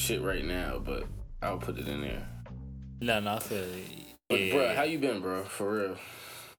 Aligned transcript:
shit 0.00 0.22
right 0.22 0.44
now, 0.44 0.80
but 0.84 1.04
I'll 1.42 1.58
put 1.58 1.78
it 1.78 1.86
in 1.86 2.00
there. 2.00 2.26
No, 3.00 3.20
no, 3.20 3.34
I 3.34 3.38
feel 3.38 3.58
it. 3.58 3.84
But 4.28 4.40
Yeah, 4.40 4.52
bro, 4.54 4.74
how 4.74 4.82
you 4.82 4.98
been, 4.98 5.20
bro? 5.20 5.44
For 5.44 5.72
real. 5.72 5.96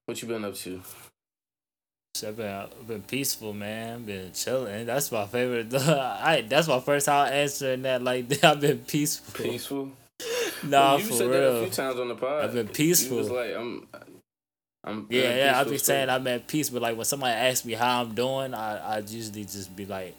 What 0.06 0.20
you 0.22 0.28
been 0.28 0.44
up 0.44 0.54
to? 0.56 0.80
I've 2.26 2.36
been, 2.36 2.46
I've 2.46 2.86
been 2.86 3.02
peaceful, 3.02 3.52
man. 3.52 4.04
Been 4.04 4.32
chilling. 4.32 4.86
That's 4.86 5.10
my 5.10 5.26
favorite. 5.26 5.74
I 5.74 6.44
that's 6.48 6.68
my 6.68 6.78
first 6.78 7.06
time 7.06 7.32
answering 7.32 7.82
that. 7.82 8.02
Like 8.02 8.44
I've 8.44 8.60
been 8.60 8.78
peaceful. 8.78 9.44
Peaceful. 9.44 9.90
Nah, 10.64 10.96
you 10.96 11.02
for 11.02 11.14
said 11.14 11.32
that 11.32 11.42
a 11.42 11.60
few 11.62 11.70
times 11.70 11.98
on 11.98 12.06
the 12.06 12.14
pod. 12.14 12.44
I've 12.44 12.52
been 12.54 12.68
You 12.68 12.72
peaceful. 12.72 13.16
was 13.16 13.30
like, 13.30 13.52
I'm. 13.56 13.88
I'm. 14.84 15.06
Yeah, 15.10 15.34
yeah. 15.34 15.52
I 15.56 15.64
peaceful 15.64 15.72
be 15.72 15.78
saying 15.78 16.08
I'm 16.08 16.26
at 16.28 16.46
peace, 16.46 16.70
but 16.70 16.82
like 16.82 16.96
when 16.96 17.04
somebody 17.04 17.32
asks 17.32 17.64
me 17.64 17.72
how 17.72 18.00
I'm 18.02 18.14
doing, 18.14 18.54
I 18.54 18.76
I 18.76 18.98
usually 18.98 19.44
just 19.44 19.74
be 19.74 19.86
like, 19.86 20.14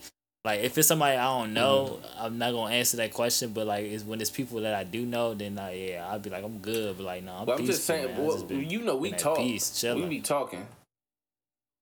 like 0.45 0.59
if 0.61 0.77
it's 0.77 0.87
somebody 0.87 1.17
I 1.17 1.23
don't 1.23 1.53
know, 1.53 1.99
Mm-hmm. 2.03 2.25
I'm 2.25 2.37
not 2.37 2.51
gonna 2.51 2.73
answer 2.75 2.97
that 2.97 3.13
question. 3.13 3.51
But 3.53 3.67
like 3.67 3.85
it's 3.85 4.03
when 4.03 4.19
it's 4.21 4.29
people 4.29 4.61
that 4.61 4.73
I 4.73 4.83
do 4.83 5.05
know, 5.05 5.33
then 5.33 5.57
I, 5.57 5.73
yeah, 5.73 6.07
I'll 6.09 6.19
be 6.19 6.29
like 6.29 6.43
I'm 6.43 6.59
good. 6.59 6.97
But 6.97 7.03
like 7.03 7.23
no, 7.23 7.31
I'm 7.33 7.45
Well, 7.45 7.57
I'm 7.57 7.65
peaceful. 7.65 7.73
just 7.75 7.85
saying. 7.85 8.17
Well, 8.17 8.33
just 8.33 8.47
been- 8.47 8.69
you 8.69 8.81
know, 8.81 8.95
we 8.95 9.11
talk. 9.11 9.37
Peace, 9.37 9.83
we 9.83 10.05
be 10.05 10.19
talking 10.21 10.67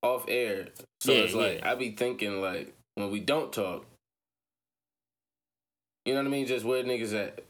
off 0.04 0.26
air. 0.28 0.68
So 1.00 1.12
Yeah, 1.12 1.20
it's 1.24 1.34
like 1.34 1.60
yeah. 1.60 1.72
I 1.72 1.76
be 1.76 1.92
thinking 1.92 2.42
like 2.42 2.74
when 2.96 3.12
we 3.12 3.20
don't 3.20 3.52
talk. 3.54 3.86
You 6.06 6.14
know 6.14 6.20
what 6.22 6.28
I 6.28 6.30
mean? 6.32 6.48
Just 6.48 6.66
where 6.66 6.84
niggas 6.84 7.14
at. 7.14 7.44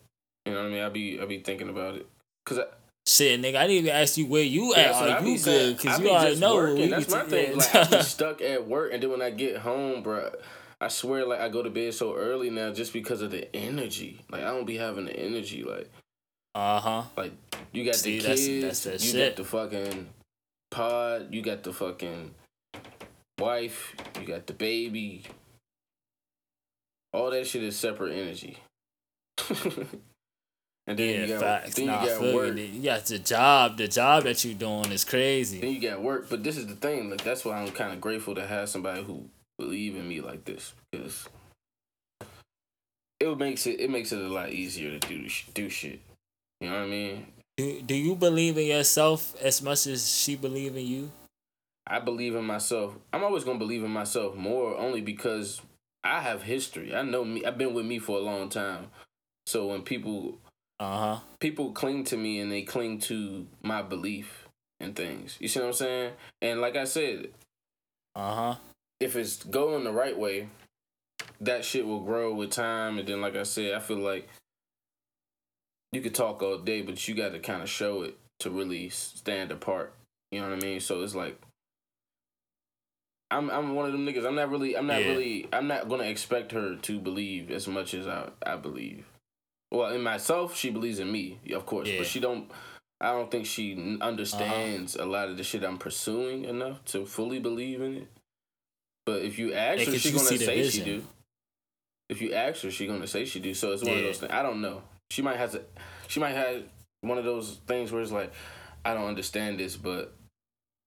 You 0.45 0.53
know 0.53 0.59
what 0.63 0.67
I 0.67 0.69
mean? 0.73 0.83
I 0.83 0.89
be 0.89 1.19
I 1.21 1.25
be 1.25 1.39
thinking 1.39 1.69
about 1.69 1.95
it. 1.95 2.07
Cause 2.45 2.59
I, 2.59 2.63
Shit, 3.07 3.41
nigga, 3.41 3.55
I 3.55 3.61
didn't 3.67 3.85
even 3.85 3.89
ask 3.95 4.17
you 4.17 4.27
where 4.27 4.43
you 4.43 4.73
Yeah, 4.75 4.81
at. 4.83 4.95
so 4.95 5.05
I 5.05 5.17
Are 5.17 5.25
you 5.25 5.39
good? 5.39 5.77
Because 5.77 5.99
be 5.99 6.05
you 6.05 6.11
already 6.11 6.39
know. 6.39 6.87
That's 6.87 7.09
my 7.09 7.23
thing. 7.23 7.57
Like 7.57 7.75
I 7.75 7.83
be 7.85 8.01
stuck 8.03 8.41
at 8.41 8.67
work, 8.67 8.93
and 8.93 9.01
then 9.01 9.09
when 9.09 9.21
I 9.21 9.29
get 9.31 9.57
home, 9.57 10.03
bro, 10.03 10.31
I 10.83 10.87
swear, 10.87 11.25
like 11.27 11.39
I 11.39 11.47
go 11.49 11.61
to 11.61 11.69
bed 11.69 11.93
so 11.93 12.15
early 12.15 12.49
now 12.49 12.73
just 12.73 12.91
because 12.91 13.21
of 13.21 13.29
the 13.31 13.55
energy. 13.55 14.19
Like 14.31 14.41
I 14.41 14.45
don't 14.47 14.65
be 14.65 14.77
having 14.77 15.05
the 15.05 15.15
energy. 15.15 15.63
Like 15.63 15.89
uh 16.55 16.79
huh. 16.79 17.03
like 17.15 17.31
you 17.71 17.85
got 17.85 17.95
See, 17.95 18.17
the 18.17 18.23
that's- 18.23 18.45
kids, 18.45 18.63
that's 18.65 18.83
that 18.85 19.05
you 19.05 19.11
shit. 19.11 19.35
got 19.37 19.43
the 19.43 19.47
fucking 19.49 20.09
pod, 20.71 21.27
you 21.33 21.41
got 21.43 21.61
the 21.63 21.71
fucking 21.71 22.33
wife, 23.39 23.95
you 24.19 24.25
got 24.25 24.47
the 24.47 24.53
baby. 24.53 25.23
All 27.13 27.29
that 27.29 27.45
shit 27.45 27.61
is 27.63 27.75
separate 27.77 28.13
energy. 28.13 28.57
and 30.87 30.97
then 30.97 31.09
Yeah, 31.09 31.21
you 31.21 31.27
got 31.27 31.41
facts. 31.41 31.75
then 31.75 31.85
Nah, 31.87 32.01
you 32.03 32.09
got 32.09 32.21
work. 32.35 32.57
you. 32.57 32.63
You 32.63 32.83
got 32.83 33.05
the 33.05 33.19
job. 33.19 33.77
The 33.77 33.87
job 33.87 34.23
that 34.23 34.43
you 34.45 34.53
doing 34.53 34.91
is 34.91 35.03
crazy. 35.03 35.59
Then 35.59 35.73
you 35.73 35.81
got 35.81 36.01
work, 36.01 36.29
but 36.29 36.43
this 36.43 36.57
is 36.57 36.67
the 36.67 36.75
thing. 36.75 37.09
Like 37.09 37.23
that's 37.23 37.43
why 37.45 37.57
I'm 37.61 37.71
kind 37.71 37.93
of 37.93 38.01
grateful 38.01 38.33
to 38.35 38.47
have 38.47 38.69
somebody 38.69 39.03
who 39.03 39.25
believe 39.61 39.95
in 39.95 40.07
me 40.07 40.21
like 40.21 40.43
this 40.45 40.73
because 40.91 41.27
it 43.19 43.37
makes 43.37 43.67
it 43.67 43.79
it 43.79 43.89
makes 43.89 44.11
it 44.11 44.19
a 44.19 44.27
lot 44.27 44.49
easier 44.51 44.97
to 44.97 45.07
do 45.07 45.27
do 45.53 45.69
shit. 45.69 45.99
You 46.59 46.69
know 46.69 46.75
what 46.77 46.83
I 46.83 46.87
mean? 46.87 47.27
Do, 47.57 47.81
do 47.81 47.95
you 47.95 48.15
believe 48.15 48.57
in 48.57 48.65
yourself 48.67 49.35
as 49.41 49.61
much 49.61 49.85
as 49.87 50.09
she 50.09 50.35
believe 50.35 50.75
in 50.75 50.85
you? 50.85 51.11
I 51.85 51.99
believe 51.99 52.35
in 52.35 52.45
myself. 52.45 52.95
I'm 53.11 53.23
always 53.23 53.43
gonna 53.43 53.59
believe 53.59 53.83
in 53.83 53.91
myself 53.91 54.35
more, 54.35 54.77
only 54.77 55.01
because 55.01 55.61
I 56.03 56.21
have 56.21 56.43
history. 56.43 56.95
I 56.95 57.01
know 57.03 57.23
me. 57.23 57.45
I've 57.45 57.57
been 57.57 57.73
with 57.73 57.85
me 57.85 57.99
for 57.99 58.17
a 58.17 58.21
long 58.21 58.49
time. 58.49 58.87
So 59.45 59.67
when 59.67 59.81
people 59.83 60.37
Uh 60.79 60.97
huh. 60.99 61.19
people 61.39 61.71
cling 61.71 62.03
to 62.05 62.17
me 62.17 62.39
and 62.39 62.51
they 62.51 62.61
cling 62.63 62.99
to 63.11 63.47
my 63.61 63.81
belief 63.81 64.47
in 64.79 64.93
things, 64.93 65.37
you 65.39 65.47
see 65.47 65.59
what 65.59 65.67
I'm 65.67 65.73
saying? 65.73 66.13
And 66.41 66.61
like 66.61 66.75
I 66.75 66.85
said, 66.85 67.29
Uh 68.15 68.35
huh. 68.35 68.55
If 69.01 69.15
it's 69.15 69.43
going 69.43 69.83
the 69.83 69.91
right 69.91 70.17
way, 70.17 70.47
that 71.41 71.65
shit 71.65 71.85
will 71.85 72.01
grow 72.01 72.33
with 72.33 72.51
time. 72.51 72.99
And 72.99 73.07
then, 73.07 73.19
like 73.19 73.35
I 73.35 73.43
said, 73.43 73.73
I 73.73 73.79
feel 73.79 73.97
like 73.97 74.29
you 75.91 76.01
could 76.01 76.15
talk 76.15 76.41
all 76.41 76.57
day, 76.59 76.81
but 76.81 77.07
you 77.07 77.15
got 77.15 77.33
to 77.33 77.39
kind 77.39 77.61
of 77.61 77.69
show 77.69 78.03
it 78.03 78.17
to 78.39 78.49
really 78.49 78.89
stand 78.89 79.51
apart. 79.51 79.93
You 80.31 80.39
know 80.39 80.49
what 80.49 80.63
I 80.63 80.65
mean? 80.65 80.79
So 80.79 81.01
it's 81.03 81.15
like 81.15 81.41
I'm 83.29 83.49
I'm 83.49 83.75
one 83.75 83.85
of 83.85 83.91
them 83.91 84.05
niggas. 84.05 84.25
I'm 84.25 84.35
not 84.35 84.49
really 84.49 84.77
I'm 84.77 84.87
not 84.87 85.01
Yeah. 85.03 85.09
really 85.11 85.47
I'm 85.51 85.67
not 85.67 85.89
gonna 85.89 86.03
expect 86.03 86.51
her 86.51 86.75
to 86.75 86.99
believe 86.99 87.51
as 87.51 87.67
much 87.67 87.93
as 87.93 88.07
I 88.07 88.29
I 88.45 88.55
believe. 88.55 89.05
Well, 89.71 89.93
in 89.93 90.01
myself, 90.01 90.55
she 90.55 90.69
believes 90.69 90.99
in 90.99 91.11
me, 91.11 91.39
of 91.53 91.65
course, 91.65 91.87
Yeah. 91.87 91.97
but 91.97 92.07
she 92.07 92.19
don't. 92.19 92.51
I 92.99 93.11
don't 93.13 93.31
think 93.31 93.45
she 93.47 93.71
n- 93.71 93.97
uh-huh. 93.99 94.09
understands 94.09 94.95
a 94.95 95.05
lot 95.05 95.29
of 95.29 95.37
the 95.37 95.43
shit 95.43 95.63
I'm 95.63 95.79
pursuing 95.79 96.45
enough 96.45 96.83
to 96.85 97.05
fully 97.05 97.39
believe 97.39 97.81
in 97.81 97.97
it. 97.97 98.07
But 99.11 99.23
if 99.23 99.37
you 99.37 99.53
ask 99.53 99.85
her, 99.85 99.97
she's 99.99 100.11
gonna 100.13 100.37
say 100.39 100.69
she 100.69 100.83
do. 100.83 101.03
If 102.09 102.21
you 102.21 102.33
ask 102.33 102.61
her, 102.63 102.71
she's 102.71 102.89
gonna 102.89 103.07
say 103.07 103.25
she 103.25 103.39
do. 103.41 103.53
So 103.53 103.71
it's 103.73 103.83
one 103.83 103.97
of 103.97 104.03
those 104.03 104.19
things. 104.19 104.31
I 104.31 104.41
don't 104.41 104.61
know. 104.61 104.83
She 105.09 105.21
might 105.21 105.37
have 105.37 105.51
to. 105.51 105.61
She 106.07 106.19
might 106.21 106.33
have 106.35 106.63
one 107.01 107.17
of 107.17 107.25
those 107.25 107.59
things 107.67 107.91
where 107.91 108.01
it's 108.01 108.11
like, 108.11 108.31
I 108.85 108.93
don't 108.93 109.07
understand 109.07 109.59
this, 109.59 109.75
but 109.75 110.13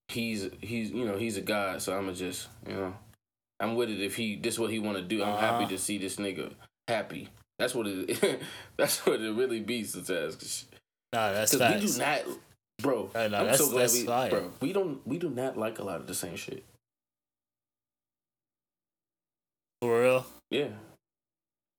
he's 0.09 0.49
he's 0.63 0.91
you 0.91 1.05
know 1.05 1.17
he's 1.17 1.37
a 1.37 1.43
god, 1.43 1.83
so 1.83 1.97
I'ma 1.97 2.13
just 2.13 2.49
you 2.67 2.75
know, 2.75 2.95
I'm 3.61 3.75
with 3.75 3.91
it. 3.91 4.01
If 4.01 4.17
he 4.17 4.37
this 4.37 4.59
what 4.59 4.71
he 4.71 4.79
want 4.79 4.97
to 4.97 5.03
do, 5.05 5.23
I'm 5.23 5.39
happy 5.39 5.65
Uh-huh. 5.65 5.69
to 5.69 5.79
see 5.79 5.99
this 5.99 6.17
nigga 6.17 6.53
happy. 6.89 7.29
That's 7.59 7.75
what 7.75 7.87
it. 7.87 8.41
that's 8.79 9.05
what 9.07 9.21
it 9.21 9.33
really 9.33 9.61
be 9.61 9.84
sometimes. 9.84 10.65
Nah, 11.13 11.33
that's 11.33 11.53
'cause 11.53 11.61
facts. 11.61 11.83
we 11.83 11.87
do 11.93 11.98
not, 11.98 12.39
bro. 12.83 13.10
Uh, 13.15 13.19
no, 13.19 13.25
I'm 13.25 13.31
that's- 13.45 13.59
so 13.59 13.69
glad 13.71 13.83
that's 13.83 13.95
we, 13.95 14.04
fire. 14.07 14.31
bro. 14.31 14.51
We 14.60 14.72
don't 14.72 15.07
we 15.07 15.19
do 15.19 15.28
not 15.31 15.57
like 15.59 15.78
a 15.78 15.84
lot 15.84 16.01
of 16.01 16.07
the 16.07 16.15
same 16.15 16.37
shit. 16.37 16.65
For 19.84 20.01
real. 20.01 20.25
Yeah. 20.48 20.69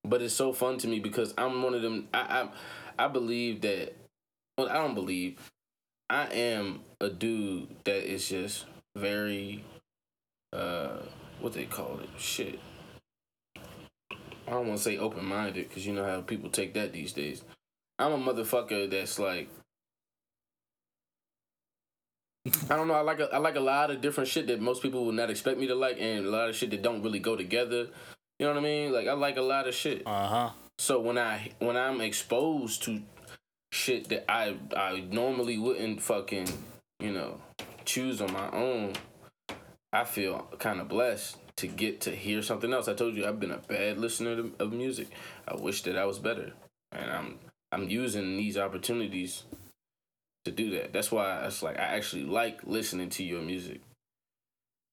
But 0.04 0.22
it's 0.22 0.36
so 0.36 0.54
fun 0.54 0.78
to 0.78 0.88
me 0.88 1.00
because 1.00 1.34
I'm 1.40 1.64
one 1.64 1.74
of 1.74 1.82
them. 1.82 2.08
I 2.14 2.50
I, 3.00 3.06
I 3.06 3.08
believe 3.08 3.62
that. 3.62 3.96
Well, 4.56 4.70
I 4.70 4.76
don't 4.76 4.94
believe. 4.94 5.40
I 6.08 6.26
am 6.28 6.82
a 7.02 7.10
dude 7.10 7.68
that 7.86 8.08
is 8.08 8.30
just 8.30 8.66
very. 8.96 9.64
Uh, 10.54 11.00
what 11.42 11.54
they 11.54 11.66
call 11.66 12.00
it? 12.00 12.10
Shit. 12.20 12.60
I 13.58 14.52
don't 14.52 14.68
want 14.68 14.78
to 14.78 14.84
say 14.84 15.00
open 15.00 15.26
minded 15.26 15.68
because 15.68 15.88
you 15.88 15.94
know 15.94 16.06
how 16.06 16.22
people 16.22 16.52
take 16.52 16.76
that 16.76 16.94
these 16.94 17.12
days. 17.12 17.42
I'm 17.98 18.12
a 18.12 18.20
motherfucker 18.20 18.88
that's 18.88 19.18
like. 19.18 19.50
I 22.70 22.76
don't 22.76 22.88
know. 22.88 22.94
I 22.94 23.02
like 23.02 23.20
a, 23.20 23.34
I 23.34 23.38
like 23.38 23.56
a 23.56 23.62
lot 23.62 23.90
of 23.90 24.02
different 24.02 24.30
shit 24.30 24.48
that 24.48 24.62
most 24.62 24.82
people 24.82 25.06
would 25.06 25.16
not 25.16 25.30
expect 25.30 25.60
me 25.60 25.68
to 25.68 25.76
like, 25.76 25.98
and 26.00 26.26
a 26.26 26.30
lot 26.30 26.50
of 26.50 26.56
shit 26.56 26.72
that 26.72 26.82
don't 26.82 27.02
really 27.02 27.20
go 27.20 27.36
together. 27.36 27.88
You 28.38 28.46
know 28.46 28.54
what 28.54 28.60
I 28.60 28.62
mean? 28.62 28.94
Like 28.94 29.08
I 29.08 29.14
like 29.14 29.38
a 29.38 29.42
lot 29.42 29.68
of 29.68 29.74
shit. 29.74 30.04
Uh 30.06 30.28
huh. 30.28 30.50
So 30.78 31.00
when 31.00 31.18
I 31.18 31.52
when 31.60 31.78
I'm 31.78 32.02
exposed 32.02 32.84
to 32.84 33.02
shit 33.72 34.10
that 34.10 34.30
I 34.32 34.56
I 34.76 35.06
normally 35.10 35.58
wouldn't 35.58 36.02
fucking 36.02 36.48
you 37.00 37.12
know 37.12 37.42
choose 37.86 38.22
on 38.22 38.32
my 38.32 38.52
own, 38.52 38.94
I 39.92 40.04
feel 40.04 40.48
kind 40.60 40.80
of 40.80 40.88
blessed 40.88 41.38
to 41.58 41.68
get 41.68 42.02
to 42.02 42.12
hear 42.12 42.42
something 42.42 42.74
else. 42.74 42.88
I 42.88 42.94
told 42.94 43.16
you 43.16 43.26
I've 43.26 43.40
been 43.40 43.52
a 43.52 43.58
bad 43.58 43.98
listener 43.98 44.36
to, 44.36 44.54
of 44.60 44.74
music. 44.74 45.08
I 45.48 45.56
wish 45.56 45.82
that 45.84 45.98
I 45.98 46.06
was 46.06 46.20
better, 46.20 46.52
and 46.92 47.10
I'm 47.10 47.40
I'm 47.72 47.90
using 47.90 48.38
these 48.38 48.58
opportunities 48.58 49.44
to 50.46 50.52
do 50.52 50.72
that. 50.72 50.94
That's 50.94 51.12
why 51.12 51.46
it's 51.46 51.62
like 51.62 51.78
I 51.78 51.84
actually 51.84 52.24
like 52.24 52.62
listening 52.66 53.10
to 53.12 53.24
your 53.24 53.42
music. 53.42 53.82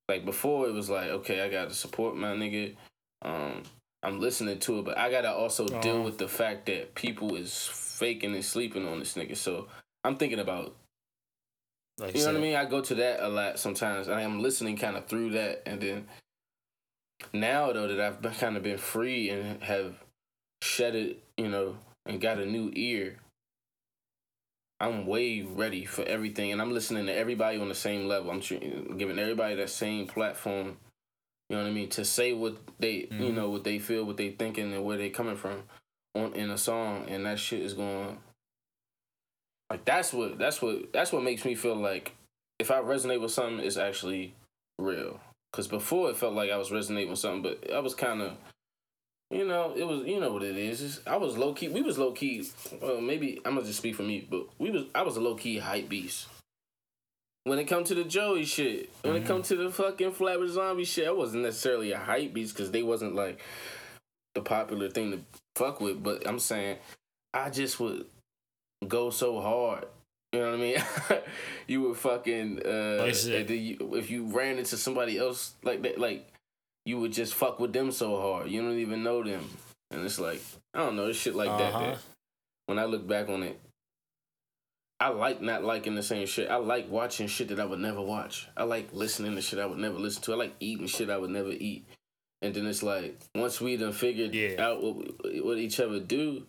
Like 0.08 0.24
before, 0.24 0.66
it 0.68 0.72
was 0.72 0.90
like 0.90 1.10
okay, 1.10 1.40
I 1.42 1.48
got 1.48 1.68
to 1.68 1.74
support 1.74 2.16
my 2.16 2.34
nigga. 2.34 2.74
Um, 3.22 3.62
I'm 4.02 4.18
listening 4.20 4.58
to 4.58 4.80
it, 4.80 4.84
but 4.84 4.98
I 4.98 5.10
gotta 5.10 5.30
also 5.32 5.66
deal 5.68 5.96
Uh-huh. 5.96 6.02
with 6.02 6.18
the 6.18 6.28
fact 6.28 6.66
that 6.66 6.94
people 6.94 7.36
is 7.36 7.66
faking 7.66 8.34
and 8.34 8.44
sleeping 8.44 8.86
on 8.88 8.98
this 8.98 9.14
nigga. 9.14 9.36
So 9.36 9.68
I'm 10.02 10.16
thinking 10.16 10.40
about, 10.40 10.74
Like 11.98 12.14
you 12.16 12.22
know 12.22 12.32
what 12.32 12.36
I 12.36 12.40
mean? 12.40 12.56
I 12.56 12.64
go 12.64 12.80
to 12.80 12.94
that 12.96 13.20
a 13.20 13.28
lot 13.28 13.60
sometimes, 13.60 14.08
and 14.08 14.18
I'm 14.18 14.40
listening 14.40 14.76
kind 14.76 14.96
of 14.96 15.06
through 15.06 15.30
that, 15.30 15.62
and 15.66 15.80
then 15.80 16.08
now 17.32 17.72
though 17.72 17.86
that 17.86 18.00
I've 18.00 18.20
been 18.20 18.32
kind 18.34 18.56
of 18.56 18.64
been 18.64 18.78
free 18.78 19.30
and 19.30 19.62
have 19.62 19.94
shedded, 20.62 21.18
you 21.36 21.48
know, 21.48 21.76
and 22.04 22.20
got 22.20 22.38
a 22.38 22.46
new 22.46 22.72
ear. 22.74 23.18
I'm 24.82 25.06
way 25.06 25.42
ready 25.42 25.86
for 25.86 26.02
everything, 26.04 26.52
and 26.52 26.60
I'm 26.60 26.72
listening 26.72 27.06
to 27.06 27.14
everybody 27.16 27.58
on 27.58 27.68
the 27.70 27.74
same 27.74 28.08
level. 28.08 28.32
I'm 28.32 28.40
giving 28.98 29.18
everybody 29.18 29.54
that 29.54 29.70
same 29.70 30.08
platform. 30.08 30.76
You 31.48 31.56
know 31.56 31.62
what 31.62 31.70
I 31.70 31.72
mean? 31.72 31.88
To 31.90 32.04
say 32.04 32.32
what 32.34 32.56
they, 32.80 33.08
you 33.10 33.30
Mhm. 33.30 33.34
know, 33.34 33.50
what 33.50 33.64
they 33.64 33.78
feel, 33.78 34.04
what 34.04 34.16
they 34.18 34.30
thinking, 34.32 34.72
and 34.74 34.84
where 34.84 34.98
they 34.98 35.10
coming 35.10 35.36
from. 35.36 35.64
on 36.14 36.34
in 36.34 36.50
a 36.50 36.58
song 36.58 37.06
and 37.08 37.24
that 37.24 37.38
shit 37.38 37.60
is 37.62 37.72
going 37.72 38.18
like 39.70 39.82
that's 39.86 40.12
what 40.12 40.38
that's 40.38 40.60
what 40.60 40.92
that's 40.92 41.10
what 41.10 41.22
makes 41.22 41.44
me 41.46 41.54
feel 41.54 41.74
like 41.74 42.12
if 42.58 42.70
I 42.70 42.80
resonate 42.80 43.22
with 43.22 43.30
something, 43.32 43.64
it's 43.64 43.78
actually 43.78 44.34
real. 44.78 45.20
Cause 45.54 45.68
before 45.68 46.10
it 46.10 46.16
felt 46.16 46.34
like 46.34 46.50
I 46.50 46.58
was 46.58 46.70
resonating 46.70 47.08
with 47.10 47.18
something, 47.18 47.42
but 47.42 47.72
I 47.72 47.78
was 47.78 47.94
kind 47.94 48.20
of, 48.20 48.32
you 49.32 49.46
know, 49.46 49.72
it 49.76 49.84
was 49.84 50.06
you 50.06 50.20
know 50.20 50.32
what 50.32 50.42
it 50.42 50.56
is. 50.56 50.82
It's, 50.82 51.00
I 51.06 51.16
was 51.16 51.36
low 51.36 51.52
key. 51.54 51.68
We 51.68 51.82
was 51.82 51.98
low 51.98 52.12
key. 52.12 52.46
Well, 52.80 53.00
maybe 53.00 53.40
I'm 53.44 53.54
gonna 53.54 53.66
just 53.66 53.78
speak 53.78 53.94
for 53.96 54.02
me, 54.02 54.26
but 54.30 54.46
we 54.58 54.70
was 54.70 54.84
I 54.94 55.02
was 55.02 55.16
a 55.16 55.20
low 55.20 55.34
key 55.34 55.58
hype 55.58 55.88
beast. 55.88 56.26
When 57.44 57.58
it 57.58 57.64
come 57.64 57.82
to 57.84 57.94
the 57.94 58.04
Joey 58.04 58.44
shit, 58.44 58.90
when 59.02 59.14
Mm-hmm. 59.14 59.24
it 59.24 59.26
come 59.26 59.42
to 59.42 59.56
the 59.56 59.70
fucking 59.70 60.12
Flatbush 60.12 60.50
Zombie 60.50 60.84
shit, 60.84 61.08
I 61.08 61.12
wasn't 61.12 61.42
necessarily 61.42 61.90
a 61.92 61.98
hype 61.98 62.32
beast 62.32 62.54
because 62.54 62.70
they 62.70 62.84
wasn't 62.84 63.16
like 63.16 63.40
the 64.34 64.42
popular 64.42 64.88
thing 64.88 65.10
to 65.10 65.20
fuck 65.56 65.80
with. 65.80 66.02
But 66.02 66.26
I'm 66.26 66.38
saying, 66.38 66.78
I 67.34 67.50
just 67.50 67.80
would 67.80 68.06
go 68.86 69.10
so 69.10 69.40
hard. 69.40 69.86
You 70.32 70.40
know 70.40 70.50
what 70.52 70.54
I 70.54 70.62
mean? 70.62 70.76
you 71.66 71.82
would 71.82 71.96
fucking 71.96 72.60
uh, 72.64 73.12
shit. 73.12 73.40
and 73.40 73.48
then 73.48 73.58
you, 73.58 73.94
if 73.96 74.08
you 74.10 74.24
ran 74.26 74.58
into 74.58 74.76
somebody 74.76 75.18
else 75.18 75.52
like 75.64 75.82
that, 75.82 75.98
like 75.98 76.26
you 76.84 76.98
would 77.00 77.12
just 77.12 77.34
fuck 77.34 77.60
with 77.60 77.72
them 77.72 77.92
so 77.92 78.20
hard. 78.20 78.50
You 78.50 78.62
don't 78.62 78.78
even 78.78 79.02
know 79.02 79.22
them, 79.22 79.48
and 79.90 80.04
it's 80.04 80.18
like 80.18 80.40
I 80.74 80.78
don't 80.78 80.96
know, 80.96 81.06
it's 81.06 81.18
shit 81.18 81.34
like 81.34 81.50
that. 81.58 81.74
Uh-huh. 81.74 81.80
That 81.90 81.98
when 82.66 82.78
I 82.78 82.84
look 82.84 83.06
back 83.06 83.28
on 83.28 83.42
it, 83.42 83.58
I 85.00 85.08
like 85.08 85.40
not 85.42 85.64
liking 85.64 85.94
the 85.94 86.02
same 86.02 86.26
shit. 86.26 86.50
I 86.50 86.56
like 86.56 86.88
watching 86.88 87.26
shit 87.26 87.48
that 87.48 87.58
I 87.60 87.64
would 87.64 87.80
never 87.80 88.00
watch. 88.00 88.48
I 88.56 88.62
like 88.64 88.90
listening 88.92 89.34
to 89.34 89.42
shit 89.42 89.58
I 89.58 89.66
would 89.66 89.78
never 89.78 89.98
listen 89.98 90.22
to. 90.22 90.32
I 90.32 90.36
like 90.36 90.54
eating 90.60 90.86
shit 90.86 91.10
I 91.10 91.16
would 91.18 91.30
never 91.30 91.50
eat. 91.50 91.84
And 92.40 92.54
then 92.54 92.66
it's 92.66 92.82
like 92.82 93.18
once 93.34 93.60
we 93.60 93.76
done 93.76 93.92
figured 93.92 94.34
Yeah. 94.34 94.64
out 94.64 94.82
what, 94.82 94.96
what 95.44 95.58
each 95.58 95.80
other 95.80 96.00
do, 96.00 96.44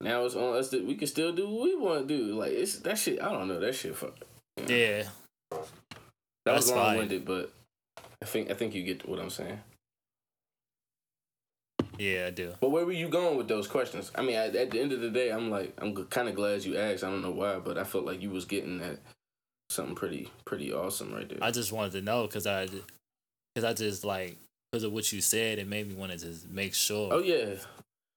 now 0.00 0.24
it's 0.24 0.34
on 0.34 0.56
us 0.56 0.70
that 0.70 0.84
we 0.84 0.94
can 0.94 1.06
still 1.06 1.32
do 1.32 1.48
what 1.48 1.64
we 1.64 1.76
want 1.76 2.08
to 2.08 2.16
do. 2.16 2.34
Like 2.34 2.52
it's 2.52 2.78
that 2.80 2.98
shit. 2.98 3.20
I 3.22 3.30
don't 3.32 3.48
know 3.48 3.60
that 3.60 3.74
shit. 3.74 3.96
Fuck. 3.96 4.16
Yeah. 4.66 5.04
That 5.50 5.66
That's 6.44 6.66
was 6.66 6.72
long 6.72 6.96
winded, 6.96 7.24
but 7.24 7.52
I 8.22 8.26
think 8.26 8.50
I 8.50 8.54
think 8.54 8.74
you 8.74 8.82
get 8.82 9.08
what 9.08 9.20
I'm 9.20 9.30
saying. 9.30 9.60
Yeah, 11.98 12.26
I 12.28 12.30
do. 12.30 12.54
But 12.60 12.70
where 12.70 12.86
were 12.86 12.92
you 12.92 13.08
going 13.08 13.36
with 13.36 13.48
those 13.48 13.66
questions? 13.66 14.12
I 14.14 14.22
mean, 14.22 14.36
at, 14.36 14.54
at 14.54 14.70
the 14.70 14.80
end 14.80 14.92
of 14.92 15.00
the 15.00 15.10
day, 15.10 15.30
I'm 15.30 15.50
like, 15.50 15.74
I'm 15.78 15.94
kind 16.06 16.28
of 16.28 16.36
glad 16.36 16.64
you 16.64 16.76
asked. 16.76 17.02
I 17.02 17.10
don't 17.10 17.22
know 17.22 17.32
why, 17.32 17.58
but 17.58 17.76
I 17.76 17.82
felt 17.84 18.04
like 18.04 18.22
you 18.22 18.30
was 18.30 18.44
getting 18.44 18.80
at 18.80 18.98
something 19.68 19.96
pretty, 19.96 20.30
pretty 20.44 20.72
awesome 20.72 21.12
right 21.12 21.28
there. 21.28 21.38
I 21.42 21.50
just 21.50 21.72
wanted 21.72 21.92
to 21.92 22.02
know 22.02 22.26
because 22.26 22.46
I, 22.46 22.66
because 23.54 23.64
I 23.64 23.72
just 23.72 24.04
like 24.04 24.36
because 24.70 24.84
of 24.84 24.92
what 24.92 25.10
you 25.12 25.20
said, 25.20 25.58
it 25.58 25.66
made 25.66 25.88
me 25.88 25.94
want 25.94 26.12
to 26.12 26.18
just 26.18 26.48
make 26.48 26.74
sure. 26.74 27.12
oh 27.12 27.18
yeah. 27.20 27.56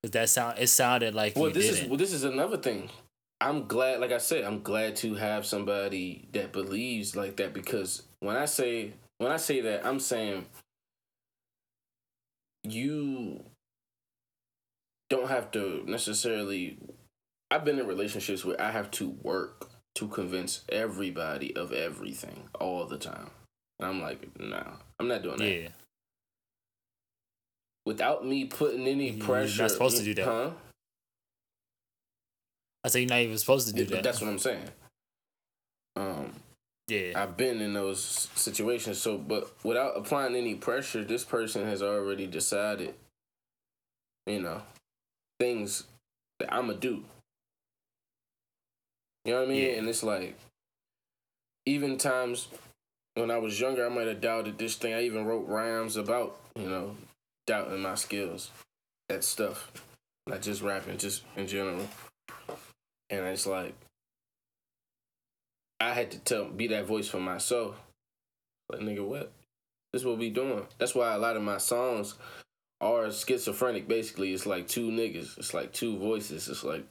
Because 0.04 0.12
that 0.14 0.30
sound 0.30 0.60
it 0.60 0.68
sounded 0.68 1.16
like 1.16 1.36
Well, 1.36 1.50
this 1.52 1.66
didn't. 1.66 1.84
is 1.86 1.90
well, 1.90 1.98
this 1.98 2.14
is 2.14 2.24
another 2.24 2.58
thing. 2.58 2.90
I'm 3.40 3.66
glad, 3.66 4.00
like 4.00 4.12
I 4.12 4.20
said, 4.20 4.44
I'm 4.44 4.62
glad 4.62 4.96
to 4.98 5.16
have 5.16 5.48
somebody 5.48 6.28
that 6.34 6.52
believes 6.52 7.16
like 7.16 7.38
that 7.38 7.54
because 7.56 8.04
when 8.20 8.36
I 8.36 8.46
say 8.46 8.94
when 9.22 9.32
I 9.32 9.38
say 9.38 9.62
that, 9.62 9.86
I'm 9.86 10.00
saying 10.00 10.48
you 12.64 13.44
don't 15.12 15.30
have 15.30 15.52
to 15.52 15.84
necessarily. 15.86 16.80
I've 17.52 17.64
been 17.64 17.78
in 17.78 17.86
relationships 17.86 18.44
where 18.44 18.60
I 18.60 18.72
have 18.72 18.90
to 18.92 19.10
work 19.22 19.70
to 19.96 20.08
convince 20.08 20.62
everybody 20.70 21.56
of 21.56 21.72
everything 21.72 22.50
all 22.60 22.86
the 22.88 22.98
time, 22.98 23.30
and 23.80 23.88
I'm 23.88 24.02
like, 24.02 24.28
nah, 24.40 24.64
I'm 25.00 25.08
not 25.08 25.22
doing 25.22 25.38
that. 25.38 25.48
yeah. 25.48 25.68
Without 27.86 28.26
me 28.26 28.46
putting 28.46 28.88
any 28.88 29.14
pressure. 29.14 29.54
You're 29.54 29.64
not 29.66 29.72
supposed 29.72 29.98
to 29.98 30.04
do 30.04 30.14
that. 30.16 30.26
huh? 30.26 30.50
I 32.84 32.88
said 32.88 33.00
you're 33.00 33.10
not 33.10 33.20
even 33.20 33.38
supposed 33.38 33.68
to 33.68 33.74
do 33.74 33.84
Yeah, 33.84 33.98
that. 33.98 34.04
That's 34.04 34.22
what 34.22 34.30
I'm 34.32 34.40
saying. 34.40 34.64
Um, 35.96 36.34
yeah. 36.88 37.14
I've 37.16 37.38
been 37.38 37.62
in 37.62 37.74
those 37.74 38.30
situations. 38.36 39.00
So, 39.00 39.18
but 39.18 39.52
without 39.64 39.98
applying 39.98 40.36
any 40.36 40.56
pressure, 40.56 41.04
this 41.04 41.24
person 41.24 41.66
has 41.66 41.82
already 41.82 42.28
decided, 42.28 42.94
you 44.26 44.42
know, 44.42 44.62
things 45.40 45.86
that 46.40 46.54
I'm 46.54 46.68
gonna 46.68 46.80
do. 46.80 47.04
You 49.26 49.34
know 49.34 49.40
what 49.42 49.50
I 49.50 49.52
mean? 49.52 49.64
Yeah. 49.64 49.78
And 49.78 49.88
it's 49.88 50.04
like, 50.04 50.36
even 51.66 51.98
times 51.98 52.48
when 53.16 53.30
I 53.30 53.38
was 53.38 53.60
younger, 53.60 53.86
I 53.86 53.90
might 53.90 54.08
have 54.08 54.22
doubted 54.22 54.58
this 54.58 54.76
thing. 54.76 54.94
I 54.94 55.04
even 55.04 55.26
wrote 55.26 55.48
rhymes 55.48 55.96
about, 55.98 56.40
you 56.56 56.68
know, 56.68 56.96
doubting 57.46 57.82
my 57.82 57.96
skills, 57.96 58.52
that 59.10 59.24
stuff, 59.24 59.72
not 60.28 60.42
just 60.42 60.62
rapping, 60.62 60.98
just 60.98 61.24
in 61.36 61.48
general. 61.48 61.88
And 63.10 63.26
it's 63.26 63.46
like, 63.46 63.76
I 65.82 65.94
had 65.94 66.12
to 66.12 66.20
tell, 66.20 66.46
be 66.46 66.68
that 66.68 66.86
voice 66.86 67.08
for 67.08 67.20
myself. 67.20 67.76
Like, 68.70 68.82
nigga, 68.82 69.06
what? 69.06 69.32
This 69.92 70.04
is 70.04 70.06
what 70.06 70.20
we 70.20 70.30
doing. 70.30 70.66
That's 70.78 70.96
why 70.96 71.14
a 71.14 71.18
lot 71.18 71.36
of 71.36 71.44
my 71.44 71.58
songs 71.58 72.16
are 72.80 73.12
schizophrenic. 73.12 73.88
Basically, 73.88 74.34
it's 74.34 74.46
like 74.46 74.68
two 74.68 74.90
niggas. 74.90 75.38
It's 75.38 75.54
like 75.54 75.74
two 75.74 75.98
voices. 75.98 76.48
It's 76.48 76.64
like 76.64 76.86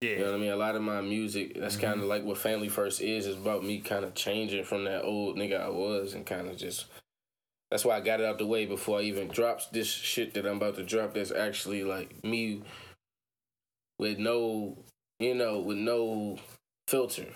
yeah. 0.00 0.10
you 0.10 0.18
know 0.18 0.24
what 0.26 0.34
I 0.34 0.38
mean? 0.38 0.52
A 0.52 0.56
lot 0.56 0.76
of 0.76 0.82
my 0.82 1.00
music, 1.00 1.58
that's 1.58 1.76
kind 1.76 1.94
of 1.94 2.00
mm-hmm. 2.00 2.08
like 2.08 2.24
what 2.24 2.38
Family 2.38 2.68
First 2.68 3.00
is, 3.00 3.26
is 3.26 3.36
about 3.36 3.64
me 3.64 3.80
kind 3.80 4.04
of 4.04 4.14
changing 4.14 4.64
from 4.64 4.84
that 4.84 5.02
old 5.02 5.36
nigga 5.36 5.60
I 5.60 5.70
was 5.70 6.14
and 6.14 6.26
kind 6.26 6.48
of 6.48 6.56
just. 6.56 6.86
That's 7.70 7.84
why 7.84 7.96
I 7.96 8.00
got 8.00 8.20
it 8.20 8.26
out 8.26 8.38
the 8.38 8.46
way 8.46 8.64
before 8.66 9.00
I 9.00 9.02
even 9.02 9.26
drops 9.26 9.66
this 9.66 9.88
shit 9.88 10.34
that 10.34 10.46
I'm 10.46 10.58
about 10.58 10.76
to 10.76 10.84
drop. 10.84 11.14
That's 11.14 11.32
actually 11.32 11.82
like 11.82 12.22
me 12.22 12.62
with 13.98 14.18
no, 14.18 14.78
you 15.18 15.34
know, 15.34 15.58
with 15.58 15.78
no 15.78 16.38
filter. 16.86 17.26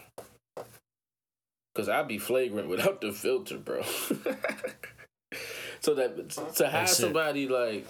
Cause 1.80 1.88
I'd 1.88 2.08
be 2.08 2.18
flagrant 2.18 2.68
without 2.68 3.00
the 3.00 3.10
filter, 3.10 3.56
bro. 3.56 3.80
so 5.80 5.94
that 5.94 6.28
to 6.28 6.64
have 6.68 6.72
That's 6.72 6.92
it. 6.92 6.96
somebody 6.96 7.48
like 7.48 7.86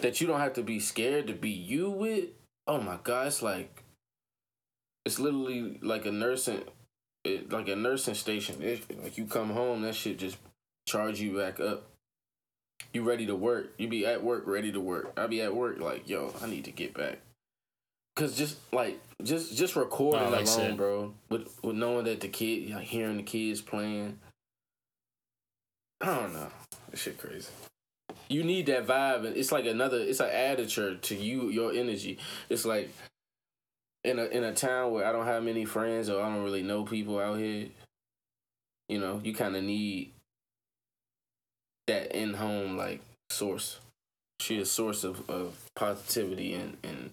that 0.00 0.20
you 0.20 0.28
don't 0.28 0.38
have 0.38 0.52
to 0.52 0.62
be 0.62 0.78
scared 0.78 1.26
to 1.26 1.32
be 1.32 1.50
you 1.50 1.90
with. 1.90 2.26
Oh 2.68 2.80
my 2.80 3.00
god, 3.02 3.26
it's 3.26 3.42
like 3.42 3.82
it's 5.04 5.18
literally 5.18 5.80
like 5.82 6.06
a 6.06 6.12
nursing, 6.12 6.62
it, 7.24 7.50
like 7.50 7.66
a 7.66 7.74
nursing 7.74 8.14
station. 8.14 8.62
It, 8.62 9.02
like 9.02 9.18
you 9.18 9.24
come 9.26 9.50
home, 9.50 9.82
that 9.82 9.96
shit 9.96 10.20
just 10.20 10.38
charge 10.86 11.20
you 11.20 11.36
back 11.36 11.58
up. 11.58 11.82
You 12.94 13.02
ready 13.02 13.26
to 13.26 13.34
work? 13.34 13.72
You 13.76 13.88
be 13.88 14.06
at 14.06 14.22
work, 14.22 14.44
ready 14.46 14.70
to 14.70 14.80
work. 14.80 15.14
I 15.16 15.26
be 15.26 15.42
at 15.42 15.56
work, 15.56 15.80
like 15.80 16.08
yo, 16.08 16.32
I 16.40 16.46
need 16.46 16.66
to 16.66 16.70
get 16.70 16.94
back. 16.94 17.18
Cause 18.14 18.36
just 18.36 18.58
like 18.72 19.00
just 19.22 19.56
just 19.56 19.74
recording 19.74 20.24
Wow, 20.24 20.30
like 20.30 20.46
alone, 20.46 20.76
bro, 20.76 21.14
with 21.30 21.48
with 21.62 21.76
knowing 21.76 22.04
that 22.04 22.20
the 22.20 22.28
kid, 22.28 22.70
like 22.70 22.84
hearing 22.84 23.16
the 23.16 23.22
kids 23.22 23.62
playing. 23.62 24.18
I 26.02 26.06
don't 26.06 26.34
know, 26.34 26.48
that 26.90 26.96
shit 26.98 27.16
crazy. 27.16 27.48
You 28.28 28.44
need 28.44 28.66
that 28.66 28.86
vibe, 28.86 29.26
and 29.26 29.36
it's 29.36 29.50
like 29.50 29.64
another. 29.64 29.98
It's 29.98 30.20
an 30.20 30.28
additure 30.28 30.96
to 30.96 31.14
you, 31.14 31.48
your 31.48 31.72
energy. 31.72 32.18
It's 32.50 32.66
like 32.66 32.90
in 34.04 34.18
a 34.18 34.24
in 34.24 34.44
a 34.44 34.52
town 34.52 34.92
where 34.92 35.06
I 35.06 35.12
don't 35.12 35.26
have 35.26 35.42
many 35.42 35.64
friends 35.64 36.10
or 36.10 36.22
I 36.22 36.28
don't 36.28 36.44
really 36.44 36.62
know 36.62 36.84
people 36.84 37.18
out 37.18 37.38
here. 37.38 37.68
You 38.88 38.98
know, 38.98 39.20
you 39.24 39.34
kind 39.34 39.56
of 39.56 39.62
need 39.62 40.12
that 41.86 42.12
in 42.14 42.34
home 42.34 42.76
like 42.76 43.00
source. 43.30 43.78
She 44.40 44.60
a 44.60 44.66
source 44.66 45.04
of, 45.04 45.28
of 45.30 45.56
positivity 45.74 46.54
and 46.54 46.76
and 46.82 47.10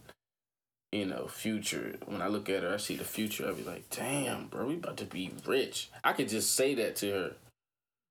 you 0.92 1.06
know 1.06 1.28
future. 1.28 1.96
When 2.06 2.22
I 2.22 2.28
look 2.28 2.50
at 2.50 2.64
her, 2.64 2.74
I 2.74 2.78
see 2.78 2.96
the 2.96 3.04
future. 3.04 3.48
I 3.48 3.54
be 3.54 3.64
like, 3.64 3.90
damn, 3.90 4.48
bro, 4.48 4.68
we 4.68 4.76
about 4.76 4.98
to 4.98 5.06
be 5.06 5.32
rich. 5.46 5.90
I 6.04 6.14
could 6.14 6.30
just 6.30 6.56
say 6.56 6.76
that 6.76 6.96
to 6.98 7.12
her, 7.12 7.32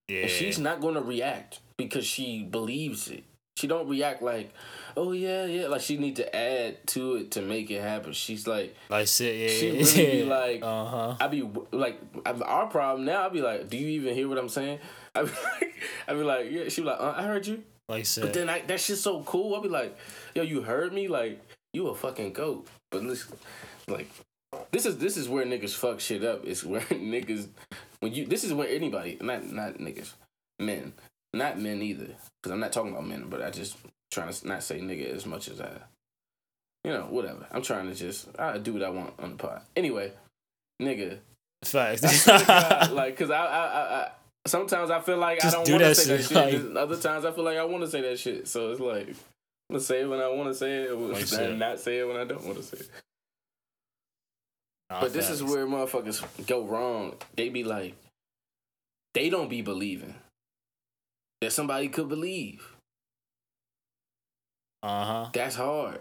Yeah. 0.09 0.23
and 0.23 0.31
she's 0.31 0.59
not 0.59 0.81
gonna 0.81 1.03
react 1.03 1.61
because 1.77 2.07
she 2.07 2.43
believes 2.43 3.09
it. 3.09 3.25
She 3.57 3.67
don't 3.67 3.89
react 3.89 4.23
like, 4.23 4.53
oh 4.97 5.11
yeah, 5.11 5.45
yeah. 5.45 5.67
Like 5.67 5.81
she 5.81 5.97
need 5.97 6.15
to 6.17 6.37
add 6.37 6.87
to 6.89 7.17
it 7.17 7.33
to 7.33 7.43
make 7.43 7.71
it 7.73 7.83
happen. 7.83 8.13
She's 8.13 8.47
like, 8.47 8.77
like 8.89 9.09
shit. 9.09 9.35
Yeah. 9.35 9.49
she 9.49 9.67
yeah, 9.67 10.07
really 10.07 10.23
be 10.23 10.25
like, 10.25 10.63
uh 10.63 10.85
huh. 10.85 11.17
I 11.21 11.27
be 11.27 11.43
like, 11.73 11.99
our 12.25 12.67
problem 12.69 13.05
now. 13.05 13.27
I 13.27 13.29
be 13.31 13.43
like, 13.43 13.69
do 13.69 13.77
you 13.77 13.89
even 14.01 14.15
hear 14.15 14.29
what 14.29 14.39
I'm 14.39 14.49
saying? 14.49 14.79
I 15.17 15.23
be 15.23 15.31
like, 15.31 15.75
I 16.07 16.13
be 16.15 16.23
like, 16.23 16.51
yeah. 16.53 16.69
She 16.69 16.83
be 16.83 16.87
like, 16.87 17.01
uh, 17.01 17.15
I 17.17 17.25
heard 17.25 17.47
you. 17.49 17.65
Like 17.89 18.07
But 18.21 18.35
then 18.35 18.51
I, 18.51 18.61
that 18.61 18.79
shit's 18.81 19.01
so 19.01 19.23
cool. 19.23 19.57
I 19.57 19.63
be 19.63 19.69
like, 19.69 19.97
yo, 20.35 20.43
you 20.43 20.61
heard 20.61 20.93
me? 20.93 21.09
Like, 21.09 21.41
you 21.73 21.89
a 21.89 21.95
fucking 21.95 22.33
goat. 22.33 22.67
But 22.91 23.03
listen, 23.03 23.37
like, 23.89 24.09
this 24.71 24.87
is 24.87 24.99
this 24.99 25.17
is 25.17 25.29
where 25.29 25.45
niggas 25.45 25.75
fuck 25.75 26.01
shit 26.01 26.25
up. 26.25 26.47
It's 26.47 26.65
where 26.65 26.81
niggas 26.91 27.49
when 28.01 28.13
you 28.15 28.27
this 28.27 28.45
is 28.45 28.53
where 28.53 28.69
anybody 28.69 29.19
not 29.21 29.45
not 29.47 29.75
niggas 29.75 30.13
men 30.59 30.93
not 31.35 31.59
men 31.59 31.83
either 31.83 32.07
because 32.43 32.53
I'm 32.53 32.61
not 32.61 32.73
talking 32.73 32.93
about 32.93 33.07
men, 33.07 33.27
but 33.29 33.43
I 33.43 33.51
just 33.51 33.77
trying 34.11 34.33
to 34.33 34.49
not 34.49 34.63
say 34.63 34.81
nigga 34.81 35.15
as 35.15 35.27
much 35.27 35.49
as 35.49 35.61
I, 35.61 35.71
you 36.85 36.93
know, 36.93 37.03
whatever. 37.11 37.47
I'm 37.51 37.63
trying 37.63 37.87
to 37.89 37.95
just 37.95 38.29
I 38.39 38.57
do 38.59 38.73
what 38.73 38.83
I 38.83 38.89
want 38.91 39.13
on 39.19 39.33
the 39.33 39.37
pod. 39.37 39.61
Anyway, 39.77 40.13
nigga, 40.81 41.19
Facts. 41.65 42.27
God, 42.27 42.91
like, 42.93 43.17
cause 43.19 43.31
I, 43.31 43.37
I, 43.45 43.59
I, 43.67 43.81
I, 44.05 44.11
sometimes 44.47 44.91
I 44.91 45.01
feel 45.01 45.19
like 45.19 45.41
Just 45.41 45.55
I 45.55 45.59
don't 45.59 45.67
do 45.67 45.73
want 45.73 45.83
to 45.83 45.89
that 45.89 45.95
say 45.97 46.17
that 46.17 46.23
shit, 46.23 46.53
shit. 46.53 46.75
like- 46.75 46.83
other 46.83 46.97
times 46.97 47.25
I 47.25 47.33
feel 47.33 47.45
like 47.45 47.59
I 47.59 47.65
want 47.65 47.83
to 47.85 47.91
say 47.91 48.01
that 48.03 48.19
shit. 48.19 48.49
So 48.49 48.71
it's 48.71 48.81
like, 48.81 49.15
gonna 49.71 49.81
say 49.81 50.01
it 50.03 50.09
when 50.09 50.21
I 50.21 50.29
want 50.29 50.49
to 50.51 50.55
say 50.55 50.85
it, 50.85 50.93
Like 50.97 51.21
and 51.21 51.29
shit. 51.29 51.57
not 51.59 51.79
say 51.81 51.99
it 51.99 52.09
when 52.09 52.17
I 52.17 52.25
don't 52.25 52.45
want 52.45 52.57
to 52.59 52.63
say 52.63 52.79
it. 52.79 52.91
Nah, 54.91 55.01
But 55.03 55.13
this 55.13 55.29
is 55.29 55.43
where 55.43 55.67
motherfuckers 55.67 56.25
go 56.47 56.65
wrong. 56.65 57.15
They 57.37 57.49
be 57.51 57.65
like, 57.65 57.95
they 59.15 59.29
don't 59.29 59.51
be 59.51 59.61
believing 59.63 60.15
that 61.43 61.53
somebody 61.53 61.89
could 61.89 62.09
believe. 62.09 62.67
Uh 64.83 65.05
huh. 65.05 65.31
That's 65.33 65.57
hard. 65.57 66.01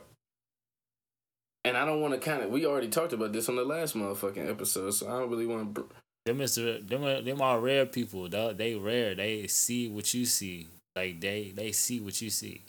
And 1.65 1.75
I 1.75 1.83
don't 1.85 1.99
want 1.99 2.13
to 2.13 2.19
kind 2.19 2.43
of. 2.43 2.49
We 2.49 2.65
already 2.65 2.87
talked 2.87 3.11
about 3.11 3.33
this 3.33 3.49
on 3.49 3.57
the 3.57 3.65
last 3.65 3.95
motherfucking 3.95 4.49
episode, 4.49 4.91
so 4.91 5.07
I 5.07 5.19
don't 5.19 5.29
really 5.29 5.47
want 5.47 5.75
to. 5.75 5.81
Br- 5.81 5.93
Them 6.25 6.39
is 6.41 6.55
them 6.55 7.03
are- 7.03 7.21
them 7.21 7.41
are 7.41 7.59
rare 7.59 7.85
people. 7.85 8.29
Though 8.29 8.53
they 8.53 8.75
rare. 8.75 9.15
They 9.15 9.47
see 9.47 9.89
what 9.89 10.13
you 10.13 10.25
see. 10.25 10.67
Like 10.95 11.19
they 11.19 11.51
they 11.53 11.73
see 11.73 11.99
what 11.99 12.21
you 12.21 12.29
see. 12.29 12.61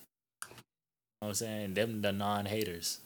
Know 1.21 1.27
what 1.27 1.29
I'm 1.31 1.35
saying? 1.35 1.75
Them 1.75 2.01
the 2.03 2.13
non 2.13 2.47
haters. 2.47 3.01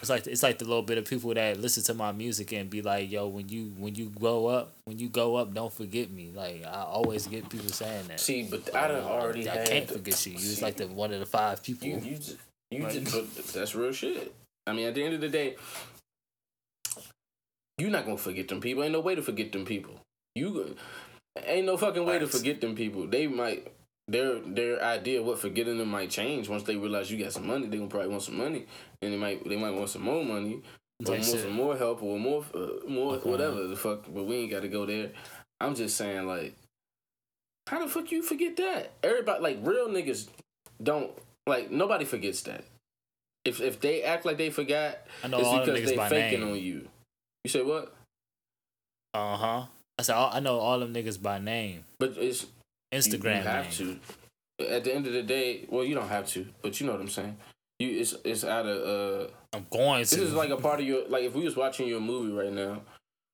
It's 0.00 0.08
like 0.08 0.26
it's 0.26 0.42
like 0.42 0.58
the 0.58 0.64
little 0.64 0.82
bit 0.82 0.96
of 0.96 1.04
people 1.04 1.34
that 1.34 1.60
listen 1.60 1.82
to 1.84 1.94
my 1.94 2.10
music 2.12 2.52
and 2.52 2.70
be 2.70 2.80
like, 2.80 3.10
"Yo, 3.10 3.26
when 3.28 3.48
you 3.50 3.74
when 3.76 3.94
you 3.94 4.06
grow 4.08 4.46
up, 4.46 4.72
when 4.86 4.98
you 4.98 5.08
grow 5.10 5.34
up, 5.36 5.52
don't 5.52 5.72
forget 5.72 6.10
me." 6.10 6.30
Like 6.34 6.64
I 6.64 6.82
always 6.84 7.26
get 7.26 7.48
people 7.50 7.68
saying 7.68 8.06
that. 8.08 8.18
See, 8.18 8.44
but 8.44 8.74
I 8.74 8.88
done 8.88 9.04
already 9.04 9.46
I 9.48 9.56
had. 9.56 9.68
can't 9.68 9.88
forget 9.90 10.24
you. 10.26 10.32
You 10.32 10.38
was 10.38 10.62
like 10.62 10.76
the 10.76 10.86
one 10.86 11.12
of 11.12 11.20
the 11.20 11.26
five 11.26 11.62
people. 11.62 11.86
You, 11.86 11.98
you, 11.98 12.16
just, 12.16 12.36
you 12.70 12.82
Like- 12.82 12.92
just, 13.04 13.52
that's 13.52 13.74
real 13.74 13.92
shit. 13.92 14.32
I 14.66 14.72
mean, 14.72 14.86
at 14.86 14.94
the 14.94 15.02
end 15.02 15.14
of 15.14 15.20
the 15.20 15.28
day, 15.28 15.56
you're 17.76 17.90
not 17.90 18.04
gonna 18.06 18.16
forget 18.16 18.48
them 18.48 18.60
people. 18.60 18.82
Ain't 18.82 18.92
no 18.92 19.00
way 19.00 19.14
to 19.16 19.22
forget 19.22 19.52
them 19.52 19.66
people. 19.66 20.00
You 20.34 20.50
go- 20.50 21.42
ain't 21.44 21.66
no 21.66 21.76
fucking 21.76 22.06
way 22.06 22.18
to 22.18 22.26
forget 22.26 22.62
them 22.62 22.74
people. 22.74 23.06
They 23.06 23.26
might 23.26 23.70
their 24.08 24.40
their 24.40 24.82
idea 24.82 25.20
of 25.20 25.26
what 25.26 25.38
forgetting 25.38 25.78
them 25.78 25.88
might 25.90 26.10
change 26.10 26.48
once 26.48 26.62
they 26.64 26.76
realize 26.76 27.10
you 27.10 27.22
got 27.22 27.32
some 27.32 27.46
money. 27.46 27.66
They 27.66 27.76
gonna 27.76 27.88
probably 27.88 28.08
want 28.10 28.22
some 28.22 28.36
money, 28.38 28.66
and 29.02 29.12
they 29.12 29.16
might 29.16 29.48
they 29.48 29.56
might 29.56 29.70
want 29.74 29.88
some 29.90 30.02
more 30.02 30.24
money, 30.24 30.62
or 31.06 31.16
shit. 31.16 31.24
some 31.24 31.52
more 31.52 31.76
help, 31.76 32.02
or 32.02 32.18
more 32.18 32.44
uh, 32.54 32.88
more 32.88 33.14
Okay. 33.14 33.30
whatever 33.30 33.66
the 33.66 33.76
fuck. 33.76 34.04
But 34.12 34.24
we 34.24 34.36
ain't 34.36 34.50
got 34.50 34.62
to 34.62 34.68
go 34.68 34.86
there. 34.86 35.10
I'm 35.60 35.74
just 35.74 35.96
saying 35.96 36.26
like. 36.26 36.54
How 37.68 37.78
the 37.78 37.88
fuck 37.88 38.10
you 38.10 38.22
forget 38.22 38.56
that? 38.56 38.90
Everybody 39.04 39.42
like 39.42 39.58
real 39.62 39.88
niggas 39.88 40.26
don't 40.82 41.12
like 41.46 41.70
nobody 41.70 42.04
forgets 42.04 42.42
that. 42.42 42.64
If 43.44 43.60
if 43.60 43.80
they 43.80 44.02
act 44.02 44.24
like 44.26 44.38
they 44.38 44.50
forgot, 44.50 44.98
I 45.22 45.28
know 45.28 45.38
it's 45.38 45.50
because 45.68 45.78
niggas 45.80 45.86
they 45.86 45.96
by 45.96 46.08
faking 46.08 46.40
name. 46.40 46.50
on 46.50 46.56
you. 46.58 46.88
You 47.44 47.48
say 47.50 47.62
what? 47.62 47.94
Uh 49.14 49.36
huh. 49.36 49.66
I 49.98 50.02
said 50.02 50.16
I 50.16 50.40
know 50.40 50.58
all 50.58 50.80
them 50.80 50.92
niggas 50.92 51.20
by 51.22 51.38
name. 51.38 51.84
But 52.00 52.14
it's 52.16 52.46
Instagram 52.92 53.36
You, 53.36 53.42
have 53.42 53.80
name. 53.80 54.00
to. 54.58 54.66
At 54.74 54.84
the 54.84 54.94
end 54.94 55.06
of 55.06 55.12
the 55.12 55.22
day, 55.22 55.66
well, 55.70 55.84
you 55.84 55.94
don't 55.94 56.08
have 56.08 56.26
to, 56.28 56.46
but 56.62 56.80
you 56.80 56.86
know 56.86 56.92
what 56.92 57.00
I'm 57.00 57.08
saying. 57.08 57.36
You 57.78 58.00
it's 58.00 58.14
it's 58.24 58.44
out 58.44 58.66
of 58.66 59.26
uh. 59.26 59.30
I'm 59.54 59.66
going 59.70 60.00
This 60.00 60.10
to. 60.10 60.22
is 60.22 60.34
like 60.34 60.50
a 60.50 60.56
part 60.56 60.80
of 60.80 60.86
your 60.86 61.08
like 61.08 61.24
if 61.24 61.34
we 61.34 61.44
was 61.44 61.56
watching 61.56 61.88
your 61.88 62.00
movie 62.00 62.32
right 62.32 62.52
now, 62.52 62.82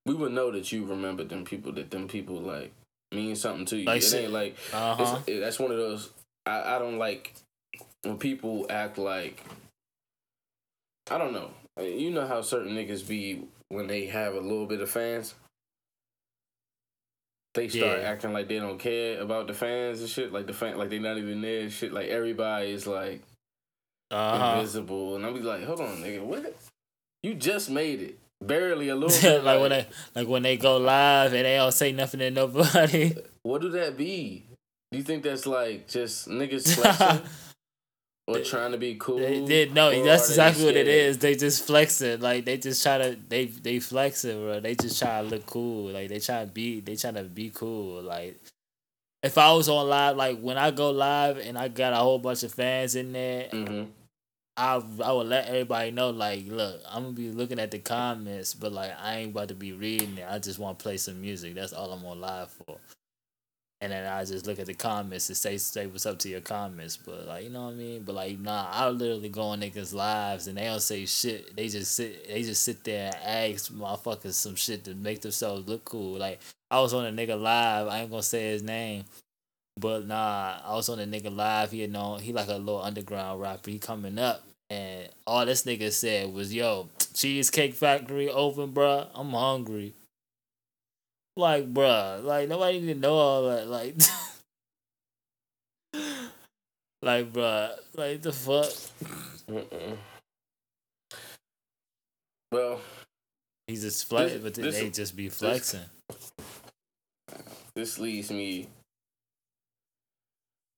we 0.05 0.13
would 0.13 0.31
know 0.31 0.51
that 0.51 0.71
you 0.71 0.85
remember 0.85 1.23
them 1.23 1.43
people 1.43 1.71
that 1.73 1.91
them 1.91 2.07
people 2.07 2.35
like 2.35 2.71
mean 3.11 3.35
something 3.35 3.65
to 3.65 3.77
you. 3.77 3.85
Like 3.85 4.03
it 4.03 4.13
ain't 4.13 4.31
like 4.31 4.55
uh 4.73 4.95
huh. 4.95 5.19
It, 5.27 5.39
that's 5.41 5.59
one 5.59 5.71
of 5.71 5.77
those. 5.77 6.11
I, 6.45 6.75
I 6.75 6.79
don't 6.79 6.97
like 6.97 7.33
when 8.03 8.17
people 8.17 8.65
act 8.69 8.97
like. 8.97 9.41
I 11.09 11.17
don't 11.17 11.33
know. 11.33 11.51
You 11.81 12.11
know 12.11 12.25
how 12.27 12.41
certain 12.41 12.73
niggas 12.75 13.07
be 13.07 13.43
when 13.69 13.87
they 13.87 14.05
have 14.07 14.33
a 14.33 14.39
little 14.39 14.65
bit 14.65 14.81
of 14.81 14.89
fans. 14.89 15.35
They 17.53 17.69
start 17.69 18.01
Yeah. 18.01 18.09
acting 18.09 18.33
like 18.33 18.47
they 18.47 18.59
don't 18.59 18.77
care 18.79 19.19
about 19.21 19.47
the 19.47 19.53
fans 19.53 19.99
and 20.01 20.09
shit. 20.09 20.31
Like 20.31 20.45
the 20.47 20.53
fan, 20.53 20.77
like 20.77 20.89
they 20.89 20.99
not 20.99 21.17
even 21.17 21.41
there. 21.41 21.61
and 21.61 21.71
Shit, 21.71 21.91
like 21.91 22.07
everybody 22.09 22.71
is 22.71 22.85
like 22.85 23.21
Uh 24.11 24.37
huh. 24.37 24.55
invisible, 24.57 25.15
and 25.15 25.25
I'll 25.25 25.33
be 25.33 25.39
like, 25.41 25.63
hold 25.63 25.81
on, 25.81 25.97
nigga, 25.97 26.21
what? 26.23 26.55
You 27.23 27.33
just 27.33 27.69
made 27.69 28.01
it, 28.01 28.17
barely 28.41 28.89
a 28.89 28.95
little 28.95 29.19
bit. 29.21 29.43
like 29.43 29.59
when 29.59 29.69
they 29.71 29.87
like 30.15 30.27
when 30.27 30.43
they 30.43 30.55
go 30.57 30.77
live 30.77 31.33
and 31.33 31.45
they 31.45 31.55
don't 31.57 31.71
say 31.73 31.91
nothing 31.91 32.19
to 32.19 32.29
nobody. 32.31 33.15
what 33.43 33.61
do 33.61 33.69
that 33.71 33.97
be? 33.97 34.43
Do 34.91 34.97
you 34.99 35.03
think 35.03 35.23
that's 35.23 35.45
like 35.47 35.87
just 35.87 36.29
niggas 36.29 36.73
flexing 36.75 37.27
or 38.27 38.39
trying 38.39 38.71
to 38.73 38.77
be 38.77 38.95
cool? 38.95 39.17
They 39.19 39.43
did 39.45 39.73
no, 39.73 40.03
that's 40.03 40.29
exactly 40.29 40.65
what 40.65 40.75
it 40.75 40.87
is. 40.87 41.17
They 41.17 41.35
just 41.35 41.65
flexing, 41.65 42.19
like 42.19 42.45
they 42.45 42.57
just 42.57 42.83
try 42.83 42.97
to 42.97 43.17
they 43.29 43.45
they 43.45 43.79
flexing, 43.79 44.39
bro. 44.39 44.59
They 44.59 44.75
just 44.75 44.99
try 44.99 45.21
to 45.21 45.27
look 45.27 45.45
cool, 45.45 45.91
like 45.91 46.09
they 46.09 46.19
try 46.19 46.41
to 46.41 46.51
be 46.51 46.81
they 46.81 46.95
trying 46.95 47.15
to 47.15 47.23
be 47.23 47.49
cool. 47.49 48.01
Like 48.01 48.37
if 49.23 49.37
I 49.37 49.51
was 49.53 49.69
on 49.69 49.89
live, 49.89 50.17
like 50.17 50.39
when 50.39 50.57
I 50.57 50.71
go 50.71 50.91
live 50.91 51.37
and 51.37 51.57
I 51.57 51.69
got 51.69 51.93
a 51.93 51.97
whole 51.97 52.19
bunch 52.19 52.43
of 52.43 52.53
fans 52.53 52.95
in 52.95 53.13
there, 53.13 53.49
Mm-hmm. 53.51 53.91
I 54.57 54.81
I 55.03 55.11
would 55.11 55.27
let 55.27 55.47
everybody 55.47 55.91
know, 55.91 56.09
like, 56.09 56.47
look, 56.47 56.81
I'm 56.89 57.03
gonna 57.03 57.15
be 57.15 57.29
looking 57.29 57.59
at 57.59 57.69
the 57.69 57.77
comments, 57.77 58.55
but 58.55 58.71
like 58.71 58.91
I 58.99 59.17
ain't 59.17 59.31
about 59.31 59.49
to 59.49 59.55
be 59.55 59.71
reading 59.71 60.17
it. 60.17 60.25
I 60.27 60.39
just 60.39 60.57
want 60.57 60.79
to 60.79 60.83
play 60.83 60.97
some 60.97 61.21
music. 61.21 61.53
That's 61.53 61.73
all 61.73 61.91
I'm 61.91 62.03
on 62.03 62.19
live 62.19 62.49
for. 62.49 62.77
And 63.79 63.91
then 63.91 64.11
I 64.11 64.25
just 64.25 64.47
look 64.47 64.57
at 64.57 64.65
the 64.65 64.73
comments 64.73 65.29
and 65.29 65.37
say 65.37 65.57
say 65.57 65.85
what's 65.85 66.07
up 66.07 66.17
to 66.19 66.29
your 66.29 66.41
comments. 66.41 66.97
But 66.97 67.27
like 67.27 67.43
you 67.43 67.51
know 67.51 67.65
what 67.65 67.73
I 67.73 67.75
mean? 67.75 68.03
But 68.03 68.15
like 68.15 68.39
nah, 68.39 68.67
I 68.71 68.89
literally 68.89 69.29
go 69.29 69.43
on 69.43 69.61
niggas 69.61 69.93
lives 69.93 70.47
and 70.47 70.57
they 70.57 70.65
don't 70.65 70.79
say 70.79 71.05
shit. 71.05 71.55
They 71.55 71.67
just 71.67 71.93
sit 71.93 72.27
they 72.27 72.41
just 72.41 72.63
sit 72.63 72.83
there 72.83 73.11
and 73.13 73.53
ask 73.53 73.71
motherfuckers 73.71 74.33
some 74.33 74.55
shit 74.55 74.83
to 74.85 74.95
make 74.95 75.21
themselves 75.21 75.67
look 75.67 75.85
cool. 75.85 76.17
Like 76.17 76.39
I 76.71 76.79
was 76.79 76.93
on 76.93 77.05
a 77.05 77.11
nigga 77.11 77.39
live, 77.39 77.87
I 77.87 77.99
ain't 77.99 78.09
gonna 78.09 78.23
say 78.23 78.49
his 78.49 78.63
name. 78.63 79.03
But 79.79 80.07
nah, 80.07 80.59
I 80.65 80.73
was 80.73 80.89
on 80.89 80.99
a 80.99 81.05
nigga 81.05 81.33
live. 81.35 81.71
He 81.71 81.81
you 81.81 81.87
know 81.87 82.15
he 82.15 82.33
like 82.33 82.47
a 82.47 82.55
little 82.55 82.81
underground 82.81 83.39
rapper. 83.39 83.69
He 83.69 83.77
coming 83.77 84.17
up, 84.17 84.43
and 84.71 85.07
all 85.27 85.45
this 85.45 85.63
nigga 85.65 85.91
said 85.91 86.33
was, 86.33 86.51
"Yo, 86.51 86.89
Cheesecake 87.13 87.75
Factory 87.75 88.27
open, 88.27 88.73
bruh. 88.73 89.07
I'm 89.13 89.29
hungry." 89.29 89.93
Like, 91.37 91.71
bruh, 91.71 92.23
like 92.23 92.49
nobody 92.49 92.79
even 92.79 92.99
know 92.99 93.13
all 93.13 93.47
that. 93.49 93.67
Like, 93.67 93.95
like, 97.03 97.31
bruh, 97.31 97.75
like 97.95 98.23
the 98.23 98.33
fuck. 98.33 98.71
Mm-mm. 99.47 99.97
Well, 102.51 102.81
he's 103.67 103.83
just 103.83 104.05
flex, 104.09 104.33
This- 104.33 104.41
but 104.41 104.53
then 104.55 104.65
this- 104.65 104.75
they 104.79 104.89
just 104.89 105.15
be 105.15 105.29
flexing. 105.29 105.81
this 107.75 107.99
leads 107.99 108.31
me 108.31 108.67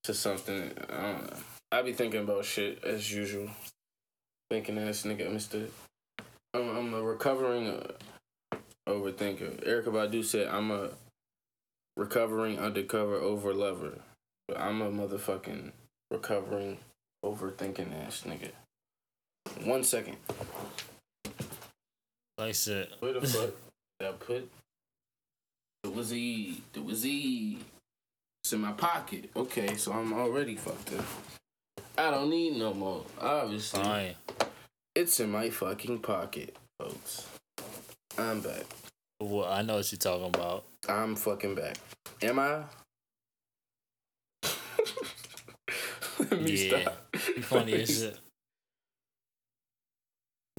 to 0.03 0.13
something. 0.13 0.73
I 0.89 1.01
don't 1.01 1.23
know. 1.31 1.37
I 1.71 1.81
be 1.83 1.93
thinking 1.93 2.19
about 2.21 2.43
shit 2.43 2.83
as 2.83 3.09
usual. 3.13 3.49
Thinking 4.51 4.77
ass 4.79 5.03
nigga, 5.03 5.31
Mister. 5.31 5.67
I'm, 6.53 6.67
I'm 6.75 6.93
a 6.95 7.01
recovering 7.01 7.67
uh, 7.67 7.91
overthinker. 8.89 9.65
Erykah 9.67 9.85
Badu 9.85 10.23
said 10.23 10.47
I'm 10.47 10.71
a 10.71 10.89
recovering 11.95 12.59
undercover 12.59 13.15
over 13.15 13.53
lover, 13.53 13.99
but 14.47 14.59
I'm 14.59 14.81
a 14.81 14.89
motherfucking 14.89 15.71
recovering 16.11 16.77
overthinking 17.23 18.05
ass 18.05 18.23
nigga. 18.25 18.51
One 19.65 19.83
second. 19.83 20.17
Like 22.37 22.55
shit. 22.55 22.91
Where 22.99 23.13
the 23.13 23.21
fuck 23.27 23.51
did 23.99 24.09
I 24.09 24.11
put 24.13 24.49
the 25.83 25.89
Wizzy? 25.89 26.61
The 26.73 26.79
Wizzy. 26.79 27.57
It's 28.43 28.53
in 28.53 28.61
my 28.61 28.71
pocket. 28.71 29.29
Okay, 29.35 29.75
so 29.75 29.91
I'm 29.91 30.13
already 30.13 30.55
fucked 30.55 30.93
up. 30.93 31.05
I 31.97 32.09
don't 32.11 32.29
need 32.29 32.57
no 32.57 32.73
more. 32.73 33.03
Obviously, 33.19 33.83
Fine. 33.83 34.15
it's 34.95 35.19
in 35.19 35.31
my 35.31 35.49
fucking 35.49 35.99
pocket, 35.99 36.55
folks. 36.79 37.27
I'm 38.17 38.39
back. 38.39 38.63
Well, 39.21 39.45
I 39.45 39.61
know 39.61 39.75
what 39.77 39.91
you're 39.91 39.99
talking 39.99 40.27
about. 40.27 40.63
I'm 40.87 41.15
fucking 41.15 41.55
back. 41.55 41.75
Am 42.21 42.39
I? 42.39 42.63
Let 46.19 46.41
me 46.41 46.69
Yeah. 46.69 46.81
stop. 46.81 47.15
Funny 47.41 47.73
as 47.81 47.89
shit. 47.99 48.17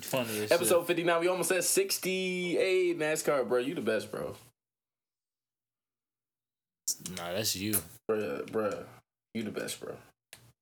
Funny 0.02 0.45
as 0.45 0.52
Episode 0.52 0.87
59, 0.87 1.21
we 1.21 1.29
almost 1.29 1.52
at 1.52 1.64
68 1.64 2.99
NASCAR, 2.99 3.49
bro. 3.49 3.59
You 3.59 3.75
the 3.75 3.81
best, 3.81 4.11
bro. 4.11 4.35
Nah, 7.17 7.33
that's 7.33 7.57
you. 7.57 7.76
Bruh, 8.11 8.47
bruh. 8.50 8.85
You 9.35 9.43
the 9.45 9.50
best, 9.50 9.81
bro. 9.81 9.95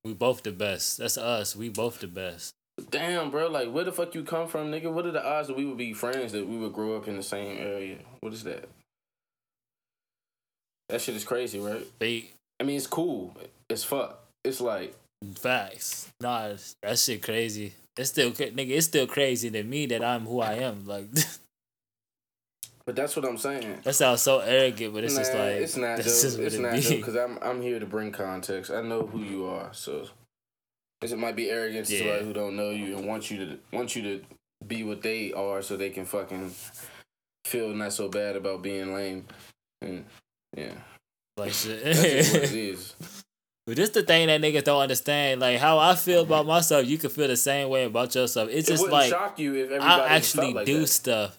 We 0.04 0.14
both 0.14 0.42
the 0.42 0.52
best. 0.52 0.98
That's 0.98 1.18
us. 1.18 1.56
We 1.56 1.68
both 1.68 1.98
the 2.00 2.06
best. 2.06 2.54
Damn, 2.90 3.30
bro. 3.30 3.48
Like, 3.48 3.70
where 3.70 3.84
the 3.84 3.92
fuck 3.92 4.14
you 4.14 4.22
come 4.22 4.48
from, 4.48 4.70
nigga? 4.70 4.92
What 4.92 5.06
are 5.06 5.10
the 5.10 5.24
odds 5.24 5.48
that 5.48 5.56
we 5.56 5.64
would 5.64 5.78
be 5.78 5.92
friends, 5.92 6.32
that 6.32 6.46
we 6.46 6.56
would 6.56 6.72
grow 6.72 6.96
up 6.96 7.08
in 7.08 7.16
the 7.16 7.22
same 7.22 7.58
area? 7.58 7.98
What 8.20 8.32
is 8.32 8.44
that? 8.44 8.68
That 10.88 11.00
shit 11.00 11.16
is 11.16 11.24
crazy, 11.24 11.58
right? 11.58 11.86
Fake 11.98 12.34
I 12.60 12.64
mean, 12.64 12.76
it's 12.76 12.86
cool. 12.86 13.34
It's 13.68 13.84
fuck. 13.84 14.20
It's 14.44 14.60
like, 14.60 14.94
facts. 15.36 16.10
Nah, 16.20 16.54
that 16.82 16.98
shit 16.98 17.22
crazy. 17.22 17.74
It's 17.96 18.10
still 18.10 18.30
nigga. 18.30 18.70
It's 18.70 18.86
still 18.86 19.06
crazy 19.06 19.50
to 19.50 19.62
me 19.62 19.86
that 19.86 20.02
I'm 20.02 20.24
who 20.24 20.40
I 20.40 20.54
am. 20.54 20.86
Like 20.86 21.08
but 22.86 22.96
that's 22.96 23.16
what 23.16 23.24
I'm 23.24 23.36
saying. 23.38 23.80
that 23.82 23.94
sounds 23.94 24.22
so 24.22 24.38
arrogant, 24.38 24.94
but 24.94 25.04
it's 25.04 25.14
nah, 25.14 25.20
just 25.20 25.34
like 25.34 25.40
it's 25.42 25.76
not, 25.76 25.96
though. 25.98 26.02
It's 26.02 26.24
it 26.54 26.60
not, 26.60 26.72
because 26.74 27.16
I'm, 27.16 27.38
I'm 27.42 27.60
here 27.60 27.78
to 27.80 27.86
bring 27.86 28.12
context. 28.12 28.70
I 28.70 28.82
know 28.82 29.06
who 29.06 29.20
you 29.20 29.46
are, 29.46 29.70
so 29.72 30.06
Because 31.00 31.12
it 31.12 31.18
might 31.18 31.36
be 31.36 31.48
arrogance 31.50 31.88
to 31.88 31.98
somebody 31.98 32.24
who 32.24 32.32
don't 32.32 32.56
know 32.56 32.70
you 32.70 32.96
and 32.96 33.06
want 33.06 33.30
you 33.30 33.38
to 33.46 33.58
want 33.72 33.94
you 33.94 34.02
to 34.02 34.20
be 34.66 34.82
what 34.82 35.02
they 35.02 35.32
are, 35.32 35.62
so 35.62 35.76
they 35.76 35.90
can 35.90 36.04
fucking 36.04 36.52
feel 37.44 37.68
not 37.74 37.92
so 37.92 38.08
bad 38.08 38.36
about 38.36 38.62
being 38.62 38.92
lame. 38.94 39.24
And 39.80 40.04
yeah, 40.56 40.72
Like 41.36 41.52
shit. 41.52 41.84
that's 41.84 42.02
just 42.02 42.32
what 42.32 42.42
it 42.42 42.52
is. 42.52 42.94
But 43.66 43.76
this 43.76 43.90
the 43.90 44.02
thing 44.02 44.26
that 44.28 44.40
niggas 44.40 44.64
don't 44.64 44.80
understand. 44.80 45.40
Like 45.40 45.58
how 45.58 45.78
I 45.78 45.94
feel 45.94 46.22
about 46.22 46.46
myself, 46.46 46.86
you 46.86 46.98
can 46.98 47.10
feel 47.10 47.28
the 47.28 47.36
same 47.36 47.68
way 47.68 47.84
about 47.84 48.14
yourself. 48.14 48.48
It's 48.50 48.68
it 48.68 48.72
just 48.72 48.88
like 48.88 49.10
shock 49.10 49.38
you 49.38 49.54
if 49.54 49.70
everybody 49.70 49.84
I 50.02 50.16
actually 50.16 50.54
like 50.54 50.66
do 50.66 50.80
that. 50.80 50.86
stuff. 50.88 51.38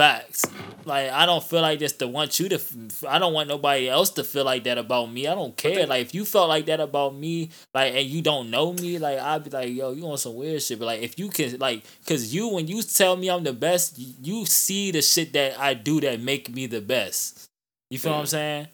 Facts. 0.00 0.46
Like 0.86 1.10
I 1.10 1.26
don't 1.26 1.44
feel 1.44 1.60
like 1.60 1.78
this 1.78 1.92
to 1.98 2.08
want 2.08 2.40
you 2.40 2.48
to. 2.48 2.60
I 3.06 3.18
don't 3.18 3.34
want 3.34 3.50
nobody 3.50 3.86
else 3.86 4.08
to 4.12 4.24
feel 4.24 4.46
like 4.46 4.64
that 4.64 4.78
about 4.78 5.12
me. 5.12 5.26
I 5.26 5.34
don't 5.34 5.54
care. 5.54 5.86
like 5.86 6.00
if 6.00 6.14
you 6.14 6.24
felt 6.24 6.48
like 6.48 6.64
that 6.66 6.80
about 6.80 7.14
me, 7.14 7.50
like 7.74 7.92
and 7.92 8.06
you 8.06 8.22
don't 8.22 8.50
know 8.50 8.72
me, 8.72 8.96
like 8.98 9.18
I'd 9.18 9.44
be 9.44 9.50
like, 9.50 9.68
yo, 9.68 9.92
you 9.92 10.06
on 10.06 10.16
some 10.16 10.36
weird 10.36 10.62
shit. 10.62 10.78
But 10.78 10.86
like 10.86 11.02
if 11.02 11.18
you 11.18 11.28
can, 11.28 11.58
like, 11.58 11.84
cause 12.06 12.32
you 12.32 12.48
when 12.48 12.66
you 12.66 12.82
tell 12.82 13.14
me 13.14 13.30
I'm 13.30 13.44
the 13.44 13.52
best, 13.52 13.98
you, 13.98 14.14
you 14.22 14.46
see 14.46 14.90
the 14.90 15.02
shit 15.02 15.34
that 15.34 15.60
I 15.60 15.74
do 15.74 16.00
that 16.00 16.18
make 16.18 16.48
me 16.48 16.64
the 16.66 16.80
best. 16.80 17.50
You 17.90 17.98
feel 17.98 18.12
what 18.12 18.20
I'm 18.20 18.26
saying? 18.26 18.68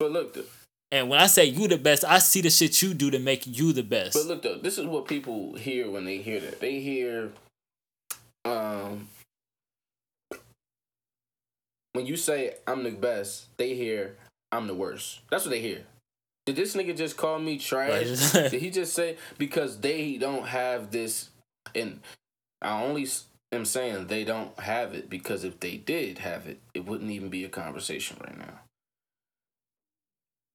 But 0.00 0.10
look, 0.10 0.34
though, 0.34 0.42
And 0.90 1.08
when 1.08 1.20
I 1.20 1.28
say 1.28 1.44
you 1.44 1.68
the 1.68 1.78
best, 1.78 2.04
I 2.04 2.18
see 2.18 2.40
the 2.40 2.50
shit 2.50 2.82
you 2.82 2.94
do 2.94 3.12
to 3.12 3.20
make 3.20 3.46
you 3.46 3.72
the 3.72 3.84
best. 3.84 4.14
but 4.14 4.26
look 4.26 4.42
though, 4.42 4.58
this 4.58 4.76
is 4.76 4.86
what 4.86 5.06
people 5.06 5.54
hear 5.54 5.88
when 5.88 6.04
they 6.04 6.18
hear 6.18 6.40
that. 6.40 6.58
They 6.58 6.80
hear, 6.80 7.30
um, 8.44 9.06
when 11.98 12.06
you 12.06 12.16
say 12.16 12.54
I'm 12.64 12.84
the 12.84 12.92
best, 12.92 13.48
they 13.56 13.74
hear 13.74 14.14
I'm 14.52 14.68
the 14.68 14.74
worst. 14.74 15.18
That's 15.30 15.44
what 15.44 15.50
they 15.50 15.60
hear. 15.60 15.80
Did 16.46 16.54
this 16.54 16.76
nigga 16.76 16.96
just 16.96 17.16
call 17.16 17.40
me 17.40 17.58
trash? 17.58 18.30
Did 18.32 18.52
he 18.52 18.70
just 18.70 18.94
say 18.94 19.16
because 19.36 19.80
they 19.80 20.16
don't 20.16 20.46
have 20.46 20.92
this? 20.92 21.30
And 21.74 21.98
I 22.62 22.80
only 22.84 23.08
am 23.50 23.64
saying 23.64 24.06
they 24.06 24.22
don't 24.22 24.56
have 24.60 24.94
it 24.94 25.10
because 25.10 25.42
if 25.42 25.58
they 25.58 25.76
did 25.76 26.18
have 26.18 26.46
it, 26.46 26.60
it 26.72 26.86
wouldn't 26.86 27.10
even 27.10 27.30
be 27.30 27.42
a 27.42 27.48
conversation 27.48 28.16
right 28.20 28.38
now. 28.38 28.60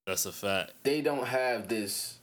That's 0.07 0.25
a 0.25 0.31
fact. 0.31 0.71
They 0.83 1.01
don't 1.01 1.27
have 1.27 1.67
this. 1.67 2.19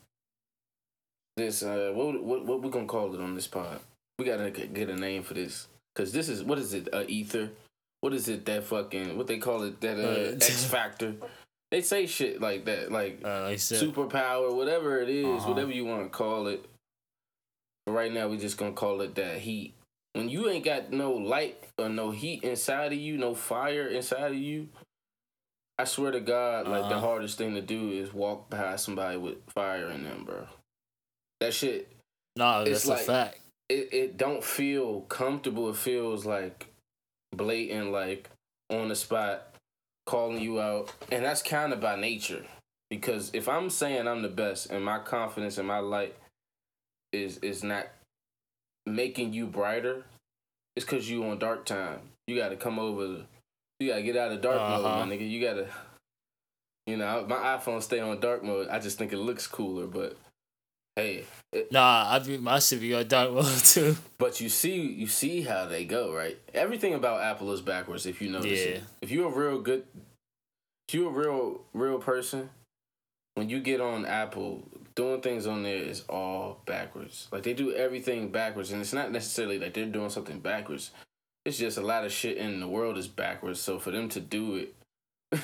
This 1.37 1.63
uh, 1.63 1.93
what 1.95 2.25
what 2.25 2.47
what 2.47 2.63
we 2.63 2.71
gonna 2.71 2.87
call 2.87 3.15
it 3.15 3.21
on 3.21 3.35
this 3.35 3.47
pod? 3.47 3.81
We 4.19 4.25
gotta 4.25 4.51
get 4.51 4.89
a 4.89 4.97
name 4.97 5.25
for 5.25 5.35
this 5.35 5.69
because 5.95 6.11
this 6.11 6.31
is 6.31 6.43
what 6.43 6.59
is 6.59 6.73
it? 6.73 6.89
Uh, 6.91 7.05
ether. 7.07 7.51
What 8.01 8.15
is 8.15 8.29
it? 8.29 8.47
That 8.47 8.65
fucking 8.65 9.17
what 9.17 9.27
they 9.27 9.39
call 9.39 9.63
it? 9.65 9.81
That 9.81 9.99
uh, 9.99 10.33
Uh, 10.33 10.35
X 10.37 10.65
Factor. 10.77 11.15
They 11.71 11.83
say 11.83 12.07
shit 12.07 12.41
like 12.41 12.65
that, 12.65 12.91
like 12.91 13.21
Uh, 13.25 13.43
like 13.45 13.59
superpower, 13.59 14.55
whatever 14.55 15.01
it 15.01 15.09
is, 15.09 15.27
Uh-huh. 15.27 15.49
whatever 15.53 15.71
you 15.71 15.85
want 15.85 16.05
to 16.05 16.09
call 16.11 16.47
it. 16.49 16.65
But 17.87 17.93
right 17.93 18.13
now, 18.13 18.29
we're 18.29 18.39
just 18.41 18.57
gonna 18.59 18.73
call 18.73 19.01
it 19.03 19.15
that 19.17 19.39
heat. 19.39 19.75
When 20.15 20.29
you 20.29 20.49
ain't 20.49 20.65
got 20.65 20.91
no 20.93 21.13
light 21.13 21.63
or 21.79 21.89
no 21.89 22.11
heat 22.11 22.43
inside 22.43 22.93
of 22.93 22.99
you, 22.99 23.17
no 23.17 23.35
fire 23.35 23.87
inside 23.87 24.33
of 24.33 24.39
you, 24.39 24.69
I 25.79 25.85
swear 25.85 26.11
to 26.11 26.21
God, 26.21 26.67
like 26.67 26.89
the 26.89 26.97
Uh-huh. 26.97 27.01
hardest 27.07 27.39
thing 27.39 27.55
to 27.55 27.63
do 27.63 27.91
is 27.93 28.13
walk 28.13 28.51
past 28.51 28.85
somebody 28.85 29.17
with 29.19 29.39
fire 29.55 29.89
in 29.91 30.03
them, 30.05 30.25
bro. 30.25 30.47
That 31.41 31.55
shit, 31.55 31.89
no, 32.37 32.63
it's 32.63 32.85
that's 32.85 32.87
like- 32.89 33.01
a 33.03 33.05
fact. 33.05 33.41
it 33.69 33.95
it 33.95 34.17
don't 34.17 34.43
feel 34.43 35.03
comfortable. 35.03 35.71
It 35.71 35.77
feels 35.77 36.27
like 36.27 36.67
blatant, 37.35 37.93
like 37.93 38.29
on 38.71 38.89
the 38.89 38.97
spot, 38.97 39.55
calling 40.07 40.41
you 40.41 40.61
out, 40.61 40.93
and 41.11 41.25
that's 41.25 41.43
kind 41.43 41.73
of 41.73 41.81
by 41.81 41.97
nature. 41.97 42.45
Because 42.91 43.31
if 43.33 43.49
I'm 43.49 43.71
saying 43.71 44.09
I'm 44.09 44.23
the 44.23 44.29
best, 44.29 44.71
and 44.71 44.85
my 44.85 44.99
confidence 44.99 45.59
and 45.59 45.69
my 45.69 45.79
light 45.79 46.17
is 47.13 47.39
is 47.39 47.63
not 47.63 47.87
making 48.87 49.33
you 49.33 49.47
brighter, 49.47 50.05
it's 50.77 50.85
because 50.87 51.09
you 51.09 51.25
on 51.25 51.39
dark 51.39 51.65
time. 51.65 52.01
You 52.27 52.37
got 52.37 52.49
to 52.51 52.57
come 52.57 52.79
over. 52.79 53.23
You 53.79 53.89
got 53.89 53.97
to 53.97 54.03
get 54.03 54.17
out 54.17 54.33
of 54.33 54.41
dark 54.41 54.57
mode, 54.61 54.85
Uh-huh. 54.85 55.07
my 55.07 55.13
nigga. 55.17 55.29
You 55.29 55.41
got 55.41 55.55
to. 55.55 55.67
You 56.87 56.97
know, 56.97 57.25
my 57.29 57.37
iPhone 57.37 57.83
stay 57.83 58.01
on 58.01 58.19
dark 58.21 58.43
mode. 58.43 58.69
I 58.69 58.79
just 58.81 58.99
think 58.99 59.13
it 59.13 59.19
looks 59.19 59.47
cooler, 59.47 59.87
but 59.87 60.17
hey, 60.97 61.25
it, 61.53 61.73
Nah, 61.73 62.07
I 62.09 62.19
be 62.21 62.39
my 62.39 62.57
on 62.57 63.09
dark 63.09 63.33
mode 63.33 63.47
too. 63.65 63.97
but 64.19 64.41
you 64.41 64.49
see, 64.49 64.81
you 64.81 65.07
see 65.07 65.43
how 65.43 65.67
they 65.67 65.85
go, 65.85 66.15
right? 66.15 66.39
Everything 66.55 66.95
about 66.95 67.23
Apple 67.23 67.53
is 67.53 67.61
backwards. 67.61 68.07
If 68.07 68.21
you 68.23 68.31
notice, 68.31 68.61
it. 68.61 68.83
If 69.01 69.11
you're 69.11 69.33
a 69.33 69.35
real 69.35 69.61
good, 69.61 69.85
if 70.89 70.95
you're 70.95 71.11
a 71.11 71.13
real 71.13 71.63
real 71.73 71.99
person, 71.99 72.51
when 73.35 73.49
you 73.49 73.61
get 73.61 73.81
on 73.81 74.05
Apple, 74.07 74.63
doing 74.95 75.21
things 75.21 75.47
on 75.47 75.63
there 75.63 75.77
is 75.77 76.03
all 76.09 76.61
backwards. 76.67 77.29
Like 77.33 77.43
they 77.43 77.55
do 77.55 77.73
everything 77.73 78.31
backwards, 78.31 78.71
and 78.73 78.81
it's 78.81 78.93
not 78.93 79.13
necessarily 79.13 79.59
like 79.59 79.75
they're 79.75 79.87
doing 79.87 80.11
something 80.11 80.41
backwards. 80.41 80.91
It's 81.45 81.59
just 81.59 81.79
a 81.79 81.83
lot 81.83 82.05
of 82.05 82.13
shit 82.13 82.37
in 82.37 82.61
the 82.61 82.69
world 82.69 82.99
is 82.99 83.09
backwards. 83.09 83.61
So 83.61 83.79
for 83.79 83.91
them 83.91 84.09
to 84.11 84.21
do 84.21 84.57
it 84.57 84.75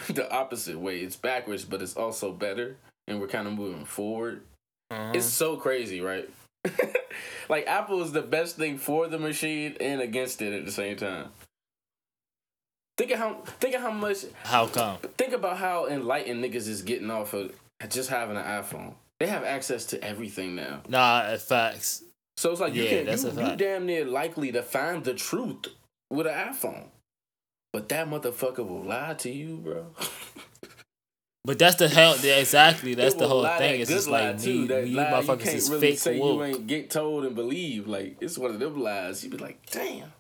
the 0.15 0.31
opposite 0.31 0.79
way, 0.79 0.99
it's 0.99 1.17
backwards, 1.17 1.65
but 1.65 1.81
it's 1.81 1.97
also 1.97 2.33
better, 2.33 2.77
and 3.09 3.21
we're 3.21 3.29
kind 3.29 3.47
of 3.47 3.55
moving 3.55 3.85
forward. 3.85 4.43
Uh-huh. 4.91 5.13
It's 5.15 5.27
so 5.27 5.57
crazy, 5.57 6.01
right? 6.01 6.29
like 7.49 7.67
Apple 7.67 8.03
is 8.03 8.13
the 8.13 8.23
best 8.23 8.57
thing 8.57 8.79
for 8.79 9.09
the 9.09 9.19
machine 9.19 9.77
and 9.81 10.01
against 10.01 10.43
it 10.43 10.53
at 10.53 10.65
the 10.65 10.73
same 10.73 10.97
time. 10.97 11.29
Think 12.97 13.11
of 13.11 13.19
how 13.19 13.35
think 13.61 13.75
of 13.75 13.83
how 13.83 13.91
much 13.91 14.25
How 14.45 14.67
come? 14.67 14.97
think 15.19 15.33
about 15.33 15.59
how 15.59 15.87
enlightened 15.87 16.43
niggas 16.43 16.67
is 16.67 16.83
getting 16.83 17.11
off 17.11 17.35
of 17.35 17.53
just 17.89 18.09
having 18.09 18.37
an 18.37 18.45
iPhone. 18.45 18.95
They 19.21 19.27
have 19.27 19.45
access 19.45 19.85
to 19.87 20.03
everything 20.03 20.55
now. 20.57 20.83
Nah, 20.89 21.37
facts. 21.37 22.03
So 22.37 22.53
it's 22.53 22.61
like 22.61 22.75
you 22.75 22.87
can 22.87 23.07
that's 23.07 23.25
you, 23.25 23.31
you 23.31 23.57
damn 23.57 23.87
near 23.87 24.05
likely 24.05 24.53
to 24.53 24.63
find 24.63 25.05
the 25.05 25.15
truth 25.15 25.67
with 26.11 26.27
an 26.27 26.35
iPhone. 26.35 26.89
But 27.73 27.89
that 27.91 28.09
motherfucker 28.09 28.67
will 28.67 28.85
lie 28.85 29.15
to 29.15 29.31
you, 29.31 29.57
bro. 29.59 29.87
But 31.47 31.61
that's 31.61 31.77
the 31.77 31.89
hell. 31.89 32.17
Yeah, 32.23 32.39
exactly. 32.39 32.95
That's 32.95 33.15
the 33.15 33.29
whole 33.29 33.47
thing. 33.57 33.81
It's 33.81 33.89
just 33.91 34.09
like 34.09 34.43
too. 34.43 34.63
me. 34.63 34.67
That 34.67 34.89
You 34.89 34.97
lie 34.97 35.11
you 35.11 35.17
motherfuckers 35.29 35.41
can't 35.45 35.55
is 35.55 35.71
really 35.71 35.91
fake 35.93 35.99
say 36.01 36.17
you 36.17 36.21
woke. 36.23 36.43
ain't 36.43 36.67
get 36.67 36.91
told 36.91 37.25
and 37.25 37.37
believe. 37.37 37.87
Like 37.87 38.17
it's 38.21 38.37
one 38.37 38.51
of 38.51 38.59
them 38.59 38.83
lies. 38.83 39.23
You 39.23 39.31
be 39.31 39.37
like, 39.39 39.65
damn. 39.71 40.13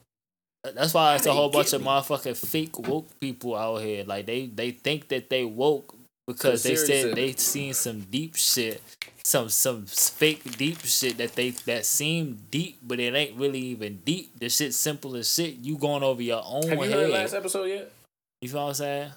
That's 0.62 0.94
why 0.94 1.16
it's 1.16 1.26
a 1.26 1.32
whole 1.32 1.50
bunch 1.50 1.72
get 1.72 1.74
of 1.74 1.80
me? 1.82 1.88
motherfucking 1.88 2.36
fake 2.36 2.78
woke 2.78 3.18
people 3.18 3.56
out 3.56 3.78
here. 3.82 4.04
Like 4.04 4.26
they 4.26 4.46
they 4.46 4.70
think 4.70 5.08
that 5.08 5.28
they 5.28 5.44
woke 5.44 5.96
because 6.28 6.62
they 6.62 6.76
said 6.76 7.16
they 7.16 7.32
seen 7.32 7.74
some 7.74 8.00
deep 8.02 8.36
shit, 8.36 8.80
some 9.24 9.48
some 9.48 9.84
fake 9.86 10.56
deep 10.56 10.78
shit 10.84 11.18
that 11.18 11.34
they 11.34 11.50
that 11.50 11.86
seem 11.86 12.38
deep, 12.52 12.78
but 12.82 13.00
it 13.00 13.14
ain't 13.14 13.36
really 13.36 13.60
even 13.60 13.96
deep. 14.04 14.38
The 14.38 14.48
shit 14.48 14.74
simple 14.74 15.16
as 15.16 15.32
shit. 15.32 15.56
You 15.56 15.76
going 15.76 16.04
over 16.04 16.22
your 16.22 16.42
own 16.46 16.68
Have 16.68 16.78
you 16.78 16.84
head. 16.84 16.92
heard 16.92 17.10
last 17.10 17.34
episode 17.34 17.64
yet? 17.64 17.92
you 18.40 18.48
feel 18.48 18.60
what 18.62 18.68
I'm 18.68 18.74
saying? 18.74 19.10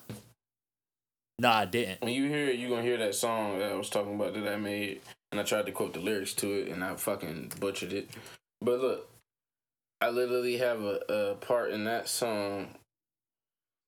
Nah, 1.39 1.59
I 1.59 1.65
didn't. 1.65 2.01
When 2.01 2.11
you 2.11 2.27
hear 2.27 2.49
it, 2.49 2.57
you 2.57 2.67
gonna 2.67 2.81
hear 2.81 2.97
that 2.97 3.15
song 3.15 3.59
that 3.59 3.71
I 3.71 3.75
was 3.75 3.89
talking 3.89 4.15
about 4.15 4.33
that 4.33 4.45
I 4.45 4.57
made, 4.57 4.99
and 5.31 5.39
I 5.39 5.43
tried 5.43 5.67
to 5.67 5.71
quote 5.71 5.93
the 5.93 6.01
lyrics 6.01 6.33
to 6.35 6.51
it, 6.51 6.67
and 6.67 6.83
I 6.83 6.95
fucking 6.95 7.53
butchered 7.61 7.93
it. 7.93 8.09
But 8.61 8.81
look, 8.81 9.09
I 10.01 10.09
literally 10.09 10.57
have 10.57 10.81
a, 10.81 10.99
a 11.07 11.35
part 11.35 11.71
in 11.71 11.85
that 11.85 12.09
song 12.09 12.75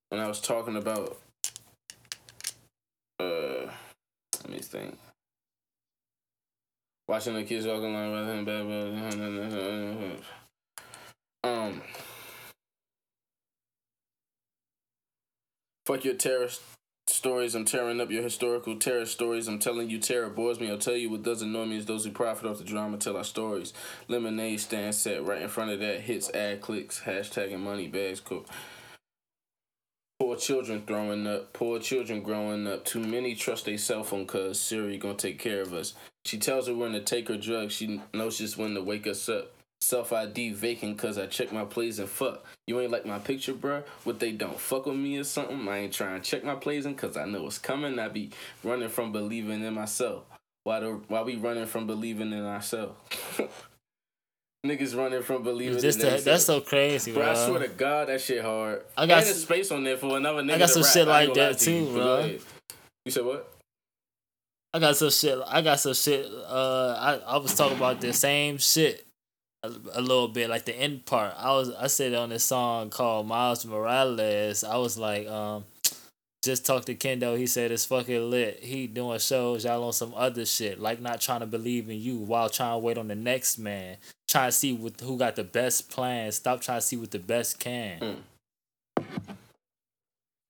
when 0.08 0.18
I 0.18 0.28
was 0.28 0.40
talking 0.40 0.76
about. 0.76 1.18
Uh, 3.20 3.68
let 4.40 4.48
me 4.48 4.58
think. 4.60 4.98
Watching 7.06 7.34
the 7.34 7.44
kids 7.44 7.66
walking 7.66 7.94
along, 7.94 8.44
blah, 8.46 8.62
blah, 8.62 8.90
blah, 8.90 9.94
blah. 11.44 11.50
um. 11.50 11.82
Fuck 15.84 16.04
your 16.04 16.14
terrorist 16.14 16.62
stories. 17.22 17.54
I'm 17.54 17.64
tearing 17.64 18.00
up 18.00 18.10
your 18.10 18.22
historical 18.22 18.76
terror 18.78 19.06
stories. 19.06 19.48
I'm 19.48 19.58
telling 19.58 19.90
you 19.90 19.98
terror 19.98 20.28
bores 20.28 20.60
me. 20.60 20.70
I'll 20.70 20.78
tell 20.78 20.96
you 20.96 21.10
what 21.10 21.22
doesn't 21.22 21.52
know 21.52 21.64
me 21.64 21.76
is 21.76 21.86
those 21.86 22.04
who 22.04 22.10
profit 22.10 22.46
off 22.46 22.58
the 22.58 22.64
drama 22.64 22.96
tell 22.96 23.16
our 23.16 23.24
stories. 23.24 23.72
Lemonade 24.08 24.60
stand 24.60 24.94
set 24.94 25.24
right 25.24 25.42
in 25.42 25.48
front 25.48 25.70
of 25.70 25.80
that 25.80 26.00
hits 26.00 26.30
ad 26.30 26.60
clicks 26.60 27.00
hashtagging 27.00 27.60
money 27.60 27.88
bags 27.88 28.20
Cook. 28.20 28.46
Poor 30.18 30.36
children 30.36 30.82
throwing 30.86 31.26
up. 31.26 31.52
Poor 31.52 31.80
children 31.80 32.22
growing 32.22 32.66
up. 32.66 32.84
Too 32.84 33.00
many 33.00 33.34
trust 33.34 33.66
their 33.66 33.78
cell 33.78 34.04
phone 34.04 34.26
cause 34.26 34.60
Siri 34.60 34.98
gonna 34.98 35.14
take 35.14 35.38
care 35.38 35.62
of 35.62 35.74
us. 35.74 35.94
She 36.24 36.38
tells 36.38 36.68
her 36.68 36.74
when 36.74 36.92
to 36.92 37.00
take 37.00 37.28
her 37.28 37.36
drugs. 37.36 37.74
She 37.74 38.00
knows 38.14 38.38
just 38.38 38.56
when 38.56 38.74
to 38.74 38.82
wake 38.82 39.06
us 39.06 39.28
up. 39.28 39.52
Self 39.82 40.12
ID 40.12 40.52
vacant 40.52 40.96
cause 40.96 41.18
I 41.18 41.26
check 41.26 41.50
my 41.52 41.64
plays 41.64 41.98
and 41.98 42.08
fuck. 42.08 42.44
You 42.68 42.78
ain't 42.78 42.92
like 42.92 43.04
my 43.04 43.18
picture, 43.18 43.52
bruh? 43.52 43.82
What 44.04 44.20
they 44.20 44.30
don't 44.30 44.56
fuck 44.56 44.86
with 44.86 44.94
me 44.94 45.18
or 45.18 45.24
something? 45.24 45.66
I 45.68 45.78
ain't 45.78 45.92
trying 45.92 46.20
to 46.22 46.30
check 46.30 46.44
my 46.44 46.54
plays 46.54 46.86
in 46.86 46.94
cause 46.94 47.16
I 47.16 47.24
know 47.24 47.44
it's 47.48 47.58
coming. 47.58 47.98
I 47.98 48.06
be 48.06 48.30
running 48.62 48.88
from 48.88 49.10
believing 49.10 49.64
in 49.64 49.74
myself. 49.74 50.22
Why 50.62 50.78
the 50.78 51.00
why 51.08 51.22
we 51.22 51.34
running 51.34 51.66
from 51.66 51.88
believing 51.88 52.32
in 52.32 52.44
ourselves? 52.44 52.94
Niggas 54.64 54.96
running 54.96 55.22
from 55.22 55.42
believing 55.42 55.80
Just 55.80 55.98
in 55.98 56.04
that, 56.04 56.10
themselves. 56.22 56.24
that's 56.24 56.44
so 56.44 56.60
crazy, 56.60 57.12
Bro, 57.12 57.22
bro. 57.24 57.32
I 57.32 57.46
swear 57.48 57.58
to 57.58 57.68
God, 57.68 58.06
that 58.08 58.20
shit 58.20 58.44
hard. 58.44 58.82
I 58.96 59.06
got 59.06 59.14
and 59.18 59.22
s- 59.22 59.26
there's 59.32 59.42
space 59.42 59.72
on 59.72 59.82
there 59.82 59.96
for 59.96 60.16
another 60.16 60.42
nigga. 60.42 60.54
I 60.54 60.58
got 60.58 60.70
some 60.70 60.82
rap. 60.82 60.92
shit 60.92 61.08
like 61.08 61.34
that 61.34 61.58
to 61.58 61.64
too, 61.64 61.92
bro. 61.92 62.38
You 63.04 63.10
said 63.10 63.24
what? 63.24 63.52
I 64.72 64.78
got 64.78 64.94
some 64.94 65.10
shit. 65.10 65.36
I 65.48 65.60
got 65.60 65.80
some 65.80 65.94
shit. 65.94 66.24
Uh, 66.46 66.94
I 67.26 67.34
I 67.34 67.36
was 67.38 67.52
talking 67.56 67.76
about 67.76 68.00
the 68.00 68.12
same 68.12 68.58
shit 68.58 69.04
a, 69.62 70.00
little 70.00 70.28
bit, 70.28 70.50
like 70.50 70.64
the 70.64 70.76
end 70.76 71.06
part. 71.06 71.34
I 71.38 71.52
was 71.52 71.70
I 71.74 71.86
said 71.86 72.14
on 72.14 72.30
this 72.30 72.44
song 72.44 72.90
called 72.90 73.26
Miles 73.26 73.64
Morales. 73.64 74.64
I 74.64 74.76
was 74.76 74.98
like, 74.98 75.26
um, 75.28 75.64
just 76.42 76.66
talked 76.66 76.86
to 76.86 76.94
Kendo. 76.94 77.38
He 77.38 77.46
said 77.46 77.70
it's 77.70 77.84
fucking 77.84 78.30
lit. 78.30 78.60
He 78.62 78.86
doing 78.86 79.18
shows. 79.20 79.64
Y'all 79.64 79.84
on 79.84 79.92
some 79.92 80.12
other 80.16 80.44
shit, 80.44 80.80
like 80.80 81.00
not 81.00 81.20
trying 81.20 81.40
to 81.40 81.46
believe 81.46 81.88
in 81.88 82.00
you 82.00 82.16
while 82.16 82.48
trying 82.48 82.74
to 82.74 82.78
wait 82.78 82.98
on 82.98 83.08
the 83.08 83.14
next 83.14 83.58
man. 83.58 83.98
Trying 84.28 84.48
to 84.48 84.52
see 84.52 84.72
what 84.72 85.00
who 85.00 85.16
got 85.16 85.36
the 85.36 85.44
best 85.44 85.90
plan. 85.90 86.32
Stop 86.32 86.60
trying 86.60 86.78
to 86.78 86.86
see 86.86 86.96
what 86.96 87.10
the 87.10 87.18
best 87.18 87.60
can. 87.60 88.00
Mm. 88.00 88.16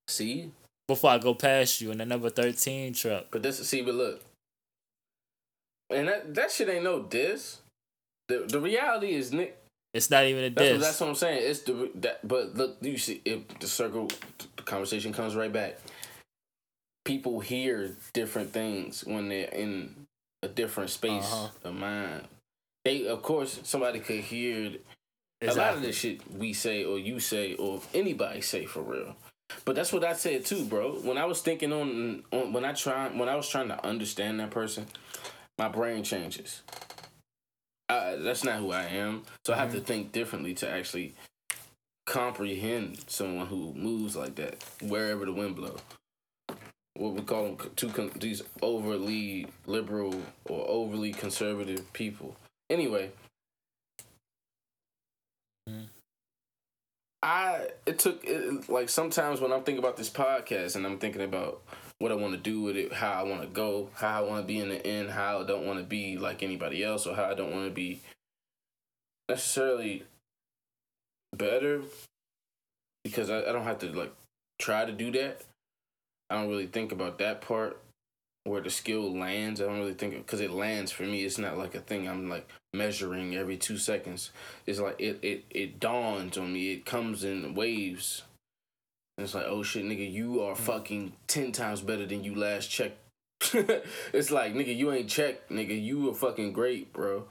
See, 0.09 0.51
Before 0.88 1.11
I 1.11 1.18
go 1.18 1.35
past 1.35 1.81
you 1.81 1.90
in 1.90 1.98
the 1.98 2.07
number 2.07 2.31
thirteen 2.31 2.94
truck. 2.94 3.27
but 3.31 3.42
this 3.42 3.66
see, 3.68 3.83
but 3.83 3.94
look, 3.94 4.22
and 5.90 6.09
that 6.09 6.35
that 6.35 6.51
shit 6.51 6.68
ain't 6.68 6.85
no 6.85 7.03
diss. 7.03 7.59
The 8.33 8.47
the 8.47 8.61
reality 8.61 9.14
is, 9.14 9.33
Nick. 9.33 9.59
It's 9.95 10.09
not 10.11 10.25
even 10.25 10.45
a 10.45 10.51
That's 10.51 10.68
diss. 10.71 10.73
what, 10.73 10.81
that's 10.81 11.01
what 11.01 11.09
I'm 11.11 11.14
saying. 11.14 11.51
It's 11.51 11.61
the 11.61 11.90
that, 11.97 12.27
but 12.27 12.55
look, 12.55 12.79
you 12.81 12.97
see, 12.97 13.21
if 13.27 13.47
the 13.61 13.66
circle, 13.66 14.09
the 14.57 14.62
conversation 14.62 15.12
comes 15.12 15.37
right 15.37 15.53
back. 15.53 15.79
People 17.05 17.40
hear 17.40 17.97
different 18.12 18.53
things 18.53 19.05
when 19.05 19.29
they're 19.29 19.49
in 19.49 20.07
a 20.42 20.49
different 20.49 20.90
space 20.90 21.31
Uh-huh. 21.33 21.68
of 21.68 21.75
mind. 21.75 22.23
They, 22.85 23.07
of 23.07 23.23
course, 23.23 23.61
somebody 23.64 23.99
could 24.01 24.21
hear 24.21 24.73
a 25.42 25.53
lot 25.55 25.75
of 25.75 25.83
the 25.83 25.92
shit 25.92 26.21
we 26.33 26.53
say 26.53 26.85
or 26.85 26.99
you 26.99 27.21
say 27.21 27.55
or 27.55 27.81
anybody 27.92 28.40
say 28.40 28.64
for 28.64 28.81
real. 28.83 29.14
But 29.64 29.75
that's 29.77 29.92
what 29.92 30.05
I 30.05 30.14
said 30.14 30.47
too, 30.47 30.64
bro. 30.64 30.92
When 30.95 31.18
I 31.18 31.27
was 31.27 31.42
thinking 31.42 31.73
on, 31.73 32.23
on 32.33 32.53
when 32.53 32.64
I 32.64 32.73
try 32.73 33.09
when 33.09 33.29
I 33.29 33.37
was 33.37 33.49
trying 33.49 33.68
to 33.68 33.85
understand 33.87 34.40
that 34.40 34.51
person, 34.51 34.87
my 35.59 35.68
brain 35.68 36.03
changes. 36.05 36.62
I, 37.92 38.16
that's 38.16 38.44
not 38.44 38.59
who 38.59 38.72
I 38.72 38.85
am, 38.85 39.22
so 39.44 39.52
I 39.52 39.57
have 39.57 39.72
to 39.72 39.78
mm-hmm. 39.78 39.87
think 39.87 40.12
differently 40.12 40.55
to 40.55 40.68
actually 40.68 41.14
comprehend 42.07 43.05
someone 43.09 43.46
who 43.46 43.72
moves 43.74 44.16
like 44.16 44.35
that 44.37 44.62
wherever 44.81 45.24
the 45.24 45.33
wind 45.33 45.57
blow. 45.57 45.76
What 46.94 47.14
we 47.14 47.22
call 47.22 47.44
them 47.44 47.70
two 47.76 47.88
con- 47.88 48.12
these 48.16 48.42
overly 48.61 49.46
liberal 49.66 50.14
or 50.44 50.66
overly 50.68 51.12
conservative 51.12 51.90
people. 51.92 52.37
Anyway, 52.68 53.11
mm-hmm. 55.68 55.85
I 57.22 57.68
it 57.87 57.98
took 57.98 58.22
it, 58.24 58.68
like 58.68 58.88
sometimes 58.88 59.40
when 59.40 59.52
I'm 59.52 59.62
thinking 59.62 59.83
about 59.83 59.96
this 59.96 60.11
podcast 60.11 60.76
and 60.76 60.85
I'm 60.85 60.98
thinking 60.98 61.22
about 61.22 61.62
what 62.02 62.10
I 62.10 62.16
want 62.16 62.34
to 62.34 62.40
do 62.40 62.62
with 62.62 62.76
it, 62.76 62.92
how 62.92 63.12
I 63.12 63.22
want 63.22 63.42
to 63.42 63.46
go, 63.46 63.88
how 63.94 64.24
I 64.24 64.28
want 64.28 64.42
to 64.42 64.46
be 64.46 64.58
in 64.58 64.70
the 64.70 64.84
end, 64.84 65.08
how 65.08 65.40
I 65.40 65.46
don't 65.46 65.64
want 65.64 65.78
to 65.78 65.84
be 65.84 66.18
like 66.18 66.42
anybody 66.42 66.82
else, 66.82 67.06
or 67.06 67.14
how 67.14 67.26
I 67.26 67.34
don't 67.34 67.52
want 67.52 67.66
to 67.66 67.70
be 67.70 68.00
necessarily 69.28 70.02
better 71.32 71.82
because 73.04 73.30
I, 73.30 73.42
I 73.42 73.52
don't 73.52 73.62
have 73.62 73.78
to 73.78 73.92
like 73.92 74.12
try 74.58 74.84
to 74.84 74.90
do 74.90 75.12
that. 75.12 75.42
I 76.28 76.34
don't 76.34 76.48
really 76.48 76.66
think 76.66 76.90
about 76.90 77.18
that 77.18 77.40
part 77.40 77.80
where 78.42 78.60
the 78.60 78.70
skill 78.70 79.16
lands. 79.16 79.60
I 79.60 79.66
don't 79.66 79.78
really 79.78 79.94
think 79.94 80.16
because 80.16 80.40
it 80.40 80.50
lands 80.50 80.90
for 80.90 81.04
me. 81.04 81.22
It's 81.22 81.38
not 81.38 81.56
like 81.56 81.76
a 81.76 81.80
thing 81.80 82.08
I'm 82.08 82.28
like 82.28 82.48
measuring 82.74 83.36
every 83.36 83.56
two 83.56 83.78
seconds. 83.78 84.32
It's 84.66 84.80
like 84.80 84.96
it 84.98 85.20
it 85.22 85.44
it 85.50 85.78
dawns 85.78 86.36
on 86.36 86.52
me. 86.52 86.72
It 86.72 86.84
comes 86.84 87.22
in 87.22 87.54
waves. 87.54 88.24
And 89.22 89.28
it's 89.28 89.37
like, 89.37 89.46
oh 89.46 89.62
shit, 89.62 89.85
nigga, 89.85 90.11
you 90.12 90.42
are 90.42 90.56
fucking 90.56 91.12
ten 91.28 91.52
times 91.52 91.80
better 91.80 92.04
than 92.04 92.24
you 92.24 92.35
last 92.35 92.68
checked. 92.68 92.98
it's 94.12 94.32
like, 94.32 94.52
nigga, 94.52 94.76
you 94.76 94.90
ain't 94.90 95.08
checked, 95.08 95.48
nigga. 95.48 95.80
You 95.80 96.06
were 96.06 96.14
fucking 96.14 96.52
great, 96.52 96.92
bro. 96.92 97.26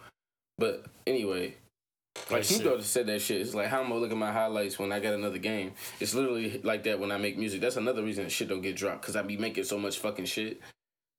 But 0.58 0.86
anyway, 1.06 1.56
like 2.30 2.46
shit. 2.46 2.64
Dogg 2.64 2.78
just 2.80 2.94
said 2.94 3.08
that 3.08 3.22
shit. 3.22 3.42
It's 3.42 3.54
like 3.54 3.68
how 3.68 3.82
I'm 3.82 3.90
gonna 3.90 4.00
look 4.00 4.12
at 4.12 4.16
my 4.18 4.32
highlights 4.32 4.80
when 4.80 4.94
I 4.94 5.02
got 5.02 5.14
another 5.16 5.38
game. 5.38 5.74
It's 6.00 6.14
literally 6.14 6.62
like 6.64 6.84
that 6.84 6.98
when 6.98 7.12
I 7.12 7.18
make 7.18 7.38
music. 7.38 7.60
That's 7.60 7.76
another 7.76 8.04
reason 8.04 8.24
that 8.24 8.30
shit 8.30 8.48
don't 8.48 8.62
get 8.62 8.78
dropped 8.78 9.02
because 9.02 9.18
I 9.18 9.22
be 9.24 9.36
making 9.36 9.66
so 9.66 9.78
much 9.78 10.00
fucking 10.00 10.28
shit 10.28 10.62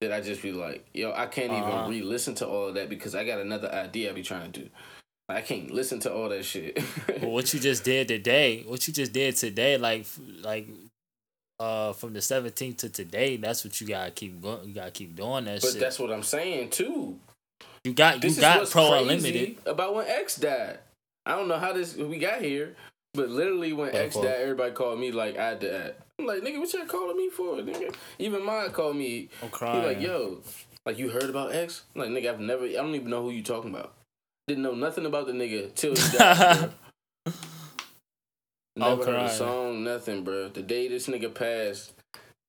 that 0.01 0.11
I 0.11 0.23
just 0.23 0.41
be 0.41 0.53
like, 0.53 0.87
yo, 0.95 1.13
I 1.13 1.27
can't 1.27 1.53
Uh-huh. 1.53 1.83
even 1.85 1.91
re-listen 1.91 2.35
to 2.37 2.49
all 2.49 2.69
of 2.69 2.77
that 2.77 2.89
because 2.89 3.15
I 3.15 3.25
got 3.27 3.41
another 3.41 3.71
idea 3.71 4.09
I 4.09 4.15
be 4.15 4.23
trying 4.23 4.51
to 4.51 4.61
do. 4.63 4.71
I 5.33 5.41
can't 5.41 5.71
listen 5.71 5.99
to 6.01 6.13
all 6.13 6.29
that 6.29 6.45
shit. 6.45 6.79
But 7.07 7.23
what 7.23 7.53
you 7.55 7.61
just 7.69 7.85
did 7.85 8.09
today, 8.09 8.65
what 8.67 8.87
you 8.87 8.95
just 8.95 9.13
did 9.13 9.37
today, 9.37 9.77
like 9.79 10.07
like 10.43 10.69
uh 11.61 11.93
from 11.93 12.13
the 12.13 12.23
seventeenth 12.23 12.79
to 12.79 12.89
today, 12.89 13.37
that's 13.37 13.65
what 13.65 13.81
you 13.81 13.87
gotta 13.87 14.11
keep 14.11 14.41
going. 14.43 14.69
You 14.69 14.75
gotta 14.75 14.91
keep 14.91 15.15
doing 15.17 15.45
that 15.45 15.61
but 15.61 15.71
shit. 15.71 15.81
that's 15.81 15.99
what 15.99 16.11
I'm 16.13 16.23
saying 16.23 16.71
too. 16.71 17.19
you 17.85 17.93
got 17.93 18.21
This 18.21 18.33
you 18.33 18.37
is 18.37 18.41
got 18.41 18.59
what's 18.61 18.73
pro 18.73 18.89
crazy 18.91 19.03
unlimited. 19.03 19.57
about 19.67 19.95
when 19.95 20.07
X 20.07 20.37
died. 20.37 20.79
I 21.25 21.37
don't 21.37 21.47
know 21.49 21.59
how 21.59 21.73
this 21.73 21.95
we 21.97 22.19
got 22.19 22.41
here, 22.43 22.75
but 23.15 23.29
literally 23.29 23.73
when 23.73 23.95
X 23.95 24.17
died, 24.17 24.41
everybody 24.41 24.73
called 24.73 24.99
me 24.99 25.13
like 25.13 25.39
I 25.39 25.55
did. 25.55 25.95
I'm 26.19 26.27
like, 26.27 26.43
nigga, 26.43 26.59
what 26.59 26.73
y'all 26.73 26.87
calling 26.87 27.17
me 27.17 27.31
for? 27.31 27.57
Nigga, 27.57 27.95
even 28.19 28.45
mine 28.45 28.71
called 28.71 28.97
me. 28.97 29.29
I'm 29.41 29.49
He 29.49 29.53
crying. 29.53 29.85
like, 29.87 30.01
yo, 30.01 30.41
like 30.85 30.99
you 30.99 31.11
heard 31.11 31.25
about 31.31 31.55
X? 31.55 31.83
I'm 31.95 32.01
like, 32.03 32.11
nigga, 32.11 32.31
I've 32.35 32.41
never, 32.41 32.65
I 32.65 32.73
don't 32.73 32.95
even 32.95 33.09
know 33.11 33.23
who 33.23 33.31
you 33.31 33.43
talking 33.43 33.71
about. 33.71 33.95
Didn't 34.49 34.63
know 34.65 34.75
nothing 34.75 35.07
about 35.07 35.27
the 35.27 35.33
nigga 35.33 35.75
till 35.75 35.95
he 35.95 36.19
died. 36.19 36.71
Never 38.77 39.05
heard 39.05 39.15
a 39.27 39.29
song, 39.31 39.85
nothing, 39.85 40.25
bro. 40.25 40.49
The 40.49 40.63
day 40.63 40.89
this 40.89 41.07
nigga 41.07 41.33
passed, 41.33 41.93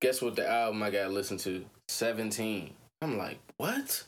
guess 0.01 0.21
what 0.21 0.35
the 0.35 0.49
album 0.49 0.81
I 0.81 0.89
got 0.89 1.03
to 1.03 1.09
listen 1.09 1.37
to? 1.39 1.65
17. 1.89 2.73
I'm 3.01 3.17
like, 3.17 3.39
what? 3.57 4.05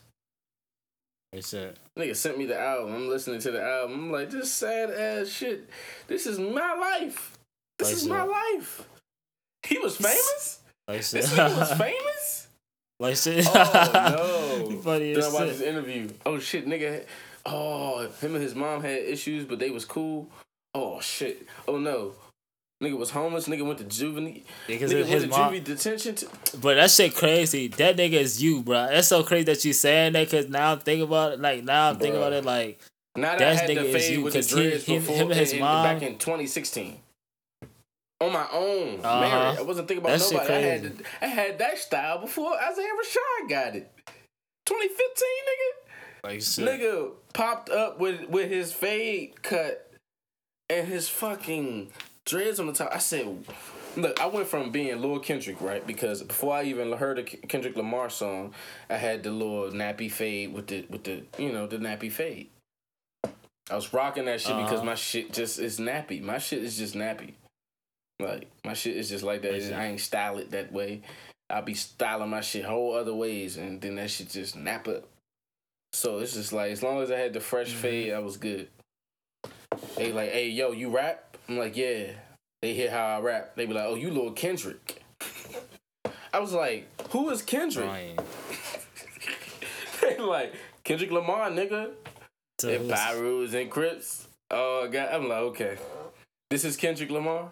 It's 1.32 1.52
a, 1.52 1.74
Nigga 1.98 2.16
sent 2.16 2.38
me 2.38 2.46
the 2.46 2.58
album. 2.58 2.94
I'm 2.94 3.08
listening 3.08 3.40
to 3.40 3.50
the 3.50 3.62
album. 3.62 3.94
I'm 4.04 4.10
like, 4.12 4.30
this 4.30 4.50
sad 4.50 4.90
ass 4.90 5.28
shit. 5.28 5.68
This 6.06 6.26
is 6.26 6.38
my 6.38 6.74
life. 6.74 7.36
This 7.78 7.88
Like 7.88 7.96
is 7.96 8.08
my 8.08 8.22
life. 8.22 8.88
He 9.66 9.76
was 9.78 9.96
famous? 9.98 10.60
like 10.88 10.98
This 10.98 11.12
nigga 11.34 11.58
was 11.58 11.72
famous? 11.74 12.48
like 12.98 13.16
shit. 13.16 13.46
Oh 13.54 14.66
no. 14.70 14.76
Funny 14.78 15.12
then 15.12 15.22
I 15.24 15.28
watched 15.28 15.48
this 15.48 15.60
interview. 15.60 16.08
Oh 16.24 16.38
shit, 16.38 16.66
nigga. 16.66 17.04
Oh, 17.46 18.08
him 18.20 18.34
and 18.34 18.42
his 18.42 18.54
mom 18.54 18.82
had 18.82 18.98
issues, 19.02 19.44
but 19.44 19.58
they 19.58 19.70
was 19.70 19.84
cool. 19.84 20.28
Oh 20.74 21.00
shit. 21.00 21.46
Oh 21.68 21.78
no. 21.78 22.12
Nigga 22.82 22.98
was 22.98 23.10
homeless. 23.10 23.48
Nigga 23.48 23.64
went 23.64 23.78
to 23.78 23.84
juvenile. 23.84 24.42
Because 24.66 24.90
Nigga 24.92 24.96
went 24.98 25.08
his 25.08 25.22
to 25.22 25.28
mom. 25.30 25.52
juvie 25.54 25.64
detention. 25.64 26.14
T- 26.14 26.26
But 26.60 26.74
that 26.74 26.90
shit 26.90 27.14
crazy. 27.14 27.68
That 27.68 27.96
nigga 27.96 28.12
is 28.14 28.42
you, 28.42 28.62
bro. 28.62 28.88
That's 28.88 29.08
so 29.08 29.22
crazy 29.22 29.44
that 29.44 29.64
you 29.64 29.72
saying 29.72 30.12
that. 30.12 30.28
Cause 30.30 30.48
now 30.48 30.72
I'm 30.72 30.80
thinking 30.80 31.04
about 31.04 31.32
it. 31.32 31.40
Like 31.40 31.64
now 31.64 31.90
I'm 31.90 31.96
thinking 31.96 32.18
about 32.18 32.34
it. 32.34 32.44
Like 32.44 32.78
now 33.16 33.30
that 33.30 33.38
That's 33.38 33.58
I 33.60 33.62
had 33.62 33.70
nigga 33.70 33.92
the 33.92 33.96
is 33.96 34.10
you, 34.10 34.22
with 34.22 34.32
the 34.34 34.40
'cause 34.40 34.50
he- 34.86 34.94
him- 34.94 35.00
before 35.02 35.16
him 35.16 35.30
and 35.30 35.40
his 35.40 35.52
in- 35.54 35.60
mom- 35.60 35.84
back 35.84 36.02
in 36.02 36.18
2016. 36.18 37.00
On 38.20 38.32
my 38.32 38.46
own, 38.52 39.00
Uh-huh. 39.04 39.20
married. 39.20 39.58
I 39.58 39.62
wasn't 39.62 39.88
thinking 39.88 40.04
about 40.04 40.18
That 40.18 40.32
nobody. 40.32 40.52
I 40.54 40.58
had, 40.60 40.82
the- 40.98 41.04
I 41.22 41.26
had 41.26 41.58
that 41.58 41.78
style 41.78 42.18
before 42.18 42.58
Isaiah 42.58 42.88
Rashad 42.88 43.48
got 43.48 43.76
it. 43.76 43.90
2015, 44.66 45.44
nigga. 45.48 45.85
Like. 46.34 46.40
Nigga 46.66 47.10
popped 47.32 47.70
up 47.70 47.98
with 47.98 48.28
with 48.28 48.50
his 48.50 48.72
fade 48.72 49.42
cut 49.42 49.90
and 50.68 50.86
his 50.88 51.08
fucking 51.08 51.90
dreads 52.24 52.58
on 52.60 52.66
the 52.66 52.72
top. 52.72 52.90
I 52.92 52.98
said, 52.98 53.26
look, 53.96 54.20
I 54.20 54.26
went 54.26 54.48
from 54.48 54.70
being 54.70 55.00
Lil 55.00 55.20
Kendrick, 55.20 55.60
right? 55.60 55.86
Because 55.86 56.22
before 56.22 56.54
I 56.54 56.64
even 56.64 56.92
heard 56.92 57.18
a 57.18 57.22
Kendrick 57.22 57.76
Lamar 57.76 58.10
song, 58.10 58.52
I 58.90 58.96
had 58.96 59.22
the 59.22 59.30
little 59.30 59.70
nappy 59.70 60.10
fade 60.10 60.52
with 60.52 60.66
the 60.68 60.86
with 60.90 61.04
the 61.04 61.22
you 61.38 61.52
know 61.52 61.66
the 61.66 61.78
nappy 61.78 62.10
fade. 62.10 62.48
I 63.68 63.74
was 63.74 63.92
rocking 63.92 64.26
that 64.26 64.40
shit 64.40 64.56
because 64.56 64.74
Uh-huh. 64.74 64.84
my 64.84 64.94
shit 64.94 65.32
just 65.32 65.58
is 65.58 65.78
nappy. 65.80 66.22
My 66.22 66.38
shit 66.38 66.62
is 66.62 66.78
just 66.78 66.94
nappy. 66.94 67.32
Like 68.20 68.48
my 68.64 68.74
shit 68.74 68.96
is 68.96 69.08
just 69.08 69.24
like 69.24 69.42
that. 69.42 69.54
I 69.78 69.86
ain't 69.86 70.00
style 70.00 70.38
it 70.38 70.50
that 70.52 70.72
way. 70.72 71.02
I 71.50 71.60
be 71.60 71.74
styling 71.74 72.30
my 72.30 72.40
shit 72.40 72.64
whole 72.64 72.94
other 72.94 73.14
ways, 73.14 73.56
and 73.56 73.80
then 73.80 73.96
that 73.96 74.10
shit 74.10 74.30
just 74.30 74.56
nap 74.56 74.88
up. 74.88 75.04
So 75.92 76.18
it's 76.18 76.34
just 76.34 76.52
like 76.52 76.72
as 76.72 76.82
long 76.82 77.00
as 77.02 77.10
I 77.10 77.16
had 77.18 77.32
the 77.32 77.40
fresh 77.40 77.70
Mm-hmm. 77.70 77.80
fade, 77.80 78.12
I 78.12 78.18
was 78.18 78.36
good. 78.36 78.68
They 79.96 80.12
like, 80.12 80.30
hey 80.32 80.48
yo, 80.50 80.72
you 80.72 80.90
rap? 80.90 81.36
I'm 81.48 81.58
like, 81.58 81.76
yeah. 81.76 82.12
They 82.62 82.74
hear 82.74 82.90
how 82.90 83.04
I 83.18 83.20
rap. 83.20 83.54
They 83.56 83.66
be 83.66 83.74
like, 83.74 83.84
oh, 83.86 83.94
you 83.94 84.08
little 84.10 84.32
Kendrick. 84.32 85.02
I 86.32 86.38
was 86.40 86.52
like, 86.52 86.88
who 87.10 87.30
is 87.30 87.42
Kendrick? 87.42 88.18
They 90.00 90.18
like 90.18 90.54
Kendrick 90.84 91.10
Lamar, 91.10 91.50
nigga. 91.50 91.90
So 92.60 92.68
And 92.68 92.88
Byrus 92.88 93.54
and 93.54 93.70
Crips. 93.70 94.28
Oh 94.50 94.88
god, 94.90 95.08
I'm 95.12 95.28
like, 95.28 95.38
okay, 95.38 95.76
this 96.50 96.64
is 96.64 96.76
Kendrick 96.76 97.10
Lamar. 97.10 97.50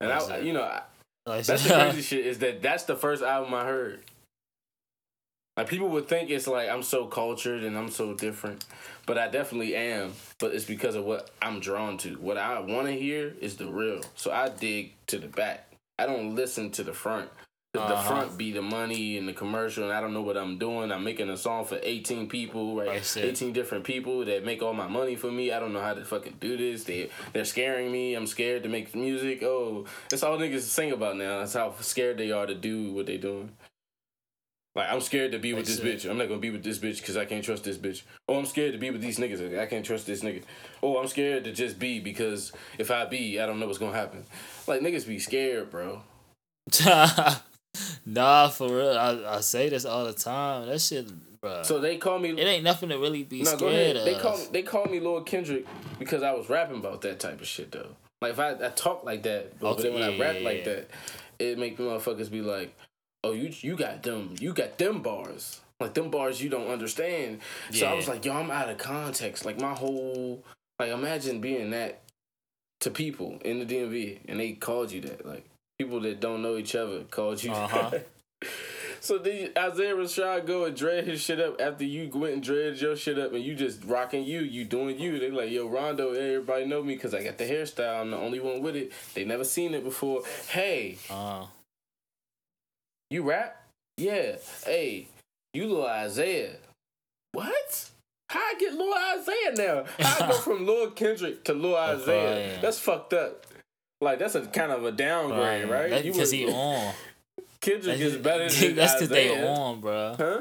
And 0.00 0.10
I, 0.10 0.38
you 0.38 0.52
know, 0.54 0.62
I, 0.62 0.82
that's 1.26 1.64
the 1.64 1.74
crazy 1.74 2.00
shit 2.02 2.26
is 2.26 2.38
that 2.38 2.62
that's 2.62 2.84
the 2.84 2.96
first 2.96 3.22
album 3.22 3.52
I 3.52 3.64
heard. 3.64 4.00
Like 5.56 5.68
people 5.68 5.88
would 5.90 6.08
think 6.08 6.30
it's 6.30 6.46
like 6.46 6.68
I'm 6.70 6.82
so 6.82 7.06
cultured 7.06 7.64
and 7.64 7.76
I'm 7.76 7.90
so 7.90 8.14
different, 8.14 8.64
but 9.04 9.18
I 9.18 9.28
definitely 9.28 9.74
am. 9.76 10.12
But 10.38 10.54
it's 10.54 10.64
because 10.64 10.94
of 10.94 11.04
what 11.04 11.30
I'm 11.42 11.60
drawn 11.60 11.98
to. 11.98 12.14
What 12.14 12.38
I 12.38 12.58
want 12.60 12.86
to 12.86 12.92
hear 12.92 13.34
is 13.40 13.56
the 13.56 13.66
real. 13.66 14.00
So 14.14 14.30
I 14.32 14.48
dig 14.48 14.92
to 15.08 15.18
the 15.18 15.26
back. 15.28 15.66
I 15.98 16.06
don't 16.06 16.34
listen 16.34 16.70
to 16.72 16.82
the 16.82 16.94
front 16.94 17.28
The, 17.72 17.80
Uh-huh. 17.80 17.94
the 17.94 18.00
front 18.08 18.38
be 18.38 18.50
the 18.52 18.62
money 18.62 19.16
and 19.18 19.28
the 19.28 19.32
commercial, 19.32 19.84
and 19.84 19.92
I 19.92 20.00
don't 20.00 20.12
know 20.12 20.22
what 20.22 20.36
I'm 20.36 20.58
doing. 20.58 20.90
I'm 20.90 21.04
making 21.04 21.30
a 21.30 21.36
song 21.36 21.64
for 21.66 21.78
18 21.82 22.28
people, 22.28 22.74
right? 22.74 22.88
Right, 22.88 23.16
18 23.16 23.52
different 23.52 23.84
people 23.84 24.24
that 24.24 24.44
make 24.44 24.60
all 24.60 24.72
my 24.72 24.88
money 24.88 25.14
for 25.14 25.30
me. 25.30 25.52
I 25.52 25.60
don't 25.60 25.72
know 25.72 25.80
how 25.82 25.94
to 25.94 26.04
fucking 26.04 26.38
do 26.40 26.56
this. 26.56 26.82
They 26.84 27.10
they're 27.32 27.44
scaring 27.44 27.92
me. 27.92 28.14
I'm 28.14 28.26
scared 28.26 28.62
to 28.64 28.68
make 28.68 28.92
music. 28.96 29.42
Oh, 29.44 29.84
that's 30.08 30.22
all 30.24 30.36
niggas 30.38 30.62
sing 30.62 30.90
about 30.90 31.16
now. 31.16 31.40
That's 31.40 31.52
how 31.54 31.72
scared 31.80 32.16
they 32.18 32.32
are 32.32 32.46
to 32.46 32.54
do 32.56 32.92
what 32.92 33.06
they 33.06 33.18
doing. 33.18 33.50
Like 34.74 34.88
I'm 34.88 35.00
scared 35.00 35.32
to 35.32 35.38
be 35.38 35.52
with 35.52 35.66
this 35.66 35.80
bitch. 35.80 36.08
I'm 36.08 36.16
not 36.16 36.28
gonna 36.28 36.40
be 36.40 36.50
with 36.50 36.62
this 36.62 36.78
bitch 36.78 36.98
because 37.00 37.16
I 37.16 37.24
can't 37.24 37.44
trust 37.44 37.64
this 37.64 37.76
bitch. 37.76 38.02
Oh, 38.28 38.38
I'm 38.38 38.46
scared 38.46 38.72
to 38.72 38.78
be 38.78 38.90
with 38.90 39.00
these 39.00 39.18
niggas. 39.18 39.58
I 39.58 39.66
can't 39.66 39.84
trust 39.84 40.06
this 40.06 40.22
nigga. 40.22 40.42
Oh, 40.82 40.96
I'm 40.98 41.08
scared 41.08 41.44
to 41.44 41.52
just 41.52 41.78
be 41.78 41.98
because 41.98 42.52
if 42.78 42.90
I 42.90 43.04
be, 43.04 43.40
I 43.40 43.46
don't 43.46 43.58
know 43.58 43.66
what's 43.66 43.78
gonna 43.78 43.96
happen. 43.96 44.24
Like 44.68 44.80
niggas 44.80 45.06
be 45.08 45.18
scared, 45.18 45.70
bro. 45.70 46.02
nah, 48.06 48.48
for 48.48 48.68
real. 48.68 48.96
I, 48.96 49.36
I 49.36 49.40
say 49.40 49.68
this 49.68 49.84
all 49.84 50.04
the 50.04 50.12
time. 50.12 50.66
That 50.68 50.80
shit, 50.80 51.06
bro. 51.40 51.62
So 51.62 51.80
they 51.80 51.96
call 51.96 52.18
me. 52.18 52.30
it 52.30 52.38
ain't 52.38 52.64
nothing 52.64 52.90
to 52.90 52.98
really 52.98 53.24
be 53.24 53.42
No, 53.42 53.56
scared 53.56 53.96
of. 53.96 54.04
They 54.04 54.14
call 54.14 54.38
they 54.52 54.62
call 54.62 54.84
me 54.86 55.00
Lord 55.00 55.26
Kendrick 55.26 55.66
because 55.98 56.22
I 56.22 56.32
was 56.32 56.48
rapping 56.48 56.78
about 56.78 57.02
that 57.02 57.18
type 57.20 57.40
of 57.40 57.46
shit 57.46 57.72
though. 57.72 57.88
Like 58.22 58.32
if 58.32 58.38
I, 58.38 58.50
I 58.52 58.68
talk 58.70 59.04
like 59.04 59.22
that, 59.24 59.58
but 59.58 59.72
Okay, 59.72 59.82
then 59.84 59.94
when 59.94 60.02
I 60.02 60.18
rap 60.18 60.36
yeah, 60.38 60.44
like 60.44 60.58
yeah. 60.58 60.64
that, 60.74 60.90
it 61.38 61.58
make 61.58 61.78
motherfuckers 61.78 62.30
be 62.30 62.42
like, 62.42 62.76
"Oh, 63.24 63.32
you 63.32 63.52
you 63.60 63.76
got 63.76 64.02
them, 64.02 64.34
you 64.40 64.52
got 64.52 64.78
them 64.78 65.02
bars, 65.02 65.60
like 65.78 65.94
them 65.94 66.10
bars 66.10 66.42
you 66.42 66.48
don't 66.48 66.68
understand." 66.68 67.40
So 67.72 67.86
I 67.86 67.94
was 67.94 68.08
like, 68.08 68.24
"Yo, 68.24 68.32
I'm 68.32 68.50
out 68.50 68.68
of 68.70 68.78
context." 68.78 69.44
Like 69.44 69.60
my 69.60 69.74
whole 69.74 70.44
like 70.78 70.90
imagine 70.90 71.40
being 71.40 71.70
that 71.70 72.02
to 72.80 72.90
people 72.90 73.38
in 73.44 73.58
the 73.58 73.66
DMV 73.66 74.20
and 74.26 74.40
they 74.40 74.52
called 74.52 74.90
you 74.90 75.02
that, 75.02 75.26
like 75.26 75.44
people 75.78 76.00
that 76.00 76.20
don't 76.20 76.42
know 76.42 76.56
each 76.56 76.74
other 76.74 77.02
called 77.04 77.42
you. 77.42 77.52
Uh-huh. 77.52 77.90
that. 77.90 78.06
So 79.02 79.16
then 79.16 79.48
Isaiah 79.56 79.94
Rashad 79.94 80.46
go 80.46 80.66
and 80.66 80.76
dread 80.76 81.06
his 81.06 81.22
shit 81.22 81.40
up 81.40 81.58
after 81.58 81.84
you 81.84 82.10
went 82.12 82.34
and 82.34 82.42
dreaded 82.42 82.78
your 82.82 82.94
shit 82.96 83.18
up 83.18 83.32
and 83.32 83.42
you 83.42 83.54
just 83.54 83.82
rocking 83.84 84.24
you, 84.24 84.40
you 84.40 84.66
doing 84.66 84.98
you. 85.00 85.18
They 85.18 85.30
like, 85.30 85.50
yo, 85.50 85.66
Rondo, 85.68 86.12
everybody 86.12 86.66
know 86.66 86.82
me 86.82 86.96
because 86.96 87.14
I 87.14 87.24
got 87.24 87.38
the 87.38 87.44
hairstyle. 87.44 87.98
I'm 88.02 88.10
the 88.10 88.18
only 88.18 88.40
one 88.40 88.60
with 88.60 88.76
it. 88.76 88.92
They 89.14 89.24
never 89.24 89.44
seen 89.44 89.72
it 89.72 89.84
before. 89.84 90.22
Hey, 90.48 90.98
Uh, 91.08 91.46
you 93.10 93.22
rap? 93.22 93.56
Yeah. 93.96 94.36
Hey, 94.64 95.08
you 95.52 95.66
little 95.66 95.86
Isaiah. 95.86 96.56
What? 97.32 97.90
How 98.30 98.38
I 98.38 98.54
get 98.58 98.72
Lil 98.74 98.94
Isaiah 99.18 99.52
now? 99.56 99.84
How 99.98 100.24
I 100.24 100.28
go 100.30 100.34
from 100.38 100.64
Lil 100.64 100.90
Kendrick 100.92 101.44
to 101.44 101.52
Lil 101.52 101.76
Isaiah? 101.76 102.54
yeah. 102.54 102.60
That's 102.60 102.78
fucked 102.78 103.12
up. 103.12 103.46
Like 104.00 104.18
that's 104.18 104.34
a 104.36 104.46
kind 104.46 104.72
of 104.72 104.84
a 104.84 104.92
downgrade, 104.92 105.68
right? 105.68 106.02
Because 106.02 106.30
he 106.30 106.46
on. 106.46 106.94
Kendrick 107.60 108.00
is 108.00 108.16
better 108.16 108.48
than 108.48 108.76
That's 108.76 108.94
because 108.94 109.08
they 109.10 109.46
on, 109.46 109.80
bro. 109.80 110.14
Huh? 110.16 110.40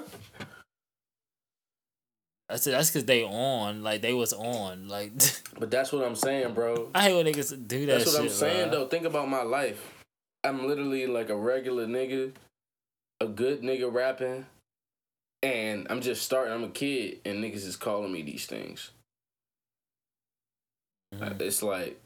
That's 2.47 2.63
that's 2.63 2.89
because 2.89 3.05
they 3.05 3.23
on. 3.23 3.83
Like 3.83 4.01
they 4.01 4.13
was 4.13 4.31
on. 4.33 4.87
Like 4.87 5.11
But 5.59 5.69
that's 5.69 5.91
what 5.91 6.05
I'm 6.05 6.15
saying, 6.15 6.53
bro. 6.53 6.89
I 6.95 7.01
hate 7.03 7.15
when 7.15 7.25
niggas 7.25 7.67
do 7.67 7.85
that. 7.87 7.99
That's 7.99 8.13
what 8.13 8.21
I'm 8.21 8.29
saying 8.29 8.69
bruh. 8.69 8.71
though. 8.71 8.87
Think 8.87 9.05
about 9.05 9.27
my 9.27 9.41
life. 9.41 10.03
I'm 10.43 10.67
literally 10.67 11.05
like 11.05 11.29
a 11.29 11.35
regular 11.35 11.85
nigga, 11.85 12.31
a 13.21 13.27
good 13.27 13.61
nigga 13.61 13.91
rapping, 13.91 14.45
and 15.43 15.87
I'm 15.89 16.01
just 16.01 16.23
starting. 16.23 16.53
I'm 16.53 16.63
a 16.63 16.69
kid, 16.69 17.19
and 17.25 17.43
niggas 17.43 17.65
is 17.65 17.75
calling 17.75 18.11
me 18.11 18.21
these 18.21 18.45
things. 18.45 18.91
Mhm. 21.13 21.41
It's 21.41 21.63
like 21.63 21.99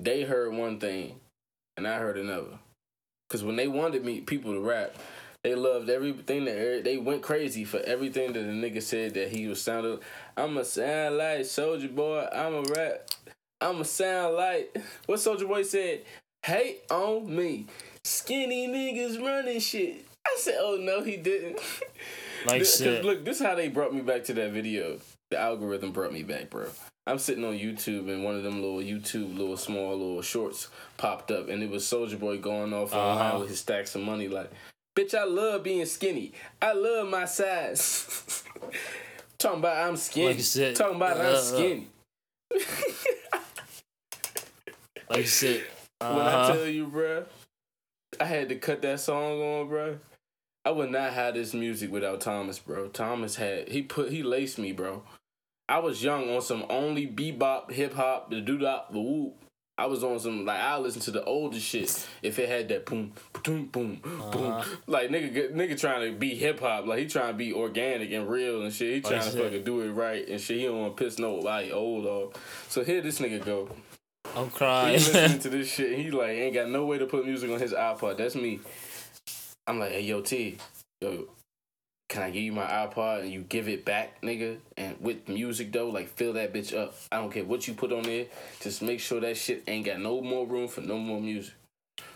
they 0.00 0.22
heard 0.22 0.52
one 0.52 0.78
thing, 0.78 1.20
and 1.76 1.86
I 1.86 1.98
heard 1.98 2.18
another. 2.18 2.58
Cause 3.30 3.44
when 3.44 3.56
they 3.56 3.68
wanted 3.68 4.04
me 4.04 4.20
people 4.22 4.52
to 4.54 4.60
rap, 4.60 4.94
they 5.44 5.54
loved 5.54 5.90
everything 5.90 6.46
that 6.46 6.82
they 6.84 6.96
went 6.96 7.22
crazy 7.22 7.64
for 7.64 7.78
everything 7.80 8.32
that 8.32 8.40
the 8.40 8.52
nigga 8.52 8.82
said 8.82 9.14
that 9.14 9.28
he 9.28 9.46
was 9.46 9.60
sounding. 9.60 9.98
I'ma 10.36 10.62
sound 10.62 11.18
like 11.18 11.40
Soulja 11.40 11.94
Boy. 11.94 12.26
I'ma 12.32 12.62
rap. 12.74 13.10
I'ma 13.60 13.82
sound 13.82 14.36
like 14.36 14.76
what 15.06 15.18
Soulja 15.18 15.46
Boy 15.46 15.62
said. 15.62 16.02
Hate 16.44 16.82
on 16.90 17.34
me, 17.34 17.66
skinny 18.08 18.66
niggas 18.68 19.20
running 19.24 19.60
shit. 19.60 20.04
I 20.26 20.36
said, 20.38 20.56
oh 20.58 20.76
no, 20.80 21.02
he 21.02 21.16
didn't. 21.16 21.58
Like 22.46 22.64
shit. 22.64 23.04
Look, 23.04 23.24
this 23.24 23.40
is 23.40 23.46
how 23.46 23.54
they 23.54 23.68
brought 23.68 23.94
me 23.94 24.00
back 24.00 24.24
to 24.24 24.34
that 24.34 24.52
video. 24.52 24.98
The 25.30 25.38
algorithm 25.38 25.92
brought 25.92 26.12
me 26.12 26.22
back, 26.22 26.50
bro. 26.50 26.66
I'm 27.06 27.18
sitting 27.18 27.44
on 27.44 27.54
YouTube 27.54 28.08
and 28.12 28.22
one 28.22 28.34
of 28.36 28.42
them 28.42 28.60
little 28.62 28.78
YouTube 28.80 29.36
little 29.36 29.56
small 29.56 29.90
little 29.96 30.22
shorts 30.22 30.68
popped 30.98 31.30
up 31.30 31.48
and 31.48 31.62
it 31.62 31.70
was 31.70 31.84
Soulja 31.84 32.18
Boy 32.18 32.38
going 32.38 32.72
off 32.74 32.94
on 32.94 33.00
Uh-huh. 33.16 33.30
how 33.32 33.40
with 33.40 33.48
his 33.48 33.60
stacks 33.60 33.94
of 33.94 34.02
money 34.02 34.28
like, 34.28 34.50
bitch, 34.96 35.14
I 35.14 35.24
love 35.24 35.62
being 35.62 35.84
skinny. 35.86 36.32
I 36.60 36.72
love 36.74 37.08
my 37.08 37.24
size. 37.24 38.44
Talking 39.38 39.60
about 39.60 39.88
I'm 39.88 39.96
skinny. 39.96 40.26
Like 40.28 40.36
you 40.36 40.42
said, 40.42 40.76
Talking 40.76 40.96
about 40.96 41.16
uh, 41.16 41.20
I'm 41.20 41.34
uh. 41.34 41.38
skinny. 41.38 41.86
Like 45.10 45.26
shit. 45.26 45.64
When 46.00 46.10
Uh-huh. 46.12 46.52
I 46.52 46.56
tell 46.56 46.66
you, 46.66 46.86
bruh, 46.86 47.24
I 48.20 48.24
had 48.24 48.48
to 48.48 48.56
cut 48.56 48.82
that 48.82 49.00
song 49.00 49.40
on, 49.40 49.68
bro. 49.68 49.98
I 50.64 50.70
would 50.70 50.90
not 50.90 51.12
have 51.12 51.34
this 51.34 51.54
music 51.54 51.90
without 51.90 52.20
Thomas, 52.20 52.58
bro. 52.58 52.88
Thomas 52.88 53.36
had 53.36 53.68
he 53.68 53.82
put 53.82 54.10
he 54.10 54.22
laced 54.22 54.58
me, 54.58 54.72
bro. 54.72 55.02
I 55.68 55.78
was 55.78 56.02
young 56.02 56.30
on 56.34 56.42
some 56.42 56.64
only 56.68 57.06
bebop, 57.06 57.70
hip 57.70 57.94
hop, 57.94 58.30
the 58.30 58.36
doodop, 58.36 58.92
the 58.92 59.00
whoop. 59.00 59.34
I 59.78 59.86
was 59.86 60.02
on 60.02 60.18
some 60.18 60.44
like 60.44 60.58
I 60.58 60.76
listen 60.78 61.00
to 61.02 61.12
the 61.12 61.22
older 61.24 61.60
shit 61.60 62.06
if 62.20 62.38
it 62.40 62.48
had 62.48 62.68
that 62.68 62.84
boom, 62.84 63.12
boom, 63.44 63.66
boom, 63.66 64.00
boom. 64.02 64.20
Uh-huh. 64.22 64.64
Like 64.88 65.08
nigga, 65.10 65.52
nigga 65.54 65.78
trying 65.78 66.10
to 66.10 66.18
be 66.18 66.34
hip 66.34 66.58
hop, 66.60 66.86
like 66.86 66.98
he 66.98 67.06
trying 67.06 67.28
to 67.28 67.34
be 67.34 67.52
organic 67.52 68.10
and 68.10 68.28
real 68.28 68.62
and 68.62 68.72
shit. 68.72 68.94
He 68.94 69.00
trying 69.00 69.22
to 69.22 69.30
shit. 69.30 69.40
fucking 69.40 69.62
do 69.62 69.82
it 69.82 69.90
right 69.90 70.26
and 70.28 70.40
shit. 70.40 70.58
He 70.58 70.64
don't 70.64 70.80
want 70.80 70.96
to 70.96 71.04
piss 71.04 71.20
nobody 71.20 71.70
old 71.70 72.06
off. 72.06 72.66
So 72.68 72.82
here 72.82 73.00
this 73.00 73.20
nigga 73.20 73.44
go. 73.44 73.68
I'm 74.36 74.44
He 74.44 74.50
crying. 74.50 74.92
listening 74.94 75.38
to 75.40 75.48
this 75.48 75.68
shit. 75.72 75.98
He 75.98 76.10
like 76.10 76.30
ain't 76.30 76.54
got 76.54 76.68
no 76.68 76.84
way 76.86 76.98
to 76.98 77.06
put 77.06 77.24
music 77.26 77.50
on 77.50 77.58
his 77.58 77.72
iPod. 77.72 78.16
That's 78.18 78.34
me. 78.34 78.60
I'm 79.66 79.78
like, 79.78 79.92
hey, 79.92 80.02
yo, 80.02 80.20
T, 80.22 80.56
yo, 81.02 81.24
can 82.08 82.22
I 82.22 82.30
give 82.30 82.42
you 82.42 82.52
my 82.52 82.64
iPod 82.64 83.20
and 83.22 83.30
you 83.30 83.42
give 83.42 83.68
it 83.68 83.84
back, 83.84 84.22
nigga? 84.22 84.56
And 84.76 84.96
with 85.00 85.28
music 85.28 85.72
though, 85.72 85.90
like 85.90 86.08
fill 86.08 86.32
that 86.34 86.52
bitch 86.54 86.76
up. 86.76 86.94
I 87.12 87.16
don't 87.16 87.30
care 87.32 87.44
what 87.44 87.68
you 87.68 87.74
put 87.74 87.92
on 87.92 88.02
there. 88.02 88.26
Just 88.60 88.80
make 88.82 89.00
sure 89.00 89.20
that 89.20 89.36
shit 89.36 89.64
ain't 89.66 89.84
got 89.86 90.00
no 90.00 90.20
more 90.20 90.46
room 90.46 90.68
for 90.68 90.80
no 90.80 90.96
more 90.98 91.20
music. 91.20 91.54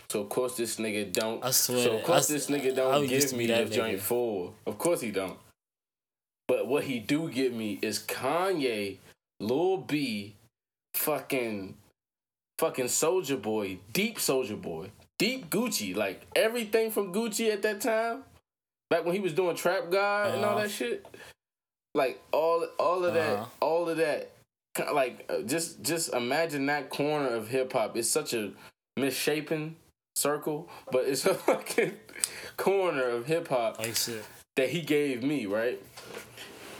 So 0.09 0.21
of 0.21 0.29
course 0.29 0.55
this 0.57 0.77
nigga 0.77 1.11
don't. 1.11 1.43
I 1.43 1.51
swear 1.51 1.83
So 1.83 1.97
of 1.97 2.03
course 2.03 2.29
I- 2.29 2.33
this 2.33 2.47
nigga 2.47 2.75
don't 2.75 3.07
give 3.07 3.33
me 3.33 3.47
that 3.47 3.71
joint 3.71 3.99
full. 3.99 4.55
Of 4.65 4.77
course 4.77 5.01
he 5.01 5.11
don't. 5.11 5.37
But 6.47 6.67
what 6.67 6.83
he 6.83 6.99
do 6.99 7.29
give 7.29 7.53
me 7.53 7.79
is 7.81 7.99
Kanye, 7.99 8.97
Lil 9.39 9.77
B, 9.77 10.35
fucking, 10.93 11.75
fucking 12.59 12.85
Soulja 12.85 13.41
Boy, 13.41 13.79
Deep 13.91 14.17
Soulja 14.17 14.59
Boy, 14.61 14.89
Deep 15.19 15.49
Gucci, 15.49 15.95
like 15.95 16.21
everything 16.35 16.91
from 16.91 17.13
Gucci 17.13 17.51
at 17.51 17.61
that 17.63 17.81
time, 17.81 18.23
back 18.89 19.05
when 19.05 19.13
he 19.15 19.19
was 19.21 19.33
doing 19.33 19.55
Trap 19.55 19.89
God 19.91 20.35
and 20.35 20.43
all 20.45 20.51
Uh-huh. 20.53 20.61
that 20.63 20.71
shit. 20.71 21.05
Like 21.95 22.21
all, 22.31 22.65
all 22.79 23.05
of 23.05 23.13
that, 23.13 23.33
Uh-huh. 23.33 23.45
all 23.59 23.89
of 23.89 23.97
that. 23.97 24.31
Like 24.91 25.29
uh, 25.29 25.41
just, 25.43 25.83
just 25.83 26.11
imagine 26.13 26.65
that 26.65 26.89
corner 26.89 27.27
of 27.29 27.47
hip 27.47 27.73
hop. 27.73 27.95
It's 27.95 28.09
such 28.09 28.33
a 28.33 28.51
misshapen 28.97 29.75
circle, 30.15 30.67
but 30.91 31.05
it's 31.07 31.25
a 31.27 31.35
fucking 31.35 31.93
corner 32.57 33.03
of 33.03 33.27
hip 33.27 33.49
hop 33.49 33.77
like 33.79 33.95
that 34.55 34.69
he 34.69 34.81
gave 34.81 35.21
me, 35.23 35.45
right? 35.45 35.79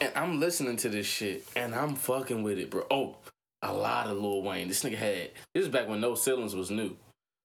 And 0.01 0.12
I'm 0.15 0.39
listening 0.39 0.75
to 0.77 0.89
this 0.89 1.05
shit 1.05 1.45
and 1.55 1.73
I'm 1.75 1.95
fucking 1.95 2.41
with 2.43 2.57
it, 2.57 2.71
bro. 2.71 2.86
Oh, 2.89 3.15
a 3.63 3.73
lot 3.73 4.08
of 4.08 4.17
Lil 4.17 4.41
Wayne. 4.43 4.67
This 4.67 4.84
nigga 4.84 4.95
had 4.97 5.32
this 5.54 5.63
is 5.65 5.69
back 5.69 5.88
when 5.88 6.02
No 6.02 6.15
Ceilings 6.15 6.56
was 6.56 6.69
new. 6.69 6.95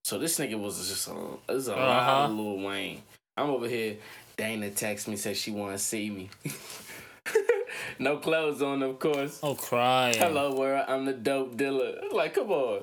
So 0.03 0.17
this 0.19 0.37
nigga 0.39 0.59
was 0.59 0.77
just 0.87 1.07
a 1.07 1.13
this 1.47 1.57
is 1.63 1.67
a 1.69 1.75
lot 1.75 1.79
of 1.79 2.29
Uh-huh. 2.31 2.33
Lil 2.33 2.57
Wayne. 2.67 3.01
I'm 3.37 3.49
over 3.49 3.67
here. 3.67 3.97
Dana 4.37 4.69
text 4.69 5.07
me 5.07 5.15
says 5.15 5.37
she 5.37 5.51
wanna 5.51 5.77
see 5.77 6.09
me. 6.09 6.29
no 7.99 8.17
clothes 8.17 8.61
on, 8.61 8.83
of 8.83 8.99
course. 8.99 9.39
Oh, 9.43 9.55
cry. 9.55 10.13
Hello 10.15 10.53
world, 10.55 10.85
I'm 10.87 11.05
the 11.05 11.13
dope 11.13 11.57
dealer. 11.57 12.01
Like, 12.11 12.35
come 12.35 12.51
on. 12.51 12.81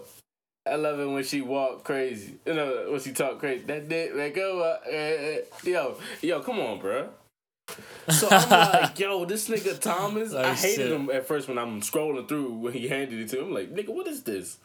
I 0.66 0.74
love 0.74 0.98
it 0.98 1.06
when 1.06 1.22
she 1.22 1.42
walk 1.42 1.84
crazy. 1.84 2.34
You 2.44 2.54
know, 2.54 2.88
when 2.90 3.00
she 3.00 3.12
talk 3.12 3.38
crazy. 3.38 3.64
That 3.64 3.88
dick, 3.88 4.12
like, 4.14 4.34
go, 4.34 4.60
uh, 4.60 4.90
uh, 4.90 5.36
yo, 5.62 5.96
yo, 6.22 6.40
come 6.40 6.58
on, 6.58 6.80
bruh. 6.80 7.08
So 8.08 8.28
I'm 8.30 8.50
like, 8.50 8.98
yo, 8.98 9.24
this 9.24 9.48
nigga 9.48 9.78
Thomas, 9.78 10.34
I 10.34 10.54
hated 10.54 10.76
shit. 10.76 10.92
him 10.92 11.10
at 11.10 11.26
first 11.26 11.48
when 11.48 11.58
I'm 11.58 11.80
scrolling 11.80 12.28
through 12.28 12.52
when 12.52 12.72
he 12.72 12.88
handed 12.88 13.18
it 13.18 13.28
to 13.30 13.40
him. 13.40 13.46
I'm 13.46 13.54
like, 13.54 13.74
nigga, 13.74 13.88
what 13.90 14.06
is 14.06 14.22
this? 14.22 14.58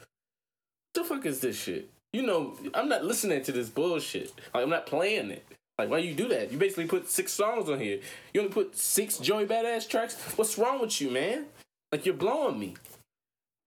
the 0.93 1.03
fuck 1.03 1.25
is 1.25 1.39
this 1.39 1.57
shit? 1.57 1.89
You 2.13 2.23
know, 2.23 2.57
I'm 2.73 2.89
not 2.89 3.05
listening 3.05 3.41
to 3.43 3.51
this 3.51 3.69
bullshit. 3.69 4.33
Like, 4.53 4.63
I'm 4.63 4.69
not 4.69 4.85
playing 4.85 5.31
it. 5.31 5.45
Like, 5.77 5.89
why 5.89 5.99
you 5.99 6.13
do 6.13 6.27
that? 6.27 6.51
You 6.51 6.57
basically 6.57 6.85
put 6.85 7.09
six 7.09 7.31
songs 7.31 7.69
on 7.69 7.79
here. 7.79 7.99
You 8.33 8.41
only 8.41 8.53
put 8.53 8.75
six 8.77 9.17
Joey 9.17 9.45
Badass 9.45 9.87
tracks? 9.87 10.15
What's 10.35 10.57
wrong 10.57 10.81
with 10.81 10.99
you, 11.01 11.09
man? 11.09 11.45
Like, 11.91 12.05
you're 12.05 12.13
blowing 12.13 12.59
me. 12.59 12.75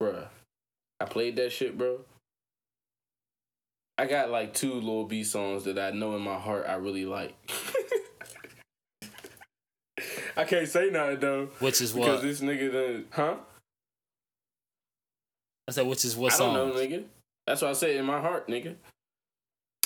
Bruh. 0.01 0.27
I 0.99 1.05
played 1.05 1.35
that 1.37 1.51
shit, 1.51 1.77
bro. 1.77 2.01
I 3.97 4.05
got 4.05 4.29
like 4.29 4.53
two 4.53 4.73
Lil 4.73 5.05
B 5.05 5.23
songs 5.23 5.63
that 5.63 5.79
I 5.79 5.91
know 5.91 6.15
in 6.15 6.21
my 6.21 6.37
heart 6.37 6.65
I 6.67 6.75
really 6.75 7.05
like. 7.05 7.33
I 10.37 10.43
can't 10.43 10.67
say 10.67 10.89
nothing 10.89 11.19
though. 11.19 11.45
Which 11.59 11.81
is 11.81 11.93
what? 11.93 12.05
Because 12.05 12.21
this 12.21 12.41
nigga 12.41 12.71
done, 12.71 13.05
huh? 13.11 13.35
I 15.67 15.71
said, 15.71 15.87
which 15.87 16.05
is 16.05 16.15
what 16.15 16.33
I 16.33 16.37
don't 16.37 16.53
know, 16.53 16.71
nigga. 16.73 17.03
That's 17.47 17.61
what 17.61 17.71
I 17.71 17.73
said 17.73 17.95
in 17.95 18.05
my 18.05 18.19
heart, 18.21 18.47
nigga. 18.47 18.75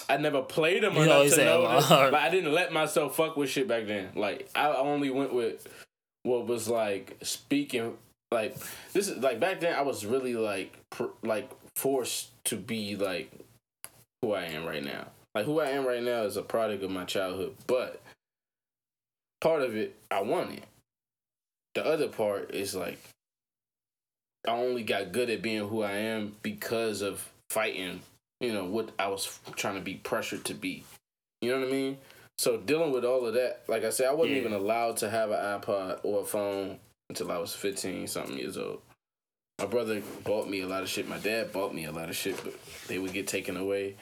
I 0.10 0.18
never 0.18 0.42
played 0.42 0.84
them 0.84 0.96
You 0.96 1.04
enough 1.04 1.30
to 1.30 1.46
know 1.46 1.62
that. 1.62 1.84
heart. 1.84 2.14
I 2.14 2.30
didn't 2.30 2.52
let 2.54 2.74
myself 2.74 3.16
fuck 3.16 3.38
with 3.38 3.50
shit 3.50 3.68
back 3.68 3.86
then. 3.86 4.10
Like 4.16 4.50
I 4.56 4.68
only 4.74 5.10
went 5.12 5.34
with 5.34 5.68
what 6.24 6.48
was 6.48 6.68
like 6.68 7.18
speaking. 7.22 7.96
Like 8.32 8.58
this 8.94 9.08
is 9.08 9.18
like 9.18 9.40
back 9.40 9.60
then 9.60 9.76
I 9.76 9.82
was 9.82 10.06
really 10.06 10.36
like 10.36 10.76
pr- 10.90 11.06
like 11.22 11.50
forced 11.76 12.30
to 12.46 12.56
be 12.58 12.96
like 12.96 13.32
who 14.22 14.34
I 14.34 14.46
am 14.46 14.66
right 14.66 14.84
now. 14.84 15.08
Like 15.36 15.46
who 15.46 15.60
I 15.60 15.70
am 15.70 15.86
right 15.86 16.02
now 16.04 16.24
is 16.24 16.38
a 16.38 16.42
product 16.42 16.84
of 16.84 16.90
my 16.90 17.06
childhood, 17.06 17.56
but 17.68 18.02
part 19.42 19.62
of 19.62 19.76
it 19.76 19.96
I 20.12 20.22
wanted. 20.22 20.64
The 21.76 21.86
other 21.86 22.08
part 22.08 22.52
is 22.54 22.76
like 22.76 23.00
I 24.48 24.52
only 24.52 24.84
got 24.84 25.12
good 25.12 25.30
at 25.30 25.42
being 25.42 25.68
who 25.68 25.84
I 25.84 25.92
am 25.94 26.36
because 26.42 27.02
of 27.02 27.30
fighting, 27.50 28.02
you 28.40 28.54
know, 28.54 28.66
what 28.66 28.92
I 28.98 29.08
was 29.08 29.40
trying 29.56 29.76
to 29.76 29.82
be 29.82 29.96
pressured 29.96 30.46
to 30.46 30.54
be. 30.54 30.84
You 31.42 31.52
know 31.52 31.60
what 31.60 31.68
I 31.68 31.72
mean? 31.72 31.98
So 32.38 32.58
dealing 32.58 32.92
with 32.94 33.04
all 33.04 33.26
of 33.26 33.34
that, 33.34 33.64
like 33.68 33.84
I 33.84 33.90
said, 33.90 34.08
I 34.08 34.14
wasn't 34.14 34.36
Yeah. 34.36 34.40
even 34.42 34.54
allowed 34.54 34.98
to 34.98 35.10
have 35.10 35.32
an 35.32 35.40
iPod 35.62 36.00
or 36.04 36.22
a 36.22 36.26
phone 36.26 36.80
until 37.10 37.32
I 37.32 37.38
was 37.38 37.54
15 37.54 38.08
something 38.08 38.38
years 38.38 38.58
old. 38.58 38.82
My 39.60 39.66
brother 39.66 40.02
bought 40.24 40.48
me 40.48 40.62
a 40.62 40.68
lot 40.68 40.84
of 40.84 40.90
shit. 40.90 41.10
My 41.10 41.18
dad 41.18 41.52
bought 41.52 41.76
me 41.76 41.84
a 41.84 41.92
lot 41.92 42.08
of 42.08 42.16
shit, 42.16 42.42
but 42.44 42.54
they 42.88 42.98
would 42.98 43.12
get 43.12 43.28
taken 43.28 43.58
away. 43.58 43.98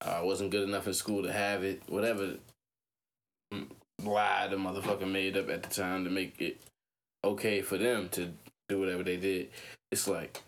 I 0.00 0.22
wasn't 0.22 0.50
good 0.50 0.68
enough 0.68 0.88
in 0.88 0.94
school 0.94 1.22
to 1.22 1.32
have 1.32 1.62
it. 1.62 1.80
Whatever 1.86 2.38
lie 4.04 4.46
the 4.48 4.56
motherfucker 4.56 5.10
made 5.10 5.36
up 5.36 5.48
at 5.50 5.62
the 5.62 5.70
time 5.70 6.04
to 6.04 6.10
make 6.10 6.40
it 6.40 6.60
okay 7.24 7.62
for 7.62 7.78
them 7.78 8.08
to 8.10 8.30
do 8.68 8.78
whatever 8.80 9.02
they 9.02 9.16
did. 9.16 9.50
It's 9.90 10.06
like 10.08 10.42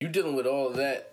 you 0.00 0.08
dealing 0.08 0.34
with 0.36 0.46
all 0.46 0.68
of 0.68 0.76
that. 0.76 1.12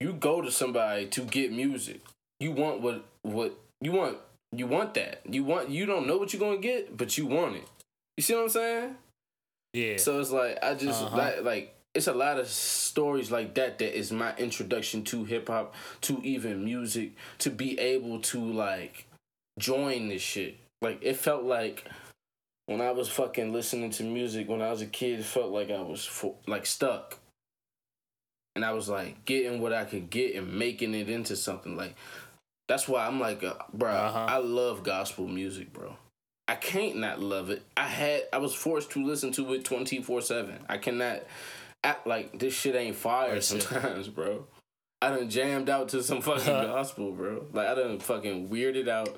You 0.00 0.12
go 0.12 0.40
to 0.40 0.50
somebody 0.50 1.06
to 1.06 1.20
get 1.22 1.52
music. 1.52 2.00
You 2.40 2.52
want 2.52 2.80
what 2.80 3.04
what 3.22 3.56
you 3.80 3.92
want. 3.92 4.18
You 4.50 4.66
want 4.66 4.94
that. 4.94 5.22
You 5.28 5.44
want. 5.44 5.70
You 5.70 5.86
don't 5.86 6.06
know 6.06 6.18
what 6.18 6.32
you're 6.32 6.40
gonna 6.40 6.58
get, 6.58 6.96
but 6.96 7.16
you 7.16 7.26
want 7.26 7.56
it. 7.56 7.68
You 8.16 8.22
see 8.22 8.34
what 8.34 8.42
I'm 8.42 8.48
saying? 8.48 8.96
Yeah. 9.72 9.96
So 9.96 10.20
it's 10.20 10.30
like 10.30 10.58
I 10.62 10.74
just 10.74 11.02
Uh-huh. 11.02 11.16
like, 11.16 11.42
like 11.42 11.74
it's 11.94 12.06
a 12.08 12.12
lot 12.12 12.38
of 12.38 12.48
stories 12.48 13.30
like 13.30 13.54
that 13.54 13.78
that 13.78 13.96
is 13.96 14.10
my 14.12 14.34
introduction 14.36 15.04
to 15.04 15.24
hip 15.24 15.48
hop, 15.48 15.74
to 16.02 16.20
even 16.22 16.64
music, 16.64 17.12
to 17.38 17.50
be 17.50 17.78
able 17.78 18.20
to 18.20 18.40
like 18.40 19.06
join 19.58 20.08
this 20.08 20.22
shit. 20.22 20.58
Like 20.80 20.98
it 21.02 21.16
felt 21.16 21.44
like 21.44 21.84
when 22.66 22.80
I 22.80 22.90
was 22.92 23.08
fucking 23.08 23.52
listening 23.52 23.90
to 23.90 24.02
music 24.04 24.48
when 24.48 24.62
I 24.62 24.70
was 24.70 24.82
a 24.82 24.86
kid, 24.86 25.20
it 25.20 25.24
felt 25.24 25.50
like 25.52 25.70
I 25.70 25.80
was 25.82 26.04
fo- 26.04 26.36
like 26.46 26.66
stuck. 26.66 27.18
And 28.54 28.64
I 28.64 28.72
was 28.72 28.88
like 28.88 29.24
getting 29.24 29.60
what 29.60 29.72
I 29.72 29.84
could 29.84 30.10
get 30.10 30.34
and 30.34 30.58
making 30.58 30.94
it 30.94 31.08
into 31.08 31.36
something 31.36 31.76
like 31.76 31.94
that's 32.68 32.86
why 32.88 33.06
I'm 33.06 33.18
like, 33.20 33.42
uh, 33.42 33.54
bro, 33.72 33.90
Uh-huh. 33.90 34.26
I 34.28 34.36
love 34.38 34.82
gospel 34.82 35.26
music, 35.26 35.72
bro. 35.72 35.96
I 36.48 36.54
can't 36.56 36.96
not 36.96 37.20
love 37.20 37.50
it. 37.50 37.62
I 37.76 37.86
had 37.86 38.22
I 38.32 38.38
was 38.38 38.54
forced 38.54 38.90
to 38.92 39.04
listen 39.04 39.32
to 39.32 39.52
it 39.54 39.64
24/7. 39.64 40.58
I 40.68 40.78
cannot 40.78 41.22
act 41.84 42.06
like 42.06 42.38
this 42.38 42.54
shit 42.54 42.74
ain't 42.74 42.96
fire 42.96 43.40
sometimes, 43.40 44.08
bro. 44.08 44.46
I 45.00 45.10
done 45.10 45.30
jammed 45.30 45.68
out 45.68 45.88
to 45.90 46.02
some 46.02 46.20
fucking 46.20 46.44
gospel, 46.46 47.12
bro. 47.12 47.46
Like 47.52 47.68
I 47.68 47.74
done 47.74 47.98
fucking 48.00 48.48
weirded 48.50 48.88
out. 48.88 49.16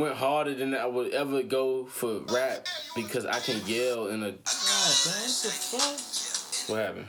Went 0.00 0.16
harder 0.16 0.54
than 0.54 0.74
I 0.74 0.86
would 0.86 1.12
ever 1.12 1.42
go 1.42 1.86
for 1.86 2.18
rap 2.28 2.66
because 2.94 3.24
I 3.24 3.40
can 3.40 3.60
yell 3.66 4.08
in 4.08 4.22
a 4.22 4.34
what 6.68 6.80
happened? 6.80 7.06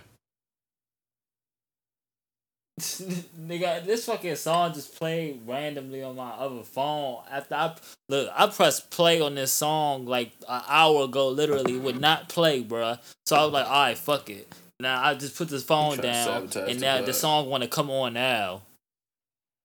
Nigga, 2.80 3.84
this 3.86 4.06
fucking 4.06 4.36
song 4.36 4.74
just 4.74 4.96
played 4.96 5.42
randomly 5.48 6.04
on 6.04 6.16
my 6.16 6.30
other 6.30 6.62
phone. 6.62 7.24
After 7.32 7.56
I 7.56 7.76
look, 8.08 8.30
I 8.36 8.48
pressed 8.48 8.92
play 8.92 9.20
on 9.20 9.34
this 9.34 9.52
song 9.52 10.06
like 10.06 10.32
an 10.48 10.62
hour 10.68 11.06
ago. 11.06 11.30
Literally, 11.30 11.78
would 11.78 12.00
not 12.00 12.30
play, 12.30 12.64
bruh. 12.64 13.00
So 13.26 13.36
I 13.36 13.44
was 13.46 13.54
like, 13.54 13.66
all 13.66 13.72
right, 13.72 13.98
fuck 13.98 14.30
it. 14.30 14.54
Now 14.80 15.04
I 15.04 15.16
just 15.16 15.36
put 15.36 15.50
this 15.50 15.64
phone 15.64 15.98
down, 15.98 16.50
and 16.56 16.80
now 16.80 17.02
the 17.02 17.14
song 17.14 17.50
want 17.50 17.64
to 17.64 17.70
come 17.70 17.90
on 17.90 18.14
now. 18.14 18.62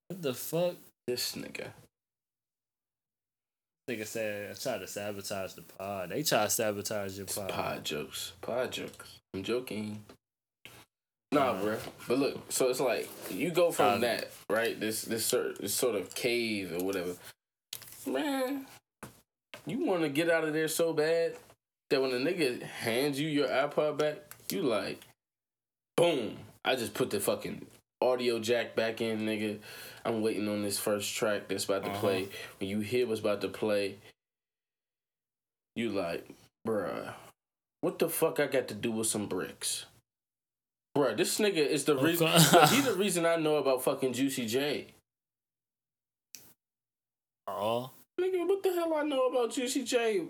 What 0.09 0.23
the 0.23 0.33
fuck? 0.33 0.77
This 1.07 1.35
nigga. 1.37 1.69
Nigga 3.91 4.07
said, 4.07 4.51
I 4.51 4.55
tried 4.55 4.79
to 4.79 4.87
sabotage 4.87 5.55
the 5.55 5.63
pod. 5.63 6.11
They 6.11 6.23
try 6.23 6.45
to 6.45 6.51
sabotage 6.51 7.17
your 7.17 7.27
pod. 7.27 7.49
Pod 7.49 7.85
jokes. 7.85 8.33
Pod 8.41 8.71
jokes. 8.71 9.19
I'm 9.35 9.43
joking. 9.43 10.05
Nah, 11.33 11.61
bro. 11.61 11.79
But 12.07 12.19
look, 12.19 12.53
so 12.53 12.69
it's 12.69 12.79
like 12.79 13.09
you 13.31 13.51
go 13.51 13.73
from 13.73 13.95
Um, 13.95 14.01
that, 14.03 14.31
right? 14.51 14.79
This 14.79 15.03
this 15.03 15.25
sort 15.25 15.59
this 15.61 15.75
sort 15.75 15.97
of 15.97 16.15
cave 16.15 16.73
or 16.79 16.85
whatever. 16.85 17.15
Man, 18.07 18.67
you 19.67 19.85
want 19.85 20.03
to 20.03 20.09
get 20.11 20.31
out 20.31 20.45
of 20.45 20.53
there 20.53 20.69
so 20.69 20.93
bad 20.93 21.37
that 21.91 22.03
when 22.03 22.11
a 22.13 22.17
nigga 22.17 22.63
hands 22.63 23.19
you 23.19 23.29
your 23.29 23.49
iPod 23.49 23.97
back, 23.97 24.19
you 24.51 24.63
like, 24.63 25.01
boom. 25.97 26.37
I 26.65 26.77
just 26.77 26.95
put 26.95 27.11
the 27.11 27.19
fucking 27.19 27.67
audio 28.01 28.39
jack 28.39 28.77
back 28.77 29.01
in, 29.01 29.21
nigga. 29.21 29.59
I'm 30.05 30.21
waiting 30.23 30.49
on 30.49 30.63
this 30.63 30.79
first 30.79 31.15
track 31.15 31.49
that's 31.49 31.65
about 31.65 31.85
to 31.85 31.91
Uh-huh. 31.91 32.01
play. 32.01 32.29
When 32.59 32.69
you 32.69 32.81
hear 32.81 33.07
what's 33.07 33.21
about 33.21 33.41
to 33.43 33.49
play, 33.49 33.99
you 35.77 35.91
like, 35.91 36.27
bruh, 36.67 37.15
what 37.81 37.99
the 37.99 38.09
fuck 38.09 38.41
I 38.41 38.47
got 38.47 38.69
to 38.69 38.75
do 38.75 38.91
with 38.93 39.07
some 39.07 39.27
bricks? 39.27 39.87
Bruh, 40.97 41.17
this 41.17 41.39
nigga 41.39 41.57
is 41.67 41.85
the 41.85 41.97
reason. 41.97 42.29
Okay. 42.29 42.67
he 42.77 42.81
the 42.91 42.95
reason 42.95 43.25
I 43.25 43.37
know 43.37 43.57
about 43.57 43.83
fucking 43.83 44.13
Juicy 44.13 44.47
J. 44.47 44.89
Oh, 47.47 47.91
Nigga, 48.21 48.47
what 48.47 48.63
the 48.63 48.73
hell 48.73 48.95
I 48.95 49.03
know 49.03 49.27
about 49.27 49.53
Juicy 49.53 49.85
J 49.85 50.25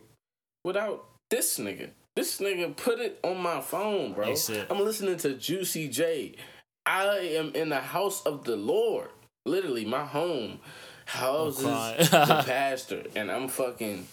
without 0.64 1.05
this 1.30 1.59
nigga? 1.59 1.90
This 2.16 2.38
nigga 2.40 2.76
put 2.76 3.01
it 3.01 3.18
on 3.22 3.38
my 3.38 3.61
phone, 3.61 4.12
bro. 4.12 4.34
I'm 4.70 4.80
listening 4.80 5.16
to 5.18 5.34
Juicy 5.34 5.88
J. 5.88 6.34
I 6.86 7.07
am 7.36 7.55
in 7.55 7.68
the 7.70 7.80
house 7.80 8.22
of 8.22 8.44
the 8.44 8.57
Lord. 8.57 9.09
Literally, 9.45 9.84
my 9.84 10.05
home 10.05 10.61
houses 11.07 11.64
the 11.64 12.43
pastor. 12.47 13.03
And 13.16 13.30
I'm 13.30 13.49
fucking. 13.49 14.07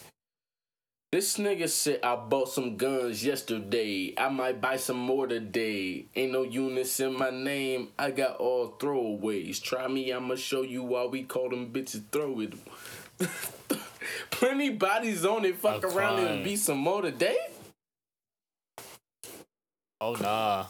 This 1.11 1.37
nigga 1.37 1.67
said 1.67 2.01
I 2.03 2.15
bought 2.15 2.49
some 2.49 2.77
guns 2.77 3.25
yesterday. 3.25 4.13
I 4.15 4.29
might 4.29 4.61
buy 4.61 4.75
some 4.77 4.99
more 4.99 5.25
today. 5.25 6.05
Ain't 6.15 6.31
no 6.31 6.43
units 6.43 6.99
in 6.99 7.17
my 7.17 7.31
name. 7.31 7.87
I 7.97 8.11
got 8.11 8.37
all 8.37 8.75
throwaways. 8.77 9.59
Try 9.59 9.87
me, 9.87 10.11
I'ma 10.13 10.35
show 10.35 10.61
you 10.61 10.83
why 10.83 11.05
we 11.05 11.23
call 11.23 11.49
them 11.49 11.71
bitches 11.73 12.03
throw 12.11 12.39
it. 12.41 12.53
Plenty 14.29 14.69
bodies 14.69 15.25
on 15.25 15.45
it. 15.45 15.57
Fuck 15.57 15.83
I'm 15.83 15.97
around 15.97 16.19
and 16.19 16.27
crying. 16.27 16.43
be 16.43 16.55
some 16.55 16.77
more 16.77 17.01
today. 17.01 17.37
oh 19.99 20.13
nah. 20.13 20.65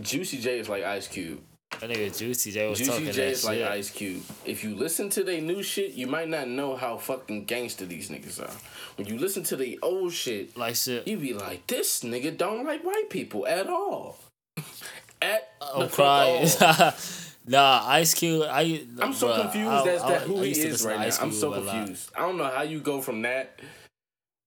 Juicy 0.00 0.38
J 0.38 0.60
is 0.60 0.68
like 0.68 0.84
Ice 0.84 1.08
Cube. 1.08 1.40
That 1.80 1.90
nigga 1.90 2.16
Juicy 2.16 2.52
J 2.52 2.68
was 2.68 2.78
Juicy 2.78 2.90
talking 2.90 3.06
J 3.06 3.12
that 3.12 3.30
is 3.32 3.44
like 3.44 3.58
shit. 3.58 3.68
Ice 3.68 3.90
Cube. 3.90 4.22
If 4.44 4.62
you 4.62 4.74
listen 4.76 5.10
to 5.10 5.24
their 5.24 5.40
new 5.40 5.62
shit, 5.62 5.92
you 5.94 6.06
might 6.06 6.28
not 6.28 6.48
know 6.48 6.76
how 6.76 6.96
fucking 6.96 7.46
gangster 7.46 7.86
these 7.86 8.08
niggas 8.08 8.40
are. 8.40 8.54
When 8.96 9.06
you 9.06 9.18
listen 9.18 9.42
to 9.44 9.56
the 9.56 9.78
old 9.82 10.12
shit, 10.12 10.56
like 10.56 10.76
shit. 10.76 11.08
you 11.08 11.16
be 11.16 11.34
like, 11.34 11.66
this 11.66 12.02
nigga 12.02 12.36
don't 12.36 12.64
like 12.64 12.84
white 12.84 13.10
people 13.10 13.46
at 13.46 13.66
all. 13.68 14.16
at 15.22 15.50
I'm 15.60 15.88
crying. 15.88 16.48
all. 16.60 16.92
nah, 17.46 17.82
Ice 17.88 18.14
Cube. 18.14 18.46
I. 18.48 18.86
I'm 19.00 19.12
so 19.12 19.28
bruh, 19.28 19.42
confused 19.42 19.86
as 19.88 20.02
to 20.02 20.18
who 20.20 20.36
I, 20.36 20.40
I 20.40 20.44
he 20.44 20.50
is 20.52 20.84
right 20.84 21.00
now. 21.00 21.16
I'm 21.20 21.32
so 21.32 21.52
confused. 21.52 22.10
I 22.16 22.20
don't 22.20 22.38
know 22.38 22.44
how 22.44 22.62
you 22.62 22.80
go 22.80 23.00
from 23.00 23.22
that, 23.22 23.58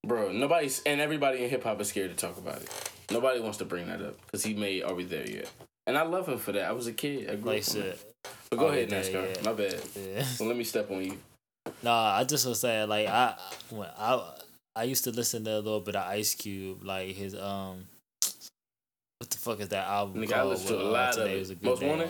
bro. 0.06 0.32
Nobody's 0.32 0.82
and 0.86 1.02
everybody 1.02 1.44
in 1.44 1.50
hip 1.50 1.64
hop 1.64 1.82
is 1.82 1.90
scared 1.90 2.12
to 2.12 2.16
talk 2.16 2.38
about 2.38 2.62
it. 2.62 2.92
Nobody 3.12 3.40
wants 3.40 3.58
to 3.60 3.66
bring 3.66 3.88
that 3.88 4.02
up 4.02 4.16
because 4.26 4.44
he 4.44 4.54
may 4.54 4.82
Are 4.82 4.94
We 4.94 5.04
There 5.04 5.30
Yet? 5.30 5.52
And 5.88 5.98
I 5.98 6.02
love 6.04 6.28
him 6.28 6.38
for 6.40 6.52
that. 6.52 6.66
I 6.68 6.72
was 6.72 6.88
a 6.88 6.94
kid. 6.94 7.30
I 7.30 7.36
grew 7.36 7.52
Like 7.54 7.62
up 7.68 7.76
on 7.76 7.82
that. 7.82 7.98
shit. 7.98 8.14
But 8.50 8.60
go 8.60 8.68
Are 8.68 8.72
ahead, 8.72 8.90
NASCAR. 8.90 9.14
Yet? 9.28 9.46
My 9.46 9.54
bad. 9.54 9.82
Yeah. 9.96 10.24
So 10.38 10.46
let 10.46 10.58
me 10.58 10.64
step 10.64 10.90
on 10.92 11.04
you. 11.04 11.18
Nah, 11.84 12.16
I 12.18 12.24
just 12.24 12.46
was 12.46 12.60
saying 12.60 12.90
like 12.90 13.08
I 13.08 13.36
when 13.70 13.88
I 13.98 14.34
I 14.76 14.84
used 14.84 15.04
to 15.06 15.12
listen 15.12 15.44
to 15.46 15.52
a 15.54 15.58
little 15.62 15.80
bit 15.82 15.96
of 15.96 16.08
Ice 16.08 16.34
Cube, 16.36 16.84
like 16.84 17.16
his 17.16 17.36
um. 17.36 17.86
What 19.20 19.30
the 19.30 19.38
fuck 19.38 19.60
is 19.62 19.70
that 19.70 19.88
album 19.88 20.22
Nigga, 20.22 20.34
I 20.34 20.44
listened 20.44 20.70
to 20.70 20.78
a 20.78 20.88
uh, 20.90 20.92
lot 20.92 21.10
of 21.10 21.16
Today 21.16 21.36
it. 21.38 21.40
Was 21.40 21.50
a 21.52 21.56
Good 21.56 21.64
Most 21.66 21.84
Wanted? 21.84 22.10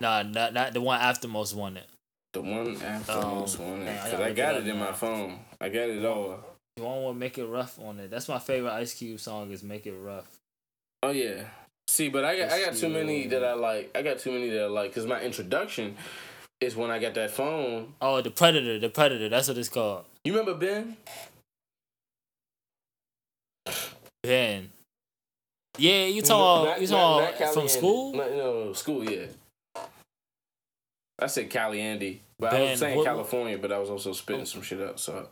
Nah, 0.00 0.22
not 0.22 0.52
not 0.52 0.72
the 0.72 0.80
one 0.80 1.00
after 1.00 1.28
Most 1.28 1.54
Wanted. 1.54 1.84
The 2.32 2.40
one 2.42 2.76
after 2.82 3.12
Um, 3.12 3.34
most 3.36 3.58
one. 3.58 3.84
man, 3.84 4.14
I 4.20 4.24
I 4.26 4.32
got 4.32 4.56
it 4.56 4.66
in 4.66 4.76
my 4.78 4.92
phone. 4.92 5.38
I 5.60 5.68
got 5.68 5.88
it 5.88 6.04
all. 6.04 6.38
The 6.76 6.82
one 6.82 7.04
with 7.04 7.16
Make 7.16 7.38
It 7.38 7.46
Rough 7.46 7.78
on 7.78 7.98
it. 8.00 8.10
That's 8.10 8.28
my 8.28 8.38
favorite 8.38 8.72
Ice 8.72 8.94
Cube 8.94 9.20
song 9.20 9.50
is 9.52 9.62
Make 9.62 9.86
It 9.86 9.94
Rough. 9.94 10.33
Oh, 11.04 11.10
yeah. 11.10 11.44
See, 11.86 12.08
but 12.08 12.24
I 12.24 12.38
got 12.38 12.50
I 12.50 12.64
got 12.64 12.74
too 12.74 12.88
many 12.88 13.26
that 13.26 13.44
I 13.44 13.52
like. 13.52 13.90
I 13.94 14.00
got 14.00 14.18
too 14.18 14.32
many 14.32 14.48
that 14.48 14.64
I 14.64 14.66
like 14.66 14.90
because 14.90 15.06
my 15.06 15.20
introduction 15.20 15.96
is 16.60 16.74
when 16.74 16.90
I 16.90 16.98
got 16.98 17.12
that 17.14 17.30
phone. 17.30 17.92
Oh, 18.00 18.22
the 18.22 18.30
Predator, 18.30 18.78
the 18.78 18.88
Predator. 18.88 19.28
That's 19.28 19.48
what 19.48 19.58
it's 19.58 19.68
called. 19.68 20.06
You 20.24 20.32
remember 20.32 20.54
Ben? 20.54 20.96
Ben. 24.22 24.70
Yeah, 25.76 26.06
you 26.06 26.22
talking 26.22 26.68
about 26.68 26.80
you 26.80 26.86
talking 26.86 27.48
from 27.52 27.68
school? 27.68 28.14
No, 28.14 28.30
no, 28.30 28.72
school. 28.72 29.04
Yeah. 29.04 29.26
I 31.18 31.26
said 31.26 31.50
Cali 31.50 31.82
Andy, 31.82 32.22
but 32.38 32.54
I 32.54 32.70
was 32.70 32.80
saying 32.80 32.96
what- 32.96 33.04
California, 33.04 33.58
but 33.58 33.72
I 33.72 33.78
was 33.78 33.90
also 33.90 34.12
spitting 34.14 34.42
oh. 34.42 34.46
some 34.46 34.62
shit 34.62 34.80
up. 34.80 34.98
So 34.98 35.28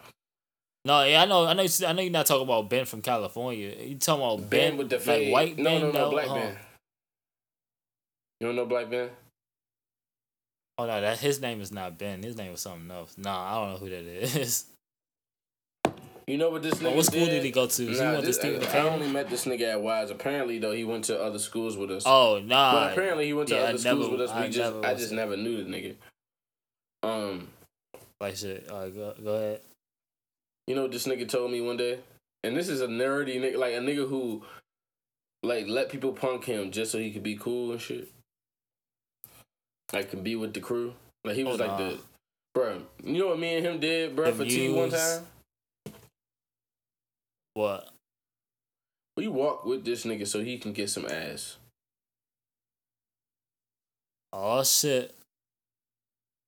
No, 0.85 1.05
yeah, 1.05 1.23
I 1.23 1.27
know, 1.27 1.47
I 1.47 1.53
know, 1.53 1.65
I 1.87 1.93
know. 1.93 2.03
You're 2.03 2.11
not 2.11 2.27
talking 2.27 2.43
about 2.43 2.69
Ben 2.69 2.85
from 2.87 3.03
California. 3.03 3.73
You 3.79 3.97
talking 3.97 4.25
about 4.25 4.51
Ben, 4.51 4.71
Ben 4.71 4.77
with 4.79 4.91
the 4.91 4.99
like 4.99 5.33
white 5.33 5.59
no, 5.59 5.65
Ben? 5.65 5.81
no, 5.81 5.87
no, 5.87 5.93
though? 5.93 6.11
black 6.11 6.27
Huh. 6.27 6.35
Ben. 6.35 6.57
You 8.41 8.47
don't 8.49 8.57
know 8.57 8.67
Black 8.67 8.91
Ben? 8.91 9.09
Oh 10.79 10.87
no, 10.87 11.01
that 11.01 11.21
his 11.21 11.41
name 11.41 11.61
is 11.61 11.71
not 11.71 11.97
Ben. 11.97 12.25
His 12.25 12.37
name 12.37 12.51
was 12.51 12.61
something 12.61 12.91
else. 12.91 13.17
Nah, 13.17 13.31
I 13.53 13.55
don't 13.61 13.71
know 13.75 13.79
who 13.79 13.91
that 13.91 14.05
is. 14.41 14.65
You 16.29 16.39
know 16.39 16.51
what 16.51 16.63
this 16.63 16.75
nigga 16.75 16.93
Oh, 16.93 16.97
what 16.97 17.05
school 17.05 17.25
did? 17.27 17.31
did 17.33 17.45
he 17.45 17.51
go 17.51 17.67
to? 17.67 17.83
Nah, 17.83 18.21
this- 18.21 18.39
I 18.45 18.49
Academy? 18.49 18.89
only 18.91 19.09
met 19.09 19.29
this 19.29 19.45
nigga 19.45 19.73
at 19.73 19.83
Wise. 19.83 20.09
Apparently, 20.11 20.61
though, 20.61 20.71
he 20.71 20.85
went 20.85 21.05
to 21.07 21.21
other 21.21 21.41
schools 21.41 21.77
with 21.77 21.91
us. 21.91 22.05
Oh 22.07 22.41
nah. 22.43 22.73
But 22.75 22.93
apparently, 22.93 23.27
he 23.27 23.33
went 23.33 23.49
to 23.49 23.57
yeah, 23.57 23.63
I 23.63 23.65
other 23.71 23.79
schools 23.79 23.99
never- 24.07 24.11
with 24.13 24.21
us. 24.21 24.31
We 24.37 24.43
I 24.43 24.49
just, 24.49 24.73
never 24.75 24.87
I 24.87 24.95
just 24.95 25.13
never 25.13 25.37
knew 25.37 25.65
the 25.65 25.69
nigga. 25.71 25.95
Um, 27.03 27.49
like 28.21 28.37
shit. 28.37 28.69
All 28.71 28.83
right, 28.83 28.95
go 28.95 29.15
go 29.23 29.31
ahead. 29.35 29.61
You 30.67 30.75
know 30.75 30.83
what 30.83 30.93
this 30.93 31.07
nigga 31.07 31.29
told 31.29 31.51
me 31.51 31.61
one 31.61 31.77
day, 31.77 32.01
and 32.45 32.57
this 32.57 32.69
is 32.69 32.81
a 32.81 32.87
nerdy 32.87 33.41
nigga, 33.41 33.57
like 33.57 33.75
a 33.75 33.79
nigga 33.79 34.09
who, 34.09 34.43
like, 35.43 35.67
let 35.67 35.89
people 35.89 36.13
punk 36.13 36.45
him 36.45 36.71
just 36.71 36.93
so 36.93 36.99
he 36.99 37.11
could 37.11 37.23
be 37.23 37.37
cool 37.37 37.73
and 37.73 37.81
shit. 37.81 38.09
Like, 39.93 40.11
can 40.11 40.23
be 40.23 40.37
with 40.37 40.55
the 40.55 40.61
crew. 40.61 40.95
Like 41.25 41.37
he 41.37 41.45
was 41.45 41.61
like 41.61 41.79
the, 41.79 41.99
bro. 42.55 42.83
You 43.05 43.19
know 43.19 43.29
what 43.29 43.39
me 43.39 43.57
and 43.57 43.67
him 43.67 43.79
did, 43.81 44.17
bro, 44.17 44.27
The 44.27 44.33
for 44.33 44.45
T 44.45 44.73
one 44.73 44.91
time. 44.91 45.27
What? 47.55 47.89
We 49.17 49.29
walked 49.29 49.67
with 49.67 49.85
this 49.85 50.05
nigga 50.05 50.27
so 50.27 50.43
he 50.43 50.59
can 50.59 50.73
get 50.73 50.91
some 50.91 51.07
ass. 51.07 51.59
Oh 54.33 54.65
shit. 54.65 55.15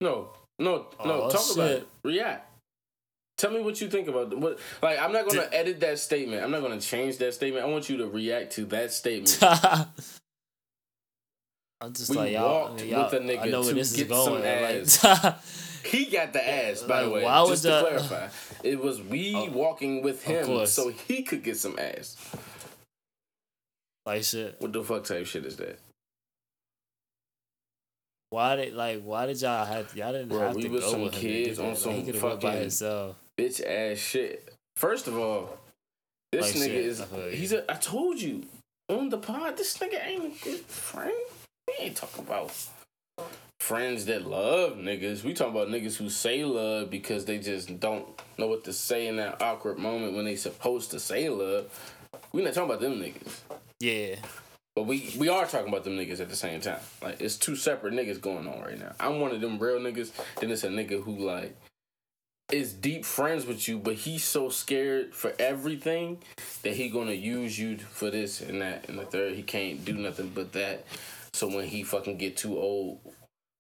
No, 0.01 0.31
no, 0.59 0.87
no. 1.05 1.23
Oh, 1.23 1.31
talk 1.31 1.55
about 1.55 1.71
it. 1.71 1.89
React. 2.03 2.51
Tell 3.37 3.51
me 3.51 3.61
what 3.61 3.81
you 3.81 3.89
think 3.89 4.07
about 4.09 4.37
what. 4.39 4.59
Like, 4.83 4.99
I'm 5.01 5.13
not 5.13 5.27
gonna 5.27 5.43
Did- 5.43 5.55
edit 5.55 5.81
that 5.81 5.99
statement. 5.99 6.43
I'm 6.45 6.51
not 6.53 6.63
gonna 6.63 6.81
change 6.81 7.19
that 7.19 7.35
statement. 7.35 7.65
I 7.65 7.69
want 7.69 7.89
you 7.91 7.97
to 7.99 8.07
react 8.07 8.53
to 8.55 8.65
that 8.67 8.93
statement. 8.93 9.39
I'm 11.81 11.93
just 11.93 12.11
We 12.11 12.17
like 12.17 12.33
y'all. 12.33 12.69
walked 12.71 12.85
y'all 12.85 13.05
with 13.11 13.15
a 13.15 13.25
nigga 13.25 13.41
I 13.43 13.47
know 13.47 13.61
where 13.61 13.71
to 13.71 13.75
this 13.75 13.91
is 13.91 13.97
get 13.97 14.09
going. 14.09 14.87
some 14.89 15.13
Like, 15.25 15.35
he 15.85 16.07
got 16.07 16.33
the 16.33 16.49
ass, 16.49 16.83
by 16.83 17.03
the 17.03 17.11
way. 17.11 17.25
why 17.25 17.39
Just 17.41 17.51
was 17.51 17.63
to 17.63 17.81
clarify, 17.81 18.29
it 18.63 18.81
was 18.81 19.03
we 19.03 19.35
Oh, 19.35 19.51
walking 19.51 20.01
with 20.03 20.23
him 20.23 20.65
so 20.67 20.89
he 20.89 21.23
could 21.25 21.43
get 21.43 21.57
some 21.59 21.77
ass. 21.79 22.17
like 24.07 24.23
shit. 24.23 24.57
What 24.61 24.73
the 24.73 24.83
fuck 24.85 25.05
type 25.05 25.27
shit 25.27 25.45
is 25.45 25.57
that? 25.57 25.79
Why 28.31 28.57
did 28.57 28.75
like 28.75 29.03
why 29.03 29.27
did 29.27 29.41
y'all 29.43 29.67
have 29.67 29.95
y'all 29.97 30.13
didn't 30.13 30.29
Bro, 30.29 30.39
have 30.41 30.57
we 30.57 30.63
to 30.63 30.69
go 30.69 30.75
with 31.05 31.15
him 31.15 31.21
kids 31.21 31.59
do 31.59 31.65
on 31.65 31.71
that. 31.71 31.79
some 31.79 31.93
like, 31.97 32.05
he 32.05 32.13
could 32.13 32.21
have 32.23 32.41
by 32.41 32.57
himself. 32.57 33.17
Bitch 33.39 33.65
ass 33.65 33.99
shit. 33.99 34.53
First 34.77 35.07
of 35.09 35.19
all, 35.19 35.59
this 36.33 36.55
Like 36.55 36.65
nigga 36.65 36.75
shit, 36.75 36.85
is 36.85 37.05
he's 37.33 37.53
a 37.53 37.71
I 37.71 37.75
told 37.77 38.21
you 38.21 38.45
on 38.89 39.09
the 39.09 39.19
pod, 39.19 39.57
this 39.57 39.77
nigga 39.79 40.05
ain't 40.05 40.25
a 40.25 40.45
good 40.45 40.61
friend. 40.61 41.15
We 41.67 41.87
ain't 41.87 41.97
talking 41.97 42.25
about 42.25 42.53
friends 43.61 44.05
that 44.07 44.27
love 44.27 44.77
niggas. 44.77 45.25
We 45.25 45.33
talking 45.33 45.55
about 45.55 45.69
niggas 45.69 45.97
who 45.97 46.11
say 46.11 46.45
love 46.45 46.91
because 46.91 47.25
they 47.25 47.39
just 47.39 47.81
don't 47.81 48.07
know 48.37 48.47
what 48.47 48.65
to 48.65 48.73
say 48.73 49.07
in 49.07 49.17
that 49.17 49.41
awkward 49.41 49.79
moment 49.79 50.15
when 50.15 50.25
they 50.25 50.37
supposed 50.37 50.91
to 50.91 51.01
say 51.01 51.29
love. 51.29 51.67
We 52.33 52.43
not 52.43 52.55
talking 52.55 52.71
about 52.71 52.81
them 52.81 53.01
niggas. 53.01 53.39
Yeah. 53.81 54.17
But 54.77 54.87
we 54.87 55.15
we 55.17 55.29
are 55.29 55.47
talking 55.47 55.69
about 55.69 55.85
them 55.85 55.97
niggas 55.97 56.21
at 56.21 56.29
the 56.29 56.37
same 56.37 56.61
time. 56.61 56.81
Like 57.01 57.21
it's 57.21 57.37
two 57.37 57.57
separate 57.57 57.95
niggas 57.95 58.21
going 58.21 58.47
on 58.49 58.61
right 58.61 58.79
now. 58.79 58.93
I'm 58.99 59.21
one 59.21 59.31
of 59.31 59.41
them 59.41 59.59
real 59.59 59.79
niggas. 59.79 60.11
Then 60.41 60.51
it's 60.51 60.65
a 60.65 60.69
nigga 60.69 61.03
who 61.03 61.17
like 61.25 61.57
is 62.53 62.73
deep 62.73 63.05
friends 63.05 63.47
with 63.47 63.67
you, 63.69 63.79
but 63.79 63.95
he's 63.95 64.25
so 64.25 64.49
scared 64.49 65.15
for 65.15 65.33
everything 65.39 66.19
that 66.63 66.75
he 66.75 66.89
gonna 66.89 67.13
use 67.13 67.59
you 67.59 67.79
for 67.79 68.11
this 68.11 68.41
and 68.41 68.61
that 68.61 68.89
and 68.89 68.99
the 68.99 69.05
third. 69.05 69.35
He 69.35 69.43
can't 69.43 69.85
do 69.85 69.95
nothing 69.95 70.31
but 70.35 70.53
that. 70.53 70.85
So 71.33 71.49
when 71.49 71.67
he 71.67 71.83
fucking 71.83 72.19
get 72.19 72.37
too 72.37 72.59
old 72.59 73.01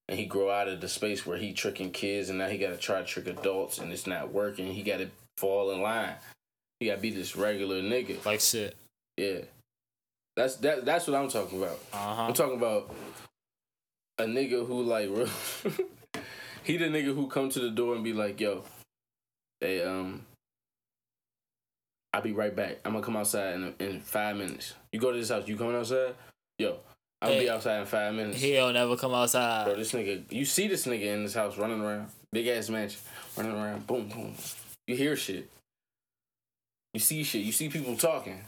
and 0.08 0.18
he 0.18 0.26
grow 0.26 0.50
out 0.50 0.68
of 0.68 0.80
the 0.80 0.88
space 0.88 1.26
where 1.26 1.38
he 1.38 1.52
tricking 1.52 1.90
kids 1.90 2.28
and 2.28 2.38
now 2.38 2.48
he 2.48 2.58
gotta 2.58 2.76
try 2.76 3.00
to 3.00 3.04
trick 3.04 3.26
adults 3.26 3.78
and 3.78 3.92
it's 3.92 4.06
not 4.06 4.32
working, 4.32 4.72
he 4.72 4.82
gotta 4.82 5.08
fall 5.38 5.70
in 5.72 5.80
line. 5.80 6.14
He 6.78 6.86
gotta 6.86 7.00
be 7.00 7.10
this 7.10 7.36
regular 7.36 7.80
nigga. 7.80 8.24
Like 8.24 8.40
shit. 8.40 8.76
Yeah. 9.16 9.40
That's 10.36 10.56
that 10.56 10.84
that's 10.84 11.06
what 11.06 11.18
I'm 11.18 11.28
talking 11.28 11.62
about. 11.62 11.80
Uh 11.92 12.14
huh. 12.14 12.22
I'm 12.22 12.34
talking 12.34 12.56
about 12.56 12.94
a 14.18 14.24
nigga 14.24 14.66
who 14.66 14.82
like 14.82 15.08
he 16.64 16.76
the 16.76 16.86
nigga 16.86 17.14
who 17.14 17.28
come 17.28 17.48
to 17.50 17.60
the 17.60 17.70
door 17.70 17.94
and 17.94 18.04
be 18.04 18.12
like, 18.12 18.40
yo, 18.40 18.64
hey, 19.64 19.82
um, 19.82 20.24
I'll 22.12 22.22
be 22.22 22.32
right 22.32 22.54
back. 22.54 22.78
I'm 22.84 22.92
gonna 22.92 23.04
come 23.04 23.16
outside 23.16 23.54
in, 23.54 23.74
in 23.80 24.00
five 24.00 24.36
minutes. 24.36 24.74
You 24.92 25.00
go 25.00 25.10
to 25.10 25.18
this 25.18 25.30
house, 25.30 25.48
you 25.48 25.56
coming 25.56 25.74
outside? 25.74 26.14
Yo, 26.58 26.76
I'm 27.20 27.30
gonna 27.30 27.40
be 27.40 27.50
outside 27.50 27.80
in 27.80 27.86
five 27.86 28.14
minutes. 28.14 28.40
He'll 28.40 28.72
never 28.72 28.96
come 28.96 29.14
outside. 29.14 29.64
Bro, 29.64 29.76
this 29.76 29.92
nigga, 29.92 30.30
you 30.30 30.44
see 30.44 30.68
this 30.68 30.86
nigga 30.86 31.06
in 31.06 31.24
this 31.24 31.34
house 31.34 31.58
running 31.58 31.80
around, 31.80 32.10
big 32.32 32.46
ass 32.46 32.68
mansion, 32.68 33.00
running 33.36 33.52
around, 33.52 33.86
boom, 33.86 34.08
boom. 34.08 34.34
You 34.86 34.96
hear 34.96 35.16
shit. 35.16 35.50
You 36.92 37.00
see 37.00 37.24
shit. 37.24 37.42
You 37.42 37.52
see 37.52 37.68
people 37.68 37.96
talking. 37.96 38.40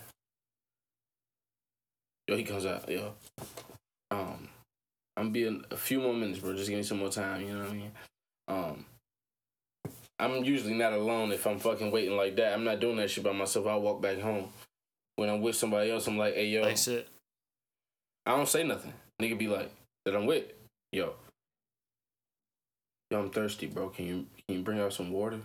Yo, 2.28 2.36
he 2.36 2.44
comes 2.44 2.66
out. 2.66 2.88
Yo, 2.88 3.14
um, 4.10 4.48
I'm 5.16 5.32
being 5.32 5.64
a 5.70 5.76
few 5.76 6.00
more 6.00 6.12
minutes, 6.12 6.40
bro. 6.40 6.54
Just 6.54 6.68
give 6.68 6.76
me 6.76 6.84
some 6.84 6.98
more 6.98 7.08
time. 7.08 7.40
You 7.40 7.54
know 7.54 7.60
what 7.60 7.70
I 7.70 7.72
mean? 7.72 7.90
Um, 8.48 8.84
I'm 10.18 10.44
usually 10.44 10.74
not 10.74 10.92
alone 10.92 11.32
if 11.32 11.46
I'm 11.46 11.58
fucking 11.58 11.90
waiting 11.90 12.16
like 12.16 12.36
that. 12.36 12.54
I'm 12.54 12.64
not 12.64 12.80
doing 12.80 12.96
that 12.96 13.10
shit 13.10 13.24
by 13.24 13.32
myself. 13.32 13.66
I'll 13.66 13.80
walk 13.80 14.00
back 14.00 14.18
home. 14.18 14.48
When 15.16 15.28
I'm 15.28 15.42
with 15.42 15.56
somebody 15.56 15.90
else, 15.90 16.06
I'm 16.06 16.18
like, 16.18 16.34
hey, 16.34 16.46
yo, 16.46 16.62
Like 16.62 16.76
shit. 16.76 17.08
I 18.24 18.36
don't 18.36 18.48
say 18.48 18.64
nothing. 18.64 18.92
Nigga 19.20 19.38
be 19.38 19.48
like, 19.48 19.70
that 20.04 20.16
I'm 20.16 20.26
with. 20.26 20.44
Yo. 20.92 21.14
Yo, 23.10 23.20
I'm 23.20 23.30
thirsty, 23.30 23.66
bro. 23.66 23.88
Can 23.90 24.06
you 24.06 24.26
can 24.46 24.58
you 24.58 24.62
bring 24.62 24.80
out 24.80 24.92
some 24.92 25.10
water? 25.10 25.40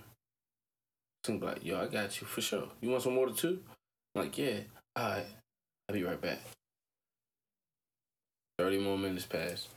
Be 1.28 1.34
like, 1.38 1.64
yo, 1.64 1.80
I 1.80 1.86
got 1.86 2.20
you 2.20 2.26
for 2.26 2.42
sure. 2.42 2.68
You 2.82 2.90
want 2.90 3.04
some 3.04 3.16
water 3.16 3.34
too? 3.34 3.60
I'm 4.16 4.24
like, 4.24 4.38
yeah. 4.38 4.62
Alright. 4.98 5.26
I'll 5.88 5.96
be 5.96 6.04
right 6.04 6.20
back. 6.20 6.40
30 8.58 8.80
more 8.80 8.98
minutes 8.98 9.26
pass. 9.26 9.68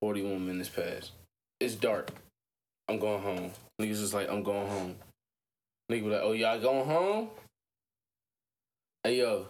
41 0.00 0.46
minutes 0.46 0.68
pass. 0.68 1.12
It's 1.60 1.74
dark. 1.74 2.10
I'm 2.88 2.98
going 2.98 3.22
home. 3.22 3.50
Niggas 3.80 4.02
is 4.02 4.14
like, 4.14 4.28
I'm 4.28 4.42
going 4.42 4.68
home. 4.68 4.96
Nigga 5.90 6.02
be 6.04 6.08
like, 6.10 6.20
oh, 6.22 6.32
y'all 6.32 6.60
going 6.60 6.86
home? 6.86 7.28
Hey, 9.02 9.18
yo, 9.18 9.46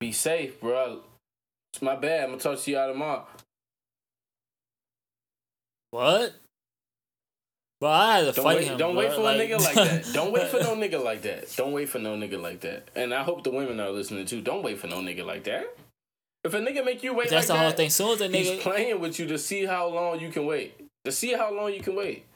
be 0.00 0.12
safe, 0.12 0.60
bro. 0.60 1.00
It's 1.72 1.82
my 1.82 1.96
bad. 1.96 2.24
I'm 2.24 2.30
gonna 2.30 2.42
talk 2.42 2.58
to 2.58 2.70
y'all 2.70 2.92
tomorrow. 2.92 3.26
What? 5.90 6.34
Bro, 7.80 7.90
I 7.90 8.16
had 8.18 8.20
to 8.26 8.32
Don't 8.32 8.44
fight 8.44 8.56
wait. 8.58 8.66
him. 8.66 8.78
don't 8.78 8.94
bro. 8.94 9.04
wait 9.04 9.14
for 9.14 9.22
like, 9.22 9.40
a 9.40 9.42
nigga 9.42 9.58
like 9.58 9.74
that. 9.74 10.10
Don't 10.12 10.32
wait 10.32 10.48
for 10.48 10.58
no 10.58 10.76
nigga 10.76 11.02
like 11.02 11.22
that. 11.22 11.56
Don't 11.56 11.72
wait 11.72 11.88
for 11.88 11.98
no 11.98 12.14
nigga 12.14 12.40
like 12.40 12.60
that. 12.60 12.88
And 12.94 13.14
I 13.14 13.22
hope 13.22 13.42
the 13.42 13.50
women 13.50 13.80
are 13.80 13.90
listening 13.90 14.26
too. 14.26 14.42
Don't 14.42 14.62
wait 14.62 14.78
for 14.78 14.86
no 14.86 14.96
nigga 14.96 15.24
like 15.24 15.44
that. 15.44 15.64
If 16.44 16.52
a 16.52 16.58
nigga 16.58 16.84
make 16.84 17.02
you 17.02 17.14
wait 17.14 17.30
That's 17.30 17.48
like 17.48 17.56
the 17.56 17.60
whole 17.60 17.70
that, 17.70 17.76
thing. 17.78 17.90
Soon 17.90 18.12
as 18.12 18.18
the 18.18 18.28
he's 18.28 18.62
playing 18.62 19.00
with 19.00 19.18
you 19.18 19.26
to 19.28 19.38
see 19.38 19.64
how 19.64 19.88
long 19.88 20.20
you 20.20 20.30
can 20.30 20.44
wait. 20.44 20.78
To 21.04 21.12
see 21.12 21.32
how 21.32 21.54
long 21.54 21.72
you 21.72 21.80
can 21.80 21.96
wait. 21.96 22.26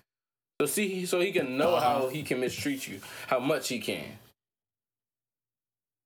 So 0.65 0.73
see, 0.73 1.05
so 1.05 1.21
he 1.21 1.31
can 1.31 1.59
know 1.59 1.75
Uh-huh. 1.75 2.01
how 2.05 2.09
he 2.09 2.23
can 2.23 2.41
mistreat 2.41 2.89
you, 2.89 2.99
how 3.27 3.39
much 3.39 3.69
he 3.69 3.79
can. 3.81 4.17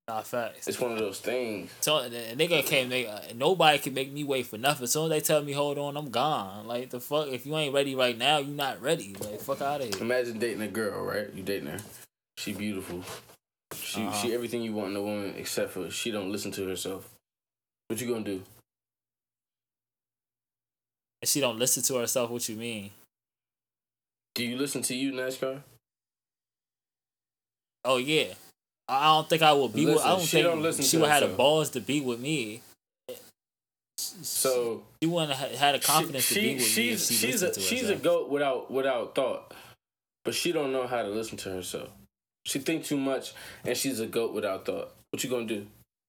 nah, 0.08 0.22
facts. 0.22 0.66
It's 0.66 0.80
one 0.80 0.90
of 0.90 0.98
those 0.98 1.20
things. 1.20 1.70
So 1.80 2.08
the 2.08 2.34
nigga 2.34 2.66
can't 2.66 2.88
make 2.88 3.06
uh, 3.06 3.20
nobody 3.36 3.78
can 3.78 3.94
make 3.94 4.10
me 4.10 4.24
wait 4.24 4.46
for 4.46 4.58
nothing. 4.58 4.82
As 4.84 4.90
soon 4.92 5.04
as 5.04 5.10
they 5.10 5.20
tell 5.20 5.42
me 5.44 5.52
hold 5.52 5.78
on, 5.78 5.96
I'm 5.96 6.10
gone. 6.10 6.66
Like 6.66 6.90
the 6.90 6.98
fuck, 6.98 7.28
if 7.28 7.46
you 7.46 7.56
ain't 7.56 7.72
ready 7.72 7.94
right 7.94 8.18
now, 8.18 8.38
you 8.38 8.52
not 8.52 8.82
ready. 8.82 9.14
Like 9.20 9.40
fuck 9.40 9.60
out 9.62 9.80
of 9.80 9.94
here. 9.94 10.02
Imagine 10.02 10.40
dating 10.40 10.62
a 10.62 10.66
girl, 10.68 11.04
right? 11.04 11.32
You 11.32 11.44
dating 11.44 11.68
her. 11.68 11.78
She 12.36 12.52
beautiful. 12.52 13.04
She 13.76 14.00
Uh-huh. 14.00 14.12
she 14.12 14.34
everything 14.34 14.62
you 14.62 14.72
want 14.72 14.90
in 14.90 14.96
a 14.96 15.02
woman 15.02 15.34
except 15.36 15.70
for 15.70 15.88
she 15.90 16.10
don't 16.10 16.32
listen 16.32 16.50
to 16.52 16.66
herself. 16.66 17.08
What 17.86 18.00
you 18.00 18.08
gonna 18.12 18.24
do? 18.24 18.42
And 21.22 21.28
she 21.28 21.40
don't 21.40 21.58
listen 21.60 21.84
to 21.84 21.94
herself. 21.98 22.30
What 22.30 22.48
you 22.48 22.56
mean? 22.56 22.90
Do 24.34 24.44
you 24.44 24.56
listen 24.56 24.82
to 24.82 24.94
you, 24.94 25.12
NASCAR? 25.12 25.62
Oh 27.84 27.96
yeah, 27.96 28.34
I 28.88 29.04
don't 29.06 29.28
think 29.28 29.42
I 29.42 29.52
would 29.52 29.72
be. 29.72 29.86
with, 29.86 29.94
Listen, 29.96 30.08
I 30.08 30.12
don't 30.12 30.20
she 30.22 30.26
think 30.42 30.44
don't 30.44 30.82
she 30.84 30.96
would 30.98 31.08
have 31.08 31.20
the 31.20 31.26
herself. 31.26 31.36
balls 31.36 31.70
to 31.70 31.80
be 31.80 32.00
with 32.00 32.20
me. 32.20 32.62
So 33.96 34.82
She 35.02 35.08
wouldn't 35.08 35.32
have 35.32 35.50
had 35.52 35.74
the 35.74 35.78
confidence 35.84 36.24
she, 36.24 36.34
to 36.34 36.40
be 36.40 36.54
with 36.54 36.62
she's 36.64 36.76
me 36.76 36.92
if 36.92 37.00
she 37.00 37.14
she's 37.14 37.42
a 37.42 37.60
she's 37.60 37.88
a 37.88 37.96
goat 37.96 38.28
without 38.30 38.70
without 38.70 39.14
thought, 39.14 39.54
but 40.24 40.34
she 40.34 40.52
don't 40.52 40.72
know 40.72 40.86
how 40.86 41.02
to 41.02 41.08
listen 41.08 41.36
to 41.38 41.50
herself. 41.50 41.88
She 42.44 42.58
think 42.58 42.84
too 42.84 42.96
much, 42.96 43.34
and 43.64 43.76
she's 43.76 44.00
a 44.00 44.06
goat 44.06 44.32
without 44.34 44.64
thought. 44.66 44.92
What 45.10 45.22
you 45.24 45.30
gonna 45.30 45.46
do? 45.46 45.66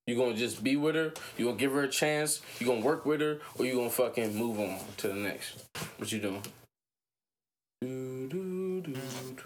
You 0.08 0.16
gonna 0.16 0.36
just 0.36 0.64
be 0.64 0.76
with 0.76 0.96
her? 0.96 1.14
You 1.38 1.46
gonna 1.46 1.58
give 1.58 1.72
her 1.72 1.84
a 1.84 1.90
chance? 1.90 2.42
You 2.60 2.68
gonna 2.68 2.82
work 2.82 3.06
with 3.06 3.22
her, 3.22 3.40
or 3.58 3.66
you 3.66 3.76
gonna 3.76 3.90
fucking 3.90 4.36
move 4.36 4.60
on 4.60 4.80
to 4.98 5.08
the 5.10 5.14
next? 5.16 5.64
What 5.98 6.12
you 6.12 6.20
doing? 6.20 6.42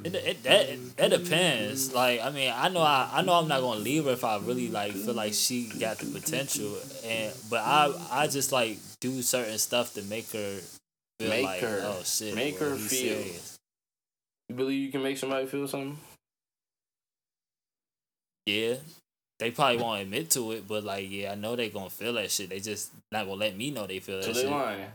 It, 0.06 0.16
it, 0.16 0.44
that 0.44 0.98
that 0.98 1.10
depends. 1.12 1.94
Like 1.94 2.22
I 2.22 2.30
mean, 2.32 2.52
I 2.54 2.70
know 2.70 2.82
I, 2.82 3.10
I 3.14 3.22
know 3.22 3.34
I'm 3.34 3.48
not 3.48 3.62
gonna 3.62 3.80
leave 3.80 4.06
her 4.06 4.12
if 4.12 4.24
I 4.24 4.38
really 4.40 4.70
like 4.70 4.94
feel 4.94 5.14
like 5.14 5.34
she 5.34 5.66
got 5.80 6.00
the 6.00 6.08
potential, 6.08 6.76
and 7.06 7.34
but 7.50 7.62
I 7.62 7.94
I 8.12 8.28
just 8.28 8.52
like 8.52 8.78
do 9.00 9.22
certain 9.22 9.58
stuff 9.60 9.94
to 9.94 10.02
make 10.04 10.32
her 10.32 10.60
feel 11.20 11.30
Make 11.30 11.44
like 11.46 11.62
her- 11.62 11.82
oh 11.86 12.02
shit, 12.04 12.36
make 12.36 12.58
her 12.60 12.76
feel. 12.76 12.90
serious. 12.90 13.60
You 14.50 14.56
believe 14.56 14.82
you 14.82 14.92
can 14.92 15.04
make 15.04 15.18
somebody 15.18 15.46
feel 15.46 15.68
something? 15.68 15.98
Yeah, 18.46 18.76
they 19.40 19.52
probably 19.52 19.78
won't 19.78 20.02
admit 20.02 20.32
to 20.32 20.52
it, 20.54 20.68
but 20.68 20.84
like 20.84 21.06
yeah, 21.10 21.32
I 21.32 21.36
know 21.36 21.56
they 21.56 21.70
gonna 21.70 21.90
feel 21.90 22.14
that 22.14 22.30
shit. 22.32 22.50
They 22.50 22.60
just 22.60 22.92
not 23.12 23.26
gonna 23.26 23.36
let 23.40 23.56
me 23.56 23.72
know 23.72 23.86
they 23.88 24.00
feel 24.00 24.18
that 24.18 24.26
So 24.26 24.34
they 24.34 24.42
shit. 24.42 24.50
lying. 24.52 24.86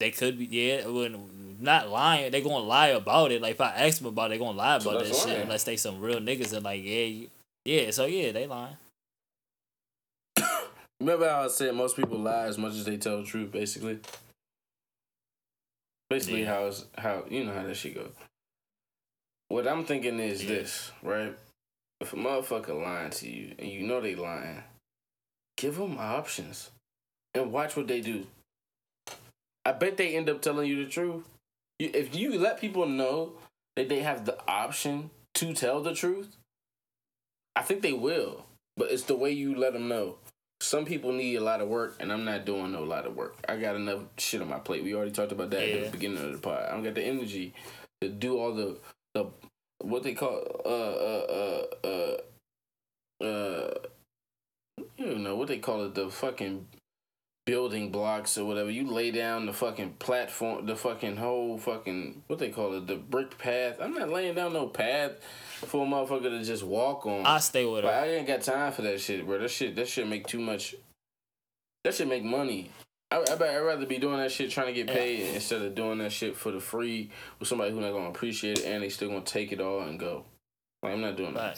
They 0.00 0.10
could 0.12 0.38
be 0.38 0.46
yeah, 0.46 0.86
when 0.86 1.56
not 1.60 1.88
lying. 1.88 2.30
They 2.30 2.40
gonna 2.40 2.58
lie 2.64 2.88
about 2.88 3.32
it. 3.32 3.42
Like 3.42 3.52
if 3.52 3.60
I 3.60 3.70
ask 3.70 3.98
them 3.98 4.06
about, 4.06 4.26
it, 4.26 4.34
they 4.34 4.38
gonna 4.38 4.56
lie 4.56 4.78
So 4.78 4.90
about 4.90 5.00
that 5.00 5.06
that's 5.08 5.18
shit 5.20 5.28
lying. 5.30 5.42
unless 5.42 5.64
they 5.64 5.76
some 5.76 6.00
real 6.00 6.20
niggas 6.20 6.52
and 6.52 6.64
like 6.64 6.82
yeah, 6.84 7.04
you, 7.04 7.30
yeah. 7.64 7.90
So 7.90 8.06
yeah, 8.06 8.30
they 8.32 8.46
lying. 8.46 8.76
Remember 11.00 11.28
how 11.28 11.44
I 11.44 11.48
said 11.48 11.74
most 11.74 11.96
people 11.96 12.18
lie 12.18 12.44
as 12.46 12.58
much 12.58 12.72
as 12.74 12.84
they 12.84 12.96
tell 12.96 13.18
the 13.18 13.24
truth, 13.26 13.50
basically. 13.50 13.98
Basically, 16.10 16.42
Yeah. 16.42 16.54
how 16.54 16.66
it's, 16.66 16.84
how 16.96 17.24
you 17.28 17.44
know 17.44 17.52
how 17.52 17.64
that 17.64 17.74
shit 17.76 17.94
go. 17.94 18.10
What 19.48 19.66
I'm 19.66 19.84
thinking 19.84 20.18
is 20.20 20.42
Yeah. 20.44 20.50
this, 20.50 20.92
right? 21.02 21.36
If 22.00 22.12
a 22.12 22.16
motherfucker 22.16 22.80
lying 22.80 23.10
to 23.10 23.28
you 23.28 23.54
and 23.58 23.68
you 23.68 23.82
know 23.82 24.00
they 24.00 24.14
lying, 24.14 24.62
give 25.56 25.76
them 25.76 25.98
options 25.98 26.70
and 27.34 27.50
watch 27.52 27.76
what 27.76 27.88
they 27.88 28.00
do. 28.00 28.26
I 29.64 29.72
bet 29.72 29.96
they 29.96 30.16
end 30.16 30.28
up 30.28 30.40
telling 30.40 30.68
you 30.68 30.84
the 30.84 30.90
truth. 30.90 31.24
You, 31.78 31.90
if 31.94 32.14
you 32.14 32.38
let 32.38 32.60
people 32.60 32.86
know 32.86 33.32
that 33.76 33.88
they 33.88 34.00
have 34.00 34.24
the 34.24 34.38
option 34.48 35.10
to 35.34 35.52
tell 35.52 35.82
the 35.82 35.94
truth, 35.94 36.36
I 37.54 37.62
think 37.62 37.82
they 37.82 37.92
will. 37.92 38.46
But 38.76 38.90
it's 38.92 39.04
the 39.04 39.16
way 39.16 39.32
you 39.32 39.54
let 39.54 39.72
them 39.72 39.88
know. 39.88 40.16
Some 40.60 40.84
people 40.84 41.12
need 41.12 41.36
a 41.36 41.40
lot 41.40 41.60
of 41.60 41.68
work, 41.68 41.96
and 42.00 42.12
I'm 42.12 42.24
not 42.24 42.44
doing 42.44 42.72
no 42.72 42.82
lot 42.82 43.06
of 43.06 43.14
work. 43.14 43.36
I 43.48 43.56
got 43.56 43.76
enough 43.76 44.00
shit 44.16 44.40
on 44.40 44.48
my 44.48 44.58
plate. 44.58 44.82
We 44.82 44.94
already 44.94 45.12
talked 45.12 45.32
about 45.32 45.50
that 45.50 45.62
at 45.62 45.84
the 45.84 45.90
beginning 45.90 46.24
of 46.24 46.32
the 46.32 46.38
pod. 46.38 46.64
I 46.68 46.72
don't 46.72 46.82
got 46.82 46.94
the 46.94 47.04
energy 47.04 47.54
to 48.00 48.08
do 48.08 48.38
all 48.38 48.54
the 48.54 48.76
the 49.14 49.26
what 49.80 50.02
they 50.02 50.14
call 50.14 50.42
uh 50.64 50.68
uh 50.68 51.66
uh 51.86 51.86
uh 53.22 53.24
uh 53.24 53.74
you 54.96 55.18
know 55.18 55.36
what 55.36 55.48
they 55.48 55.58
call 55.58 55.84
it 55.84 55.94
the 55.94 56.08
fucking 56.10 56.66
building 57.48 57.90
blocks 57.90 58.36
or 58.36 58.44
whatever. 58.44 58.70
You 58.70 58.90
lay 58.90 59.10
down 59.10 59.46
the 59.46 59.54
fucking 59.54 59.94
platform, 59.98 60.66
the 60.66 60.76
fucking 60.76 61.16
whole 61.16 61.56
fucking 61.56 62.22
what 62.26 62.38
they 62.38 62.50
call 62.50 62.74
it, 62.74 62.86
the 62.86 62.96
brick 62.96 63.38
path. 63.38 63.78
I'm 63.80 63.94
not 63.94 64.10
laying 64.10 64.34
down 64.34 64.52
no 64.52 64.66
path 64.66 65.12
for 65.64 65.86
a 65.86 65.88
motherfucker 65.88 66.24
to 66.28 66.44
just 66.44 66.62
walk 66.62 67.06
on. 67.06 67.24
I 67.24 67.38
stay 67.38 67.64
with 67.64 67.84
Like, 67.84 67.94
her. 67.94 68.00
I 68.00 68.08
ain't 68.08 68.26
got 68.26 68.42
time 68.42 68.70
for 68.72 68.82
that 68.82 69.00
shit, 69.00 69.24
bro. 69.24 69.38
That 69.38 69.50
shit, 69.50 69.76
that 69.76 69.88
shit 69.88 70.06
make 70.06 70.26
too 70.26 70.40
much. 70.40 70.74
That 71.84 71.94
shit 71.94 72.06
make 72.06 72.22
money. 72.22 72.70
I, 73.10 73.20
I 73.22 73.36
bet 73.36 73.54
I'd 73.54 73.60
rather 73.60 73.86
be 73.86 73.96
doing 73.96 74.18
that 74.18 74.30
shit 74.30 74.50
trying 74.50 74.66
to 74.66 74.74
get 74.74 74.88
paid 74.88 75.34
instead 75.34 75.62
of 75.62 75.74
doing 75.74 75.96
that 75.98 76.12
shit 76.12 76.36
for 76.36 76.52
the 76.52 76.60
free 76.60 77.08
with 77.38 77.48
somebody 77.48 77.70
who 77.70 77.80
not 77.80 77.92
gonna 77.92 78.10
appreciate 78.10 78.58
it 78.58 78.66
and 78.66 78.82
they 78.82 78.90
still 78.90 79.08
gonna 79.08 79.22
take 79.22 79.52
it 79.52 79.60
all 79.62 79.80
and 79.80 79.98
go. 79.98 80.26
Like, 80.82 80.92
I'm 80.92 81.00
not 81.00 81.16
doing 81.16 81.32
that. 81.32 81.56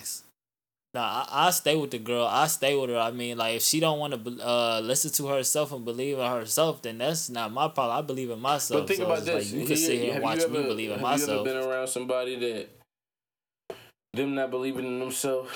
Nah, 0.92 1.24
I, 1.28 1.46
I 1.46 1.50
stay 1.50 1.76
with 1.76 1.92
the 1.92 1.98
girl. 1.98 2.26
I 2.26 2.48
stay 2.48 2.74
with 2.76 2.90
her. 2.90 2.98
I 2.98 3.12
mean, 3.12 3.38
like 3.38 3.56
if 3.56 3.62
she 3.62 3.78
don't 3.78 3.98
want 4.00 4.12
to 4.24 4.44
uh 4.44 4.80
listen 4.82 5.12
to 5.12 5.28
herself 5.28 5.70
and 5.72 5.84
believe 5.84 6.18
in 6.18 6.26
herself, 6.28 6.82
then 6.82 6.98
that's 6.98 7.30
not 7.30 7.52
my 7.52 7.68
problem. 7.68 7.96
I 7.96 8.02
believe 8.02 8.30
in 8.30 8.40
myself. 8.40 8.80
But 8.82 8.88
think 8.88 8.98
so 8.98 9.06
about 9.06 9.24
this: 9.24 9.52
Like, 9.52 9.60
you 9.60 9.66
can 9.66 9.76
sit 9.76 9.98
here 9.98 10.04
and 10.06 10.12
have 10.14 10.22
watch 10.22 10.40
you 10.40 10.48
me 10.48 10.58
ever- 10.58 10.68
believe 10.68 10.90
in 10.90 10.98
have 10.98 11.18
you 11.20 11.28
ever 11.28 11.44
been 11.44 11.56
around 11.56 11.86
somebody 11.86 12.36
that 12.40 13.76
them 14.14 14.34
not 14.34 14.50
believing 14.50 14.84
in 14.86 14.98
themselves? 14.98 15.50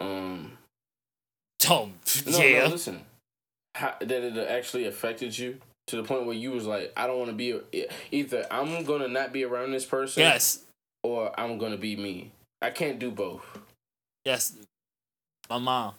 Um, 0.00 0.52
Oh, 1.70 1.90
no, 2.26 2.38
yeah. 2.38 2.64
no, 2.64 2.68
listen, 2.70 3.00
how, 3.74 3.94
that 4.00 4.10
it 4.10 4.38
actually 4.48 4.86
affected 4.86 5.36
you 5.36 5.58
to 5.88 5.96
the 5.96 6.02
point 6.02 6.24
where 6.24 6.34
you 6.36 6.50
was 6.52 6.66
like, 6.66 6.92
I 6.96 7.06
don't 7.06 7.18
want 7.18 7.30
to 7.30 7.36
be 7.36 7.60
either. 8.10 8.46
I'm 8.50 8.84
gonna 8.84 9.08
not 9.08 9.32
be 9.32 9.44
around 9.44 9.72
this 9.72 9.84
person, 9.84 10.22
Yes. 10.22 10.62
or 11.02 11.38
I'm 11.38 11.58
gonna 11.58 11.76
be 11.76 11.94
me. 11.96 12.30
I 12.62 12.70
can't 12.70 12.98
do 12.98 13.10
both 13.10 13.44
Yes. 14.24 14.54
My 15.48 15.58
mom. 15.58 15.94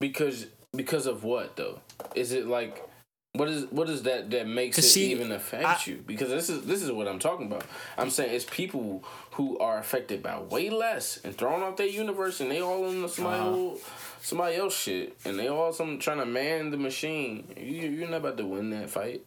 because 0.00 0.46
because 0.74 1.06
of 1.06 1.24
what 1.24 1.56
though? 1.56 1.80
Is 2.14 2.32
it 2.32 2.46
like 2.46 2.88
what 3.34 3.48
is 3.48 3.64
what 3.70 3.88
is 3.88 4.02
that 4.02 4.30
that 4.30 4.46
makes 4.46 4.78
it 4.78 4.82
she- 4.82 5.10
even 5.12 5.32
affect 5.32 5.64
I- 5.64 5.90
you? 5.90 6.02
Because 6.06 6.28
this 6.28 6.48
is 6.48 6.64
this 6.66 6.82
is 6.82 6.92
what 6.92 7.08
I'm 7.08 7.18
talking 7.18 7.46
about. 7.46 7.64
I'm 7.98 8.10
saying 8.10 8.34
it's 8.34 8.44
people 8.44 9.02
who 9.32 9.58
are 9.58 9.78
affected 9.78 10.22
by 10.22 10.38
way 10.38 10.70
less 10.70 11.18
and 11.24 11.36
thrown 11.36 11.62
off 11.62 11.76
their 11.76 11.86
universe, 11.86 12.40
and 12.40 12.50
they 12.50 12.60
all 12.60 12.88
in 12.88 13.08
somebody 13.08 13.40
Uh-huh. 13.40 13.76
somebody 14.20 14.56
else 14.56 14.76
shit, 14.78 15.16
and 15.24 15.38
they 15.38 15.48
all 15.48 15.72
some 15.72 15.98
trying 15.98 16.18
to 16.18 16.26
man 16.26 16.70
the 16.70 16.76
machine. 16.76 17.48
You 17.56 17.88
you're 17.90 18.08
not 18.08 18.18
about 18.18 18.36
to 18.38 18.46
win 18.46 18.70
that 18.70 18.90
fight. 18.90 19.24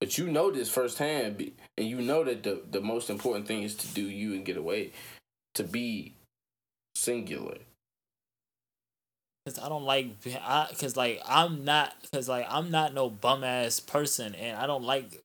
But 0.00 0.18
you 0.18 0.26
know 0.26 0.50
this 0.50 0.68
firsthand, 0.68 1.52
and 1.78 1.88
you 1.88 2.00
know 2.02 2.24
that 2.24 2.42
the, 2.42 2.60
the 2.70 2.80
most 2.80 3.08
important 3.08 3.46
thing 3.46 3.62
is 3.62 3.74
to 3.76 3.86
do 3.94 4.02
you 4.02 4.34
and 4.34 4.44
get 4.44 4.56
away, 4.58 4.90
to 5.54 5.62
be 5.64 6.12
singular. 6.94 7.58
Cause 9.46 9.58
I 9.58 9.68
don't 9.68 9.84
like, 9.84 10.06
I 10.42 10.68
cause 10.80 10.96
like 10.96 11.20
I'm 11.28 11.64
not, 11.66 11.94
cause 12.12 12.30
like 12.30 12.46
I'm 12.48 12.70
not 12.70 12.94
no 12.94 13.10
bum 13.10 13.44
ass 13.44 13.78
person, 13.78 14.34
and 14.34 14.56
I 14.56 14.66
don't 14.66 14.84
like, 14.84 15.22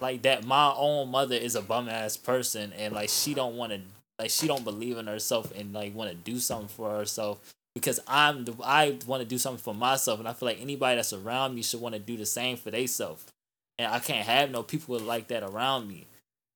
like 0.00 0.22
that. 0.22 0.44
My 0.44 0.72
own 0.74 1.10
mother 1.10 1.34
is 1.34 1.56
a 1.56 1.60
bum 1.62 1.88
ass 1.88 2.16
person, 2.16 2.72
and 2.72 2.94
like 2.94 3.10
she 3.10 3.34
don't 3.34 3.56
want 3.56 3.72
to, 3.72 3.80
like 4.18 4.30
she 4.30 4.46
don't 4.46 4.64
believe 4.64 4.96
in 4.96 5.06
herself, 5.06 5.52
and 5.54 5.74
like 5.74 5.94
want 5.94 6.10
to 6.10 6.16
do 6.16 6.38
something 6.38 6.68
for 6.68 6.90
herself. 6.90 7.38
Because 7.74 8.00
I'm, 8.08 8.46
the, 8.46 8.54
I 8.64 8.98
want 9.06 9.22
to 9.22 9.28
do 9.28 9.38
something 9.38 9.62
for 9.62 9.74
myself, 9.74 10.18
and 10.18 10.28
I 10.28 10.32
feel 10.32 10.48
like 10.48 10.60
anybody 10.60 10.96
that's 10.96 11.12
around 11.12 11.54
me 11.54 11.62
should 11.62 11.80
want 11.82 11.94
to 11.94 12.00
do 12.00 12.16
the 12.16 12.26
same 12.26 12.56
for 12.56 12.70
themselves. 12.70 13.26
And 13.78 13.92
I 13.92 13.98
can't 13.98 14.26
have 14.26 14.50
no 14.50 14.62
people 14.62 14.98
like 14.98 15.28
that 15.28 15.42
around 15.42 15.86
me, 15.86 16.06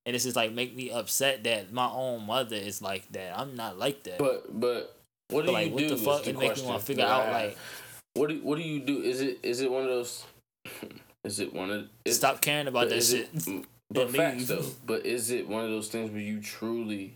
and 0.06 0.14
it's 0.14 0.24
just 0.24 0.36
like 0.36 0.52
make 0.52 0.74
me 0.76 0.90
upset 0.90 1.44
that 1.44 1.72
my 1.72 1.88
own 1.88 2.26
mother 2.26 2.56
is 2.56 2.82
like 2.82 3.10
that. 3.12 3.38
I'm 3.38 3.56
not 3.56 3.78
like 3.78 4.02
that. 4.04 4.18
But 4.18 4.58
but 4.58 4.96
what 5.28 5.42
do 5.42 5.46
But, 5.46 5.52
like, 5.52 5.66
you 5.68 5.72
what 5.72 5.78
do? 5.80 5.88
the 5.90 5.96
fuck? 5.96 6.24
the 6.24 6.30
It 6.30 6.38
make 6.38 6.56
me 6.56 6.62
want 6.62 6.80
to 6.80 6.86
figure 6.86 7.04
out 7.04 7.32
like. 7.32 7.56
what 8.14 8.28
do 8.28 8.40
what 8.42 8.56
do 8.58 8.62
you 8.64 8.80
do? 8.80 9.02
Is 9.02 9.20
it 9.20 9.38
is 9.42 9.60
it 9.60 9.70
one 9.70 9.82
of 9.82 9.88
those? 9.88 10.24
Is 11.24 11.40
it 11.40 11.54
one 11.54 11.70
of 11.70 11.86
is, 12.04 12.16
Stop 12.16 12.42
caring 12.42 12.66
about 12.66 12.90
that 12.90 12.96
is 12.98 13.08
shit. 13.08 13.30
It, 13.46 13.64
but 13.90 14.10
facts 14.10 14.46
though. 14.48 14.66
But 14.84 15.06
is 15.06 15.30
it 15.30 15.48
one 15.48 15.64
of 15.64 15.70
those 15.70 15.88
things 15.88 16.10
where 16.10 16.20
you 16.20 16.38
truly 16.38 17.14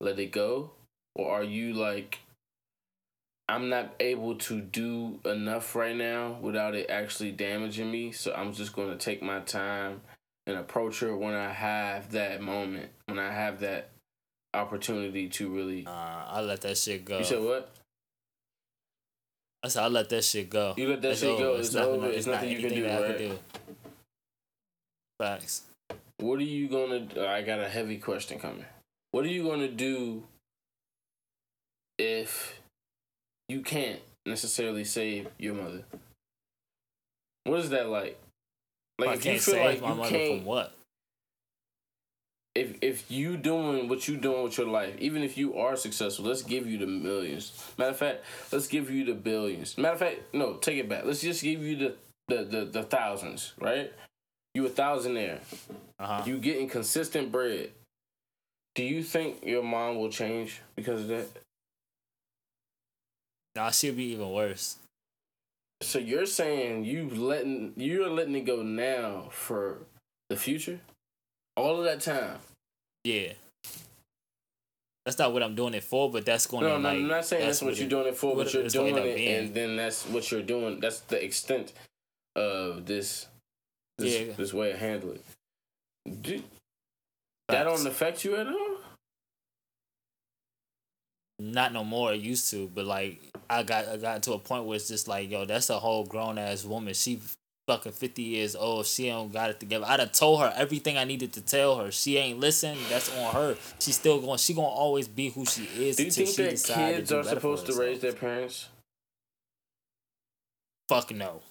let 0.00 0.18
it 0.18 0.32
go, 0.32 0.72
or 1.14 1.30
are 1.30 1.44
you 1.44 1.74
like? 1.74 2.18
I'm 3.48 3.68
not 3.68 3.94
able 4.00 4.34
to 4.34 4.60
do 4.60 5.20
enough 5.24 5.76
right 5.76 5.94
now 5.94 6.38
without 6.40 6.74
it 6.74 6.90
actually 6.90 7.30
damaging 7.30 7.88
me, 7.90 8.10
so 8.10 8.34
I'm 8.34 8.52
just 8.52 8.74
going 8.74 8.90
to 8.90 8.96
take 8.96 9.22
my 9.22 9.38
time 9.40 10.00
and 10.48 10.56
approach 10.56 11.00
her 11.00 11.14
when 11.14 11.34
I 11.34 11.52
have 11.52 12.12
that 12.12 12.40
moment, 12.40 12.88
when 13.06 13.18
I 13.18 13.30
have 13.30 13.60
that 13.60 13.90
opportunity 14.54 15.28
to 15.28 15.48
really. 15.54 15.82
Nah, 15.82 16.24
I 16.26 16.40
let 16.40 16.62
that 16.62 16.78
shit 16.78 17.04
go. 17.04 17.18
You 17.18 17.24
said 17.24 17.42
what? 17.42 17.70
I 19.62 19.68
said 19.68 19.84
I 19.84 19.88
let 19.88 20.08
that 20.08 20.24
shit 20.24 20.48
go. 20.48 20.72
You 20.76 20.88
let 20.88 21.02
that 21.02 21.18
shit 21.18 21.38
go, 21.38 21.56
it's 21.56 21.74
nothing- 21.74 21.94
over, 21.94 22.08
it's 22.08 22.26
nothing 22.26 22.50
you 22.50 22.60
can 22.60 22.70
do, 22.70 22.82
that 22.82 23.04
I 23.04 23.06
right? 23.08 23.18
do. 23.18 23.38
Facts. 25.18 25.62
What 26.18 26.38
are 26.38 26.42
you 26.44 26.68
gonna? 26.68 27.00
do? 27.00 27.24
I 27.24 27.42
got 27.42 27.60
a 27.60 27.68
heavy 27.68 27.98
question 27.98 28.38
coming. 28.38 28.64
What 29.10 29.24
are 29.24 29.28
you 29.28 29.44
gonna 29.44 29.68
do 29.68 30.24
if 31.98 32.60
you 33.48 33.60
can't 33.60 34.00
necessarily 34.24 34.84
save 34.84 35.28
your 35.38 35.54
mother? 35.54 35.84
What 37.44 37.60
is 37.60 37.70
that 37.70 37.88
like? 37.88 38.18
Like 38.98 39.18
if 39.18 39.24
you 39.24 39.30
can't 39.32 39.42
feel 39.42 39.64
like 39.64 39.80
my 39.80 40.04
you 40.04 40.10
can't, 40.10 40.38
from 40.38 40.44
what? 40.44 40.74
if 42.58 42.76
if 42.80 43.10
you 43.10 43.36
doing 43.36 43.88
what 43.88 44.08
you 44.08 44.16
doing 44.16 44.42
with 44.42 44.58
your 44.58 44.66
life, 44.66 44.94
even 44.98 45.22
if 45.22 45.38
you 45.38 45.56
are 45.56 45.76
successful, 45.76 46.24
let's 46.24 46.42
give 46.42 46.66
you 46.66 46.78
the 46.78 46.86
millions. 46.86 47.52
Matter 47.78 47.90
of 47.90 47.96
fact, 47.96 48.24
let's 48.52 48.66
give 48.66 48.90
you 48.90 49.04
the 49.04 49.14
billions. 49.14 49.78
Matter 49.78 49.94
of 49.94 50.00
fact, 50.00 50.34
no, 50.34 50.54
take 50.54 50.78
it 50.78 50.88
back. 50.88 51.04
Let's 51.04 51.20
just 51.20 51.42
give 51.42 51.62
you 51.62 51.76
the 51.76 51.94
the 52.28 52.44
the, 52.44 52.64
the 52.64 52.82
thousands, 52.82 53.52
right? 53.60 53.92
You 54.54 54.66
a 54.66 54.70
thousandaire. 54.70 55.40
Uh 55.98 56.06
huh. 56.06 56.22
You 56.26 56.38
getting 56.38 56.68
consistent 56.68 57.30
bread. 57.30 57.70
Do 58.74 58.82
you 58.82 59.02
think 59.02 59.44
your 59.44 59.62
mom 59.62 59.96
will 59.96 60.10
change 60.10 60.60
because 60.76 61.02
of 61.02 61.08
that? 61.08 61.26
Nah, 63.56 63.70
she'll 63.70 63.94
be 63.94 64.12
even 64.12 64.30
worse. 64.30 64.76
So 65.80 65.98
you're 65.98 66.26
saying 66.26 66.84
you 66.84 67.08
letting 67.08 67.72
you're 67.76 68.10
letting 68.10 68.34
it 68.34 68.44
go 68.44 68.62
now 68.62 69.28
for 69.30 69.78
the 70.28 70.36
future? 70.36 70.80
All 71.56 71.78
of 71.78 71.84
that 71.84 72.00
time. 72.00 72.38
Yeah. 73.04 73.32
That's 75.06 75.18
not 75.18 75.32
what 75.32 75.42
I'm 75.42 75.54
doing 75.54 75.72
it 75.74 75.84
for, 75.84 76.10
but 76.10 76.26
that's 76.26 76.46
going 76.46 76.64
No, 76.64 76.76
to 76.76 76.78
no, 76.82 76.88
like. 76.88 76.98
I'm 76.98 77.06
not 77.08 77.24
saying 77.24 77.46
that's, 77.46 77.62
what, 77.62 77.72
it- 77.72 77.78
you're 77.80 77.88
doing 77.88 78.06
it 78.08 78.16
for, 78.16 78.34
what 78.36 78.44
but 78.46 78.54
you're 78.54 78.68
doing 78.68 78.96
it, 78.96 79.16
being. 79.16 79.34
and 79.46 79.54
then 79.54 79.76
that's 79.76 80.04
what 80.06 80.30
you're 80.30 80.42
doing. 80.42 80.80
That's 80.80 81.00
the 81.00 81.24
extent 81.24 81.72
of 82.36 82.84
this, 82.84 83.26
this, 83.96 84.20
Yeah. 84.20 84.32
this 84.34 84.52
way 84.52 84.72
of 84.72 84.78
handling. 84.78 85.20
Do, 86.20 86.42
that 87.48 87.64
don't 87.64 87.86
affect 87.86 88.24
you 88.24 88.36
at 88.36 88.46
all. 88.48 88.76
not 91.38 91.72
no 91.72 91.84
more. 91.84 92.12
It 92.12 92.20
used 92.20 92.50
to, 92.50 92.68
but 92.74 92.84
like 92.84 93.20
I 93.50 93.62
got 93.62 93.88
I 93.88 93.96
got 93.96 94.22
to 94.24 94.32
a 94.32 94.38
point 94.38 94.64
where 94.64 94.76
it's 94.76 94.88
just 94.88 95.08
like, 95.08 95.30
yo, 95.30 95.44
that's 95.44 95.70
a 95.70 95.78
whole 95.78 96.04
grown 96.04 96.38
ass 96.38 96.64
woman. 96.64 96.94
She 96.94 97.20
fucking 97.66 97.92
fifty 97.92 98.22
years 98.22 98.54
old. 98.56 98.86
She 98.86 99.08
don't 99.08 99.32
got 99.32 99.50
it 99.50 99.60
together. 99.60 99.84
I'd 99.88 100.00
have 100.00 100.12
told 100.12 100.40
her 100.40 100.52
everything 100.56 100.96
I 100.96 101.04
needed 101.04 101.32
to 101.34 101.40
tell 101.40 101.76
her. 101.78 101.90
She 101.90 102.16
ain't 102.16 102.40
listen. 102.40 102.76
That's 102.88 103.14
on 103.16 103.34
her. 103.34 103.56
She's 103.78 103.96
still 103.96 104.20
going. 104.20 104.38
She 104.38 104.54
gonna 104.54 104.68
always 104.68 105.08
be 105.08 105.30
who 105.30 105.44
she 105.44 105.64
is 105.64 105.96
Do 105.96 106.04
you 106.04 106.10
think 106.10 106.28
she 106.28 106.42
that 106.42 106.62
kids 106.64 107.12
are 107.12 107.24
supposed 107.24 107.66
to 107.66 107.74
raise 107.74 108.00
their 108.00 108.12
parents? 108.12 108.68
Fuck 110.88 111.10
no. 111.14 111.42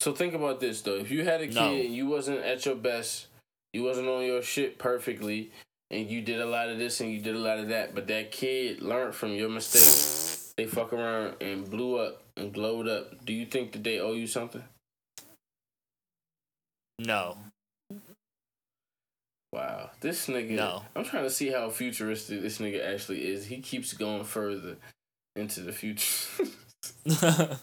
So 0.00 0.12
think 0.12 0.34
about 0.34 0.60
this 0.60 0.80
though. 0.82 0.96
If 0.96 1.10
you 1.10 1.24
had 1.24 1.40
a 1.40 1.46
kid 1.46 1.54
No. 1.54 1.74
and 1.74 1.94
you 1.94 2.06
wasn't 2.06 2.40
at 2.40 2.64
your 2.66 2.74
best, 2.74 3.26
you 3.72 3.82
wasn't 3.84 4.08
on 4.08 4.24
your 4.24 4.42
shit 4.42 4.78
perfectly, 4.78 5.52
and 5.90 6.10
you 6.10 6.22
did 6.22 6.40
a 6.40 6.46
lot 6.46 6.68
of 6.68 6.78
this 6.78 7.00
and 7.00 7.12
you 7.12 7.20
did 7.20 7.36
a 7.36 7.38
lot 7.38 7.58
of 7.58 7.68
that, 7.68 7.94
but 7.94 8.08
that 8.08 8.32
kid 8.32 8.82
learned 8.82 9.14
from 9.14 9.32
your 9.32 9.48
mistakes. 9.48 10.19
They 10.60 10.66
fuck 10.66 10.92
around 10.92 11.36
and 11.40 11.70
blew 11.70 11.96
up 11.96 12.22
and 12.36 12.52
glowed 12.52 12.86
up. 12.86 13.24
Do 13.24 13.32
you 13.32 13.46
think 13.46 13.72
that 13.72 13.82
they 13.82 13.98
owe 13.98 14.12
you 14.12 14.26
something? 14.26 14.62
No. 16.98 17.38
Wow, 19.54 19.88
this 20.02 20.26
nigga. 20.26 20.50
No. 20.50 20.82
I'm 20.94 21.04
trying 21.06 21.22
to 21.24 21.30
see 21.30 21.48
how 21.48 21.70
futuristic 21.70 22.42
this 22.42 22.58
nigga 22.58 22.86
actually 22.86 23.26
is. 23.26 23.46
He 23.46 23.60
keeps 23.62 23.94
going 23.94 24.24
further 24.24 24.76
into 25.34 25.60
the 25.60 25.72
future. 25.72 26.44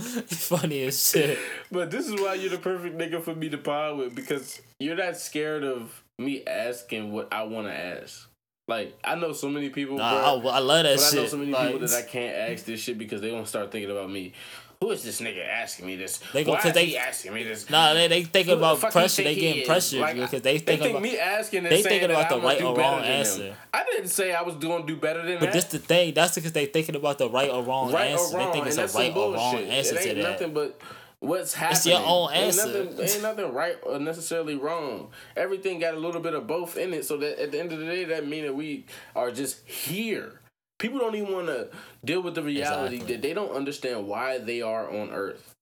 Funny 0.00 0.84
as 0.84 1.10
shit. 1.10 1.38
but 1.70 1.90
this 1.90 2.08
is 2.08 2.18
why 2.18 2.32
you're 2.32 2.48
the 2.48 2.56
perfect 2.56 2.96
nigga 2.96 3.22
for 3.22 3.34
me 3.34 3.50
to 3.50 3.58
pod 3.58 3.98
with 3.98 4.14
because 4.14 4.62
you're 4.78 4.96
not 4.96 5.18
scared 5.18 5.62
of 5.62 6.02
me 6.18 6.42
asking 6.46 7.12
what 7.12 7.30
I 7.34 7.42
want 7.42 7.66
to 7.66 7.74
ask. 7.74 8.29
Like 8.70 8.96
I 9.04 9.16
know 9.16 9.32
so 9.32 9.48
many 9.48 9.68
people, 9.68 9.96
Nah, 9.98 10.40
bro, 10.40 10.48
I, 10.50 10.56
I 10.56 10.58
love 10.60 10.84
that 10.84 10.96
but 10.96 11.02
shit. 11.04 11.18
I 11.18 11.22
know 11.22 11.28
so 11.28 11.36
many 11.38 11.50
like, 11.50 11.72
people 11.72 11.86
that 11.88 11.98
I 11.98 12.02
can't 12.02 12.36
ask 12.52 12.64
this 12.64 12.80
shit 12.80 12.96
because 12.96 13.20
they 13.20 13.30
gonna 13.30 13.44
start 13.44 13.70
thinking 13.72 13.90
about 13.90 14.08
me. 14.08 14.32
Who 14.80 14.92
is 14.92 15.02
this 15.02 15.20
nigga 15.20 15.46
asking 15.46 15.86
me 15.86 15.96
this? 15.96 16.20
They 16.32 16.42
go- 16.42 16.52
Why 16.52 16.60
is 16.64 16.72
they- 16.72 16.86
he 16.86 16.96
asking 16.96 17.34
me 17.34 17.42
this? 17.42 17.68
Nah, 17.68 17.92
they 17.92 18.08
they 18.08 18.22
thinking 18.22 18.54
Who 18.54 18.60
the 18.60 18.66
about 18.76 18.92
pressure. 18.92 19.22
They 19.24 19.34
getting 19.34 19.66
pressure 19.66 19.98
Like, 20.00 20.14
because 20.16 20.40
they 20.40 20.52
They 20.56 20.58
thinking 20.58 20.78
think 20.84 20.90
about. 20.92 21.02
me 21.02 21.18
asking 21.18 21.58
and 21.58 21.66
they 21.66 21.82
thinking 21.82 22.10
about 22.10 22.28
the 22.30 22.40
right 22.40 22.62
or 22.62 22.74
wrong 22.78 22.98
him. 23.02 23.04
answer. 23.04 23.54
I 23.74 23.84
didn't 23.84 24.08
say 24.08 24.32
I 24.32 24.40
was 24.42 24.54
doing 24.54 24.86
do 24.86 24.96
better 24.96 25.20
than 25.22 25.34
But 25.38 25.46
that. 25.46 25.52
this 25.52 25.64
the 25.64 25.80
thing. 25.80 26.14
That's 26.14 26.34
because 26.36 26.52
they 26.52 26.64
thinking 26.66 26.94
about 26.96 27.18
the 27.18 27.28
right 27.28 27.50
or 27.50 27.62
wrong 27.62 27.92
right 27.92 28.12
answer. 28.12 28.36
or 28.36 28.38
wrong, 28.38 28.46
They 28.52 28.52
think 28.60 28.66
it's 28.68 28.78
a 28.78 28.86
right 28.98 29.14
or 29.14 29.34
wrong 29.34 29.56
answer 29.56 29.96
it 29.96 30.00
ain't 30.06 30.16
to 30.16 30.22
that. 30.22 30.30
nothing 30.30 30.54
but 30.54 30.80
what's 31.20 31.54
happening. 31.54 31.76
It's 31.76 31.86
your 31.86 32.02
own 32.04 32.32
Ain't 32.32 32.44
answer. 32.58 32.84
nothing, 32.84 33.00
ain't 33.00 33.22
nothing 33.22 33.52
right 33.52 33.76
or 33.84 33.98
necessarily 33.98 34.56
wrong. 34.56 35.10
Everything 35.36 35.78
got 35.78 35.94
a 35.94 35.98
little 35.98 36.20
bit 36.20 36.34
of 36.34 36.46
both 36.46 36.76
in 36.76 36.92
it. 36.92 37.04
So 37.04 37.16
that 37.18 37.38
at 37.40 37.52
the 37.52 37.60
end 37.60 37.72
of 37.72 37.78
the 37.78 37.86
day, 37.86 38.04
that 38.04 38.26
mean 38.26 38.44
that 38.44 38.54
we 38.54 38.86
are 39.14 39.30
just 39.30 39.66
here. 39.68 40.40
People 40.78 40.98
don't 40.98 41.14
even 41.14 41.32
want 41.32 41.46
to 41.48 41.68
deal 42.04 42.22
with 42.22 42.34
the 42.34 42.42
reality 42.42 42.96
Exactly. 42.96 43.14
that 43.16 43.22
they 43.22 43.34
don't 43.34 43.52
understand 43.52 44.08
why 44.08 44.38
they 44.38 44.62
are 44.62 44.88
on 44.90 45.10
Earth. 45.10 45.54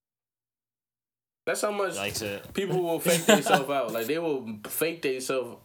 That's 1.44 1.62
how 1.62 1.72
much 1.72 1.96
Like 1.96 2.14
people 2.54 2.82
will 2.82 3.00
fake 3.00 3.24
themselves 3.24 3.70
out. 3.70 3.92
Like 3.92 4.06
they 4.06 4.18
will 4.18 4.46
fake 4.68 5.02
themselves, 5.02 5.56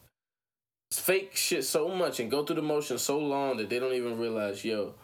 fake 0.91 1.35
shit 1.35 1.65
so 1.65 1.89
much 1.89 2.19
and 2.19 2.31
go 2.31 2.43
through 2.45 2.55
the 2.55 2.61
motion 2.61 2.97
so 2.97 3.19
long 3.19 3.57
that 3.57 3.69
they 3.69 3.79
don't 3.79 3.93
even 3.93 4.17
realize, 4.17 4.63
yo, 4.63 4.95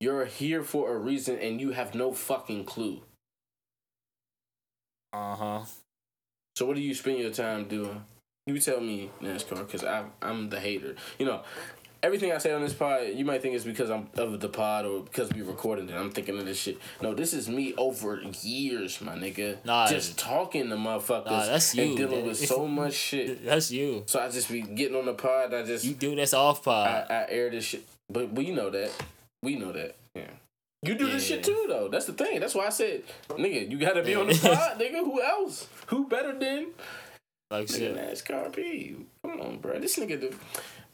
you're 0.00 0.24
here 0.26 0.62
for 0.62 0.92
a 0.94 0.98
reason 0.98 1.38
and 1.38 1.60
you 1.60 1.70
have 1.70 1.94
no 1.94 2.12
fucking 2.12 2.64
clue. 2.64 3.00
Uh 5.16 5.34
huh. 5.34 5.60
So 6.56 6.66
what 6.66 6.76
do 6.76 6.82
you 6.82 6.94
spend 6.94 7.18
your 7.18 7.30
time 7.30 7.64
doing? 7.68 8.02
You 8.46 8.58
tell 8.60 8.80
me, 8.80 9.10
NASCAR, 9.22 9.58
because 9.58 9.82
I'm 9.82 10.12
I'm 10.20 10.50
the 10.50 10.60
hater. 10.60 10.94
You 11.18 11.26
know, 11.26 11.40
everything 12.02 12.32
I 12.32 12.38
say 12.38 12.52
on 12.52 12.60
this 12.60 12.74
pod, 12.74 13.08
you 13.14 13.24
might 13.24 13.40
think 13.40 13.54
it's 13.54 13.64
because 13.64 13.90
I'm 13.90 14.08
of 14.18 14.40
the 14.40 14.48
pod 14.50 14.84
or 14.84 15.02
because 15.02 15.32
we 15.32 15.40
recorded 15.42 15.88
it. 15.90 15.94
I'm 15.94 16.10
thinking 16.10 16.38
of 16.38 16.44
this 16.44 16.58
shit. 16.58 16.78
No, 17.00 17.14
this 17.14 17.32
is 17.32 17.48
me 17.48 17.72
over 17.78 18.20
years, 18.42 19.00
my 19.00 19.14
nigga. 19.14 19.56
Nah, 19.64 19.88
just 19.88 20.18
talking 20.18 20.68
to 20.68 20.76
motherfuckers 20.76 21.26
Nah, 21.26 21.46
that's 21.46 21.72
and 21.74 21.90
you, 21.90 21.96
dealing 21.96 22.18
man. 22.18 22.26
with 22.28 22.38
so 22.38 22.68
much 22.68 22.92
shit. 22.94 23.44
That's 23.44 23.70
you. 23.70 24.04
So 24.06 24.20
I 24.20 24.28
just 24.28 24.50
be 24.50 24.60
getting 24.60 24.96
on 24.96 25.06
the 25.06 25.14
pod. 25.14 25.54
I 25.54 25.62
just 25.64 25.84
You 25.84 25.94
do 25.94 26.14
this 26.14 26.34
off 26.34 26.62
pod. 26.62 27.06
I, 27.10 27.14
I 27.14 27.26
air 27.30 27.50
this 27.50 27.64
shit, 27.64 27.84
but 28.10 28.32
we 28.32 28.50
know 28.50 28.68
that. 28.70 28.90
We 29.42 29.56
know 29.56 29.72
that. 29.72 29.96
Yeah. 30.14 30.30
You 30.86 30.94
do 30.94 31.10
this 31.10 31.26
shit 31.26 31.42
too, 31.42 31.66
though. 31.68 31.88
That's 31.88 32.06
the 32.06 32.12
thing. 32.12 32.40
That's 32.40 32.54
why 32.54 32.66
I 32.66 32.70
said, 32.70 33.02
nigga, 33.30 33.70
you 33.70 33.78
gotta 33.78 34.02
be 34.02 34.14
on 34.14 34.28
the 34.28 34.34
pod, 34.34 34.78
nigga. 34.80 35.04
Who 35.04 35.22
else? 35.22 35.68
Who 35.88 36.06
better 36.08 36.38
than 36.38 36.68
like 37.50 37.68
shit. 37.68 37.96
NASCAR 37.96 38.52
P? 38.54 38.96
Come 39.22 39.40
on, 39.40 39.58
bro. 39.58 39.78
This 39.78 39.98
nigga, 39.98 40.20
do, 40.20 40.34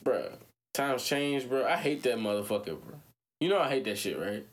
bro. 0.03 0.33
Times 0.75 1.05
change, 1.05 1.49
bro. 1.49 1.65
I 1.67 1.77
hate 1.77 2.03
that 2.05 2.17
motherfucker, 2.17 2.81
bro. 2.81 2.97
You 3.41 3.49
know 3.49 3.59
I 3.59 3.69
hate 3.69 3.85
that 3.85 3.99
shit, 3.99 4.19
right? 4.19 4.47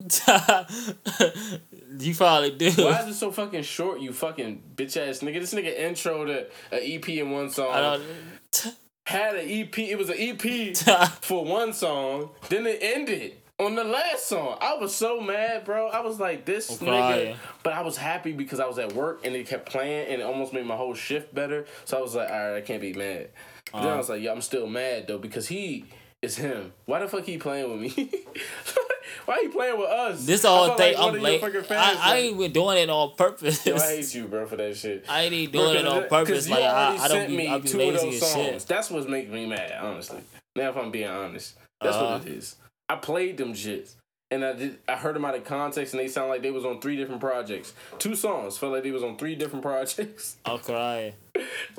you 1.98 2.14
probably 2.14 2.50
do. 2.50 2.70
Why 2.76 3.00
is 3.02 3.08
it 3.08 3.14
so 3.14 3.30
fucking 3.30 3.62
short? 3.62 4.00
You 4.00 4.12
fucking 4.12 4.62
bitch 4.76 4.96
ass 4.96 5.20
nigga. 5.20 5.40
This 5.40 5.54
nigga 5.54 5.76
intro 5.78 6.24
to 6.24 6.46
a 6.72 6.96
EP 6.96 7.08
in 7.08 7.30
one 7.30 7.48
song. 7.48 7.72
I 7.72 7.80
don't. 7.80 8.76
had 9.06 9.36
an 9.36 9.48
EP. 9.48 9.78
It 9.78 9.96
was 9.96 10.10
an 10.10 10.16
EP 10.18 10.76
for 11.22 11.44
one 11.44 11.72
song. 11.72 12.30
Then 12.48 12.66
it 12.66 12.78
ended 12.82 13.36
on 13.58 13.76
the 13.76 13.84
last 13.84 14.26
song. 14.26 14.58
I 14.60 14.74
was 14.74 14.94
so 14.94 15.20
mad, 15.20 15.64
bro. 15.64 15.88
I 15.88 16.00
was 16.00 16.18
like, 16.18 16.44
this 16.44 16.68
nigga. 16.78 17.36
But 17.62 17.72
I 17.74 17.82
was 17.82 17.96
happy 17.96 18.32
because 18.32 18.60
I 18.60 18.66
was 18.66 18.78
at 18.78 18.94
work 18.94 19.24
and 19.24 19.34
it 19.34 19.46
kept 19.46 19.66
playing 19.68 20.08
and 20.08 20.20
it 20.20 20.24
almost 20.24 20.52
made 20.52 20.66
my 20.66 20.76
whole 20.76 20.94
shift 20.94 21.34
better. 21.34 21.66
So 21.84 21.98
I 21.98 22.00
was 22.00 22.14
like, 22.14 22.28
all 22.30 22.34
right, 22.50 22.56
I 22.56 22.60
can't 22.62 22.80
be 22.80 22.92
mad. 22.92 23.30
But 23.72 23.80
then 23.80 23.84
I 23.84 23.88
Uh-huh. 23.90 23.98
was 23.98 24.08
like, 24.08 24.22
yeah, 24.22 24.32
I'm 24.32 24.40
still 24.42 24.66
mad 24.66 25.06
though 25.06 25.18
because 25.18 25.48
he 25.48 25.84
is 26.20 26.36
him. 26.36 26.72
Why 26.86 26.98
the 27.00 27.08
fuck 27.08 27.24
he 27.24 27.38
playing 27.38 27.70
with 27.70 27.80
me? 27.96 28.10
Why 29.26 29.38
he 29.42 29.48
playing 29.48 29.78
with 29.78 29.88
us? 29.88 30.26
This 30.26 30.42
whole 30.44 30.76
thing, 30.76 30.94
like 30.94 31.14
I'm 31.14 31.20
late. 31.20 31.42
I, 31.70 31.98
I 32.02 32.16
ain't 32.16 32.34
even 32.36 32.52
doing 32.52 32.78
it 32.78 32.90
on 32.90 33.14
purpose. 33.16 33.64
Yo, 33.66 33.76
I 33.76 33.78
hate 33.96 34.14
you, 34.14 34.26
bro, 34.26 34.46
for 34.46 34.56
that 34.56 34.76
shit. 34.76 35.04
I 35.08 35.22
ain't 35.22 35.32
even 35.32 35.52
doing 35.52 35.76
it 35.76 35.86
on 35.86 36.08
purpose. 36.08 36.48
Like 36.48 36.62
I, 36.62 36.96
I 37.00 37.08
don't 37.08 37.28
be, 37.28 37.48
I 37.48 37.58
be 37.58 37.72
lazy 37.72 37.94
of 37.96 38.02
those 38.02 38.22
as 38.22 38.32
shit. 38.34 38.66
That's 38.66 38.90
what's 38.90 39.06
making 39.06 39.32
me 39.32 39.46
mad, 39.46 39.72
honestly. 39.80 40.20
Now, 40.56 40.70
if 40.70 40.76
I'm 40.76 40.90
being 40.90 41.08
honest, 41.08 41.54
that's 41.80 41.96
Uh-huh. 41.96 42.18
what 42.18 42.26
it 42.26 42.32
is. 42.32 42.56
I 42.88 42.96
played 42.96 43.36
them 43.38 43.54
shits, 43.54 43.94
and 44.30 44.44
I 44.44 44.52
did. 44.52 44.78
I 44.88 44.96
heard 44.96 45.16
them 45.16 45.24
out 45.24 45.34
of 45.34 45.44
context, 45.44 45.94
and 45.94 46.00
they 46.00 46.08
sound 46.08 46.28
like 46.28 46.42
they 46.42 46.50
was 46.50 46.64
on 46.64 46.80
three 46.80 46.96
different 46.96 47.20
projects. 47.20 47.72
Two 47.98 48.14
songs 48.14 48.58
felt 48.58 48.72
like 48.72 48.82
they 48.82 48.90
was 48.90 49.02
on 49.02 49.16
three 49.16 49.34
different 49.34 49.62
projects, 49.62 50.36
I'm 50.44 50.58
crying. 50.58 51.14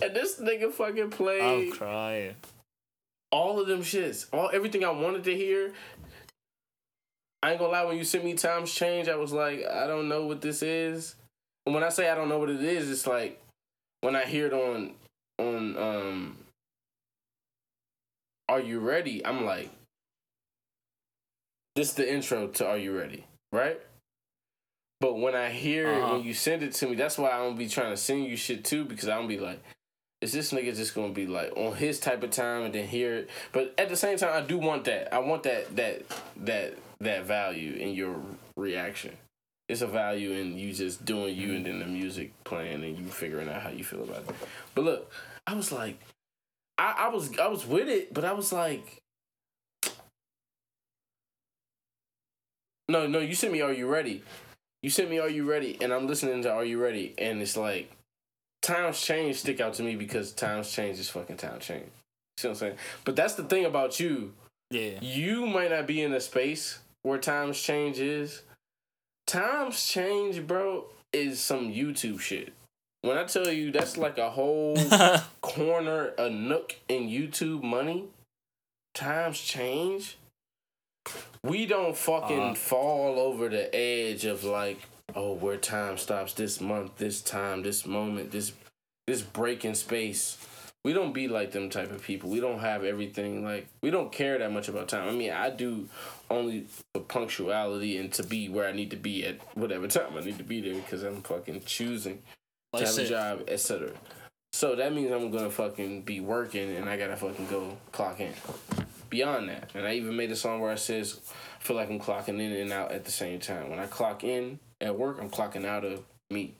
and 0.02 0.16
this 0.16 0.40
nigga 0.40 0.72
fucking 0.72 1.12
played. 1.12 1.42
Played 1.42 1.74
crying. 1.74 2.36
all 3.32 3.60
of 3.60 3.68
them 3.68 3.82
shits. 3.82 4.26
All 4.34 4.50
everything 4.54 4.84
I 4.84 4.90
wanted 4.90 5.24
to 5.26 5.36
hear. 5.36 5.74
I 7.44 7.52
ain't 7.52 7.60
gonna 7.60 7.72
lie. 7.72 7.84
When 7.84 7.98
you 7.98 8.04
sent 8.04 8.26
me 8.26 8.34
times 8.34 8.74
change, 8.74 9.08
I 9.08 9.16
was 9.16 9.32
like, 9.32 9.64
I 9.66 9.86
don't 9.86 10.10
know 10.10 10.26
what 10.26 10.42
this 10.42 10.64
is. 10.64 11.16
And 11.68 11.76
when 11.76 11.84
I 11.84 11.90
say 11.90 12.10
I 12.10 12.16
don't 12.16 12.30
know 12.30 12.40
what 12.40 12.50
it 12.50 12.64
is, 12.64 12.90
it's 12.90 13.06
like 13.06 13.40
when 14.02 14.16
I 14.16 14.24
hear 14.26 14.48
it 14.48 14.54
on 14.54 14.94
on 15.38 15.78
um 15.78 16.38
Are 18.50 18.60
You 18.60 18.80
Ready? 18.80 19.24
I'm 19.26 19.46
like 19.46 19.70
This 21.76 21.90
is 21.90 21.94
the 21.96 22.12
intro 22.12 22.48
to 22.48 22.68
Are 22.68 22.78
You 22.78 22.98
Ready, 22.98 23.26
right? 23.52 23.80
But 25.02 25.18
when 25.20 25.36
I 25.36 25.50
hear 25.50 25.90
Uh-huh. 25.90 26.14
when 26.16 26.24
you 26.24 26.34
send 26.34 26.64
it 26.64 26.74
to 26.76 26.88
me, 26.88 26.96
that's 26.96 27.18
why 27.18 27.32
I 27.32 27.38
don't 27.40 27.58
be 27.58 27.68
trying 27.68 27.92
to 27.92 27.98
send 27.98 28.26
you 28.26 28.38
shit 28.38 28.64
too, 28.64 28.86
because 28.86 29.10
I 29.10 29.16
don't 29.16 29.28
be 29.28 29.38
like, 29.40 29.60
is 30.22 30.32
this 30.32 30.54
nigga 30.54 30.74
just 30.76 30.96
gonna 30.96 31.12
be 31.14 31.28
like 31.28 31.52
on 31.58 31.76
his 31.76 32.00
type 32.00 32.24
of 32.24 32.32
time 32.32 32.64
and 32.64 32.74
then 32.74 32.88
hear 32.88 33.16
it? 33.16 33.30
But 33.52 33.74
at 33.78 33.90
the 33.90 33.98
same 33.98 34.18
time, 34.18 34.32
I 34.42 34.46
do 34.46 34.58
want 34.58 34.86
that. 34.86 35.14
I 35.14 35.20
want 35.20 35.44
that 35.44 35.76
that 35.76 36.04
that 36.38 36.78
that 37.02 37.26
value 37.26 37.74
in 37.74 37.94
your 37.94 38.16
reaction. 38.56 39.18
It's 39.68 39.82
a 39.82 39.88
value 39.88 40.32
in 40.32 40.58
you 40.58 40.72
just 40.74 41.04
doing 41.04 41.36
you 41.36 41.56
and 41.56 41.66
then 41.66 41.80
the 41.80 41.86
music 41.86 42.32
playing 42.46 42.84
and 42.86 42.98
you 42.98 43.06
figuring 43.08 43.50
out 43.50 43.62
how 43.62 43.70
you 43.70 43.84
feel 43.84 44.04
about 44.04 44.20
it. 44.30 44.36
But 44.76 44.86
look, 44.86 45.12
I 45.46 45.56
was 45.56 45.72
like, 45.74 46.00
I, 46.78 46.96
I 47.00 47.08
was 47.10 47.38
I 47.38 47.48
was 47.48 47.66
with 47.66 47.90
it, 47.90 48.14
but 48.14 48.24
I 48.24 48.32
was 48.32 48.54
like, 48.54 49.02
no, 52.88 53.08
no. 53.08 53.20
You 53.20 53.36
sent 53.36 53.54
me 53.54 53.62
Are 53.62 53.74
You 53.74 53.88
Ready? 53.88 54.24
You 54.84 54.90
sent 54.90 55.10
me 55.10 55.20
Are 55.20 55.30
You 55.30 55.50
Ready? 55.50 55.78
And 55.82 55.94
I'm 55.94 56.08
listening 56.08 56.42
to 56.44 56.52
Are 56.52 56.66
You 56.66 56.82
Ready? 56.82 57.14
And 57.18 57.42
it's 57.42 57.58
like 57.58 57.92
times 58.62 59.00
change 59.00 59.38
stick 59.38 59.60
out 59.60 59.76
to 59.76 59.84
me 59.84 59.96
because 59.96 60.32
times 60.32 60.72
change 60.72 61.00
is 61.00 61.10
fucking 61.10 61.38
time 61.38 61.60
change. 61.60 61.86
See 62.38 62.48
what 62.48 62.54
I'm 62.54 62.58
saying? 62.58 62.78
But 63.04 63.16
that's 63.16 63.36
the 63.36 63.44
thing 63.44 63.66
about 63.66 64.00
you. 64.00 64.34
Yeah. 64.72 65.00
You 65.02 65.46
might 65.46 65.72
not 65.72 65.88
be 65.88 66.02
in 66.02 66.14
a 66.14 66.20
space 66.20 66.80
where 67.04 67.20
times 67.20 67.62
change 67.62 68.00
is. 68.00 68.42
Times 69.28 69.86
change, 69.86 70.46
bro, 70.46 70.86
is 71.14 71.40
some 71.40 71.72
YouTube 71.72 72.20
shit. 72.20 72.54
When 73.02 73.18
I 73.18 73.24
tell 73.26 73.50
you 73.50 73.72
that's 73.72 73.98
like 73.98 74.18
a 74.18 74.32
whole 74.32 74.76
corner, 75.42 76.14
a 76.18 76.30
nook 76.30 76.76
in 76.90 77.04
YouTube 77.04 77.64
money, 77.64 78.06
times 78.94 79.40
change. 79.40 80.18
We 81.46 81.66
don't 81.66 81.96
fucking 81.96 82.40
Uh-huh. 82.40 82.56
fall 82.56 83.20
over 83.20 83.50
the 83.50 83.74
edge 83.76 84.26
of 84.26 84.44
like, 84.44 84.80
oh, 85.16 85.34
where 85.34 85.58
time 85.58 85.98
stops 85.98 86.34
this 86.34 86.60
month, 86.60 86.98
this 86.98 87.22
time, 87.22 87.64
this 87.64 87.86
moment, 87.86 88.32
this 88.32 88.52
this 89.08 89.22
break 89.22 89.64
in 89.64 89.76
space. 89.76 90.38
We 90.84 90.94
don't 90.94 91.14
be 91.14 91.28
like 91.28 91.52
them 91.52 91.70
type 91.70 91.92
of 91.92 92.02
people. 92.04 92.30
We 92.30 92.40
don't 92.40 92.60
have 92.60 92.84
everything 92.84 93.44
like 93.44 93.68
we 93.82 93.92
don't 93.92 94.12
care 94.12 94.38
that 94.40 94.52
much 94.52 94.68
about 94.68 94.88
time. 94.88 95.08
I 95.08 95.12
mean, 95.12 95.32
I 95.32 95.50
do 95.52 95.88
only 96.30 96.66
for 96.94 97.02
punctuality 97.02 97.98
and 97.98 98.12
to 98.14 98.24
be 98.24 98.50
where 98.50 98.68
I 98.68 98.72
need 98.72 98.90
to 98.92 98.98
be 98.98 99.26
at 99.26 99.38
whatever 99.56 99.88
time 99.88 100.16
I 100.18 100.22
need 100.22 100.38
to 100.40 100.44
be 100.44 100.62
there 100.62 100.74
because 100.76 101.04
I'm 101.04 101.22
fucking 101.22 101.62
choosing 101.66 102.20
to 102.74 102.80
Like 102.80 102.86
have 102.88 102.98
a 102.98 103.06
job, 103.08 103.44
etc. 103.48 103.92
So 104.54 104.76
that 104.76 104.94
means 104.94 105.12
I'm 105.12 105.30
gonna 105.32 105.50
fucking 105.52 106.02
be 106.04 106.20
working 106.20 106.76
and 106.76 106.90
I 106.90 106.98
gotta 106.98 107.16
fucking 107.16 107.48
go 107.48 107.78
clock 107.92 108.20
in. 108.20 108.34
Beyond 109.10 109.50
that, 109.50 109.72
and 109.76 109.86
I 109.88 109.94
even 109.96 110.16
made 110.16 110.32
a 110.32 110.36
song 110.36 110.60
where 110.60 110.72
I 110.72 110.76
says, 110.76 111.20
I 111.60 111.64
feel 111.64 111.76
like 111.76 111.90
I'm 111.90 112.00
clocking 112.00 112.40
in 112.40 112.52
and 112.54 112.72
out 112.74 112.92
at 112.92 113.06
the 113.06 113.12
same 113.12 113.40
time. 113.40 113.70
When 113.70 113.80
I 113.80 113.86
clock 113.86 114.24
in 114.24 114.60
at 114.82 114.98
work, 114.98 115.18
I'm 115.22 115.30
clocking 115.30 115.66
out 115.66 115.86
of 115.86 116.02
me, 116.30 116.56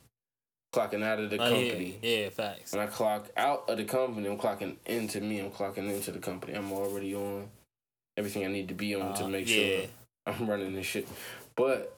clocking 0.74 1.04
out 1.04 1.20
of 1.20 1.30
the 1.30 1.38
Oh, 1.42 1.48
yeah, 1.50 1.70
company. 1.70 2.00
yeah, 2.02 2.30
facts. 2.30 2.72
When 2.74 2.82
I 2.82 2.88
clock 2.88 3.30
out 3.36 3.70
of 3.70 3.78
the 3.78 3.86
company, 3.86 4.28
I'm 4.30 4.38
clocking 4.38 4.76
into 4.86 5.22
me. 5.22 5.40
I'm 5.40 5.52
clocking 5.52 5.90
into 5.94 6.12
the 6.12 6.20
company. 6.20 6.54
I'm 6.54 6.72
already 6.72 7.16
on 7.16 7.50
everything 8.18 8.46
I 8.46 8.48
need 8.50 8.68
to 8.70 8.74
be 8.74 8.96
on 8.96 9.14
to 9.16 9.26
Uh, 9.26 9.28
make 9.28 9.50
yeah. 9.50 9.56
sure 9.80 9.86
I'm 10.28 10.48
running 10.50 10.74
this 10.76 10.86
shit. 10.86 11.08
But 11.56 11.96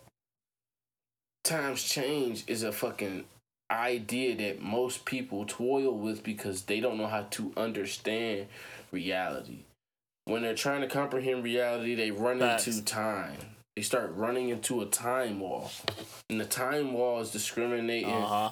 times 1.43 1.83
change 1.83 2.43
is 2.47 2.63
a 2.63 2.71
fucking 2.71 3.25
idea 3.69 4.35
that 4.35 4.61
most 4.61 5.05
people 5.05 5.45
toil 5.45 5.93
with 5.97 6.23
because 6.23 6.63
they 6.63 6.79
don't 6.79 6.97
know 6.97 7.07
how 7.07 7.23
to 7.31 7.51
understand 7.57 8.47
reality. 8.91 9.59
When 10.27 10.41
they're 10.41 10.55
trying 10.55 10.81
to 10.81 10.87
comprehend 10.87 11.43
reality, 11.43 11.95
they 11.95 12.11
run 12.11 12.39
Facts. 12.39 12.67
into 12.67 12.83
time. 12.83 13.37
They 13.75 13.81
start 13.81 14.11
running 14.15 14.49
into 14.49 14.81
a 14.81 14.85
time 14.85 15.39
wall. 15.39 15.71
And 16.29 16.39
the 16.39 16.45
time 16.45 16.93
wall 16.93 17.19
is 17.21 17.31
discriminating 17.31 18.09
Uh 18.11 18.25
huh. 18.25 18.49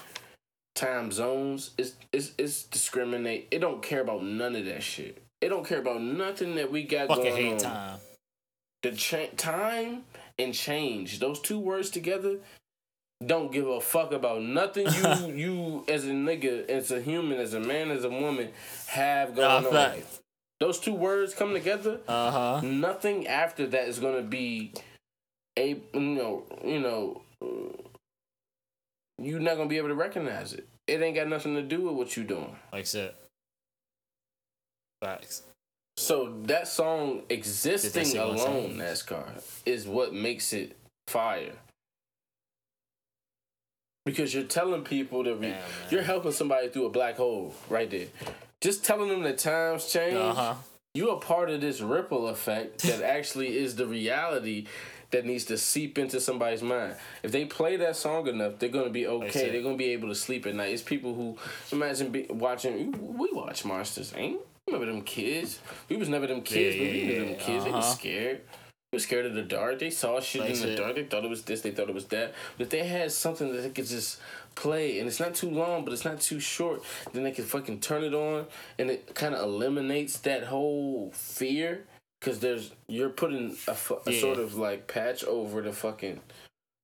time 0.76 1.12
zones. 1.12 1.72
It's, 1.78 1.94
it's 2.14 2.32
it's 2.38 2.64
discriminate. 2.64 3.48
It 3.52 3.60
don't 3.60 3.82
care 3.82 4.02
about 4.02 4.24
none 4.24 4.56
of 4.56 4.66
that 4.66 4.84
shit. 4.84 5.22
It 5.42 5.50
don't 5.50 5.66
care 5.68 5.80
about 5.80 6.02
nothing 6.02 6.56
that 6.56 6.72
we 6.72 6.84
got 6.84 7.08
Fucking 7.10 7.24
going 7.24 7.36
hate 7.36 7.54
on. 7.54 7.60
time. 7.60 8.00
The 8.84 8.92
cha- 8.94 9.36
time 9.36 10.04
and 10.40 10.54
change. 10.54 11.20
Those 11.20 11.40
two 11.40 11.60
words 11.60 11.90
together 11.90 12.38
don't 13.26 13.52
give 13.52 13.68
a 13.68 13.82
fuck 13.82 14.12
about 14.12 14.42
nothing 14.44 14.88
you 14.88 15.34
you 15.36 15.86
as 15.88 16.06
a 16.06 16.12
nigga, 16.12 16.70
as 16.70 16.92
a 16.92 17.02
human, 17.02 17.40
as 17.40 17.54
a 17.54 17.60
man, 17.60 17.90
as 17.92 18.04
a 18.04 18.10
woman 18.10 18.50
have 18.88 19.30
Nah, 19.36 19.62
going 19.62 19.66
on. 19.68 19.72
facts. 19.74 20.20
Those 20.60 20.80
two 20.80 20.94
words 20.94 21.34
come 21.34 21.54
together. 21.54 22.00
Uh 22.08 22.32
huh. 22.32 22.62
Nothing 22.64 23.28
after 23.28 23.68
that 23.68 23.88
is 23.88 24.00
gonna 24.00 24.22
be 24.22 24.74
a 25.58 25.82
you 25.94 26.00
know 26.00 26.44
you 26.64 26.80
know 26.80 27.22
you're 29.18 29.40
not 29.40 29.58
gonna 29.58 29.70
be 29.70 29.78
able 29.78 29.90
to 29.90 29.96
recognize 29.96 30.54
it. 30.54 30.68
It 30.88 31.02
ain't 31.02 31.16
got 31.16 31.28
nothing 31.28 31.56
to 31.56 31.62
do 31.62 31.82
with 31.82 31.96
what 31.96 32.16
you're 32.16 32.26
doing. 32.26 32.56
Like 32.72 32.86
shit. 32.86 33.16
Facts. 35.02 35.44
So 35.98 36.34
that 36.44 36.68
song 36.68 37.24
existing 37.30 38.18
alone. 38.18 38.78
NASCAR, 38.78 39.42
is 39.66 39.88
what 39.88 40.14
makes 40.14 40.52
it 40.54 40.76
fire. 41.08 41.54
Because 44.06 44.34
you're 44.34 44.44
telling 44.44 44.84
people 44.84 45.24
that 45.24 45.36
re- 45.36 45.50
Damn, 45.50 45.62
you're 45.90 46.04
helping 46.04 46.32
somebody 46.32 46.70
through 46.70 46.86
a 46.86 46.90
black 46.90 47.16
hole 47.16 47.56
right 47.70 47.90
there. 47.90 48.08
Just 48.62 48.84
telling 48.84 49.10
them 49.10 49.24
that 49.24 49.38
times 49.38 49.92
change. 49.92 50.16
Uh 50.16 50.34
huh. 50.34 50.54
you 50.94 51.10
are 51.10 51.20
part 51.20 51.50
of 51.50 51.62
this 51.62 51.82
ripple 51.82 52.28
effect 52.30 52.80
that 52.84 53.02
actually 53.02 53.58
is 53.58 53.76
the 53.76 53.86
reality 53.86 54.66
that 55.12 55.26
needs 55.26 55.46
to 55.46 55.58
seep 55.58 55.98
into 55.98 56.20
somebody's 56.20 56.64
mind. 56.64 56.96
If 57.24 57.32
they 57.32 57.46
play 57.46 57.78
that 57.78 57.96
song 57.96 58.28
enough, 58.28 58.60
they're 58.60 58.70
gonna 58.70 58.90
be 58.90 59.08
okay. 59.08 59.52
They're 59.52 59.62
gonna 59.62 59.78
be 59.78 59.92
able 59.92 60.10
to 60.10 60.16
sleep 60.16 60.46
at 60.46 60.56
night. 60.56 60.74
It's 60.74 60.82
people 60.82 61.14
who 61.14 61.38
imagine 61.72 62.10
be, 62.10 62.26
watching. 62.30 62.92
We 63.18 63.30
watch 63.32 63.64
monsters, 63.66 64.14
ain't? 64.16 64.40
Remember 64.68 64.88
them 64.88 65.04
kids? 65.04 65.60
We 65.90 65.96
was 65.98 66.10
never 66.10 66.26
them 66.26 66.42
kids, 66.42 66.76
but 66.76 66.82
we 66.92 67.02
Yeah, 67.02 67.08
knew 67.20 67.26
them 67.26 67.36
kids. 67.36 67.64
They 67.66 67.72
was 67.72 67.86
uh-huh. 67.86 67.94
scared. 67.96 68.42
They 68.92 68.96
was 68.96 69.04
scared 69.04 69.26
of 69.28 69.36
the 69.36 69.44
dark. 69.44 69.78
They 69.78 69.92
saw 69.92 70.20
shit 70.20 70.42
Like 70.42 70.52
in 70.56 70.60
the 70.60 70.68
shit. 70.70 70.78
dark. 70.78 70.96
They 70.96 71.04
thought 71.04 71.24
it 71.24 71.30
was 71.30 71.44
this. 71.44 71.62
They 71.62 71.72
thought 71.72 71.88
it 71.88 71.94
was 71.96 72.06
that. 72.06 72.34
But 72.58 72.72
they 72.72 72.86
had 72.88 73.12
something 73.12 73.52
that 73.54 73.62
they 73.62 73.70
could 73.70 73.86
just 73.86 74.20
play, 74.56 75.00
and 75.00 75.08
it's 75.08 75.20
not 75.20 75.36
too 75.36 75.50
long, 75.50 75.84
but 75.84 75.94
it's 75.94 76.06
not 76.06 76.20
too 76.22 76.40
short, 76.40 76.84
then 77.14 77.24
they 77.24 77.32
can 77.32 77.46
fucking 77.46 77.80
turn 77.82 78.04
it 78.04 78.14
on, 78.14 78.46
and 78.80 78.90
it 78.90 79.14
kind 79.14 79.36
of 79.36 79.44
eliminates 79.44 80.18
that 80.20 80.46
whole 80.46 81.12
fear. 81.14 81.86
Cause 82.22 82.40
there's 82.40 82.72
you're 82.88 83.10
putting 83.10 83.52
a, 83.68 83.76
fu- 83.76 84.00
a 84.08 84.12
Yeah. 84.12 84.20
sort 84.22 84.40
of 84.40 84.56
like 84.56 84.88
patch 84.88 85.24
over 85.26 85.62
the 85.62 85.72
fucking 85.74 86.22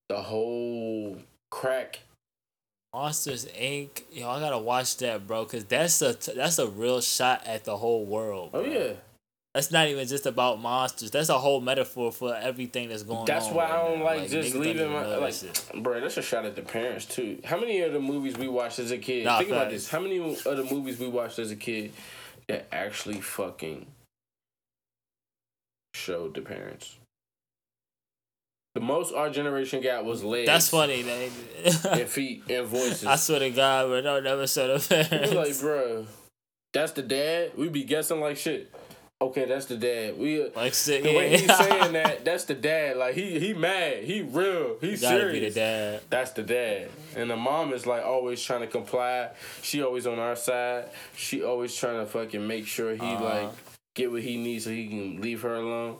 the 0.09 0.21
whole 0.21 1.17
crack. 1.49 2.01
Monsters 2.93 3.45
Inc. 3.45 4.03
Yo, 4.11 4.29
I 4.29 4.39
gotta 4.39 4.57
watch 4.59 4.97
that, 4.97 5.25
bro, 5.25 5.45
cause 5.45 5.63
that's 5.65 6.01
a 6.03 6.13
that's 6.35 6.59
a 6.59 6.67
real 6.67 7.01
shot 7.01 7.47
at 7.47 7.63
the 7.63 7.77
whole 7.77 8.05
world. 8.05 8.51
Oh 8.53 8.63
yeah, 8.63 8.93
That's 9.53 9.69
not 9.69 9.87
even 9.89 10.07
just 10.07 10.25
about 10.25 10.61
monsters. 10.61 11.11
That's 11.11 11.27
a 11.27 11.37
whole 11.37 11.59
metaphor 11.59 12.11
for 12.13 12.33
everything 12.33 12.87
that's 12.87 13.03
going 13.03 13.25
that's 13.25 13.47
on. 13.47 13.55
That's 13.55 13.55
why 13.55 13.63
right 13.65 13.73
I 13.73 13.87
don't 13.89 13.99
now. 13.99 14.05
like 14.05 14.29
just 14.29 14.55
leaving 14.55 14.91
my 14.93 15.03
that 15.03 15.19
like, 15.21 15.33
shit. 15.33 15.69
bro. 15.75 15.99
That's 15.99 16.15
a 16.15 16.21
shot 16.21 16.45
at 16.45 16.55
the 16.55 16.61
parents 16.61 17.05
too. 17.05 17.39
How 17.43 17.59
many 17.59 17.81
of 17.81 17.91
the 17.91 17.99
movies 17.99 18.37
we 18.37 18.47
watched 18.47 18.79
as 18.79 18.91
a 18.91 18.97
kid? 18.97 19.25
Nah, 19.25 19.39
think 19.39 19.49
about 19.49 19.69
this. 19.69 19.89
How 19.89 19.99
many 19.99 20.17
of 20.19 20.43
the 20.43 20.63
movies 20.71 20.99
we 20.99 21.09
watched 21.09 21.37
as 21.37 21.51
a 21.51 21.57
kid 21.57 21.91
that 22.47 22.67
actually 22.71 23.19
fucking 23.19 23.87
showed 25.93 26.33
the 26.33 26.41
parents? 26.41 26.97
The 28.73 28.79
most 28.79 29.13
our 29.13 29.29
generation 29.29 29.81
got 29.81 30.05
was 30.05 30.23
legs. 30.23 30.47
That's 30.47 30.69
funny. 30.69 31.01
They, 31.01 31.29
And 31.91 32.07
feet 32.07 32.43
and 32.49 32.67
voices. 32.67 33.03
I 33.05 33.17
swear 33.17 33.39
to 33.39 33.49
God, 33.49 33.87
bro, 33.87 33.99
no, 33.99 34.21
never 34.21 34.47
show 34.47 34.77
the 34.77 34.87
parents. 35.09 35.33
like, 35.33 35.59
bro, 35.59 36.05
that's 36.71 36.93
the 36.93 37.01
dad. 37.01 37.51
We 37.57 37.67
be 37.67 37.83
guessing 37.83 38.21
like 38.21 38.37
shit. 38.37 38.73
Okay, 39.21 39.45
that's 39.45 39.67
the 39.67 39.77
dad. 39.77 40.17
We 40.17 40.43
uh, 40.43 40.47
Like 40.55 40.73
shit, 40.73 41.03
the 41.03 41.15
way 41.15 41.29
he's 41.37 41.55
saying 41.57 41.93
that, 41.93 42.25
that's 42.25 42.45
the 42.45 42.55
dad. 42.55 42.97
Like 42.97 43.13
he 43.13 43.39
he 43.39 43.53
mad. 43.53 44.03
He 44.03 44.21
real. 44.23 44.77
He 44.81 44.95
serious. 44.97 45.31
be 45.33 45.39
the 45.49 45.51
dad. 45.53 46.01
That's 46.09 46.31
the 46.31 46.41
dad. 46.41 46.89
And 47.15 47.29
the 47.29 47.37
mom 47.37 47.71
is 47.71 47.85
like 47.85 48.03
always 48.03 48.41
trying 48.41 48.61
to 48.61 48.67
comply. 48.67 49.29
She 49.61 49.83
always 49.83 50.07
on 50.07 50.17
our 50.17 50.35
side. 50.35 50.85
She 51.15 51.43
always 51.43 51.75
trying 51.75 51.99
to 51.99 52.05
fucking 52.07 52.45
make 52.47 52.65
sure 52.65 52.93
he 52.95 52.99
Uh-huh. 52.99 53.23
like 53.23 53.49
get 53.93 54.11
what 54.11 54.23
he 54.23 54.37
needs 54.37 54.63
so 54.63 54.71
he 54.71 54.87
can 54.87 55.21
leave 55.21 55.43
her 55.43 55.53
alone. 55.55 55.97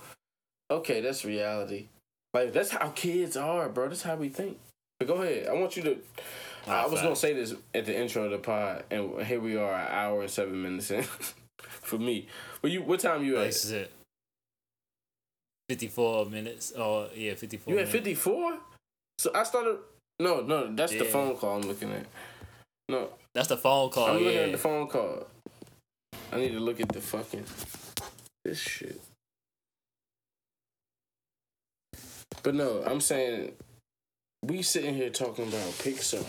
Okay, 0.71 1.01
that's 1.01 1.23
reality. 1.23 1.87
Like 2.33 2.53
that's 2.53 2.71
how 2.71 2.89
kids 2.89 3.37
are, 3.37 3.69
bro. 3.69 3.87
That's 3.89 4.01
how 4.01 4.15
we 4.15 4.29
think. 4.29 4.57
But 4.97 5.07
go 5.09 5.15
ahead. 5.21 5.47
I 5.47 5.53
want 5.53 5.77
you 5.77 5.83
to. 5.83 5.97
I 6.67 6.87
was 6.87 7.01
gonna 7.01 7.15
say 7.15 7.33
this 7.33 7.53
at 7.75 7.85
the 7.85 7.95
intro 7.95 8.23
of 8.25 8.31
the 8.31 8.37
pod, 8.39 8.83
and 8.89 9.21
here 9.23 9.39
we 9.39 9.57
are, 9.57 9.73
an 9.73 9.87
hour 9.91 10.21
and 10.21 10.29
seven 10.31 10.59
minutes 10.63 10.89
in. 10.89 11.03
For 11.59 11.97
me, 11.97 12.27
but 12.61 12.71
you, 12.71 12.81
what 12.81 12.99
time 12.99 13.23
you 13.23 13.37
at? 13.37 13.53
shit. 13.53 13.91
Fifty 15.69 15.87
four 15.87 16.25
minutes. 16.25 16.73
Oh 16.77 17.07
yeah, 17.15 17.33
fifty 17.35 17.57
four. 17.57 17.73
You 17.73 17.79
at 17.79 17.87
fifty 17.87 18.13
four? 18.13 18.57
So 19.17 19.31
I 19.33 19.43
started. 19.43 19.77
No, 20.19 20.41
no, 20.41 20.73
that's 20.75 20.93
the 20.93 21.05
phone 21.05 21.35
call 21.35 21.57
I'm 21.57 21.61
looking 21.67 21.91
at. 21.91 22.05
No, 22.89 23.09
That's 23.33 23.47
the 23.47 23.57
phone 23.57 23.89
call. 23.89 24.07
I'm 24.09 24.13
looking 24.15 24.33
yeah. 24.33 24.39
at 24.41 24.51
the 24.51 24.57
phone 24.57 24.87
call. 24.87 25.25
I 26.33 26.37
need 26.37 26.51
to 26.51 26.59
look 26.59 26.81
at 26.81 26.89
the 26.89 26.99
fucking 26.99 27.45
this 28.43 28.59
shit. 28.59 29.01
But 32.43 32.55
no, 32.55 32.83
I'm 32.85 32.99
saying 32.99 33.53
we 34.43 34.61
sitting 34.61 34.95
here 34.95 35.09
talking 35.09 35.47
about 35.47 35.69
Pixar. 35.79 36.25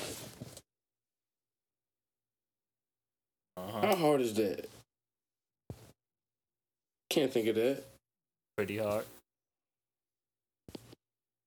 Uh-huh. 3.57 3.87
How 3.87 3.97
hard 3.97 4.21
is 4.21 4.35
that? 4.35 4.69
Can't 7.13 7.31
think 7.31 7.47
of 7.49 7.57
that. 7.57 7.83
Pretty 8.57 8.79
hard. 8.79 9.05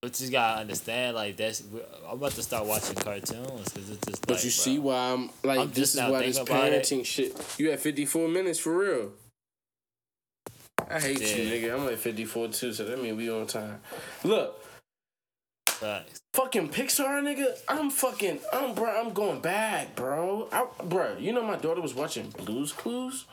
But 0.01 0.21
you 0.21 0.29
gotta 0.29 0.61
understand, 0.61 1.15
like 1.15 1.37
that's. 1.37 1.63
I'm 2.07 2.17
about 2.17 2.33
to 2.33 2.43
start 2.43 2.67
watching 2.67 2.93
cartoons 2.95 3.69
because 3.69 3.89
it's 3.89 4.05
just. 4.05 4.27
But 4.27 4.35
like, 4.35 4.43
you 4.43 4.49
bro, 4.49 4.63
see 4.63 4.77
why 4.79 5.11
I'm 5.11 5.29
like 5.43 5.59
I'm 5.59 5.71
this 5.71 5.95
is 5.95 6.01
why 6.01 6.19
this 6.23 6.37
about 6.37 6.67
it. 6.71 6.83
parenting 6.83 7.03
shit. 7.03 7.35
You 7.57 7.71
at 7.71 7.79
54 7.79 8.27
minutes 8.29 8.59
for 8.59 8.77
real. 8.77 9.11
I 10.87 10.99
hate 10.99 11.19
you, 11.19 11.43
Yeah. 11.43 11.51
nigga. 11.69 11.79
I'm 11.81 11.87
at 11.91 11.97
54 11.97 12.49
too, 12.49 12.71
so 12.71 12.85
that 12.85 13.01
means 13.01 13.17
we 13.17 13.31
on 13.31 13.47
time. 13.47 13.81
Look, 14.23 14.63
Facts. 15.67 16.19
fucking 16.35 16.69
Pixar, 16.69 17.23
nigga. 17.23 17.57
I'm 17.67 17.89
fucking, 17.89 18.37
I'm 18.53 18.75
bro. 18.75 18.85
I'm 19.01 19.11
going 19.13 19.39
back, 19.39 19.95
bro. 19.95 20.47
I, 20.51 20.67
bro, 20.83 21.17
you 21.17 21.33
know 21.33 21.41
my 21.41 21.55
daughter 21.55 21.81
was 21.81 21.95
watching 21.95 22.29
Blue's 22.29 22.71
Clues. 22.71 23.25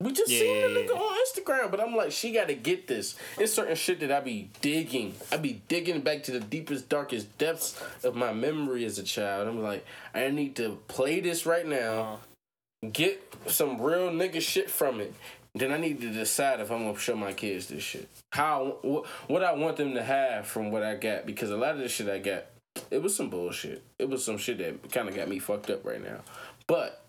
We 0.00 0.12
just 0.12 0.30
Yeah, 0.30 0.38
seen 0.38 0.62
the 0.62 0.80
nigga 0.80 0.96
on 0.96 1.18
Instagram, 1.26 1.70
but 1.70 1.78
I'm 1.78 1.94
like, 1.94 2.10
she 2.10 2.32
gotta 2.32 2.54
get 2.54 2.86
this. 2.86 3.16
It's 3.38 3.52
certain 3.52 3.76
shit 3.76 4.00
that 4.00 4.10
I 4.10 4.20
be 4.20 4.50
digging. 4.62 5.14
I 5.30 5.36
be 5.36 5.60
digging 5.68 6.00
back 6.00 6.22
to 6.24 6.32
the 6.32 6.40
deepest, 6.40 6.88
darkest 6.88 7.36
depths 7.36 7.80
of 8.02 8.14
my 8.14 8.32
memory 8.32 8.86
as 8.86 8.98
a 8.98 9.02
child. 9.02 9.46
I'm 9.46 9.62
like, 9.62 9.84
I 10.14 10.28
need 10.30 10.56
to 10.56 10.78
play 10.88 11.20
this 11.20 11.44
right 11.44 11.66
now, 11.66 12.00
uh-huh. 12.00 12.88
get 12.92 13.22
some 13.46 13.80
real 13.80 14.10
nigga 14.10 14.40
shit 14.40 14.70
from 14.70 15.00
it. 15.00 15.12
Then 15.54 15.70
I 15.72 15.76
need 15.76 16.00
to 16.00 16.10
decide 16.10 16.60
if 16.60 16.70
I'm 16.70 16.84
gonna 16.84 16.98
show 16.98 17.16
my 17.16 17.34
kids 17.34 17.66
this 17.66 17.82
shit. 17.82 18.08
How 18.32 18.78
wh- 18.82 19.30
what 19.30 19.44
I 19.44 19.52
want 19.52 19.76
them 19.76 19.94
to 19.94 20.02
have 20.02 20.46
from 20.46 20.70
what 20.70 20.82
I 20.82 20.94
got 20.94 21.26
because 21.26 21.50
a 21.50 21.56
lot 21.56 21.72
of 21.74 21.78
the 21.80 21.88
shit 21.88 22.08
I 22.08 22.20
got, 22.20 22.46
it 22.90 23.02
was 23.02 23.14
some 23.14 23.28
bullshit. 23.28 23.82
It 23.98 24.08
was 24.08 24.24
some 24.24 24.38
shit 24.38 24.58
that 24.58 24.90
kind 24.92 25.08
of 25.10 25.14
got 25.14 25.28
me 25.28 25.40
fucked 25.40 25.68
up 25.68 25.84
right 25.84 26.02
now. 26.02 26.20
But 26.66 27.02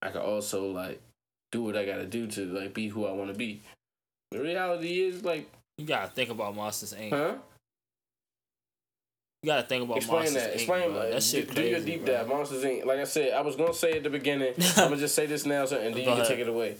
I 0.00 0.10
could 0.10 0.20
also 0.22 0.70
like 0.70 1.00
do 1.54 1.62
what 1.62 1.76
I 1.76 1.84
gotta 1.86 2.04
do 2.04 2.26
to 2.26 2.46
like 2.46 2.74
be 2.74 2.88
who 2.88 3.06
I 3.06 3.12
want 3.12 3.30
to 3.32 3.38
be. 3.38 3.62
The 4.32 4.40
reality 4.40 5.00
is 5.02 5.24
like, 5.24 5.48
You 5.78 5.86
gotta 5.86 6.08
think 6.08 6.30
about 6.30 6.56
Monsters 6.56 6.92
Inc. 6.94 7.10
huh? 7.10 7.34
You 9.42 9.46
gotta 9.50 9.62
think 9.68 9.84
about 9.84 9.98
Explain 9.98 10.18
Monsters 10.24 10.42
that. 10.42 10.50
Inc. 10.50 10.54
Explain 10.56 10.90
bro. 10.90 11.10
that 11.10 11.22
shit 11.22 11.48
do, 11.48 11.54
crazy, 11.54 11.62
do 11.62 11.70
your 11.76 11.80
deep 11.80 12.04
bro. 12.04 12.14
dive. 12.16 12.28
Monsters 12.28 12.64
Inc. 12.64 12.84
Like 12.84 12.98
I 12.98 13.04
said, 13.04 13.32
I 13.34 13.40
was 13.42 13.54
gonna 13.54 13.72
say 13.74 13.92
at 13.92 14.02
the 14.02 14.10
beginning. 14.10 14.54
I'm 14.76 14.88
gonna 14.88 14.96
just 14.96 15.14
say 15.14 15.26
this 15.26 15.46
now, 15.46 15.64
so, 15.66 15.76
and 15.76 15.94
then 15.94 15.98
you 16.00 16.04
Go 16.06 16.12
can 16.12 16.20
ahead. 16.22 16.26
take 16.28 16.40
it 16.40 16.48
away. 16.48 16.76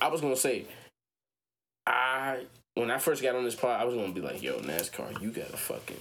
I 0.00 0.08
was 0.08 0.20
gonna 0.20 0.36
say, 0.36 0.66
I 1.86 2.40
when 2.74 2.90
I 2.90 2.98
first 2.98 3.22
got 3.22 3.34
on 3.34 3.44
this 3.44 3.54
pod, 3.54 3.80
I 3.80 3.84
was 3.84 3.94
gonna 3.94 4.12
be 4.12 4.20
like, 4.20 4.42
"Yo, 4.42 4.58
NASCAR, 4.60 5.20
you 5.22 5.30
gotta 5.30 5.56
fucking." 5.56 5.96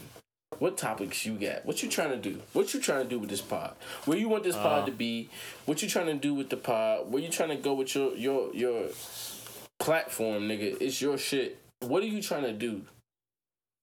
What 0.60 0.78
topics 0.78 1.26
you 1.26 1.34
got? 1.34 1.66
What 1.66 1.84
you 1.84 1.90
trying 1.90 2.10
to 2.10 2.18
do? 2.18 2.42
What 2.54 2.74
you 2.74 2.80
trying 2.80 3.04
to 3.04 3.10
do 3.10 3.20
with 3.20 3.30
this 3.30 3.42
pod? 3.42 3.76
Where 4.06 4.18
you 4.18 4.28
want 4.30 4.44
this 4.44 4.56
pod 4.56 4.84
Uh. 4.84 4.86
to 4.88 4.92
be? 4.92 5.30
What 5.66 5.82
you 5.84 5.90
trying 5.90 6.08
to 6.08 6.16
do 6.16 6.34
with 6.34 6.50
the 6.50 6.58
pod? 6.58 7.12
Where 7.12 7.22
you 7.22 7.30
trying 7.30 7.50
to 7.50 7.56
go 7.56 7.74
with 7.74 7.94
your 7.96 8.16
your 8.16 8.54
your 8.56 8.90
platform, 9.80 10.48
nigga? 10.48 10.78
It's 10.82 11.02
your 11.02 11.18
shit. 11.18 11.60
What 11.82 12.04
are 12.04 12.08
you 12.08 12.22
trying 12.22 12.44
to 12.44 12.54
do? 12.54 12.82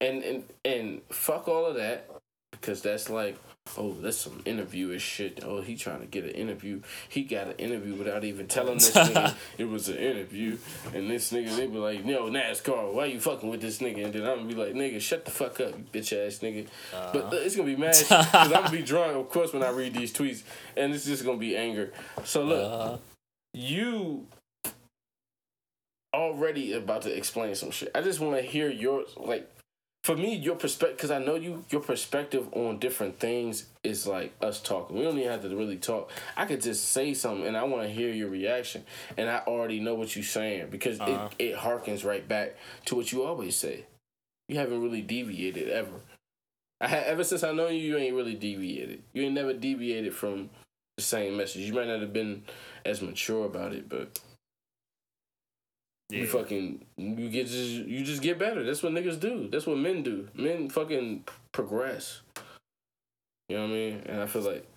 And 0.01 0.23
and 0.23 0.43
and 0.65 1.01
fuck 1.09 1.47
all 1.47 1.65
of 1.65 1.75
that 1.75 2.09
because 2.51 2.81
that's 2.81 3.09
like, 3.09 3.37
oh, 3.77 3.93
that's 4.01 4.17
some 4.17 4.41
interviewer 4.45 4.99
shit. 4.99 5.41
Oh, 5.43 5.61
he 5.61 5.75
trying 5.75 5.99
to 6.01 6.05
get 6.05 6.23
an 6.23 6.31
interview. 6.31 6.81
He 7.09 7.23
got 7.23 7.47
an 7.47 7.53
interview 7.57 7.95
without 7.95 8.23
even 8.23 8.47
telling 8.47 8.75
this 8.75 8.91
nigga 8.95 9.35
it 9.57 9.65
was 9.65 9.89
an 9.89 9.97
interview. 9.97 10.57
And 10.93 11.09
this 11.09 11.31
nigga, 11.31 11.55
they 11.55 11.67
be 11.67 11.77
like, 11.77 12.05
yo, 12.05 12.29
NASCAR, 12.29 12.93
why 12.93 13.05
you 13.05 13.19
fucking 13.19 13.49
with 13.49 13.61
this 13.61 13.79
nigga? 13.79 14.05
And 14.05 14.13
then 14.13 14.23
I'm 14.23 14.37
gonna 14.37 14.47
be 14.47 14.55
like, 14.55 14.73
nigga, 14.73 15.01
shut 15.01 15.25
the 15.25 15.31
fuck 15.31 15.59
up, 15.59 15.73
you 15.77 15.85
bitch 15.91 16.13
ass 16.13 16.39
nigga. 16.39 16.67
But 16.91 17.33
uh, 17.33 17.37
it's 17.37 17.55
gonna 17.55 17.67
be 17.67 17.75
mad 17.75 17.95
because 17.99 18.33
I'm 18.33 18.49
gonna 18.51 18.69
be 18.69 18.81
drunk, 18.83 19.15
of 19.15 19.29
course, 19.29 19.53
when 19.53 19.63
I 19.63 19.69
read 19.69 19.93
these 19.93 20.13
tweets, 20.13 20.43
and 20.77 20.93
it's 20.93 21.05
just 21.05 21.25
gonna 21.25 21.37
be 21.37 21.55
anger. 21.57 21.91
So 22.23 22.43
look, 22.43 22.71
Uh, 22.71 22.97
you 23.53 24.27
already 26.13 26.73
about 26.73 27.01
to 27.03 27.15
explain 27.15 27.55
some 27.55 27.71
shit. 27.71 27.91
I 27.93 28.01
just 28.01 28.19
want 28.19 28.35
to 28.37 28.41
hear 28.41 28.69
your 28.69 29.03
like 29.17 29.49
for 30.05 30.15
me 30.15 30.35
your 30.35 30.55
perspective 30.55 30.97
because 30.97 31.09
I 31.09 31.17
know 31.17 31.33
you 31.33 31.65
your 31.71 31.81
perspective 31.81 32.47
on 32.53 32.77
different 32.77 33.19
things 33.19 33.65
is 33.83 34.05
like 34.05 34.33
us 34.39 34.61
talking. 34.61 34.95
We 34.97 35.01
don't 35.03 35.17
even 35.17 35.31
have 35.31 35.41
to 35.41 35.49
really 35.55 35.77
talk. 35.77 36.11
I 36.37 36.45
could 36.45 36.61
just 36.61 36.91
say 36.91 37.15
something 37.15 37.47
and 37.47 37.57
I 37.57 37.63
want 37.63 37.81
to 37.81 37.89
hear 37.89 38.13
your 38.13 38.29
reaction 38.29 38.83
and 39.17 39.27
I 39.27 39.39
already 39.47 39.79
know 39.79 39.95
what 39.95 40.15
you're 40.15 40.23
saying 40.23 40.67
because 40.69 40.99
Uh-huh. 40.99 41.29
it 41.39 41.53
it 41.53 41.57
harkens 41.57 42.05
right 42.05 42.25
back 42.27 42.55
to 42.85 42.95
what 42.95 43.11
you 43.11 43.23
always 43.23 43.55
say. 43.55 43.85
You 44.47 44.57
haven't 44.59 44.79
really 44.83 45.01
deviated 45.01 45.69
ever. 45.69 46.01
I 46.79 46.87
ha- 46.87 47.03
ever 47.07 47.23
since 47.23 47.43
I 47.43 47.51
know 47.51 47.67
you, 47.69 47.79
you 47.79 47.97
ain't 47.97 48.15
really 48.15 48.35
deviated. 48.35 49.01
You 49.11 49.23
ain't 49.23 49.33
never 49.33 49.53
deviated 49.53 50.13
from 50.13 50.51
the 50.97 51.03
same 51.03 51.35
message. 51.35 51.63
You 51.63 51.73
might 51.73 51.87
not 51.87 52.01
have 52.01 52.13
been 52.13 52.43
as 52.85 53.01
mature 53.01 53.45
about 53.47 53.73
it, 53.73 53.89
but 53.89 54.19
yeah. 56.09 56.19
you 56.19 56.27
fucking 56.27 56.85
you 56.97 57.29
get 57.29 57.47
just 57.47 57.69
you 57.69 58.03
just 58.03 58.21
get 58.21 58.39
better. 58.39 58.63
That's 58.63 58.83
what 58.83 58.93
niggas 58.93 59.19
do. 59.19 59.49
That's 59.51 59.67
what 59.67 59.77
men 59.77 60.03
do. 60.03 60.27
Men 60.33 60.69
fucking 60.69 61.25
progress. 61.51 62.21
You 63.49 63.57
know 63.57 63.63
what 63.63 63.71
I 63.71 63.73
mean? 63.73 64.03
And 64.07 64.21
I 64.21 64.25
feel 64.25 64.41
like 64.41 64.67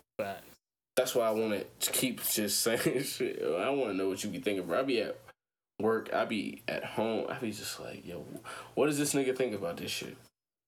that's 0.97 1.15
why 1.15 1.27
I 1.27 1.31
want 1.31 1.65
to 1.81 1.91
keep 1.93 2.23
just 2.31 2.61
saying 2.61 3.03
shit. 3.03 3.43
I 3.43 3.71
want 3.71 3.91
to 3.91 3.97
know 3.97 4.09
what 4.09 4.23
you 4.25 4.31
be 4.31 4.39
thinking. 4.39 4.67
Bro. 4.67 4.81
I 4.81 4.83
be 4.83 5.03
at 5.03 5.19
work. 5.81 6.13
I 6.13 6.25
be 6.25 6.63
at 6.69 6.85
home. 6.85 7.27
I 7.29 7.39
be 7.39 7.53
just 7.53 7.81
like, 7.81 8.07
yo, 8.07 8.25
what 8.75 8.87
does 8.87 8.99
this 8.99 9.15
nigga 9.15 9.37
think 9.37 9.55
about 9.55 9.77
this 9.77 9.91
shit? 9.91 10.17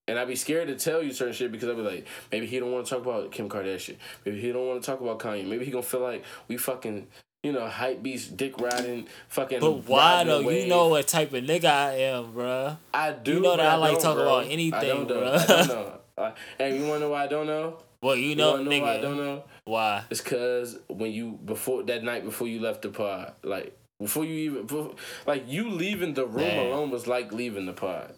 And 0.08 0.18
I 0.18 0.24
be 0.24 0.34
scared 0.34 0.68
to 0.68 0.76
tell 0.76 1.02
you 1.02 1.12
certain 1.12 1.34
shit 1.34 1.52
because 1.52 1.68
I 1.68 1.74
be 1.74 1.82
like, 1.82 2.06
maybe 2.32 2.46
he 2.46 2.58
don't 2.58 2.72
want 2.72 2.86
to 2.86 2.90
talk 2.90 3.02
about 3.02 3.30
Kim 3.30 3.48
Kardashian. 3.48 3.96
Maybe 4.24 4.40
he 4.40 4.50
don't 4.50 4.66
want 4.66 4.82
to 4.82 4.86
talk 4.86 5.00
about 5.00 5.20
Kanye. 5.20 5.46
Maybe 5.46 5.64
he 5.64 5.70
gonna 5.70 5.82
feel 5.82 6.00
like 6.00 6.24
we 6.48 6.56
fucking, 6.56 7.06
you 7.42 7.52
know, 7.52 7.66
hype 7.66 8.02
beast, 8.02 8.36
dick 8.36 8.60
riding, 8.60 9.06
fucking. 9.28 9.60
But 9.60 9.88
why 9.88 10.24
though? 10.24 10.48
You 10.48 10.66
know 10.66 10.88
what 10.88 11.08
type 11.08 11.32
of 11.32 11.44
nigga 11.44 11.64
I 11.64 11.92
am, 11.96 12.32
bruh. 12.32 12.76
I 12.92 13.12
do. 13.12 13.34
You 13.34 13.40
know 13.40 13.56
that 13.56 13.66
I 13.66 13.76
like 13.76 13.92
don't, 13.94 14.02
talking 14.02 14.22
bro. 14.22 14.38
about 14.40 14.50
anything, 14.50 14.74
I 14.74 14.84
don't, 14.84 15.08
though. 15.08 15.20
bro. 15.20 15.32
I 15.32 15.46
don't 15.46 15.68
know. 15.68 15.92
Uh, 16.18 16.32
and 16.58 16.76
you 16.76 16.86
wanna 16.86 17.00
know 17.00 17.10
why 17.10 17.24
I 17.24 17.26
don't 17.28 17.46
know? 17.46 17.78
Well, 18.02 18.14
you 18.16 18.30
You 18.30 18.36
know, 18.36 18.52
wanna 18.52 18.64
know 18.64 18.80
why 18.82 18.94
I 18.94 19.00
don't 19.00 19.16
know? 19.16 19.44
Why? 19.64 20.04
It's 20.10 20.20
cause 20.20 20.78
when 20.88 21.12
you 21.12 21.38
before 21.44 21.82
that 21.84 22.02
night 22.04 22.24
before 22.24 22.46
you 22.46 22.60
left 22.60 22.82
the 22.82 22.90
pod, 22.90 23.32
like 23.42 23.74
before 23.98 24.24
you 24.26 24.34
even 24.50 24.66
before, 24.66 24.94
like 25.26 25.44
you 25.48 25.70
leaving 25.70 26.12
the 26.14 26.26
room 26.26 26.44
Damn. 26.44 26.66
alone 26.66 26.90
was 26.90 27.06
like 27.06 27.32
leaving 27.32 27.64
the 27.66 27.72
pod. 27.72 28.14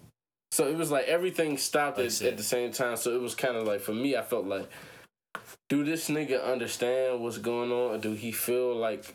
So 0.51 0.66
it 0.66 0.77
was 0.77 0.91
like 0.91 1.07
everything 1.07 1.57
stopped 1.59 1.99
I 1.99 2.05
at, 2.07 2.23
at 2.23 2.37
the 2.37 2.43
same 2.43 2.73
time. 2.73 2.97
So 2.97 3.14
it 3.14 3.20
was 3.20 3.35
kind 3.37 3.57
of 3.57 3.66
like 3.66 3.81
for 3.81 3.95
me, 3.95 4.16
I 4.16 4.23
felt 4.23 4.47
like, 4.47 4.68
do 5.73 5.85
this 5.85 6.09
nigga 6.11 6.45
understand 6.45 7.20
what's 7.20 7.39
going 7.39 7.70
on? 7.73 7.95
Or 7.95 7.99
do 7.99 8.12
he 8.12 8.31
feel 8.31 8.77
like 8.77 9.14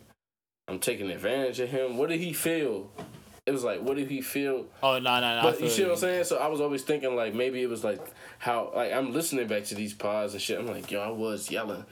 I'm 0.68 0.80
taking 0.80 1.12
advantage 1.12 1.60
of 1.60 1.70
him? 1.70 1.98
What 1.98 2.10
did 2.10 2.20
he 2.20 2.34
feel? 2.34 2.90
It 3.46 3.52
was 3.52 3.64
like, 3.64 3.82
what 3.82 3.96
did 3.96 4.10
he 4.10 4.22
feel? 4.22 4.66
Oh 4.82 4.98
no, 5.00 5.20
no, 5.22 5.36
no. 5.38 5.42
But 5.44 5.62
you 5.62 5.70
see 5.70 5.84
what 5.84 5.92
I'm 5.92 5.98
saying? 5.98 6.24
So 6.26 6.38
I 6.38 6.48
was 6.48 6.60
always 6.60 6.82
thinking 6.82 7.16
like 7.16 7.34
maybe 7.36 7.62
it 7.62 7.70
was 7.70 7.84
like 7.84 8.02
how 8.40 8.72
like 8.76 8.92
I'm 8.92 9.14
listening 9.14 9.48
back 9.48 9.66
to 9.66 9.76
these 9.76 9.94
pods 9.94 10.34
and 10.34 10.42
shit. 10.42 10.60
I'm 10.60 10.66
like, 10.68 10.90
yo, 10.90 11.00
I 11.02 11.10
was 11.10 11.50
yelling. 11.52 11.86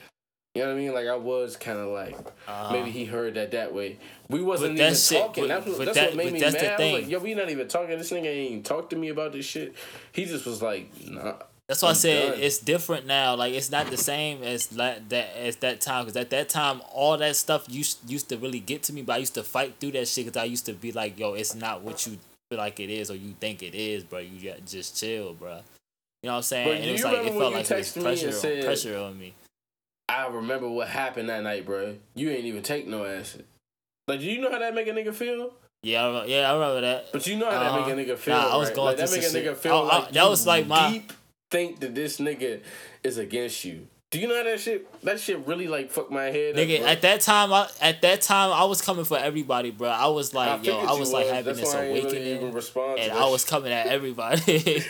You 0.55 0.63
know 0.63 0.69
what 0.69 0.75
I 0.77 0.79
mean? 0.79 0.93
Like 0.93 1.07
I 1.07 1.15
was 1.15 1.55
kind 1.57 1.77
of 1.77 1.89
like 1.89 2.17
Uh-huh. 2.47 2.71
maybe 2.73 2.89
he 2.89 3.05
heard 3.05 3.35
that 3.35 3.51
that 3.51 3.71
way. 3.73 3.99
We 4.29 4.41
wasn't 4.41 4.79
even 4.79 4.95
talking. 4.95 5.43
but- 5.43 5.47
that's 5.49 5.65
what, 5.67 5.77
but 5.77 5.85
that's 5.85 5.97
that- 5.97 6.07
what 6.09 6.17
made 6.17 6.33
me 6.33 6.39
mad. 6.41 6.53
the 6.53 6.71
I 6.73 6.91
was 6.93 7.01
like, 7.03 7.09
yo, 7.11 7.19
we 7.19 7.35
not 7.35 7.49
even 7.51 7.67
talking. 7.67 7.97
This 7.97 8.11
nigga 8.11 8.25
ain't 8.25 8.51
even 8.51 8.63
talk 8.63 8.89
to 8.89 8.95
me 8.95 9.09
about 9.09 9.31
this 9.33 9.45
shit. 9.45 9.75
He 10.11 10.25
just 10.25 10.45
was 10.45 10.61
like, 10.61 10.89
nah. 11.07 11.35
That's 11.67 11.81
why 11.81 11.89
I 11.89 11.93
said 11.93 12.31
done. 12.33 12.39
it's 12.41 12.59
different 12.59 13.07
now. 13.07 13.35
Like 13.35 13.53
it's 13.53 13.71
not 13.71 13.87
the 13.89 13.97
same 13.97 14.43
as 14.43 14.71
like 14.75 15.09
that 15.09 15.35
as 15.35 15.55
that 15.57 15.81
time. 15.81 16.05
Because 16.05 16.15
at 16.17 16.29
that 16.29 16.47
time, 16.47 16.81
all 16.93 17.17
that 17.17 17.35
stuff 17.35 17.65
used 17.67 18.07
used 18.09 18.29
to 18.29 18.37
really 18.37 18.59
get 18.59 18.83
to 18.83 18.93
me. 18.93 19.01
But 19.01 19.13
I 19.13 19.17
used 19.17 19.33
to 19.33 19.43
fight 19.43 19.75
through 19.79 19.91
that 19.93 20.07
shit. 20.07 20.25
Because 20.25 20.39
I 20.39 20.45
used 20.45 20.65
to 20.67 20.73
be 20.73 20.91
like, 20.91 21.17
"Yo, 21.17 21.33
it's 21.33 21.55
not 21.55 21.81
what 21.81 22.05
you 22.05 22.19
feel 22.49 22.59
like 22.59 22.79
it 22.79 22.91
is, 22.91 23.09
or 23.09 23.15
you 23.15 23.33
think 23.39 23.63
it 23.63 23.73
is, 23.73 24.03
bro. 24.03 24.19
You 24.19 24.51
got 24.51 24.63
just 24.65 24.99
chill, 24.99 25.33
bro." 25.33 25.61
You 26.21 26.27
know 26.29 26.33
what 26.33 26.37
I'm 26.37 26.43
saying? 26.43 26.67
But 26.67 26.75
and 26.77 26.85
it 26.85 26.91
was 26.91 27.03
like 27.03 27.13
it 27.25 27.33
felt 27.33 27.53
like 27.53 27.71
it 27.71 27.77
was 27.77 27.91
pressure, 27.93 28.27
on, 28.27 28.33
said- 28.33 28.65
pressure 28.65 28.97
on 28.99 29.17
me. 29.17 29.33
I 30.07 30.27
remember 30.27 30.69
what 30.69 30.87
happened 30.87 31.29
that 31.29 31.41
night, 31.41 31.65
bro. 31.65 31.95
You 32.13 32.29
ain't 32.29 32.45
even 32.45 32.61
take 32.61 32.85
no 32.87 33.05
acid. 33.05 33.43
Like, 34.07 34.19
do 34.19 34.25
you 34.27 34.39
know 34.39 34.51
how 34.51 34.59
that 34.59 34.75
make 34.75 34.85
a 34.87 34.91
nigga 34.91 35.11
feel? 35.15 35.51
Yeah, 35.81 36.03
I 36.03 36.07
remember, 36.07 36.27
yeah, 36.29 36.51
I 36.51 36.53
remember 36.53 36.81
that. 36.81 37.11
But 37.11 37.25
you 37.25 37.37
know 37.37 37.49
how 37.49 37.57
Uh-huh. 37.57 37.87
that 37.87 37.97
make 37.97 38.07
a 38.07 38.11
nigga 38.13 38.17
feel. 38.19 38.35
Nah, 38.35 38.53
I 38.53 38.55
was 38.57 38.67
right? 38.69 38.75
going 38.75 38.85
like, 38.89 38.97
that 38.97 39.09
through 39.09 39.17
make 39.17 39.25
a 39.25 39.33
nigga 39.33 39.43
shit. 39.53 39.57
feel 39.57 39.73
I- 39.73 39.77
I- 39.79 39.97
like 39.99 40.11
that 40.11 40.29
was 40.29 40.45
like 40.45 40.67
my- 40.67 40.91
deep 40.91 41.11
think 41.49 41.79
that 41.79 41.95
this 41.95 42.19
nigga 42.19 42.61
is 43.03 43.17
against 43.17 43.65
you. 43.65 43.87
Do 44.11 44.19
you 44.19 44.27
know 44.27 44.37
how 44.37 44.43
that 44.43 44.59
shit? 44.59 45.01
That 45.01 45.19
shit 45.19 45.45
really 45.45 45.67
like 45.67 45.91
fuck 45.91 46.09
my 46.09 46.25
head. 46.25 46.55
Nigga, 46.55 46.81
up, 46.81 46.87
at 46.87 47.01
that 47.01 47.21
time, 47.21 47.51
I, 47.51 47.67
at 47.81 48.01
that 48.01 48.21
time, 48.21 48.51
I 48.51 48.63
was 48.63 48.81
coming 48.81 49.03
for 49.03 49.17
everybody, 49.17 49.71
bro. 49.71 49.89
I 49.89 50.07
was 50.07 50.33
I 50.33 50.55
like, 50.55 50.65
yo, 50.65 50.79
I 50.79 50.93
was 50.97 51.11
like 51.11 51.27
having 51.27 51.55
That's 51.55 51.59
this 51.59 51.73
I 51.73 51.87
really 51.87 51.99
awakening, 52.01 52.37
even 52.37 52.97
and 52.99 53.11
I 53.11 53.29
was 53.29 53.43
coming 53.43 53.73
at 53.73 53.87
everybody. 53.87 54.83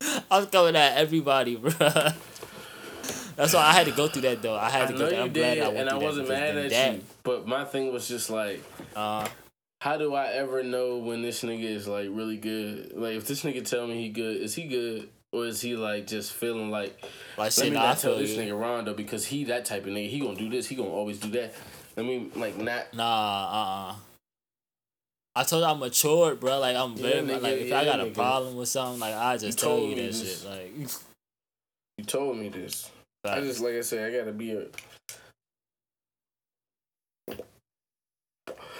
I 0.30 0.40
was 0.40 0.48
coming 0.48 0.76
at 0.76 0.98
everybody, 0.98 1.56
bro. 1.56 1.70
That's 3.36 3.52
why 3.52 3.60
I 3.60 3.72
had 3.72 3.86
to 3.86 3.92
go 3.92 4.08
through 4.08 4.22
that 4.22 4.42
though. 4.42 4.56
I 4.56 4.70
had 4.70 4.88
I 4.88 4.92
to 4.92 4.98
go 4.98 5.08
through. 5.08 5.18
I'm 5.18 5.32
glad 5.32 5.54
did, 5.54 5.62
I 5.62 5.68
went 5.68 5.78
and 5.78 5.88
I 5.88 5.92
through 5.92 6.06
wasn't 6.06 6.28
mad 6.28 6.56
at 6.56 6.70
that, 6.70 6.94
you. 6.94 7.02
But 7.22 7.46
my 7.46 7.64
thing 7.64 7.92
was 7.92 8.08
just 8.08 8.30
like, 8.30 8.62
Uh, 8.94 9.28
how 9.80 9.96
do 9.96 10.14
I 10.14 10.32
ever 10.32 10.62
know 10.62 10.98
when 10.98 11.22
this 11.22 11.42
nigga 11.42 11.64
is 11.64 11.86
like 11.86 12.08
really 12.10 12.38
good? 12.38 12.92
Like, 12.94 13.14
if 13.14 13.26
this 13.26 13.42
nigga 13.42 13.64
tell 13.64 13.86
me 13.86 13.94
he 14.02 14.08
good, 14.08 14.36
is 14.36 14.54
he 14.54 14.64
good? 14.64 15.08
Or 15.36 15.46
is 15.46 15.60
he 15.60 15.76
like 15.76 16.06
just 16.06 16.32
feeling 16.32 16.70
like 16.70 17.04
like 17.36 17.56
Let 17.58 17.68
me 17.68 17.74
nah, 17.74 17.82
I 17.82 17.84
not 17.88 17.98
tell 17.98 18.12
feel 18.16 18.20
this 18.20 18.36
nigga 18.36 18.58
Rondo 18.58 18.94
because 18.94 19.26
he 19.26 19.44
that 19.44 19.66
type 19.66 19.84
of 19.84 19.92
nigga. 19.92 20.08
He 20.08 20.20
gonna 20.20 20.34
do 20.34 20.48
this. 20.48 20.66
He 20.66 20.74
gonna 20.76 20.88
always 20.88 21.20
do 21.20 21.28
that. 21.32 21.52
Let 21.94 22.06
me 22.06 22.30
like 22.34 22.56
not. 22.56 22.94
Nah, 22.94 23.04
uh, 23.04 23.92
uh 23.92 23.94
I 25.34 25.42
told 25.44 25.62
you 25.62 25.68
I'm 25.68 25.78
matured, 25.78 26.40
bro. 26.40 26.58
Like 26.58 26.74
I'm 26.74 26.94
Yeah, 26.96 27.02
very 27.02 27.22
nigga, 27.22 27.42
like 27.42 27.56
if 27.56 27.68
yeah, 27.68 27.78
I 27.78 27.84
got 27.84 28.00
a 28.00 28.06
problem 28.06 28.56
with 28.56 28.68
something, 28.70 28.98
like 28.98 29.14
I 29.14 29.36
just 29.36 29.62
You 29.62 29.68
tell 29.68 29.78
you 29.78 29.94
that 29.96 30.12
this. 30.12 30.42
shit. 30.42 30.50
Like, 30.50 30.90
You 31.98 32.04
told 32.04 32.38
me 32.38 32.48
this. 32.48 32.90
I 33.22 33.40
just 33.40 33.60
like 33.60 33.74
I 33.74 33.82
said, 33.82 34.10
I 34.10 34.16
gotta 34.18 34.32
be 34.32 34.52
a. 34.52 34.64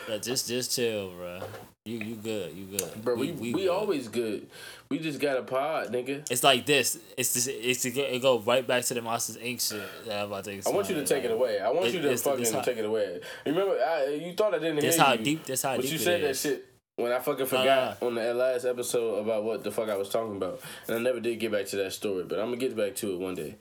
Yeah, 0.09 0.19
just 0.19 0.49
just 0.49 0.75
chill, 0.75 1.11
bro. 1.11 1.41
You 1.85 1.99
you 1.99 2.15
good, 2.17 2.53
you 2.55 2.65
good. 2.65 3.05
bro. 3.05 3.15
We 3.15 3.33
we, 3.33 3.53
good. 3.53 3.69
always 3.69 4.09
good. 4.09 4.47
We 4.91 4.99
just 4.99 5.21
got 5.21 5.37
a 5.39 5.43
pod, 5.43 5.93
nigga. 5.93 6.29
It's 6.31 6.43
like 6.43 6.67
this. 6.67 6.99
It's 7.17 7.35
just, 7.35 7.49
it's 7.49 7.83
to 7.83 7.91
get, 7.91 8.13
it 8.13 8.23
go 8.23 8.39
right 8.41 8.67
back 8.67 8.85
to 8.87 8.95
the 8.95 9.03
Monsters 9.03 9.37
Inc. 9.37 9.61
shit 9.69 9.83
that 10.07 10.21
I'm 10.21 10.27
about 10.27 10.45
to 10.45 10.61
I 10.67 10.71
want 10.71 10.89
you 10.89 10.97
to 10.97 11.05
take 11.05 11.25
it 11.25 11.31
away. 11.31 11.61
I 11.61 11.71
want 11.71 11.87
it- 11.87 11.95
you 11.95 12.03
to 12.03 12.17
fucking 12.17 12.53
how- 12.53 12.61
take 12.61 12.79
it 12.79 12.85
away. 12.85 13.21
Remember, 13.45 13.79
I, 13.81 14.21
you 14.21 14.33
thought 14.33 14.55
I 14.55 14.59
didn't 14.59 14.81
This 14.81 14.97
hear 14.97 15.05
how 15.05 15.13
you, 15.13 15.25
deep. 15.25 15.45
This 15.45 15.63
how 15.63 15.77
but 15.77 15.83
deep 15.83 15.91
But 15.91 15.93
you 15.93 15.99
said 15.99 16.23
that 16.23 16.37
shit 16.37 16.65
when 16.97 17.13
I 17.13 17.19
fucking 17.21 17.47
forgot 17.47 18.01
no, 18.01 18.09
on 18.09 18.15
the 18.17 18.35
last 18.35 18.65
episode 18.65 19.17
about 19.19 19.45
what 19.45 19.63
the 19.63 19.71
fuck 19.71 19.89
I 19.89 19.97
was 19.97 20.09
talking 20.09 20.37
about, 20.37 20.61
and 20.89 20.97
I 20.97 21.01
never 21.01 21.21
did 21.21 21.39
get 21.39 21.53
back 21.53 21.67
to 21.67 21.77
that 21.77 21.93
story. 21.93 22.25
But 22.25 22.39
I'm 22.39 22.47
gonna 22.47 22.57
get 22.57 22.77
back 22.77 22.95
to 22.97 23.13
it 23.13 23.19
one 23.21 23.35
day. 23.35 23.57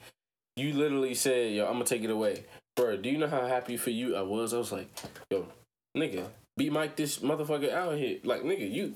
You 0.55 0.73
literally 0.73 1.13
said, 1.15 1.51
"Yo, 1.53 1.65
I'm 1.65 1.73
gonna 1.73 1.85
take 1.85 2.03
it 2.03 2.09
away, 2.09 2.45
bro." 2.75 2.95
Do 2.97 3.09
you 3.09 3.17
know 3.17 3.27
how 3.27 3.45
happy 3.45 3.75
for 3.77 3.89
you 3.89 4.15
I 4.15 4.21
was? 4.21 4.53
I 4.53 4.57
was 4.57 4.71
like, 4.71 4.87
"Yo, 5.29 5.47
nigga, 5.95 6.25
beat 6.57 6.71
Mike 6.71 6.95
this 6.95 7.19
motherfucker 7.19 7.71
out 7.71 7.97
here." 7.97 8.19
Like, 8.23 8.41
nigga, 8.43 8.69
you, 8.71 8.95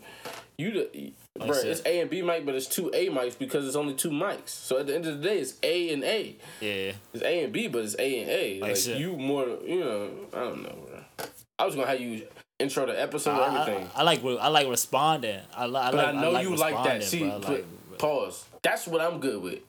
you 0.57 0.71
the. 0.71 1.13
Like 1.37 1.47
Bro, 1.47 1.57
it's 1.59 1.81
A 1.85 2.01
and 2.01 2.09
B 2.09 2.21
Mike, 2.21 2.45
but 2.45 2.55
it's 2.55 2.67
two 2.67 2.89
A 2.93 3.07
mics 3.07 3.37
because 3.39 3.65
it's 3.65 3.77
only 3.77 3.93
two 3.93 4.09
mics. 4.09 4.49
So 4.49 4.77
at 4.79 4.87
the 4.87 4.95
end 4.95 5.05
of 5.05 5.21
the 5.21 5.23
day, 5.29 5.39
it's 5.39 5.53
A 5.63 5.93
and 5.93 6.03
A. 6.03 6.35
Yeah. 6.59 6.91
It's 7.13 7.23
A 7.23 7.43
and 7.45 7.53
B, 7.53 7.67
but 7.69 7.85
it's 7.85 7.95
A 7.97 8.21
and 8.21 8.29
A. 8.29 8.59
Like 8.59 8.71
Like, 8.71 8.85
you 8.99 9.15
more, 9.15 9.47
you 9.65 9.79
know, 9.79 10.09
I 10.33 10.39
don't 10.39 10.63
know, 10.63 10.75
bro. 10.85 11.25
I 11.57 11.65
was 11.65 11.75
gonna 11.75 11.87
have 11.87 12.01
you 12.01 12.27
intro 12.59 12.85
the 12.87 13.01
episode, 13.01 13.31
I, 13.39 13.55
I, 13.55 13.61
everything. 13.61 13.89
I 13.95 14.03
like 14.03 14.21
re- 14.21 14.37
I 14.37 14.49
like 14.49 14.67
responding. 14.67 15.39
I, 15.55 15.65
li- 15.67 15.75
I 15.79 15.91
but 15.91 15.95
like. 15.97 16.07
I 16.07 16.21
know 16.21 16.31
like 16.31 16.43
you 16.47 16.55
like 16.57 16.83
that. 16.83 17.03
See, 17.03 17.19
bro. 17.29 17.39
put- 17.39 17.49
Like, 17.91 17.99
pause. 17.99 18.45
That's 18.63 18.85
what 18.85 18.99
I'm 18.99 19.21
good 19.21 19.41
with. 19.41 19.59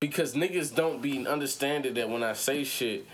Because 0.00 0.34
niggas 0.34 0.74
don't 0.74 1.02
be 1.02 1.26
understanding 1.26 1.92
that 1.94 2.08
when 2.08 2.22
I 2.22 2.32
say 2.32 2.64
shit, 2.64 3.06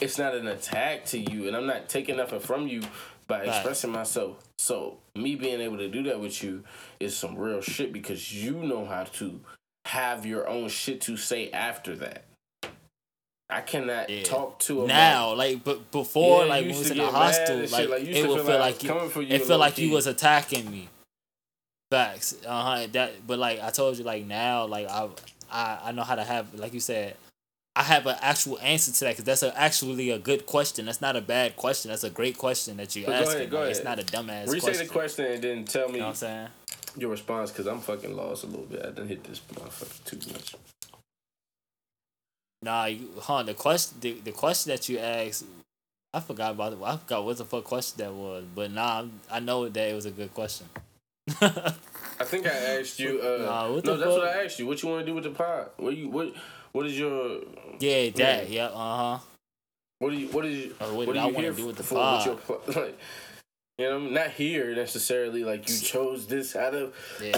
it's 0.00 0.18
not 0.18 0.34
an 0.34 0.46
attack 0.48 1.04
to 1.06 1.18
you, 1.18 1.46
and 1.48 1.56
I'm 1.56 1.66
not 1.66 1.88
taking 1.88 2.16
nothing 2.16 2.40
from 2.40 2.68
you 2.68 2.82
by 3.26 3.40
Right. 3.40 3.48
expressing 3.48 3.90
myself. 3.90 4.36
So 4.58 4.98
me 5.14 5.34
being 5.34 5.60
able 5.60 5.78
to 5.78 5.88
do 5.88 6.02
that 6.04 6.20
with 6.20 6.42
you 6.42 6.64
is 7.00 7.16
some 7.16 7.36
real 7.36 7.60
shit 7.60 7.92
because 7.92 8.32
you 8.32 8.52
know 8.52 8.84
how 8.84 9.04
to 9.04 9.40
have 9.86 10.24
your 10.26 10.48
own 10.48 10.68
shit 10.68 11.00
to 11.02 11.16
say 11.16 11.50
after 11.50 11.96
that. 11.96 12.24
I 13.48 13.60
cannot 13.60 14.10
Yeah. 14.10 14.24
talk 14.24 14.58
to 14.60 14.84
a 14.84 14.86
now, 14.88 15.32
like, 15.34 15.62
but 15.62 15.90
before, 15.92 16.42
Yeah, 16.44 16.48
like 16.50 16.62
when 16.64 16.72
we 16.72 16.78
was 16.78 16.90
in 16.90 16.98
the 16.98 17.06
hostel, 17.06 17.58
like, 17.58 17.88
like, 17.88 18.02
it 18.02 18.26
would 18.26 18.34
feel 18.38 18.44
feel 18.44 18.58
like 18.58 18.82
like 18.82 18.82
you 18.82 18.90
it 19.28 19.42
felt 19.46 19.60
like 19.60 19.78
you 19.78 19.90
was 19.90 20.06
attacking 20.08 20.70
me. 20.70 20.88
Facts, 21.90 22.34
uh 22.44 22.62
huh. 22.62 22.86
That, 22.92 23.26
but 23.26 23.38
like 23.38 23.62
I 23.62 23.70
told 23.70 23.96
you, 23.98 24.02
like 24.04 24.24
now, 24.24 24.66
like 24.66 24.88
I, 24.88 25.08
I, 25.50 25.78
I 25.84 25.92
know 25.92 26.02
how 26.02 26.16
to 26.16 26.24
have, 26.24 26.52
like 26.54 26.74
you 26.74 26.80
said, 26.80 27.16
I 27.76 27.82
have 27.82 28.06
an 28.06 28.16
actual 28.22 28.58
answer 28.60 28.90
to 28.90 29.00
that 29.04 29.10
because 29.10 29.24
that's 29.24 29.42
a, 29.42 29.60
actually 29.60 30.08
a 30.08 30.18
good 30.18 30.46
question. 30.46 30.86
That's 30.86 31.02
not 31.02 31.14
a 31.14 31.20
bad 31.20 31.56
question. 31.56 31.90
That's 31.90 32.04
a 32.04 32.10
great 32.10 32.38
question 32.38 32.78
that 32.78 32.96
you 32.96 33.04
But 33.04 33.24
go 33.24 33.30
ahead, 33.30 33.50
go 33.50 33.60
Like, 33.60 33.70
It's 33.70 33.84
not 33.84 33.98
a 33.98 34.02
dumbass 34.02 34.46
Resay 34.46 34.60
question. 34.62 34.86
the 34.86 34.92
question 34.92 35.24
and 35.26 35.44
then 35.44 35.64
tell 35.66 35.88
me 35.88 35.94
You 35.94 35.98
know 36.00 36.04
what 36.06 36.10
I'm 36.10 36.14
saying? 36.16 36.48
your 36.96 37.10
response 37.10 37.50
because 37.50 37.66
I'm 37.66 37.80
fucking 37.80 38.16
lost 38.16 38.44
a 38.44 38.46
little 38.46 38.64
bit. 38.64 38.80
I 38.80 38.86
didn't 38.86 39.08
hit 39.08 39.24
this 39.24 39.40
motherfucker 39.52 40.04
too 40.04 40.32
much. 40.32 40.54
Nah, 42.62 42.86
you, 42.86 43.10
huh? 43.20 43.42
The 43.42 43.52
question, 43.52 43.98
the, 44.00 44.12
the 44.24 44.32
question 44.32 44.70
that 44.70 44.88
you 44.88 44.98
asked, 44.98 45.44
I 46.14 46.20
forgot 46.20 46.52
about 46.52 46.72
it. 46.72 46.78
I 46.82 46.96
forgot 46.96 47.24
what 47.24 47.36
the 47.36 47.44
fuck 47.44 47.64
question 47.64 47.98
that 47.98 48.12
was. 48.12 48.44
But 48.54 48.70
nah, 48.72 49.04
I'm- 49.30 49.44
know 49.44 49.68
that 49.68 49.90
it 49.90 49.94
was 49.94 50.06
a 50.06 50.10
good 50.10 50.32
question. 50.32 50.66
I 52.18 52.24
think 52.24 52.46
I 52.46 52.50
asked 52.78 52.98
you. 52.98 53.20
Uh, 53.20 53.44
Nah, 53.44 53.68
no, 53.68 53.80
that's 53.80 54.02
fuck? 54.02 54.06
what 54.06 54.28
I 54.28 54.44
asked 54.44 54.58
you. 54.58 54.66
What 54.66 54.82
you 54.82 54.88
want 54.88 55.00
to 55.02 55.06
do 55.06 55.14
with 55.14 55.24
the 55.24 55.30
pod? 55.30 55.68
What 55.76 55.94
you 55.94 56.08
what? 56.08 56.32
What 56.76 56.84
is 56.84 56.98
your? 56.98 57.40
yeah, 57.80 58.10
that. 58.10 58.50
Yeah. 58.50 58.66
Uh 58.66 59.16
huh. 59.16 59.18
What 59.98 60.10
do 60.10 60.16
you? 60.18 60.28
What 60.28 60.44
is? 60.44 60.74
Oh, 60.78 60.94
what 60.94 61.06
what 61.06 61.16
are 61.16 61.20
I 61.20 61.28
you 61.28 61.34
wanna 61.34 61.52
do 61.54 61.66
with 61.68 61.76
the 61.76 61.82
for? 61.82 61.94
pod? 61.94 62.38
What's 62.46 62.68
your 62.76 62.82
like? 62.84 62.98
You 63.78 63.88
know, 63.88 63.98
not 64.00 64.32
here 64.32 64.74
necessarily. 64.74 65.42
Like 65.42 65.66
you 65.70 65.78
chose 65.78 66.26
this 66.26 66.54
out 66.54 66.74
of. 66.74 66.94
Yeah. 67.22 67.32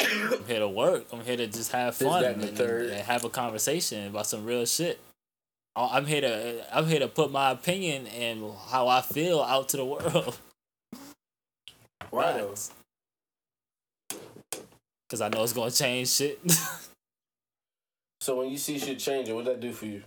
I'm 0.00 0.46
here 0.48 0.58
to 0.58 0.68
work. 0.68 1.06
I'm 1.12 1.20
here 1.20 1.36
to 1.36 1.46
just 1.46 1.70
have 1.70 1.94
fun 1.94 2.24
and 2.24 2.42
and, 2.42 2.90
have 3.02 3.24
a 3.24 3.28
conversation 3.30 4.08
about 4.08 4.26
some 4.26 4.44
real 4.44 4.66
shit. 4.66 4.98
I- 5.76 5.96
I'm 5.96 6.06
here 6.06 6.22
to 6.22 6.76
I'm 6.76 6.86
here 6.86 6.98
to 6.98 7.06
put 7.08 7.30
my 7.30 7.52
opinion 7.52 8.08
and 8.08 8.52
how 8.66 8.88
I 8.88 9.00
feel 9.00 9.40
out 9.42 9.68
to 9.68 9.76
the 9.76 9.84
world. 9.84 10.36
Why? 12.10 12.42
Cause 15.12 15.20
I 15.20 15.28
know 15.28 15.42
it's 15.42 15.52
gonna 15.52 15.70
change 15.70 16.08
shit. 16.08 16.40
So 18.22 18.38
when 18.38 18.50
you 18.50 18.56
see 18.56 18.78
shit 18.78 19.00
changing, 19.00 19.34
what 19.34 19.46
that 19.46 19.58
do 19.58 19.72
for 19.72 19.86
you? 19.86 20.04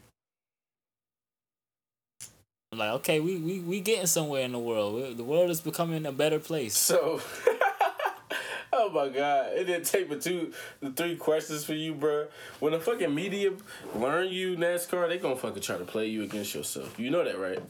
I'm 2.71 2.77
like, 2.77 2.91
okay, 2.91 3.19
we 3.19 3.35
we 3.35 3.59
we 3.59 3.81
getting 3.81 4.07
somewhere 4.07 4.43
in 4.43 4.53
the 4.53 4.57
world. 4.59 4.95
We, 4.95 5.13
the 5.13 5.23
world 5.25 5.49
is 5.49 5.59
becoming 5.59 6.05
a 6.05 6.13
better 6.13 6.39
place. 6.39 6.77
So, 6.77 7.19
oh 8.71 8.89
my 8.89 9.09
god, 9.09 9.51
it 9.57 9.65
didn't 9.65 9.83
take 9.87 10.07
but 10.07 10.21
two, 10.21 10.53
the 10.79 10.91
three 10.91 11.17
questions 11.17 11.65
for 11.65 11.73
you, 11.73 11.93
bro. 11.93 12.27
When 12.61 12.71
the 12.71 12.79
fucking 12.79 13.13
media 13.13 13.51
learn 13.93 14.29
you 14.29 14.55
NASCAR, 14.55 15.09
they 15.09 15.17
gonna 15.17 15.35
fucking 15.35 15.61
try 15.61 15.77
to 15.77 15.83
play 15.83 16.07
you 16.07 16.23
against 16.23 16.55
yourself. 16.55 16.97
You 16.97 17.11
know 17.11 17.25
that, 17.25 17.37
right? 17.37 17.61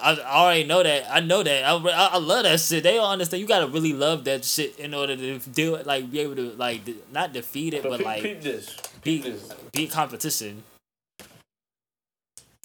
I, 0.00 0.14
I 0.14 0.34
already 0.44 0.64
know 0.64 0.82
that. 0.82 1.06
I 1.10 1.20
know 1.20 1.42
that. 1.42 1.64
I, 1.64 1.74
I, 1.76 2.06
I 2.12 2.18
love 2.18 2.44
that 2.44 2.60
shit. 2.60 2.82
They 2.82 2.94
don't 2.94 3.08
understand. 3.10 3.40
You 3.40 3.46
gotta 3.46 3.66
really 3.66 3.92
love 3.92 4.24
that 4.24 4.44
shit 4.44 4.78
in 4.78 4.94
order 4.94 5.16
to 5.16 5.38
do 5.50 5.74
it. 5.76 5.86
Like 5.86 6.10
be 6.10 6.20
able 6.20 6.36
to 6.36 6.50
like 6.52 6.84
de- 6.84 6.96
not 7.12 7.32
defeat 7.32 7.74
it, 7.74 7.82
But 7.82 7.90
but 7.90 7.96
peep, 7.98 8.06
like 8.06 8.22
peep 8.22 8.42
this, 8.42 8.76
beat 9.02 9.24
this. 9.24 9.52
beat 9.72 9.90
competition. 9.90 10.62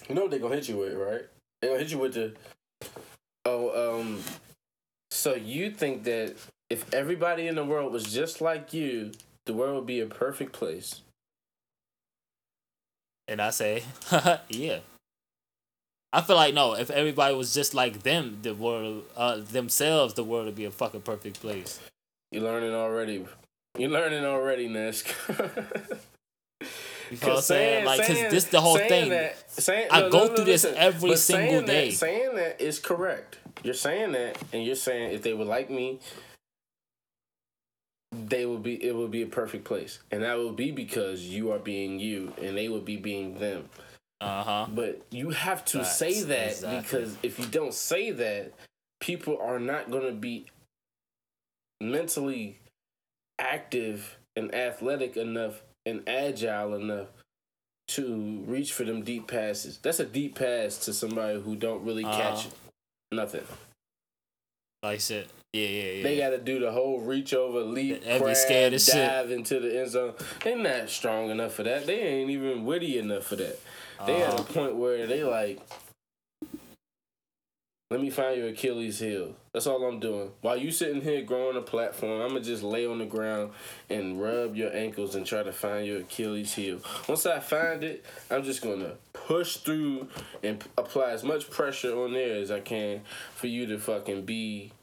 You 0.07 0.15
know 0.15 0.21
what 0.23 0.31
they 0.31 0.39
gonna 0.39 0.55
hit 0.55 0.69
you 0.69 0.77
with, 0.77 0.93
right? 0.95 1.21
They 1.61 1.67
gonna 1.67 1.79
hit 1.79 1.91
you 1.91 1.97
with 1.99 2.13
the. 2.13 2.33
Oh, 3.45 3.99
um. 3.99 4.21
So 5.11 5.35
you 5.35 5.71
think 5.71 6.03
that 6.03 6.35
if 6.69 6.93
everybody 6.93 7.47
in 7.47 7.55
the 7.55 7.65
world 7.65 7.91
was 7.93 8.03
just 8.03 8.41
like 8.41 8.73
you, 8.73 9.11
the 9.45 9.53
world 9.53 9.75
would 9.75 9.85
be 9.85 10.01
a 10.01 10.05
perfect 10.05 10.53
place? 10.53 11.01
And 13.27 13.41
I 13.41 13.49
say, 13.49 13.83
yeah. 14.49 14.79
I 16.13 16.21
feel 16.21 16.35
like 16.35 16.53
no. 16.53 16.73
If 16.73 16.89
everybody 16.89 17.35
was 17.35 17.53
just 17.53 17.73
like 17.73 18.03
them, 18.03 18.39
the 18.41 18.55
world, 18.55 19.03
uh, 19.15 19.37
themselves, 19.37 20.13
the 20.13 20.23
world 20.23 20.45
would 20.45 20.55
be 20.55 20.65
a 20.65 20.71
fucking 20.71 21.01
perfect 21.01 21.41
place. 21.41 21.79
You're 22.31 22.43
learning 22.43 22.73
already? 22.73 23.25
You're 23.77 23.89
learning 23.89 24.25
already, 24.25 24.67
NASCAR? 24.69 25.99
You 27.11 27.17
know 27.21 27.27
what 27.27 27.35
I'm 27.37 27.41
saying? 27.43 27.85
Like, 27.85 28.05
cause 28.05 28.17
this 28.17 28.45
the 28.45 28.59
whole 28.59 28.75
saying 28.75 28.89
thing. 28.89 29.09
That, 29.11 29.49
saying, 29.49 29.87
I 29.91 30.01
no, 30.01 30.09
go 30.09 30.17
no, 30.17 30.25
no, 30.25 30.35
through 30.35 30.45
this 30.45 30.65
every 30.65 31.15
single 31.15 31.61
day. 31.61 31.89
That, 31.89 31.95
saying 31.95 32.35
that 32.35 32.61
is 32.61 32.79
correct. 32.79 33.37
You're 33.63 33.73
saying 33.73 34.11
that, 34.11 34.37
and 34.51 34.63
you're 34.63 34.75
saying 34.75 35.13
if 35.13 35.21
they 35.21 35.33
would 35.33 35.47
like 35.47 35.69
me, 35.69 35.99
they 38.11 38.45
would 38.45 38.63
be. 38.63 38.83
It 38.83 38.95
would 38.95 39.11
be 39.11 39.21
a 39.21 39.27
perfect 39.27 39.63
place, 39.63 39.99
and 40.11 40.23
that 40.23 40.37
would 40.37 40.55
be 40.55 40.71
because 40.71 41.21
you 41.21 41.51
are 41.51 41.59
being 41.59 41.99
you, 41.99 42.33
and 42.41 42.57
they 42.57 42.67
would 42.67 42.85
be 42.85 42.97
being 42.97 43.39
them. 43.39 43.69
Uh 44.19 44.43
huh. 44.43 44.67
But 44.73 45.01
you 45.11 45.29
have 45.29 45.63
to 45.65 45.79
Facts, 45.79 45.97
say 45.97 46.21
that 46.23 46.49
exactly. 46.51 46.81
because 46.81 47.17
if 47.23 47.37
you 47.39 47.45
don't 47.45 47.73
say 47.73 48.11
that, 48.11 48.53
people 48.99 49.37
are 49.39 49.59
not 49.59 49.91
going 49.91 50.05
to 50.07 50.11
be 50.13 50.47
mentally 51.81 52.59
active 53.39 54.17
and 54.35 54.53
athletic 54.53 55.17
enough 55.17 55.61
and 55.85 56.07
agile 56.07 56.73
enough 56.75 57.07
to 57.89 58.43
reach 58.47 58.73
for 58.73 58.83
them 58.83 59.03
deep 59.03 59.27
passes. 59.27 59.77
That's 59.77 59.99
a 59.99 60.05
deep 60.05 60.35
pass 60.35 60.77
to 60.85 60.93
somebody 60.93 61.39
who 61.39 61.55
don't 61.55 61.83
really 61.85 62.03
catch 62.03 62.47
Uh-huh. 62.47 62.49
nothing. 63.11 63.43
Like 64.83 64.99
said, 65.01 65.27
Yeah, 65.53 65.65
yeah, 65.67 65.91
yeah. 65.91 66.03
They 66.03 66.17
got 66.17 66.29
to 66.31 66.37
do 66.39 66.59
the 66.59 66.71
whole 66.71 66.99
reach 66.99 67.33
over, 67.33 67.61
leap, 67.61 68.03
They 68.03 68.13
be 68.13 68.19
grab, 68.19 68.35
scared 68.35 68.73
as 68.73 68.85
shit. 68.85 68.95
dive 68.95 69.31
into 69.31 69.59
the 69.59 69.79
end 69.79 69.91
zone. 69.91 70.13
They're 70.43 70.57
not 70.57 70.89
strong 70.89 71.29
enough 71.29 71.53
for 71.53 71.63
that. 71.63 71.85
They 71.85 71.99
ain't 72.01 72.29
even 72.29 72.65
witty 72.65 72.97
enough 72.99 73.23
for 73.23 73.37
that. 73.37 73.59
They 74.05 74.21
at 74.21 74.29
a 74.29 74.33
Uh-huh. 74.35 74.43
point 74.53 74.75
where 74.75 75.07
they 75.07 75.23
like, 75.23 75.59
let 77.89 78.01
me 78.01 78.09
find 78.09 78.37
your 78.37 78.49
Achilles 78.49 78.99
heel. 78.99 79.33
That's 79.53 79.65
all 79.65 79.81
I'm 79.85 80.01
doing. 80.01 80.31
While 80.41 80.57
you 80.57 80.71
sitting 80.71 81.01
here 81.01 81.21
growing 81.21 81.55
a 81.55 81.61
platform, 81.61 82.19
I'm 82.21 82.27
gonna 82.29 82.41
just 82.41 82.61
lay 82.61 82.85
on 82.85 82.97
the 82.99 83.05
ground 83.05 83.53
and 83.89 84.21
rub 84.21 84.57
your 84.57 84.75
ankles 84.75 85.15
and 85.15 85.25
try 85.25 85.41
to 85.41 85.53
find 85.53 85.87
your 85.87 85.99
Achilles 86.01 86.53
heel. 86.53 86.81
Once 87.07 87.25
I 87.25 87.39
find 87.39 87.85
it, 87.85 88.05
I'm 88.29 88.43
just 88.43 88.61
gonna 88.61 88.95
push 89.13 89.55
through 89.57 90.09
and 90.43 90.59
p- 90.59 90.69
apply 90.77 91.11
as 91.11 91.23
much 91.23 91.49
pressure 91.49 91.97
on 91.97 92.11
there 92.11 92.35
as 92.35 92.51
I 92.51 92.59
can 92.59 93.03
for 93.35 93.47
you 93.47 93.65
to 93.67 93.79
fucking 93.79 94.23
be 94.23 94.73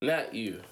not 0.00 0.32
you. 0.32 0.62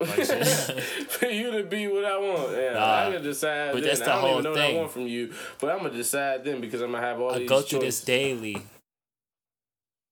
Like 0.00 0.08
for 1.08 1.26
you 1.26 1.50
to 1.52 1.62
be 1.64 1.86
what 1.88 2.04
I 2.04 2.16
want. 2.18 2.52
Yeah, 2.52 2.72
Nah, 2.72 3.08
I 3.08 3.12
can 3.12 3.22
decide 3.22 3.72
but 3.72 3.80
then. 3.82 3.88
that's 3.88 4.00
the 4.00 4.06
I 4.06 4.08
don't 4.14 4.20
whole 4.20 4.30
even 4.38 4.44
know 4.44 4.50
what 4.52 4.60
I 4.60 4.72
want 4.74 4.90
from 4.92 5.06
you, 5.06 5.32
but 5.60 5.70
I'm 5.70 5.78
gonna 5.78 5.90
decide 5.90 6.44
then 6.44 6.60
because 6.60 6.80
I'm 6.80 6.92
gonna 6.92 7.06
have 7.06 7.20
all 7.20 7.32
I 7.32 7.38
these 7.40 7.48
go 7.48 7.60
through 7.60 7.80
this 7.80 7.96
choices. 8.00 8.04
daily. 8.06 8.62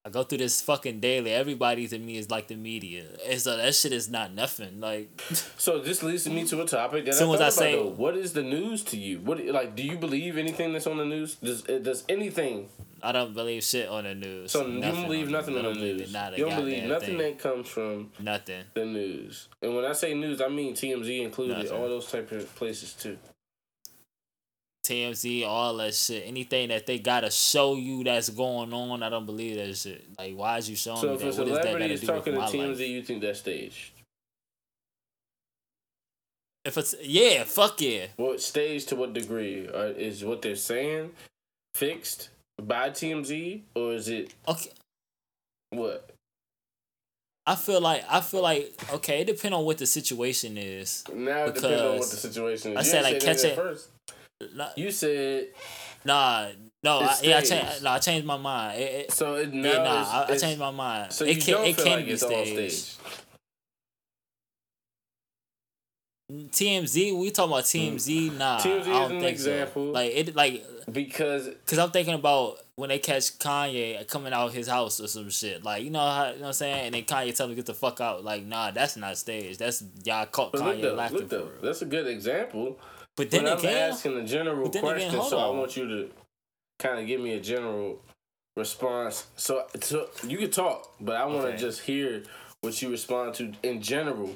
I 0.05 0.11
go 0.11 0.22
through 0.22 0.39
this 0.39 0.62
fucking 0.62 1.01
daily. 1.01 1.32
Everybody 1.32 1.86
to 1.89 1.99
me 1.99 2.16
is 2.16 2.30
like 2.30 2.49
the 2.49 2.55
media, 2.57 3.05
and 3.28 3.39
so 3.41 3.57
that 3.57 3.74
shit 3.74 3.93
is 3.93 4.09
not 4.09 4.32
nothing. 4.32 4.80
Like, 4.80 5.20
So 5.59 5.80
this 5.80 6.03
leads 6.03 6.26
me 6.28 6.45
to 6.47 6.62
a 6.62 6.66
topic 6.66 7.05
that 7.07 7.14
Soon 7.14 7.30
I 7.30 7.34
as 7.34 7.41
I 7.41 7.49
say- 7.51 7.72
though. 7.76 7.89
What 7.89 8.16
is 8.16 8.32
the 8.32 8.43
news 8.43 8.82
to 8.84 8.97
you? 8.97 9.18
What 9.20 9.45
like 9.47 9.74
do 9.74 9.82
you 9.82 9.99
believe 9.99 10.39
anything 10.39 10.72
that's 10.72 10.86
on 10.86 10.97
the 10.99 11.05
news? 11.05 11.34
Does 11.36 11.62
does 11.62 12.05
anything 12.09 12.68
I 13.03 13.12
don't 13.12 13.32
believe 13.34 13.62
shit 13.62 13.88
on 13.88 14.05
the 14.05 14.14
news. 14.14 14.53
So 14.53 14.66
you 14.66 14.80
don't 14.80 15.03
believe 15.03 15.28
nothing 15.30 15.57
on 15.57 15.64
the 15.64 15.72
news. 15.74 16.12
Not 16.12 16.36
You 16.36 16.46
don't 16.46 16.57
believe 16.57 16.84
nothing 16.84 17.09
thing. 17.09 17.18
that 17.18 17.38
comes 17.38 17.68
from 17.68 18.11
Nothing. 18.18 18.64
the 18.74 18.84
news. 18.84 19.49
And 19.62 19.74
when 19.76 19.84
I 19.84 19.92
say 19.92 20.14
news, 20.14 20.40
I 20.40 20.49
mean 20.49 20.74
TMZ 20.74 21.22
included, 21.22 21.59
Nothing. 21.59 21.72
all 21.72 21.88
those 21.88 22.11
type 22.11 22.30
of 22.32 22.55
places 22.57 22.94
too. 22.94 23.18
TMZ, 24.86 25.46
all 25.46 25.76
that 25.76 25.94
shit. 25.94 26.24
Anything 26.26 26.68
that 26.70 26.86
they 26.86 26.99
gotta 26.99 27.30
show 27.30 27.76
you 27.76 28.03
that's 28.05 28.30
going 28.30 28.72
on, 28.72 29.03
I 29.03 29.11
don't 29.11 29.26
believe 29.26 29.57
that 29.57 29.76
shit. 29.76 30.05
Like, 30.18 30.34
why 30.34 30.57
is 30.59 30.70
you 30.70 30.76
showing 30.76 31.01
So 31.01 31.09
me 31.09 31.14
if 31.14 31.20
that? 31.20 31.24
a 31.24 31.28
What 31.28 31.36
does 31.36 31.46
that 31.57 31.62
celebrity 31.62 31.84
gotta 31.84 31.94
is 31.94 32.01
do 32.01 32.07
talking 32.07 32.32
to 32.34 32.40
TMZ, 32.40 32.68
life? 32.78 32.80
you 32.80 33.03
think 33.03 33.20
that's 33.22 33.38
staged? 33.40 33.92
If 36.64 36.76
it's 36.76 36.94
yeah, 37.03 37.44
fuck 37.44 37.80
yeah. 37.80 38.07
What 38.16 38.40
staged 38.40 38.88
to 38.90 38.96
what 38.96 39.12
degree? 39.12 39.66
Or 39.68 39.86
is 39.86 40.24
what 40.24 40.42
they're 40.42 40.57
saying 40.57 41.11
fixed 41.74 42.30
by 42.63 42.91
TMZ, 42.91 43.63
or 43.75 43.95
is 43.95 44.09
it 44.09 44.35
Okay. 44.47 44.71
what? 45.71 46.11
I 47.47 47.55
feel 47.55 47.81
like 47.81 48.05
I 48.11 48.21
feel 48.21 48.43
like 48.43 48.75
okay, 48.93 49.23
it 49.23 49.27
depends 49.27 49.57
on 49.57 49.65
what 49.65 49.79
the 49.79 49.87
situation 49.87 50.59
is. 50.59 51.03
Now 51.15 51.45
it 51.47 51.55
depends 51.55 51.81
on 51.83 51.99
what 51.99 52.11
the 52.11 52.17
situation 52.17 52.73
is. 52.73 52.79
I 52.79 52.83
said, 52.83 53.03
like, 53.05 53.21
catch 53.21 53.45
it- 53.45 53.57
first. 53.57 53.89
Nah, 54.55 54.69
You 54.77 54.91
said 54.93 55.49
nah 56.05 56.47
no, 56.85 57.01
I, 57.01 57.17
yeah, 57.23 57.39
I 57.39 57.43
staged. 57.43 57.49
changed. 57.49 57.83
No, 57.83 57.91
I 57.91 57.99
changed 57.99 58.25
my 58.27 58.37
mind. 58.37 58.81
It, 58.81 58.93
it, 59.07 59.13
so. 59.13 59.35
It 59.35 59.53
now 59.53 59.69
yeah, 59.69 59.83
nah, 59.83 60.25
I, 60.29 60.33
I 60.33 60.37
changed 60.39 60.61
my 60.61 60.71
mind. 60.71 61.13
So 61.13 61.25
it 61.25 61.37
you 61.37 61.43
can 61.43 61.55
don't 61.55 61.67
it 61.67 61.75
feel 61.77 61.85
can 61.87 61.93
like 61.97 62.07
be 62.07 62.13
it's 62.13 62.23
all 62.23 62.45
staged. 62.45 62.77
staged. 62.85 62.99
TMZ, 66.31 67.18
we 67.18 67.31
talking 67.31 67.53
about 67.53 67.64
TMZ. 67.64 68.31
Mm. 68.33 68.39
Nah, 68.39 68.59
TMZ 68.59 68.66
I 68.74 68.79
is 68.81 68.87
don't 68.87 69.12
an 69.12 69.20
think 69.20 69.31
example. 69.33 69.87
so. 69.87 69.93
Like 69.93 70.12
it, 70.14 70.37
like 70.37 70.64
because 70.93 71.49
Cause 71.66 71.79
I'm 71.79 71.91
thinking 71.91 72.14
about 72.14 72.59
when 72.76 72.91
they 72.91 72.99
catch 72.99 73.39
Kanye 73.39 74.07
coming 74.09 74.33
out 74.35 74.53
his 74.53 74.68
house 74.68 75.01
or 75.01 75.09
some 75.09 75.31
shit. 75.31 75.64
Like, 75.64 75.85
you 75.85 75.91
know 75.91 76.01
how 76.01 76.26
you 76.26 76.35
know 76.35 76.41
what 76.41 76.47
I'm 76.49 76.53
saying? 76.53 76.87
And 76.87 76.95
then 76.95 77.05
Kanye 77.05 77.35
tell 77.35 77.47
him 77.47 77.53
to 77.53 77.57
get 77.57 77.66
the 77.66 77.74
fuck 77.74 78.01
out. 78.03 78.24
Like, 78.24 78.45
nah, 78.45 78.70
that's 78.70 78.97
not 78.97 79.16
staged. 79.16 79.59
That's 79.59 79.83
y'all 80.05 80.26
caught 80.26 80.53
look 80.53 80.62
Kanye 80.64 80.83
though, 80.83 80.95
laughing 80.95 81.18
look 81.18 81.31
for 81.31 81.37
real. 81.39 81.49
that's 81.62 81.81
a 81.83 81.87
good 81.87 82.07
example. 82.07 82.79
But 83.16 83.31
then 83.31 83.45
but 83.45 83.61
I'm 83.64 83.66
asking 83.66 84.16
a 84.18 84.24
general 84.24 84.66
again, 84.68 84.83
question, 84.83 85.14
hold 85.14 85.31
so 85.31 85.39
I 85.39 85.49
want 85.49 85.76
you 85.79 85.89
to 85.89 86.11
kind 86.79 87.01
of 87.01 87.07
give 87.07 87.20
me 87.22 87.33
a 87.33 87.41
general 87.41 88.01
response. 88.55 89.26
So, 89.37 89.64
so 89.81 90.09
you 90.26 90.37
can 90.37 90.51
talk, 90.51 90.93
but 91.01 91.16
I 91.16 91.24
want 91.24 91.43
to 91.43 91.49
Okay. 91.49 91.57
just 91.57 91.81
hear 91.81 92.22
what 92.61 92.81
you 92.83 92.91
respond 92.91 93.35
to 93.37 93.53
in 93.62 93.81
general. 93.83 94.31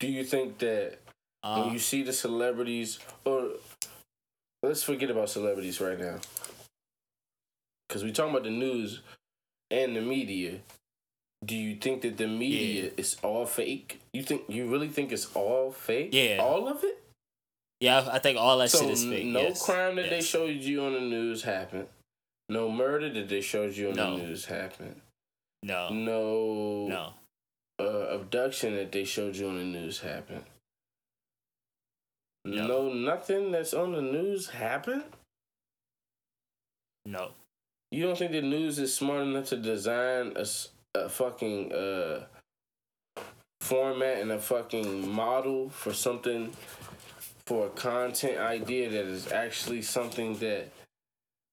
Do 0.00 0.08
you 0.08 0.24
think 0.24 0.58
that 0.58 0.98
uh, 1.46 1.62
when 1.62 1.72
you 1.72 1.78
see 1.78 2.02
the 2.02 2.12
celebrities, 2.12 2.98
or 3.24 3.50
let's 4.62 4.82
forget 4.82 5.10
about 5.10 5.28
celebrities 5.30 5.80
right 5.80 5.98
now, 5.98 6.18
because 7.88 8.02
we 8.04 8.12
talking 8.12 8.30
about 8.32 8.44
the 8.44 8.50
news 8.50 9.00
and 9.70 9.94
the 9.96 10.00
media. 10.00 10.60
Do 11.44 11.54
you 11.54 11.76
think 11.76 12.00
that 12.02 12.16
the 12.16 12.26
media 12.26 12.90
is 12.96 13.16
all 13.22 13.44
fake? 13.46 14.00
You 14.12 14.22
think 14.22 14.42
you 14.48 14.68
really 14.70 14.88
think 14.88 15.12
it's 15.12 15.26
all 15.34 15.70
fake? 15.70 16.10
Yeah. 16.12 16.38
all 16.40 16.66
of 16.66 16.82
it. 16.82 16.98
yeah, 17.80 18.08
I 18.10 18.18
think 18.18 18.38
all 18.38 18.56
that 18.58 18.70
So 18.70 18.80
shit 18.80 18.90
is 18.90 19.04
fake. 19.04 19.26
no 19.26 19.40
yes. 19.42 19.64
crime 19.64 19.96
that 19.96 20.08
they 20.10 20.22
showed 20.22 20.56
you 20.56 20.82
on 20.84 20.94
the 20.94 21.00
news 21.00 21.42
happened. 21.42 21.88
No 22.48 22.70
murder 22.70 23.12
that 23.12 23.28
they 23.28 23.42
showed 23.42 23.76
you 23.76 23.90
on 23.90 23.96
No. 23.96 24.16
the 24.16 24.22
news 24.24 24.46
happened. 24.46 25.00
No, 25.62 25.90
No, 25.90 26.86
no, 26.88 27.12
Uh, 27.78 28.14
abduction 28.18 28.74
that 28.76 28.90
they 28.92 29.04
showed 29.04 29.36
you 29.36 29.48
on 29.48 29.58
the 29.58 29.64
news 29.64 30.00
happened. 30.00 30.44
No. 32.46 32.66
No. 32.66 32.92
nothing 32.92 33.50
that's 33.50 33.74
on 33.74 33.92
the 33.92 34.02
news 34.02 34.48
happened. 34.48 35.04
no. 37.04 37.32
You 37.92 38.02
don't 38.02 38.18
think 38.18 38.32
the 38.32 38.42
news 38.42 38.80
is 38.80 38.92
smart 38.94 39.22
enough 39.22 39.46
to 39.46 39.56
design 39.56 40.32
a, 40.36 40.44
a 40.96 41.08
fucking 41.08 41.72
uh, 41.72 42.24
format 43.60 44.18
and 44.18 44.32
a 44.32 44.40
fucking 44.40 45.08
model 45.08 45.70
for 45.70 45.92
something 45.92 46.52
for 47.46 47.66
a 47.66 47.70
content 47.70 48.38
idea 48.38 48.90
that 48.90 49.04
is 49.04 49.30
actually 49.30 49.82
something 49.82 50.36
that 50.38 50.68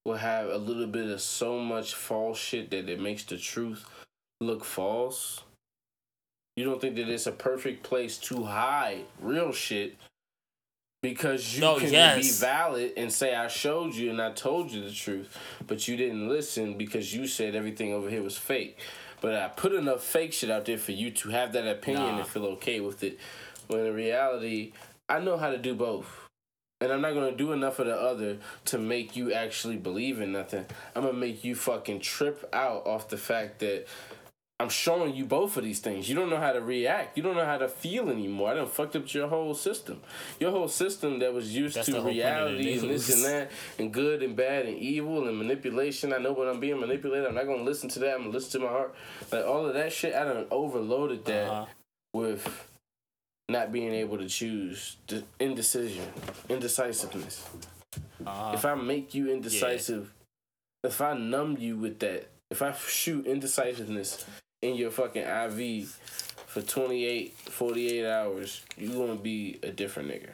will 0.05 0.17
have 0.17 0.47
a 0.47 0.57
little 0.57 0.87
bit 0.87 1.07
of 1.07 1.21
so 1.21 1.59
much 1.59 1.93
false 1.93 2.39
shit 2.39 2.71
that 2.71 2.89
it 2.89 2.99
makes 2.99 3.23
the 3.23 3.37
truth 3.37 3.85
look 4.41 4.65
false? 4.65 5.43
You 6.55 6.65
don't 6.65 6.81
think 6.81 6.95
that 6.95 7.09
it's 7.09 7.27
a 7.27 7.31
perfect 7.31 7.83
place 7.83 8.17
to 8.29 8.43
hide 8.43 9.05
real 9.21 9.51
shit 9.51 9.95
because 11.03 11.53
you 11.53 11.59
No, 11.61 11.77
can 11.77 11.91
yes. 11.91 12.17
be 12.39 12.45
valid 12.45 12.93
and 12.95 13.11
say 13.11 13.35
I 13.35 13.49
showed 13.49 13.93
you 13.93 14.09
and 14.09 14.21
I 14.21 14.31
told 14.31 14.71
you 14.71 14.81
the 14.83 14.91
truth, 14.91 15.37
but 15.67 15.85
you 15.87 15.97
didn't 15.97 16.29
listen 16.29 16.77
because 16.77 17.13
you 17.13 17.27
said 17.27 17.55
everything 17.55 17.91
over 17.93 18.09
here 18.09 18.23
was 18.23 18.37
fake. 18.37 18.79
But 19.19 19.35
I 19.35 19.49
put 19.49 19.73
enough 19.73 20.01
fake 20.01 20.31
shit 20.33 20.49
out 20.49 20.63
there 20.65 20.77
for 20.77 20.93
you 20.93 21.11
to 21.11 21.29
have 21.29 21.51
that 21.53 21.67
opinion 21.67 22.03
Nah. 22.13 22.17
and 22.19 22.27
feel 22.27 22.45
okay 22.57 22.79
with 22.79 23.03
it. 23.03 23.19
When 23.67 23.81
in 23.85 23.93
reality, 23.93 24.71
I 25.09 25.19
know 25.19 25.37
how 25.37 25.51
to 25.51 25.57
do 25.57 25.75
both. 25.75 26.07
And 26.79 26.91
I'm 26.91 27.01
not 27.01 27.13
gonna 27.13 27.35
do 27.35 27.51
enough 27.51 27.79
of 27.79 27.85
the 27.87 27.95
other 27.95 28.37
to 28.65 28.77
make 28.77 29.15
you 29.17 29.33
actually 29.33 29.75
believe 29.77 30.21
in 30.21 30.31
nothing. 30.31 30.65
I'm 30.95 31.03
gonna 31.03 31.17
make 31.17 31.43
you 31.43 31.53
fucking 31.55 31.99
trip 31.99 32.49
out 32.53 32.87
off 32.87 33.09
the 33.09 33.17
fact 33.17 33.59
that 33.59 33.87
I'm 34.63 34.69
showing 34.69 35.13
you 35.13 35.25
both 35.25 35.57
of 35.57 35.63
these 35.65 35.81
things. 35.81 36.07
You 36.07 36.15
don't 36.15 36.29
know 36.29 36.39
how 36.39 36.53
to 36.53 36.61
react. 36.61 37.17
You 37.17 37.23
don't 37.23 37.35
know 37.35 37.45
how 37.45 37.57
to 37.57 37.67
feel 37.67 38.09
anymore. 38.09 38.49
I 38.49 38.53
done 38.53 38.67
fucked 38.67 38.95
up 38.95 39.13
your 39.13 39.27
whole 39.27 39.53
system. 39.53 39.99
Your 40.39 40.51
whole 40.51 40.69
system 40.69 41.19
that 41.19 41.33
was 41.33 41.53
used 41.53 41.75
That's 41.75 41.87
to 41.87 41.95
whole 41.95 42.03
point 42.03 42.17
of 42.19 42.23
the 42.23 42.29
reality 42.29 42.79
and 42.79 42.89
this 42.89 43.13
and 43.13 43.25
that 43.25 43.51
and 43.77 43.93
good 43.93 44.23
and 44.23 44.37
bad 44.37 44.65
and 44.65 44.77
evil 44.77 45.27
and 45.27 45.37
manipulation. 45.37 46.13
I 46.13 46.17
know 46.19 46.31
when 46.31 46.47
I'm 46.47 46.61
being 46.61 46.79
manipulated, 46.79 47.27
I'm 47.27 47.35
not 47.35 47.45
gonna 47.45 47.63
listen 47.63 47.89
to 47.89 47.99
that. 47.99 48.13
I'm 48.15 48.19
gonna 48.21 48.29
listen 48.31 48.61
to 48.61 48.65
my 48.67 48.71
heart. 48.71 48.95
Like 49.33 49.45
all 49.45 49.65
of 49.65 49.73
that 49.73 49.91
shit, 49.91 50.15
I 50.15 50.23
done 50.23 50.45
overloaded 50.49 51.25
that 51.25 51.49
Uh-huh. 51.49 51.65
with 52.13 52.69
not 53.49 53.73
being 53.73 53.93
able 53.93 54.17
to 54.17 54.29
choose, 54.29 54.95
the 55.07 55.25
indecision, 55.41 56.07
indecisiveness. 56.47 57.45
Uh, 58.25 58.51
If 58.53 58.63
I 58.63 58.75
make 58.75 59.13
you 59.13 59.29
indecisive, 59.29 60.13
if 60.85 61.01
I 61.01 61.17
numb 61.17 61.57
you 61.59 61.75
with 61.75 61.99
that, 61.99 62.29
if 62.49 62.61
I 62.61 62.71
shoot 62.71 63.25
indecisiveness 63.25 64.25
in 64.63 64.75
your 64.75 64.91
fucking 64.91 65.23
IV 65.23 65.87
for 66.47 66.61
28, 66.61 67.33
48 67.33 68.05
hours, 68.07 68.61
you 68.77 68.89
gonna 68.89 69.15
be 69.15 69.59
a 69.63 69.71
different 69.71 70.09
nigga. 70.09 70.29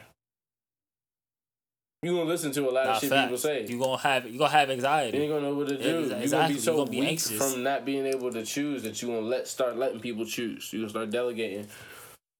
You 2.02 2.16
gonna 2.16 2.30
listen 2.30 2.50
to 2.52 2.68
a 2.68 2.70
lot 2.70 2.86
nah, 2.86 2.92
of 2.92 3.00
shit 3.00 3.12
people 3.12 3.36
say. 3.36 3.66
You 3.66 3.78
gonna 3.78 3.98
have 3.98 4.26
you 4.26 4.38
gonna 4.38 4.50
have 4.50 4.70
anxiety. 4.70 5.18
You 5.18 5.24
ain't 5.24 5.32
gonna 5.32 5.46
know 5.48 5.54
what 5.54 5.68
to 5.68 5.76
do. 5.76 5.84
Yeah, 6.08 6.18
You're 6.18 6.28
gonna 6.28 6.48
be 6.48 6.58
so 6.58 6.76
gonna 6.76 6.90
be 6.90 7.00
weak 7.00 7.08
anxious. 7.10 7.36
from 7.36 7.62
not 7.62 7.84
being 7.84 8.06
able 8.06 8.32
to 8.32 8.42
choose 8.42 8.82
that 8.84 9.02
you 9.02 9.08
gonna 9.08 9.20
let 9.20 9.46
start 9.46 9.76
letting 9.76 10.00
people 10.00 10.24
choose. 10.24 10.72
You 10.72 10.80
gonna 10.80 10.90
start 10.90 11.10
delegating. 11.10 11.66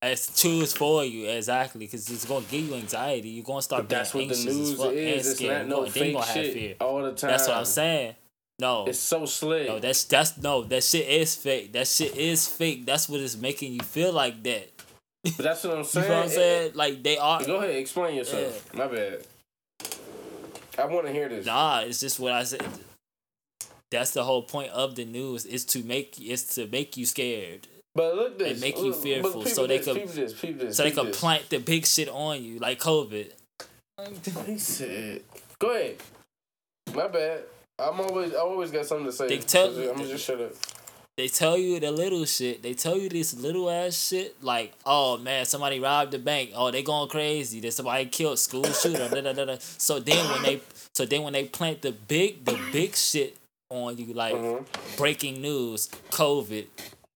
It's 0.02 0.40
choose 0.40 0.72
for 0.72 1.04
you 1.04 1.28
exactly 1.28 1.80
because 1.80 2.08
it's 2.08 2.24
gonna 2.24 2.46
give 2.50 2.68
you 2.68 2.74
anxiety. 2.74 3.28
You're 3.28 3.44
gonna 3.44 3.60
start 3.60 3.82
But 3.82 3.90
that's 3.90 4.14
what 4.14 4.28
the 4.28 4.30
as 4.30 4.46
news 4.46 4.70
is. 4.70 5.32
It's 5.32 5.40
not 5.42 5.64
You 5.64 5.68
no 5.68 5.84
fake 5.84 6.24
fear. 6.24 6.52
shit 6.52 6.76
all 6.80 7.02
the 7.02 7.12
time. 7.12 7.30
That's 7.30 7.46
what 7.46 7.58
I'm 7.58 7.64
saying. 7.66 8.14
No, 8.60 8.84
It's 8.86 8.98
so 8.98 9.24
slick. 9.26 9.66
no, 9.68 9.78
that's 9.78 10.04
that's 10.04 10.36
no, 10.38 10.62
that 10.64 10.84
shit 10.84 11.08
is 11.08 11.34
fake. 11.34 11.72
That 11.72 11.86
shit 11.88 12.16
is 12.16 12.46
fake. 12.46 12.84
That's 12.86 13.08
what 13.08 13.20
is 13.20 13.36
making 13.36 13.72
you 13.72 13.80
feel 13.80 14.12
like 14.12 14.42
that. 14.44 14.70
but 15.24 15.36
that's 15.38 15.64
what 15.64 15.72
I'm 15.72 15.78
You 15.78 15.84
saying. 15.84 16.08
know 16.08 16.16
what 16.20 16.32
I'm 16.32 16.38
It- 16.40 16.76
Like 16.76 17.02
they 17.02 17.16
are. 17.18 17.44
Go 17.44 17.56
ahead, 17.56 17.76
explain 17.76 18.16
yourself. 18.16 18.74
My 18.74 18.86
bad. 18.86 19.24
I 20.78 20.84
want 20.86 21.06
to 21.06 21.12
hear 21.12 21.28
this. 21.28 21.46
Nah, 21.46 21.80
it's 21.80 22.00
just 22.00 22.20
what 22.20 22.32
I 22.32 22.44
said. 22.44 22.62
That's 23.90 24.12
the 24.12 24.22
whole 24.24 24.42
point 24.42 24.70
of 24.70 24.94
the 24.94 25.04
news 25.04 25.44
is 25.46 25.64
to 25.66 25.82
make 25.82 26.20
is 26.20 26.44
to 26.54 26.66
make 26.68 26.96
you 26.96 27.06
scared, 27.06 27.66
But 27.94 28.14
look 28.14 28.38
this. 28.38 28.60
make 28.60 28.76
you 28.76 28.92
Look, 28.92 29.02
fearful 29.02 29.44
so 29.46 29.66
they 29.66 29.78
this, 29.78 29.86
could- 29.86 29.96
peep 29.96 30.08
this, 30.10 30.32
peep 30.40 30.58
this, 30.60 30.76
so 30.76 30.84
they 30.84 30.90
can 30.92 31.10
plant 31.10 31.48
the 31.50 31.58
big 31.58 31.86
shit 31.86 32.08
on 32.08 32.42
you 32.44 32.58
like 32.60 32.78
COVID. 32.78 33.30
He 34.46 34.58
said, 34.58 35.22
"Go 35.58 35.70
ahead." 35.74 35.96
My 36.94 37.08
bad. 37.08 37.42
I'm 37.80 38.00
always, 38.00 38.34
I 38.34 38.38
always 38.38 38.70
got 38.70 38.86
something 38.86 39.06
to 39.06 39.12
say. 39.12 39.28
They 39.28 39.38
tell- 39.38 39.68
I'm 39.76 39.96
gonna 39.96 40.08
just 40.08 40.24
shut 40.24 40.40
up. 40.40 40.52
They 41.16 41.28
tell 41.28 41.58
you 41.58 41.78
the 41.80 41.90
little 41.90 42.24
shit. 42.24 42.62
They 42.62 42.72
tell 42.72 42.96
you 42.96 43.08
this 43.10 43.34
little 43.34 43.68
ass 43.68 43.94
shit 44.08 44.42
like, 44.42 44.72
oh 44.86 45.18
man, 45.18 45.44
somebody 45.44 45.78
robbed 45.78 46.12
the 46.12 46.18
bank. 46.18 46.50
Oh, 46.54 46.70
they 46.70 46.82
going 46.82 47.08
crazy. 47.10 47.60
That 47.60 47.72
somebody 47.72 48.06
killed 48.06 48.38
school 48.38 48.64
shooter. 48.64 49.06
da, 49.08 49.20
da, 49.20 49.32
da, 49.34 49.44
da. 49.44 49.56
So 49.58 49.98
then 50.00 50.24
when 50.30 50.42
they 50.42 50.60
so 50.94 51.04
then 51.04 51.22
when 51.22 51.34
they 51.34 51.44
plant 51.44 51.82
the 51.82 51.92
big 51.92 52.44
the 52.46 52.58
big 52.72 52.96
shit 52.96 53.36
on 53.68 53.98
you 53.98 54.14
like 54.14 54.34
Mhm. 54.34 54.64
breaking 54.96 55.42
news, 55.42 55.88
COVID, 56.10 56.66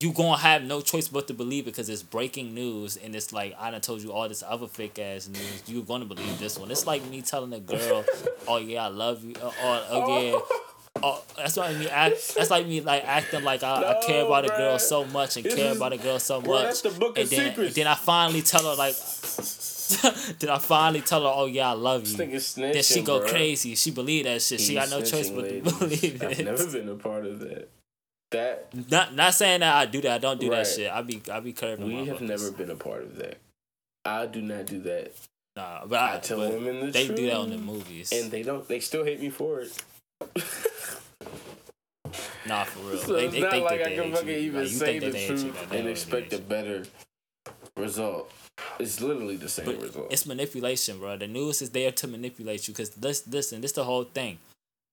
you 0.01 0.13
gonna 0.13 0.37
have 0.37 0.63
no 0.63 0.81
choice 0.81 1.09
but 1.09 1.27
to 1.29 1.35
believe 1.35 1.65
it 1.65 1.71
because 1.71 1.89
it's 1.89 2.03
breaking 2.03 2.53
news 2.55 2.97
and 2.97 3.15
it's 3.15 3.33
like 3.33 3.55
I 3.59 3.71
done 3.71 3.81
told 3.81 4.03
you 4.03 4.13
all 4.13 4.29
this 4.29 4.43
other 4.47 4.67
fake 4.67 4.99
ass 4.99 5.29
news. 5.29 5.63
You're 5.67 5.85
gonna 5.85 6.05
believe 6.05 6.39
this 6.39 6.59
one. 6.59 6.71
It's 6.71 6.87
like 6.87 7.05
me 7.09 7.23
telling 7.23 7.53
a 7.53 7.61
girl, 7.61 8.05
oh 8.49 8.59
yeah, 8.59 8.85
I 8.85 8.89
love 8.89 9.25
you. 9.25 9.35
Or, 9.43 9.47
or 9.49 9.53
oh 9.91 10.23
yeah. 10.33 10.39
Oh, 11.03 11.21
that's 11.37 11.57
like 11.57 11.77
me 11.77 11.89
act. 11.89 12.35
That's 12.37 12.51
like 12.51 12.67
me 12.69 12.81
like 12.81 13.05
acting 13.05 13.43
like 13.43 13.65
I, 13.65 13.99
I 13.99 14.07
care 14.07 14.23
No, 14.23 14.27
about 14.29 14.45
a 14.45 14.49
girl 14.49 14.79
so 14.79 15.05
much 15.05 15.37
and 15.37 15.45
This 15.45 15.55
care 15.57 15.73
is- 15.73 15.77
about 15.77 15.93
a 15.93 15.97
girl 15.99 16.21
so 16.21 16.41
Bro, 16.41 16.53
much. 16.55 16.63
that's 16.67 16.81
the 16.83 16.91
book 16.91 17.19
of 17.19 17.23
and 17.23 17.29
then, 17.29 17.49
secrets. 17.51 17.67
and 17.71 17.75
then 17.75 17.87
I 17.89 17.95
finally 17.97 18.43
tell 18.43 18.63
her 18.63 18.77
like, 18.77 18.95
then 20.39 20.51
I 20.51 20.59
finally 20.59 21.01
tell 21.03 21.23
her, 21.23 21.33
"Oh 21.35 21.47
yeah, 21.47 21.71
I 21.71 21.73
love 21.73 22.07
you." 22.07 22.17
Then 22.17 22.83
she 22.83 23.03
go 23.03 23.19
bro. 23.19 23.29
crazy. 23.29 23.75
She 23.75 23.91
believe 23.91 24.25
that 24.25 24.41
shit. 24.41 24.61
She 24.61 24.75
You 24.75 24.79
got 24.79 24.89
no 24.91 25.03
choice 25.03 25.31
but 25.31 25.49
to 25.49 25.61
believe 25.79 26.23
I've 26.23 26.39
it. 26.41 26.45
never 26.45 26.71
been 26.71 26.89
a 26.89 26.95
part 26.95 27.27
of 27.27 27.41
that. 27.41 27.69
That 28.35 28.91
Not 28.91 29.15
not 29.15 29.35
saying 29.35 29.61
that 29.61 29.75
I 29.77 29.87
do 29.87 30.01
that. 30.03 30.13
I 30.13 30.19
don't 30.19 30.41
do 30.41 30.51
Right. 30.51 30.59
that 30.65 30.67
shit. 30.67 30.91
I 30.91 31.03
be 31.03 31.23
I 31.33 31.41
be 31.41 31.53
curving. 31.53 31.87
we 31.87 32.07
have 32.07 32.21
never 32.21 32.51
been 32.51 32.71
a 32.71 32.75
part 32.77 33.03
of 33.03 33.17
that. 33.17 33.39
I 34.05 34.27
do 34.27 34.43
not 34.43 34.67
do 34.67 34.81
that. 34.83 35.13
Nah, 35.57 35.87
but 35.87 35.99
I, 36.01 36.17
I 36.17 36.19
tell 36.19 36.39
but 36.39 36.51
women 36.53 36.81
the 36.87 36.91
they 36.91 37.07
truth, 37.07 37.17
do 37.17 37.27
that 37.27 37.37
on 37.37 37.51
the 37.51 37.59
movies. 37.59 38.11
and 38.13 38.31
they 38.31 38.43
don't. 38.43 38.67
They 38.67 38.81
still 38.81 39.05
hate 39.05 39.21
me 39.21 39.31
for 39.31 39.61
it. 39.61 39.73
nah, 42.47 42.65
for 42.65 42.81
real. 42.91 42.99
So 43.07 43.13
they, 43.15 43.27
it's 43.27 43.35
they 43.35 43.41
not 43.41 43.51
think 43.53 43.65
like 43.65 43.79
that 43.79 43.93
I 43.93 43.95
can 43.95 44.13
fucking 44.13 44.29
you. 44.29 44.35
even 44.37 44.63
Like, 44.63 44.71
say 44.71 44.99
the 44.99 45.11
hate 45.13 45.31
you, 45.31 45.37
truth 45.53 45.73
and 45.73 45.89
expect 45.89 46.33
a 46.33 46.39
better 46.39 46.85
result. 47.77 48.31
It's 48.79 49.01
literally 49.01 49.37
the 49.37 49.49
same 49.49 49.67
But 49.67 49.81
result. 49.81 50.13
it's 50.13 50.27
manipulation, 50.27 50.99
bro. 50.99 51.17
The 51.17 51.27
news 51.29 51.63
is 51.63 51.71
there 51.71 51.93
to 51.93 52.07
manipulate 52.09 52.67
you. 52.69 52.75
Cause 52.75 52.91
this, 52.91 53.27
listen, 53.29 53.61
this 53.61 53.73
the 53.73 53.85
whole 53.85 54.05
thing. 54.05 54.39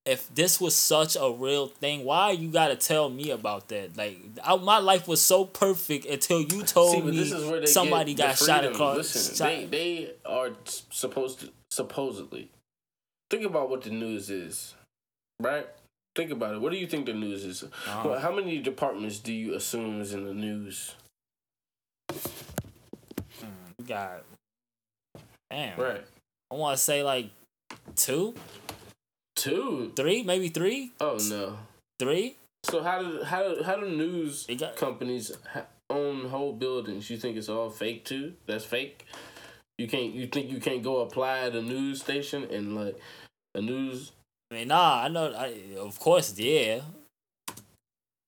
If 0.04 0.34
this 0.34 0.60
was 0.60 0.76
such 0.76 1.16
a 1.16 1.32
real 1.32 1.68
thing, 1.68 2.06
why 2.06 2.32
you 2.32 2.50
gotta 2.50 2.76
tell 2.76 3.08
me 3.10 3.30
about 3.30 3.68
that? 3.68 3.96
Like, 3.96 4.18
I, 4.44 4.56
my 4.56 4.80
life 4.80 5.08
was 5.08 5.22
so 5.22 5.46
perfect 5.46 6.06
until 6.06 6.42
you 6.42 6.64
told 6.64 6.94
See, 6.94 7.02
me 7.02 7.16
this 7.16 7.32
is 7.32 7.46
where 7.50 7.60
they 7.60 7.68
somebody 7.68 8.16
got 8.16 8.38
shot 8.38 8.66
across. 8.66 8.98
Listen, 8.98 9.36
shot- 9.36 9.48
they 9.48 9.66
they 9.66 10.12
are 10.26 10.50
supposed 10.90 11.42
to 11.42 11.50
supposedly 11.70 12.50
think 13.30 13.46
about 13.46 13.70
what 13.70 13.84
the 13.84 13.92
news 13.92 14.30
is, 14.32 14.74
right? 15.40 15.68
Think 16.16 16.32
about 16.32 16.56
it. 16.56 16.62
What 16.62 16.72
do 16.72 16.78
you 16.78 16.88
think 16.88 17.06
the 17.06 17.14
news 17.14 17.46
is? 17.46 17.64
Uh-huh. 17.64 18.10
Well, 18.10 18.20
how 18.20 18.36
many 18.36 18.58
departments 18.58 19.20
do 19.20 19.32
you 19.32 19.54
assume 19.54 20.02
is 20.02 20.14
in 20.14 20.26
the 20.26 20.34
news? 20.34 20.96
You 22.12 23.86
got, 23.88 24.24
damn. 25.50 25.80
Right. 25.80 26.04
I 26.52 26.56
want 26.56 26.78
to 26.78 26.84
say 26.84 27.04
like 27.04 27.30
two, 27.96 28.36
Two. 29.42 29.92
three, 29.96 30.22
maybe 30.22 30.50
three, 30.50 30.92
Oh 31.00 31.18
no. 31.30 31.58
three. 32.00 32.36
So 32.64 32.84
how 32.84 33.02
do 33.02 33.24
how 33.24 33.42
do 33.44 33.64
how 33.64 33.76
do 33.78 33.90
news 33.90 34.46
got- 34.58 34.76
companies 34.76 35.32
own 35.90 36.30
whole 36.30 36.54
buildings? 36.54 37.10
You 37.10 37.18
think 37.18 37.38
it's 37.38 37.50
all 37.50 37.72
fake 37.72 38.06
too? 38.06 38.34
That's 38.46 38.66
fake. 38.66 39.06
You 39.80 39.88
can't. 39.88 40.14
You 40.14 40.28
think 40.28 40.52
you 40.52 40.60
can't 40.60 40.84
go 40.84 41.02
apply 41.02 41.40
at 41.40 41.56
a 41.56 41.62
news 41.62 42.02
station 42.02 42.44
and 42.52 42.76
like 42.76 42.96
a 43.56 43.62
news? 43.62 44.12
I 44.52 44.56
mean, 44.56 44.68
nah, 44.68 45.04
I 45.06 45.08
know. 45.08 45.34
I, 45.34 45.56
of 45.80 45.98
course, 45.98 46.38
yeah. 46.38 46.82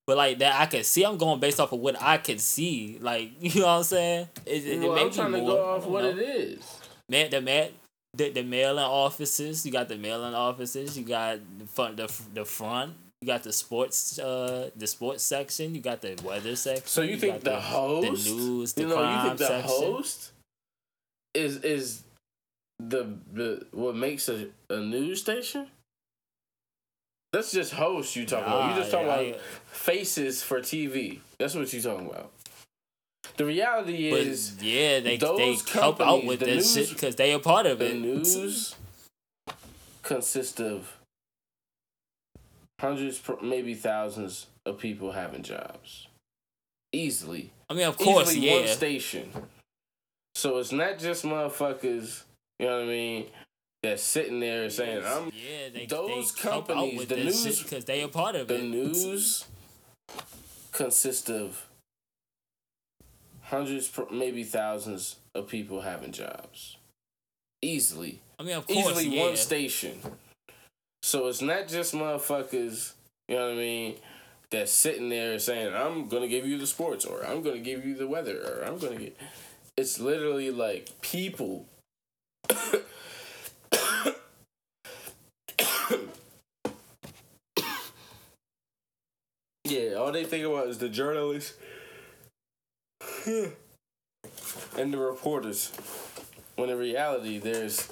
But 0.07 0.18
like 0.18 0.40
that, 0.40 0.60
I 0.60 0.65
can 0.65 0.84
see. 0.84 1.03
I'm 1.06 1.18
going 1.18 1.40
based 1.40 1.60
off 1.60 1.72
of 1.72 1.80
what 1.80 1.95
I 2.02 2.18
can 2.18 2.40
see. 2.40 2.98
Like 2.99 3.31
you 3.40 3.61
know 3.61 3.68
what 3.68 3.73
I'm 3.77 3.84
saying? 3.84 4.27
It, 4.48 4.80
Well, 4.81 4.91
it 4.91 4.95
may 4.95 5.02
I'm 5.03 5.10
be 5.10 5.15
trying 5.15 5.31
to 5.34 5.40
go 5.41 5.64
off 5.76 5.85
what 5.85 6.03
know. 6.06 6.10
it 6.10 6.18
is. 6.18 6.77
Man, 7.07 7.30
the 7.30 7.40
man, 7.41 7.69
the 8.14 8.30
the 8.30 8.44
mailing 8.44 8.84
offices. 8.84 9.65
You 9.65 9.72
got 9.72 9.90
the 9.90 9.98
mailing 9.98 10.34
offices. 10.34 10.98
You 10.98 11.03
got 11.06 11.40
the 11.60 11.65
front, 11.65 11.98
the 11.98 12.11
the 12.34 12.45
front. 12.45 12.94
You 13.22 13.27
got 13.27 13.44
the 13.44 13.53
sports, 13.53 14.19
uh, 14.19 14.69
the 14.76 14.85
sports 14.85 15.23
section. 15.23 15.73
You 15.76 15.81
got 15.81 16.02
the 16.02 16.19
weather 16.23 16.56
section. 16.56 16.85
So 16.88 17.02
you 17.02 17.18
think 17.18 17.35
got 17.35 17.44
the 17.44 17.60
host, 17.61 18.26
the 18.26 18.31
news, 18.31 18.73
the 18.73 18.81
you 18.81 18.88
know, 18.90 19.15
you 19.15 19.23
think 19.23 19.38
the 19.38 19.48
section. 19.48 19.69
host 19.69 20.31
is 21.34 21.57
is 21.64 22.03
the 22.80 23.15
the 23.34 23.65
what 23.72 23.95
makes 23.95 24.27
a, 24.30 24.48
a 24.69 24.77
news 24.80 25.22
station? 25.22 25.68
That's 27.31 27.52
just 27.52 27.73
hosts 27.73 28.15
you 28.15 28.26
talking 28.27 28.45
about. 28.45 28.69
You 28.76 28.81
just 28.81 28.91
talking 28.91 29.10
I- 29.10 29.22
about 29.22 29.41
faces 29.72 30.44
for 30.44 30.60
TV. 30.60 31.19
That's 31.40 31.56
what 31.56 31.72
you 31.73 31.81
talking 31.81 32.07
about. 32.07 32.31
The 33.38 33.45
reality 33.45 34.10
But 34.12 34.20
is 34.22 34.56
yeah, 34.62 35.00
they 35.00 35.18
they 35.18 35.58
help 35.72 36.00
out 36.02 36.24
with 36.26 36.40
the 36.40 36.45
that 36.45 36.56
news- 36.56 36.74
shit 36.74 36.90
because 36.90 37.16
they 37.16 37.34
are 37.34 37.40
part 37.40 37.66
of 37.66 37.82
it. 37.82 37.86
the 37.91 37.95
it. 37.95 38.00
news 38.00 38.76
consists 40.04 40.60
of 40.60 40.98
hundreds, 42.80 43.22
maybe 43.41 43.74
thousands 43.74 44.48
of 44.66 44.78
people 44.78 45.12
having 45.14 45.41
jobs. 45.41 46.08
Easily. 46.91 47.52
I 47.70 47.74
mean, 47.74 47.88
of 47.88 47.98
course, 47.98 48.32
easily 48.32 48.48
yeah. 48.50 48.60
one 48.60 48.68
station. 48.68 49.32
So 50.36 50.58
it's 50.58 50.72
not 50.72 51.00
just 51.00 51.24
motherfuckers, 51.24 52.24
you 52.60 52.66
know 52.68 52.78
what 52.80 52.84
I 52.86 52.88
mean, 52.88 53.26
that's 53.82 54.04
sitting 54.04 54.40
there 54.40 54.70
saying, 54.70 55.04
I'm 55.06 55.26
yeah, 55.34 55.70
they, 55.74 55.86
those 55.86 56.34
they 56.34 56.50
help 56.50 56.70
out 56.70 56.76
companies, 56.76 57.00
with 57.00 57.10
the 57.10 57.16
news- 57.18 57.64
because 57.64 57.86
they 57.86 58.04
are 58.04 58.08
part 58.10 58.36
of 58.36 58.48
the 58.48 58.56
it. 58.56 58.60
The 58.60 58.64
news 58.68 59.45
consists 60.72 61.30
of 61.30 61.66
hundreds, 63.54 63.92
maybe 64.12 64.44
thousands 64.44 65.18
of 65.36 65.48
people 65.48 65.82
having 65.82 66.12
jobs. 66.12 66.78
Easily. 67.62 68.20
I 68.40 68.44
mean, 68.44 68.58
of 68.58 68.68
course, 68.68 68.80
Easily 68.80 69.16
yeah. 69.16 69.26
one 69.26 69.38
station. 69.38 70.00
So 71.02 71.28
it's 71.28 71.42
not 71.42 71.68
just 71.68 71.94
motherfuckers, 71.94 72.94
you 73.28 73.36
know 73.36 73.46
what 73.48 73.54
I 73.54 73.58
mean, 73.58 73.96
that's 74.50 74.72
sitting 74.72 75.10
there 75.10 75.38
saying, 75.40 75.74
I'm 75.74 76.08
gonna 76.08 76.28
give 76.28 76.46
you 76.46 76.58
the 76.58 76.68
sports 76.68 77.06
or 77.06 77.26
I'm 77.26 77.42
gonna 77.42 77.60
give 77.60 77.86
you 77.86 77.96
the 77.96 78.08
weather 78.08 78.38
or 78.38 78.64
I'm 78.66 78.78
gonna 78.78 78.98
get 78.98 79.18
it's 79.78 80.00
literally 80.00 80.52
like 80.52 80.90
people 81.02 81.66
Yeah, 89.66 89.94
all 89.94 90.12
they 90.12 90.26
think 90.26 90.46
about 90.46 90.68
is 90.68 90.78
the 90.78 90.90
journalists 90.90 91.56
and 94.78 94.94
the 94.94 94.98
reporters. 94.98 95.72
When 96.56 96.70
in 96.70 96.78
reality, 96.78 97.40
there's 97.40 97.88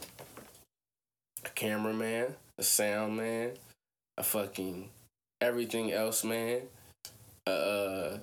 a 1.46 1.50
cameraman, 1.50 2.36
a 2.58 2.64
sound 2.64 3.18
man, 3.18 3.52
a 4.18 4.24
fucking 4.24 4.90
everything 5.42 5.92
else 5.92 6.24
man. 6.24 6.62
Uh, 7.48 7.50
uh, 7.50 8.18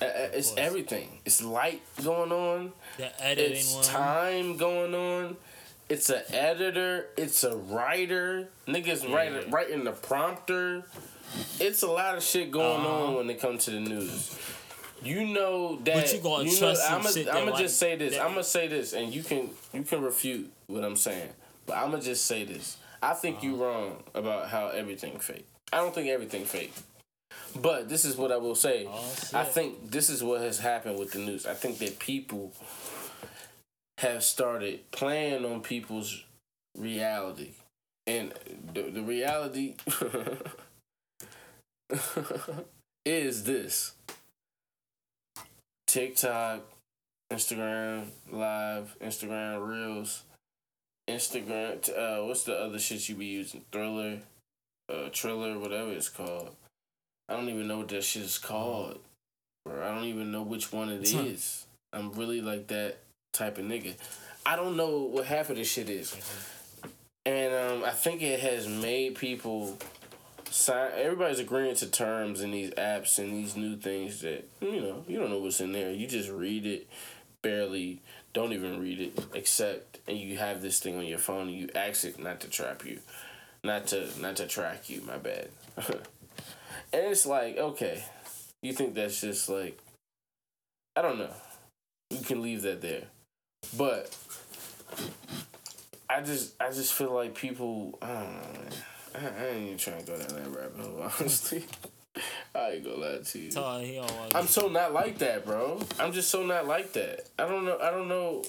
uh, 0.00 0.06
it's 0.32 0.56
everything. 0.56 1.18
It's 1.26 1.42
light 1.42 1.82
going 2.02 2.32
on. 2.32 2.72
the 2.96 3.22
editing 3.24 3.56
It's 3.58 3.74
one. 3.74 3.84
time 3.84 4.56
going 4.56 4.94
on. 4.94 5.36
It's 5.90 6.08
an 6.08 6.22
editor. 6.32 7.08
It's 7.18 7.44
a 7.44 7.54
writer. 7.56 8.48
Niggas 8.66 9.06
Yeah. 9.06 9.14
writing 9.14 9.50
writing 9.50 9.84
the 9.84 9.92
prompter. 9.92 10.84
It's 11.58 11.82
a 11.82 11.86
lot 11.88 12.16
of 12.16 12.22
shit 12.22 12.50
going 12.50 12.80
Uh-huh. 12.80 13.04
on 13.08 13.14
when 13.16 13.28
it 13.30 13.40
comes 13.40 13.66
to 13.66 13.72
the 13.72 13.80
news. 13.80 14.34
You 15.02 15.26
know 15.26 15.76
that. 15.84 15.94
But 15.94 16.12
you 16.12 16.20
gonna 16.20 16.50
trust 16.50 16.86
some 16.86 17.06
I'm 17.06 17.12
shit 17.12 17.26
gonna 17.26 17.50
like- 17.50 17.60
just 17.60 17.78
say 17.78 17.96
this. 17.96 18.14
that- 18.14 18.22
I'm 18.22 18.30
gonna 18.32 18.44
say 18.44 18.68
this, 18.68 18.92
and 18.92 19.14
you 19.14 19.22
can 19.22 19.50
you 19.72 19.82
can 19.82 20.02
refute 20.02 20.50
what 20.66 20.84
I'm 20.84 20.96
saying. 20.96 21.30
But 21.66 21.76
I'm 21.78 21.90
gonna 21.90 22.02
just 22.02 22.26
say 22.26 22.44
this. 22.44 22.76
I 23.02 23.14
think 23.14 23.42
you 23.42 23.54
Uh-huh. 23.54 23.64
wrong 23.64 24.02
about 24.14 24.48
how 24.48 24.68
everything 24.68 25.18
fake. 25.18 25.46
I 25.72 25.78
don't 25.78 25.94
think 25.94 26.08
everything 26.08 26.44
fake. 26.44 26.72
But 27.60 27.88
this 27.88 28.04
is 28.04 28.16
what 28.16 28.30
I 28.32 28.36
will 28.36 28.54
say. 28.54 28.86
Oh. 28.88 29.14
I 29.34 29.44
think 29.44 29.90
this 29.90 30.10
is 30.10 30.22
what 30.22 30.40
has 30.40 30.58
happened 30.58 30.98
with 30.98 31.12
the 31.12 31.18
news. 31.20 31.46
I 31.46 31.54
think 31.54 31.78
that 31.78 31.98
people 31.98 32.52
have 33.98 34.22
started 34.24 34.90
playing 34.90 35.44
on 35.44 35.60
people's 35.62 36.24
reality. 36.76 37.50
And 38.06 38.32
the, 38.74 38.82
the 38.82 39.02
reality 39.02 39.76
is 43.04 43.44
this 43.44 43.92
TikTok, 45.90 46.60
Instagram 47.32 48.04
Live, 48.30 48.94
Instagram 49.02 49.66
Reels, 49.68 50.22
Instagram. 51.08 51.80
Uh, 51.90 52.24
what's 52.26 52.44
the 52.44 52.56
other 52.56 52.78
shit 52.78 53.08
you 53.08 53.16
be 53.16 53.26
using? 53.26 53.62
Thriller, 53.72 54.20
uh, 54.88 55.08
Triller, 55.12 55.58
whatever 55.58 55.90
it's 55.90 56.08
called. 56.08 56.54
I 57.28 57.34
don't 57.34 57.48
even 57.48 57.66
know 57.66 57.78
what 57.78 57.88
that 57.88 58.04
shit 58.04 58.22
is 58.22 58.38
called, 58.38 59.00
or 59.66 59.82
I 59.82 59.92
don't 59.92 60.04
even 60.04 60.30
know 60.30 60.42
which 60.42 60.72
one 60.72 60.90
it 60.90 61.12
is. 61.12 61.66
I'm 61.92 62.12
really 62.12 62.40
like 62.40 62.68
that 62.68 62.98
type 63.32 63.58
of 63.58 63.64
nigga. 63.64 63.96
I 64.46 64.54
don't 64.54 64.76
know 64.76 65.00
what 65.00 65.26
half 65.26 65.50
of 65.50 65.56
this 65.56 65.72
shit 65.72 65.90
is, 65.90 66.16
and 67.26 67.52
um, 67.52 67.84
I 67.84 67.90
think 67.90 68.22
it 68.22 68.38
has 68.38 68.68
made 68.68 69.16
people 69.16 69.76
sign. 70.50 70.90
Everybody's 70.96 71.38
agreeing 71.38 71.74
to 71.76 71.86
terms 71.86 72.40
in 72.40 72.50
these 72.50 72.70
apps 72.70 73.18
and 73.18 73.32
these 73.32 73.56
new 73.56 73.76
things 73.76 74.20
that 74.20 74.48
you 74.60 74.80
know 74.80 75.04
you 75.08 75.18
don't 75.18 75.30
know 75.30 75.38
what's 75.38 75.60
in 75.60 75.72
there. 75.72 75.92
You 75.92 76.06
just 76.06 76.30
read 76.30 76.66
it, 76.66 76.88
barely, 77.42 78.00
don't 78.32 78.52
even 78.52 78.80
read 78.80 79.00
it, 79.00 79.24
accept, 79.34 79.98
and 80.06 80.18
you 80.18 80.38
have 80.38 80.62
this 80.62 80.80
thing 80.80 80.98
on 80.98 81.06
your 81.06 81.18
phone. 81.18 81.48
and 81.48 81.56
You 81.56 81.68
ask 81.74 82.04
it 82.04 82.18
not 82.18 82.40
to 82.40 82.48
trap 82.48 82.84
you, 82.84 83.00
not 83.64 83.86
to 83.88 84.08
not 84.20 84.36
to 84.36 84.46
track 84.46 84.90
you. 84.90 85.02
My 85.02 85.18
bad. 85.18 85.48
and 85.76 85.96
it's 86.92 87.26
like 87.26 87.56
okay, 87.56 88.04
you 88.62 88.72
think 88.72 88.94
that's 88.94 89.20
just 89.20 89.48
like 89.48 89.78
I 90.96 91.02
don't 91.02 91.18
know. 91.18 91.34
You 92.10 92.20
can 92.20 92.42
leave 92.42 92.62
that 92.62 92.82
there, 92.82 93.04
but 93.76 94.16
I 96.08 96.22
just 96.22 96.60
I 96.60 96.70
just 96.70 96.92
feel 96.92 97.12
like 97.12 97.34
people 97.34 97.98
I 98.02 98.08
don't 98.08 98.32
know 98.32 98.60
man. 98.60 98.72
I, 99.14 99.18
I 99.18 99.46
ain't 99.48 99.66
even 99.66 99.78
trying 99.78 100.04
to 100.04 100.06
go 100.06 100.18
down 100.18 100.28
that 100.28 100.48
rabbit 100.48 100.80
hole 100.80 101.02
honestly. 101.20 101.64
I 102.54 102.70
ain't 102.72 102.84
gonna 102.84 102.96
lie 102.96 103.18
to 103.22 103.38
you. 103.38 103.50
He 103.80 103.94
don't 103.96 104.34
I'm 104.34 104.46
so 104.46 104.68
not 104.68 104.92
like 104.92 105.18
that, 105.18 105.44
bro. 105.44 105.80
I'm 105.98 106.12
just 106.12 106.30
so 106.30 106.44
not 106.44 106.66
like 106.66 106.92
that. 106.94 107.28
I 107.38 107.46
don't 107.46 107.64
know. 107.64 107.78
I 107.80 107.90
don't 107.90 108.08
know. 108.08 108.44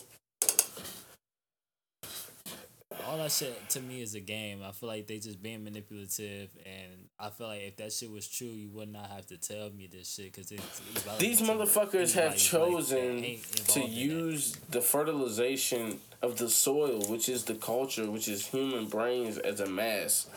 All 3.07 3.17
that 3.17 3.31
shit 3.31 3.69
to 3.69 3.81
me 3.81 4.01
is 4.01 4.15
a 4.15 4.19
game. 4.19 4.61
I 4.65 4.71
feel 4.71 4.89
like 4.89 5.07
they 5.07 5.19
just 5.19 5.41
being 5.41 5.63
manipulative, 5.63 6.49
and 6.65 7.07
I 7.19 7.29
feel 7.29 7.47
like 7.47 7.61
if 7.61 7.77
that 7.77 7.93
shit 7.93 8.11
was 8.11 8.27
true, 8.27 8.47
you 8.47 8.69
would 8.69 8.91
not 8.91 9.09
have 9.09 9.27
to 9.27 9.37
tell 9.37 9.69
me 9.69 9.87
this 9.91 10.13
shit 10.13 10.33
because 10.33 10.51
it's 10.51 11.17
these 11.17 11.41
motherfuckers 11.41 12.13
have 12.13 12.37
chosen 12.37 13.21
like, 13.21 13.43
to 13.67 13.81
use 13.81 14.55
the 14.69 14.81
fertilization 14.81 15.99
of 16.21 16.37
the 16.37 16.49
soil, 16.49 17.01
which 17.07 17.29
is 17.29 17.45
the 17.45 17.55
culture, 17.55 18.09
which 18.09 18.27
is 18.27 18.47
human 18.47 18.87
brains 18.87 19.37
as 19.37 19.59
a 19.59 19.67
mass, 19.67 20.27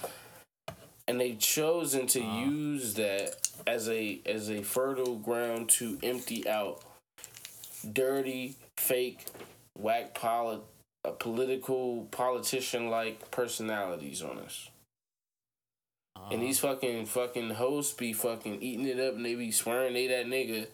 and 1.07 1.21
they've 1.21 1.39
chosen 1.39 2.07
to 2.09 2.23
uh, 2.23 2.41
use 2.45 2.95
that 2.95 3.37
as 3.67 3.89
a 3.89 4.21
as 4.27 4.51
a 4.51 4.63
fertile 4.63 5.17
ground 5.17 5.69
to 5.69 5.99
empty 6.03 6.49
out 6.49 6.83
dirty, 7.93 8.57
fake, 8.77 9.27
whack 9.77 10.15
polit- 10.15 10.63
uh, 11.05 11.11
political 11.11 12.07
politician 12.11 12.89
like 12.89 13.31
personalities 13.31 14.23
on 14.23 14.39
us. 14.39 14.71
Uh-huh. 16.17 16.29
And 16.33 16.43
these 16.43 16.61
fucking 16.61 17.07
fucking 17.07 17.51
hosts 17.51 17.93
be 17.93 18.13
fucking 18.13 18.63
eating 18.63 18.87
it 18.87 19.01
up 19.01 19.15
and 19.15 19.25
they 19.25 19.35
be 19.35 19.51
swearing 19.51 19.95
they 19.95 20.07
that 20.07 20.27
nigga 20.27 20.69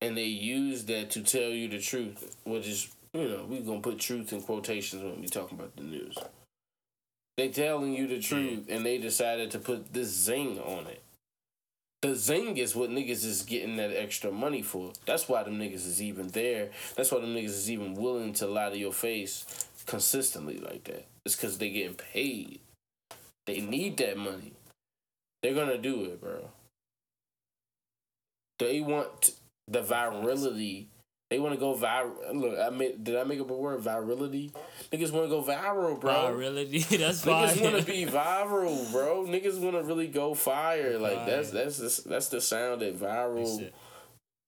and 0.00 0.16
they 0.16 0.24
use 0.24 0.84
that 0.84 1.10
to 1.10 1.22
tell 1.22 1.50
you 1.50 1.68
the 1.68 1.80
truth, 1.80 2.36
which 2.44 2.66
is 2.66 2.94
you 3.12 3.28
know, 3.28 3.46
we 3.48 3.60
gonna 3.60 3.80
put 3.80 3.98
truth 3.98 4.32
in 4.32 4.42
quotations 4.42 5.02
when 5.02 5.20
we 5.20 5.26
talking 5.26 5.58
about 5.58 5.74
the 5.76 5.82
news. 5.82 6.16
They 7.36 7.48
telling 7.48 7.94
you 7.94 8.06
the 8.06 8.20
truth 8.20 8.66
and 8.68 8.84
they 8.84 8.98
decided 8.98 9.50
to 9.52 9.58
put 9.58 9.92
this 9.92 10.08
zing 10.08 10.58
on 10.58 10.86
it. 10.86 11.02
The 12.00 12.14
zing 12.14 12.58
is 12.58 12.76
what 12.76 12.90
niggas 12.90 13.24
is 13.24 13.42
getting 13.42 13.76
that 13.76 13.90
extra 13.90 14.30
money 14.30 14.62
for. 14.62 14.92
That's 15.04 15.28
why 15.28 15.42
them 15.42 15.58
niggas 15.58 15.86
is 15.86 16.00
even 16.00 16.28
there. 16.28 16.70
That's 16.96 17.10
why 17.10 17.20
them 17.20 17.34
niggas 17.34 17.46
is 17.46 17.70
even 17.70 17.94
willing 17.94 18.32
to 18.34 18.46
lie 18.46 18.70
to 18.70 18.78
your 18.78 18.92
face 18.92 19.66
consistently 19.86 20.58
like 20.58 20.84
that. 20.84 21.06
It's 21.24 21.34
because 21.34 21.58
they 21.58 21.70
getting 21.70 21.96
paid. 21.96 22.60
They 23.46 23.60
need 23.60 23.96
that 23.96 24.16
money. 24.16 24.52
They're 25.42 25.54
gonna 25.54 25.78
do 25.78 26.04
it, 26.04 26.20
bro. 26.20 26.50
They 28.58 28.80
want 28.80 29.30
the 29.66 29.82
virality 29.82 30.86
they 31.30 31.38
want 31.38 31.52
to 31.54 31.60
go 31.60 31.74
viral. 31.74 32.14
Look, 32.32 32.58
I 32.58 32.70
made. 32.70 33.04
Did 33.04 33.16
I 33.16 33.24
make 33.24 33.40
up 33.40 33.50
a 33.50 33.54
word? 33.54 33.80
Virility. 33.80 34.50
Niggas 34.90 35.12
want 35.12 35.26
to 35.26 35.28
go 35.28 35.42
viral, 35.42 36.00
bro. 36.00 36.12
Virality. 36.12 36.88
That's 36.98 37.24
Niggas 37.24 37.62
want 37.62 37.78
to 37.78 37.84
be 37.84 38.06
viral, 38.06 38.90
bro. 38.90 39.24
Niggas 39.24 39.60
want 39.60 39.76
to 39.76 39.82
really 39.82 40.06
go 40.06 40.34
fire. 40.34 40.98
Like 40.98 41.26
that's 41.26 41.50
that's 41.50 41.76
the, 41.76 42.08
that's 42.08 42.28
the 42.28 42.40
sound 42.40 42.80
that 42.80 42.98
viral. 42.98 43.70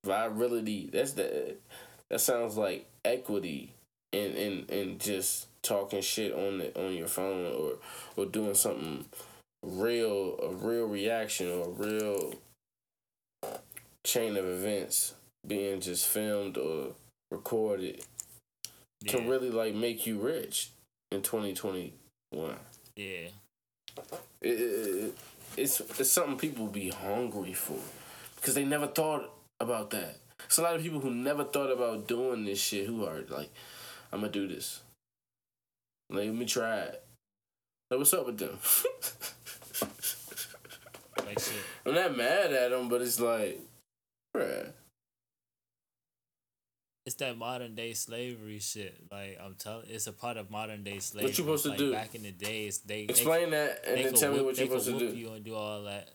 virility. 0.04 0.88
That's 0.90 1.12
the. 1.12 1.56
That 2.08 2.20
sounds 2.20 2.56
like 2.56 2.88
equity, 3.04 3.74
and 4.12 4.34
and 4.34 4.70
and 4.70 4.98
just 4.98 5.48
talking 5.62 6.00
shit 6.00 6.32
on 6.32 6.58
the 6.58 6.86
on 6.86 6.94
your 6.94 7.08
phone 7.08 7.52
or 7.52 7.74
or 8.16 8.26
doing 8.26 8.54
something 8.54 9.04
real, 9.62 10.38
a 10.42 10.48
real 10.48 10.86
reaction 10.86 11.50
or 11.50 11.66
a 11.66 11.68
real 11.68 12.34
chain 14.02 14.36
of 14.36 14.46
events 14.46 15.14
being 15.46 15.80
just 15.80 16.06
filmed 16.06 16.56
or 16.56 16.92
recorded 17.30 18.04
yeah. 19.00 19.12
can 19.12 19.28
really 19.28 19.50
like 19.50 19.74
make 19.74 20.06
you 20.06 20.18
rich 20.18 20.70
in 21.10 21.22
2021. 21.22 22.54
Yeah. 22.96 23.06
It, 24.40 24.48
it, 24.48 25.14
it's 25.56 25.80
it's 25.80 26.10
something 26.10 26.36
people 26.36 26.66
be 26.66 26.90
hungry 26.90 27.52
for 27.52 27.78
because 28.36 28.54
they 28.54 28.64
never 28.64 28.86
thought 28.86 29.30
about 29.58 29.90
that. 29.90 30.16
It's 30.44 30.58
a 30.58 30.62
lot 30.62 30.76
of 30.76 30.82
people 30.82 31.00
who 31.00 31.10
never 31.10 31.44
thought 31.44 31.70
about 31.70 32.06
doing 32.06 32.44
this 32.44 32.60
shit 32.60 32.86
who 32.86 33.04
are 33.04 33.22
like, 33.28 33.50
I'm 34.12 34.20
gonna 34.20 34.32
do 34.32 34.48
this. 34.48 34.80
Like, 36.08 36.26
Let 36.26 36.34
me 36.34 36.46
try 36.46 36.76
it. 36.78 37.02
Like, 37.90 37.98
what's 37.98 38.14
up 38.14 38.26
with 38.26 38.38
them? 38.38 38.58
like. 41.26 41.38
I'm 41.86 41.94
not 41.94 42.16
mad 42.16 42.52
at 42.52 42.70
them, 42.70 42.88
but 42.88 43.02
it's 43.02 43.18
like, 43.18 43.60
bruh 44.36 44.72
it's 47.10 47.16
that 47.16 47.36
modern 47.36 47.74
day 47.74 47.92
slavery 47.92 48.60
shit. 48.60 48.94
Like 49.10 49.36
I'm 49.44 49.56
telling, 49.56 49.86
it's 49.88 50.06
a 50.06 50.12
part 50.12 50.36
of 50.36 50.48
modern 50.48 50.84
day 50.84 51.00
slavery. 51.00 51.30
What 51.30 51.38
you 51.38 51.44
supposed 51.44 51.66
like 51.66 51.76
to 51.76 51.84
do? 51.86 51.92
Back 51.92 52.14
in 52.14 52.22
the 52.22 52.30
days, 52.30 52.78
they 52.78 53.00
explain 53.00 53.50
they, 53.50 53.56
that 53.56 53.84
and 53.84 54.04
then 54.04 54.14
tell 54.14 54.30
whoop, 54.30 54.38
me 54.38 54.44
what 54.46 54.58
you're 54.58 54.66
supposed 54.68 54.86
to 54.86 54.98
do. 54.98 55.06
You 55.06 55.32
and 55.32 55.44
do 55.44 55.56
all 55.56 55.82
that. 55.82 56.08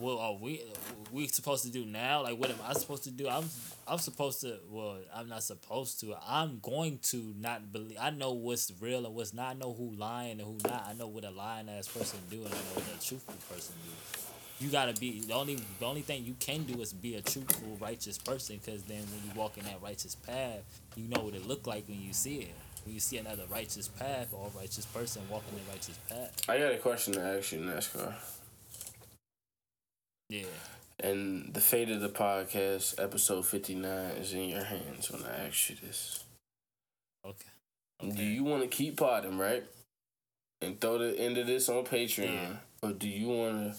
Well, 0.00 0.18
are 0.18 0.34
we 0.34 0.64
we 1.12 1.28
supposed 1.28 1.64
to 1.64 1.70
do 1.70 1.86
now? 1.86 2.24
Like 2.24 2.40
what 2.40 2.50
am 2.50 2.56
I 2.66 2.72
supposed 2.72 3.04
to 3.04 3.12
do? 3.12 3.28
I'm 3.28 3.44
I'm 3.86 3.98
supposed 3.98 4.40
to. 4.40 4.58
Well, 4.68 4.98
I'm 5.14 5.28
not 5.28 5.44
supposed 5.44 6.00
to. 6.00 6.16
I'm 6.26 6.58
going 6.58 6.98
to 7.04 7.34
not 7.38 7.72
believe. 7.72 7.98
I 8.00 8.10
know 8.10 8.32
what's 8.32 8.72
real 8.80 9.06
and 9.06 9.14
what's 9.14 9.32
not. 9.32 9.54
I 9.54 9.58
know 9.60 9.74
who 9.74 9.94
lying 9.94 10.40
and 10.40 10.42
who 10.42 10.58
not. 10.68 10.86
I 10.88 10.94
know 10.94 11.06
what 11.06 11.24
a 11.24 11.30
lying 11.30 11.68
ass 11.68 11.86
person 11.86 12.18
do 12.28 12.38
and 12.38 12.52
I 12.52 12.56
know 12.56 12.74
what 12.74 13.00
a 13.00 13.06
truthful 13.06 13.34
person 13.48 13.76
do 13.84 14.27
you 14.60 14.70
gotta 14.70 14.92
be 14.98 15.20
the 15.20 15.34
only 15.34 15.56
the 15.78 15.86
only 15.86 16.02
thing 16.02 16.24
you 16.24 16.34
can 16.40 16.64
do 16.64 16.80
is 16.80 16.92
be 16.92 17.14
a 17.14 17.22
truthful, 17.22 17.76
righteous 17.80 18.18
person. 18.18 18.60
Because 18.64 18.82
then 18.84 18.98
when 18.98 19.22
you 19.24 19.32
walk 19.34 19.56
in 19.56 19.64
that 19.64 19.80
righteous 19.82 20.14
path, 20.14 20.62
you 20.96 21.08
know 21.08 21.20
what 21.20 21.34
it 21.34 21.46
look 21.46 21.66
like 21.66 21.88
when 21.88 22.00
you 22.00 22.12
see 22.12 22.38
it. 22.38 22.54
When 22.84 22.94
you 22.94 23.00
see 23.00 23.18
another 23.18 23.44
righteous 23.50 23.88
path 23.88 24.28
or 24.32 24.50
a 24.52 24.58
righteous 24.58 24.86
person 24.86 25.22
walking 25.30 25.54
the 25.54 25.70
righteous 25.70 25.98
path. 26.08 26.48
I 26.48 26.58
got 26.58 26.72
a 26.72 26.78
question 26.78 27.14
to 27.14 27.20
ask 27.20 27.52
you, 27.52 27.60
NASCAR. 27.60 28.14
Yeah. 30.28 30.44
And 31.00 31.54
the 31.54 31.60
fate 31.60 31.90
of 31.90 32.00
the 32.00 32.08
podcast, 32.08 33.00
episode 33.02 33.46
fifty 33.46 33.74
nine, 33.74 34.12
is 34.16 34.32
in 34.32 34.48
your 34.48 34.64
hands 34.64 35.10
when 35.10 35.22
I 35.22 35.46
ask 35.46 35.70
you 35.70 35.76
this. 35.80 36.24
Okay. 37.24 37.36
okay. 38.02 38.16
Do 38.16 38.24
you 38.24 38.42
want 38.42 38.62
to 38.62 38.68
keep 38.68 38.96
potting, 38.96 39.38
right? 39.38 39.64
And 40.60 40.80
throw 40.80 40.98
the 40.98 41.16
end 41.16 41.38
of 41.38 41.46
this 41.46 41.68
on 41.68 41.84
Patreon, 41.84 42.34
yeah. 42.34 42.56
or 42.82 42.90
do 42.90 43.08
you 43.08 43.28
want 43.28 43.72
to 43.72 43.78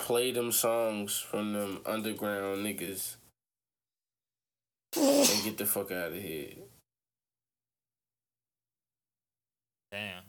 play 0.00 0.32
them 0.32 0.50
songs 0.50 1.18
from 1.18 1.52
them 1.52 1.80
underground 1.86 2.64
niggas 2.64 3.16
and 4.96 5.44
get 5.44 5.58
the 5.58 5.66
fuck 5.66 5.92
out 5.92 6.12
of 6.12 6.20
here. 6.20 6.48
Damn. 9.92 10.22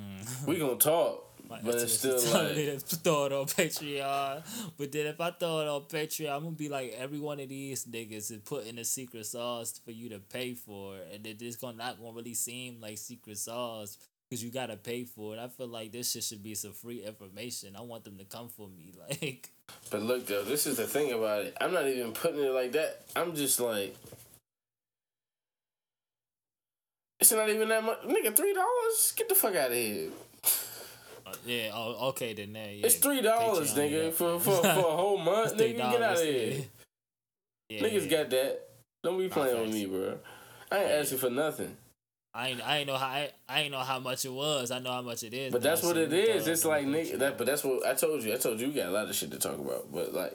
Mm. 0.00 0.46
We 0.46 0.58
gonna 0.58 0.76
talk. 0.76 1.22
but 1.48 1.74
it's 1.76 1.98
still 1.98 2.14
like 2.32 2.80
throw 2.80 3.26
it 3.26 3.32
on 3.32 3.46
Patreon. 3.46 4.42
But 4.76 4.90
then 4.90 5.06
if 5.06 5.20
I 5.20 5.30
throw 5.30 5.60
it 5.60 5.68
on 5.68 5.82
Patreon, 5.82 6.34
I'm 6.34 6.42
gonna 6.42 6.56
be 6.56 6.68
like 6.68 6.94
every 6.98 7.20
one 7.20 7.38
of 7.38 7.48
these 7.48 7.84
niggas 7.84 8.32
is 8.32 8.40
putting 8.44 8.78
a 8.78 8.84
secret 8.84 9.26
sauce 9.26 9.80
for 9.84 9.92
you 9.92 10.08
to 10.08 10.18
pay 10.18 10.54
for, 10.54 10.96
and 11.12 11.26
it 11.26 11.40
is 11.42 11.56
gonna 11.56 11.76
not 11.76 12.00
gonna 12.00 12.12
really 12.12 12.34
seem 12.34 12.80
like 12.80 12.98
secret 12.98 13.38
sauce 13.38 13.98
because 14.28 14.42
you 14.42 14.50
gotta 14.50 14.76
pay 14.76 15.04
for 15.04 15.34
it. 15.34 15.38
I 15.38 15.48
feel 15.48 15.68
like 15.68 15.92
this 15.92 16.12
shit 16.12 16.24
should 16.24 16.42
be 16.42 16.54
some 16.54 16.72
free 16.72 17.02
information. 17.04 17.76
I 17.76 17.82
want 17.82 18.04
them 18.04 18.18
to 18.18 18.24
come 18.24 18.48
for 18.48 18.68
me, 18.68 18.92
like. 19.08 19.50
But 19.90 20.02
look 20.02 20.26
though, 20.26 20.42
this 20.44 20.66
is 20.66 20.76
the 20.76 20.86
thing 20.86 21.12
about 21.12 21.42
it. 21.44 21.56
I'm 21.60 21.72
not 21.72 21.86
even 21.86 22.12
putting 22.12 22.42
it 22.42 22.50
like 22.50 22.72
that. 22.72 23.02
I'm 23.14 23.34
just 23.34 23.60
like, 23.60 23.96
it's 27.20 27.32
not 27.32 27.48
even 27.48 27.68
that 27.68 27.84
much, 27.84 28.02
nigga. 28.02 28.34
Three 28.34 28.54
dollars? 28.54 29.14
Get 29.16 29.28
the 29.28 29.34
fuck 29.34 29.54
out 29.54 29.70
of 29.70 29.76
here. 29.76 30.10
Uh, 31.26 31.32
yeah. 31.44 31.70
Oh, 31.72 32.08
okay 32.10 32.34
then. 32.34 32.54
Yeah, 32.54 32.70
yeah. 32.70 32.86
It's 32.86 32.96
three 32.96 33.20
dollars, 33.20 33.74
nigga, 33.74 34.12
for, 34.12 34.38
for 34.38 34.56
for 34.62 34.66
a 34.66 34.72
whole 34.72 35.18
month. 35.18 35.56
nigga, 35.56 35.76
get 35.76 36.02
out 36.02 36.16
of 36.16 36.22
here. 36.22 36.64
Yeah, 37.68 37.80
Niggas 37.80 38.08
got 38.08 38.30
that. 38.30 38.60
Don't 39.02 39.18
be 39.18 39.28
playing 39.28 39.60
with 39.60 39.72
me, 39.72 39.86
bro. 39.86 40.18
I 40.70 40.78
ain't 40.78 40.90
asking 40.92 41.18
for 41.18 41.30
nothing. 41.30 41.76
I 42.36 42.48
ain't, 42.48 42.68
I 42.68 42.76
ain't 42.78 42.86
know 42.86 42.96
how 42.96 43.06
I, 43.06 43.30
I 43.48 43.62
ain't 43.62 43.72
know 43.72 43.78
how 43.78 43.98
much 43.98 44.26
it 44.26 44.32
was. 44.32 44.70
I 44.70 44.78
know 44.78 44.92
how 44.92 45.00
much 45.00 45.22
it 45.22 45.32
is. 45.32 45.50
But 45.50 45.62
that's 45.62 45.82
what 45.82 45.96
it 45.96 46.12
is. 46.12 46.46
It's 46.46 46.66
like 46.66 46.84
nigga. 46.84 47.18
That, 47.18 47.38
but 47.38 47.46
that's 47.46 47.64
what 47.64 47.86
I 47.86 47.94
told 47.94 48.22
you. 48.22 48.34
I 48.34 48.36
told 48.36 48.60
you 48.60 48.68
we 48.68 48.74
got 48.74 48.88
a 48.88 48.90
lot 48.90 49.08
of 49.08 49.14
shit 49.14 49.30
to 49.30 49.38
talk 49.38 49.58
about. 49.58 49.90
But 49.90 50.12
like, 50.12 50.34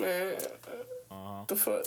man, 0.00 0.36
uh-huh. 1.10 1.44
the 1.46 1.56
fuck. 1.56 1.84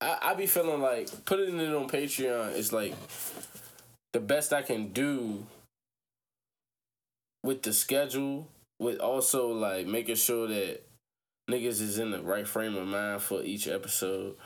I 0.00 0.18
I 0.22 0.34
be 0.34 0.46
feeling 0.46 0.80
like 0.80 1.08
putting 1.24 1.58
it 1.58 1.74
on 1.74 1.88
Patreon 1.88 2.54
is 2.54 2.72
like 2.72 2.94
the 4.12 4.20
best 4.20 4.52
I 4.52 4.62
can 4.62 4.92
do 4.92 5.44
with 7.42 7.62
the 7.62 7.72
schedule. 7.72 8.46
With 8.78 9.00
also 9.00 9.48
like 9.48 9.88
making 9.88 10.14
sure 10.14 10.46
that 10.46 10.82
niggas 11.50 11.80
is 11.80 11.98
in 11.98 12.12
the 12.12 12.22
right 12.22 12.46
frame 12.46 12.76
of 12.76 12.86
mind 12.86 13.22
for 13.22 13.42
each 13.42 13.66
episode. 13.66 14.36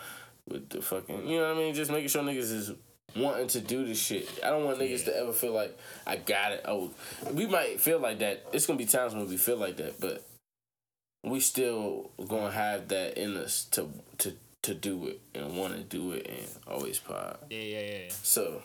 With 0.49 0.71
the 0.71 0.81
fucking, 0.81 1.29
you 1.29 1.39
know 1.39 1.49
what 1.49 1.57
I 1.57 1.59
mean? 1.59 1.75
Just 1.75 1.91
making 1.91 2.09
sure 2.09 2.23
niggas 2.23 2.51
is 2.51 2.73
wanting 3.17 3.49
to 3.49 3.61
do 3.61 3.87
this 3.87 4.01
shit. 4.01 4.29
I 4.45 4.51
don't 4.51 4.65
want 4.65 4.79
niggas 4.79 5.07
yeah. 5.07 5.13
to 5.13 5.19
ever 5.19 5.33
feel 5.33 5.53
like 5.53 5.79
I 6.07 6.17
got 6.17 6.53
it. 6.53 6.63
Oh, 6.67 6.91
we 7.33 7.47
might 7.47 7.81
feel 7.81 7.99
like 7.99 8.19
that. 8.21 8.47
It's 8.53 8.67
gonna 8.67 8.79
be 8.79 8.87
times 8.87 9.15
when 9.15 9.29
we 9.29 9.37
feel 9.37 9.57
like 9.57 9.77
that, 9.77 10.01
but 10.01 10.25
we 11.25 11.41
still 11.41 12.11
gonna 12.29 12.51
have 12.51 12.89
that 12.89 13.19
in 13.19 13.37
us 13.37 13.65
to 13.73 13.89
to 14.19 14.35
to 14.63 14.75
do 14.75 15.09
it 15.09 15.21
and 15.35 15.57
want 15.57 15.75
to 15.75 15.83
do 15.83 16.13
it 16.13 16.27
and 16.29 16.47
always 16.67 16.99
pod. 16.99 17.39
Yeah, 17.51 17.59
yeah, 17.59 17.81
yeah. 17.81 18.13
So, 18.23 18.63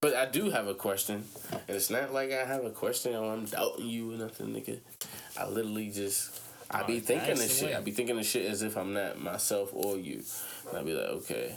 but 0.00 0.14
I 0.14 0.26
do 0.26 0.50
have 0.50 0.66
a 0.66 0.74
question, 0.74 1.24
and 1.52 1.76
it's 1.76 1.90
not 1.90 2.12
like 2.12 2.32
I 2.32 2.44
have 2.44 2.64
a 2.64 2.70
question 2.70 3.14
or 3.14 3.32
I'm 3.32 3.44
doubting 3.44 3.86
you 3.86 4.14
or 4.14 4.16
nothing, 4.16 4.48
nigga. 4.48 4.78
I 5.38 5.46
literally 5.46 5.90
just. 5.90 6.42
I 6.70 6.82
be 6.82 7.00
thinking 7.00 7.36
this 7.36 7.60
shit. 7.60 7.74
I 7.74 7.80
be 7.80 7.92
thinking 7.92 8.16
this 8.16 8.28
shit 8.28 8.44
as 8.44 8.60
if 8.60 8.76
I'm 8.76 8.92
not 8.92 9.18
myself 9.18 9.70
or 9.72 9.96
you. 9.96 10.22
And 10.68 10.78
I 10.78 10.82
be 10.82 10.92
like, 10.92 11.08
okay, 11.08 11.56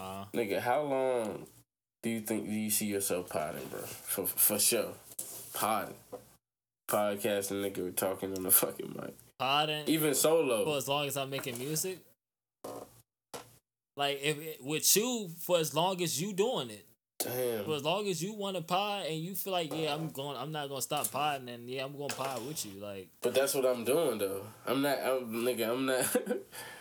Uh, 0.00 0.24
Nigga, 0.32 0.60
how 0.60 0.82
long 0.82 1.46
do 2.02 2.08
you 2.08 2.20
think 2.20 2.46
do 2.46 2.52
you 2.52 2.70
see 2.70 2.86
yourself 2.86 3.28
potting, 3.28 3.66
bro? 3.70 3.80
For 3.80 4.26
for 4.26 4.58
sure, 4.58 4.94
potting, 5.52 5.94
podcasting, 6.88 7.62
nigga, 7.62 7.94
talking 7.94 8.34
on 8.34 8.44
the 8.44 8.50
fucking 8.50 8.94
mic, 8.98 9.14
podding 9.38 9.84
even 9.88 10.14
solo. 10.14 10.64
for 10.64 10.78
as 10.78 10.88
long 10.88 11.06
as 11.06 11.18
I'm 11.18 11.28
making 11.28 11.58
music. 11.58 11.98
Like 13.96 14.20
if 14.22 14.38
it, 14.38 14.64
with 14.64 14.96
you 14.96 15.28
for 15.40 15.58
as 15.58 15.74
long 15.74 16.00
as 16.02 16.20
you 16.20 16.32
doing 16.32 16.70
it. 16.70 16.86
Damn. 17.18 17.66
For 17.66 17.74
as 17.74 17.84
long 17.84 18.08
as 18.08 18.22
you 18.22 18.32
want 18.32 18.56
to 18.56 18.62
pod 18.62 19.04
and 19.04 19.18
you 19.18 19.34
feel 19.34 19.52
like 19.52 19.70
yeah 19.74 19.92
I'm 19.92 20.08
going 20.08 20.38
I'm 20.38 20.52
not 20.52 20.70
gonna 20.70 20.80
stop 20.80 21.10
podding 21.12 21.50
and 21.50 21.68
yeah 21.68 21.84
I'm 21.84 21.92
gonna 21.92 22.14
pod 22.14 22.46
with 22.46 22.64
you 22.64 22.80
like 22.80 23.08
but 23.20 23.34
that's 23.34 23.54
what 23.54 23.66
I'm 23.66 23.84
doing 23.84 24.16
though. 24.16 24.40
I'm 24.66 24.80
not, 24.80 24.98
I'm, 25.04 25.30
nigga, 25.30 25.68
I'm 25.68 25.84
not. 25.84 26.16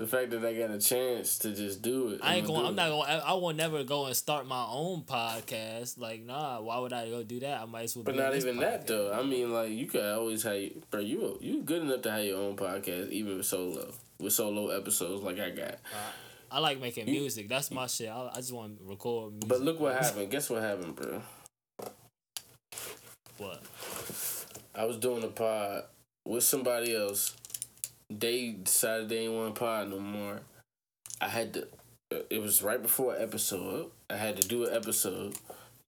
the 0.00 0.06
fact 0.06 0.30
that 0.30 0.42
I 0.42 0.54
got 0.54 0.70
a 0.70 0.78
chance 0.78 1.36
to 1.40 1.54
just 1.54 1.82
do 1.82 2.08
it, 2.08 2.20
I 2.22 2.36
ain't 2.36 2.48
I'ma 2.48 2.68
I'm 2.68 2.74
not 2.74 2.88
going. 2.88 3.06
I 3.06 3.34
will 3.34 3.52
never 3.52 3.84
go 3.84 4.06
and 4.06 4.16
start 4.16 4.46
my 4.46 4.64
own 4.66 5.02
podcast. 5.02 5.98
Like, 5.98 6.24
nah. 6.24 6.58
Why 6.62 6.78
would 6.78 6.94
I 6.94 7.10
go 7.10 7.22
do 7.22 7.38
that? 7.40 7.60
I 7.60 7.66
might 7.66 7.82
as 7.82 7.96
well. 7.96 8.04
But 8.04 8.16
not 8.16 8.34
even 8.34 8.56
that 8.60 8.86
though. 8.86 9.12
I 9.12 9.22
mean, 9.22 9.52
like 9.52 9.72
you 9.72 9.86
could 9.86 10.02
always 10.02 10.42
have, 10.44 10.90
bro. 10.90 11.00
You 11.00 11.36
you 11.42 11.62
good 11.62 11.82
enough 11.82 12.00
to 12.02 12.12
have 12.12 12.24
your 12.24 12.38
own 12.38 12.56
podcast, 12.56 13.10
even 13.10 13.36
with 13.36 13.44
solo, 13.44 13.92
with 14.18 14.32
solo 14.32 14.68
episodes 14.68 15.22
like 15.22 15.38
I 15.38 15.50
got. 15.50 15.74
I 16.50 16.60
like 16.60 16.80
making 16.80 17.04
music. 17.04 17.50
That's 17.50 17.70
my 17.70 17.86
shit. 17.86 18.08
I, 18.08 18.30
I 18.32 18.36
just 18.36 18.54
want 18.54 18.78
to 18.78 18.84
record 18.84 19.32
music. 19.32 19.50
But 19.50 19.60
look 19.60 19.80
what 19.80 20.02
happened. 20.02 20.30
Guess 20.30 20.48
what 20.48 20.62
happened, 20.62 20.96
bro? 20.96 21.20
What? 23.36 23.62
I 24.74 24.86
was 24.86 24.96
doing 24.96 25.24
a 25.24 25.28
pod 25.28 25.82
with 26.24 26.42
somebody 26.42 26.96
else. 26.96 27.36
They 28.10 28.50
decided 28.50 29.08
they 29.08 29.20
didn't 29.20 29.36
want 29.36 29.54
to 29.54 29.58
pod 29.60 29.88
no 29.90 30.00
more. 30.00 30.40
I 31.20 31.28
had 31.28 31.54
to. 31.54 31.68
uh, 32.12 32.18
It 32.28 32.42
was 32.42 32.62
right 32.62 32.82
before 32.82 33.16
episode. 33.16 33.90
I 34.08 34.16
had 34.16 34.40
to 34.40 34.48
do 34.48 34.64
an 34.66 34.74
episode. 34.74 35.36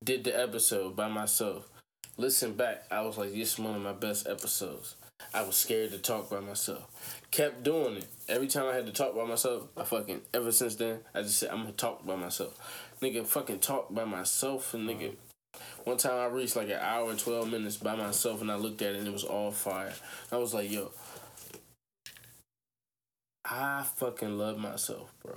Did 0.05 0.25
the 0.25 0.39
episode 0.39 0.95
by 0.97 1.09
myself. 1.09 1.69
Listen 2.17 2.53
back. 2.55 2.85
I 2.91 3.01
was 3.03 3.19
like, 3.19 3.33
this 3.33 3.55
is 3.55 3.59
one 3.59 3.75
of 3.75 3.83
my 3.83 3.93
best 3.93 4.29
episodes. 4.29 4.95
I 5.35 5.43
was 5.43 5.57
scared 5.57 5.93
to 5.93 5.99
talk 5.99 6.31
by 6.31 6.41
myself. 6.41 7.21
Kept 7.31 7.63
doing 7.63 7.97
it. 7.99 8.07
Every 8.29 8.49
time 8.49 8.67
I 8.67 8.75
had 8.75 8.87
to 8.87 8.93
talk 8.93 9.15
by 9.17 9.25
myself, 9.25 9.69
I 9.77 9.85
fucking 9.85 10.21
ever 10.35 10.53
since 10.53 10.75
then, 10.77 10.99
I 11.15 11.23
just 11.23 11.39
said 11.39 11.51
I'm 11.51 11.59
gonna 11.63 11.73
talk 11.73 12.05
by 12.05 12.17
myself. 12.17 12.59
Nigga, 13.01 13.27
fucking 13.27 13.61
talk 13.61 13.93
by 13.95 14.05
myself 14.05 14.75
and 14.75 14.89
nigga. 14.89 15.15
One 15.85 15.97
time 15.97 16.19
I 16.19 16.27
reached 16.27 16.57
like 16.57 16.69
an 16.69 16.79
hour 16.81 17.11
and 17.11 17.19
twelve 17.19 17.51
minutes 17.51 17.77
by 17.77 17.95
myself 17.97 18.41
and 18.41 18.51
I 18.51 18.57
looked 18.57 18.83
at 18.83 18.95
it 18.95 18.99
and 18.99 19.09
it 19.09 19.13
was 19.13 19.25
all 19.25 19.53
fire. 19.53 19.93
I 20.31 20.37
was 20.37 20.53
like, 20.55 20.71
yo, 20.71 20.91
I 23.55 23.85
fucking 23.97 24.39
love 24.39 24.57
myself, 24.59 25.13
bro. 25.23 25.35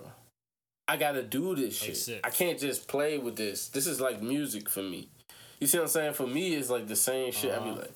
I 0.88 0.96
gotta 0.98 1.22
do 1.24 1.54
this 1.56 1.76
shit. 1.76 2.22
I 2.24 2.30
can't 2.30 2.58
just 2.60 2.88
play 2.88 3.18
with 3.18 3.36
this. 3.36 3.68
This 3.68 3.88
is 3.88 4.00
like 4.00 4.22
music 4.22 4.70
for 4.70 4.82
me. 4.82 5.10
You 5.60 5.68
see 5.68 5.78
what 5.78 5.84
I'm 5.86 5.90
saying? 5.90 6.14
For 6.14 6.28
me, 6.28 6.56
it's 6.56 6.70
like 6.70 6.88
the 6.88 6.96
same 6.96 7.32
shit. 7.34 7.52
I 7.52 7.56
Uh-huh. 7.56 7.74
be 7.74 7.80
like, 7.82 7.94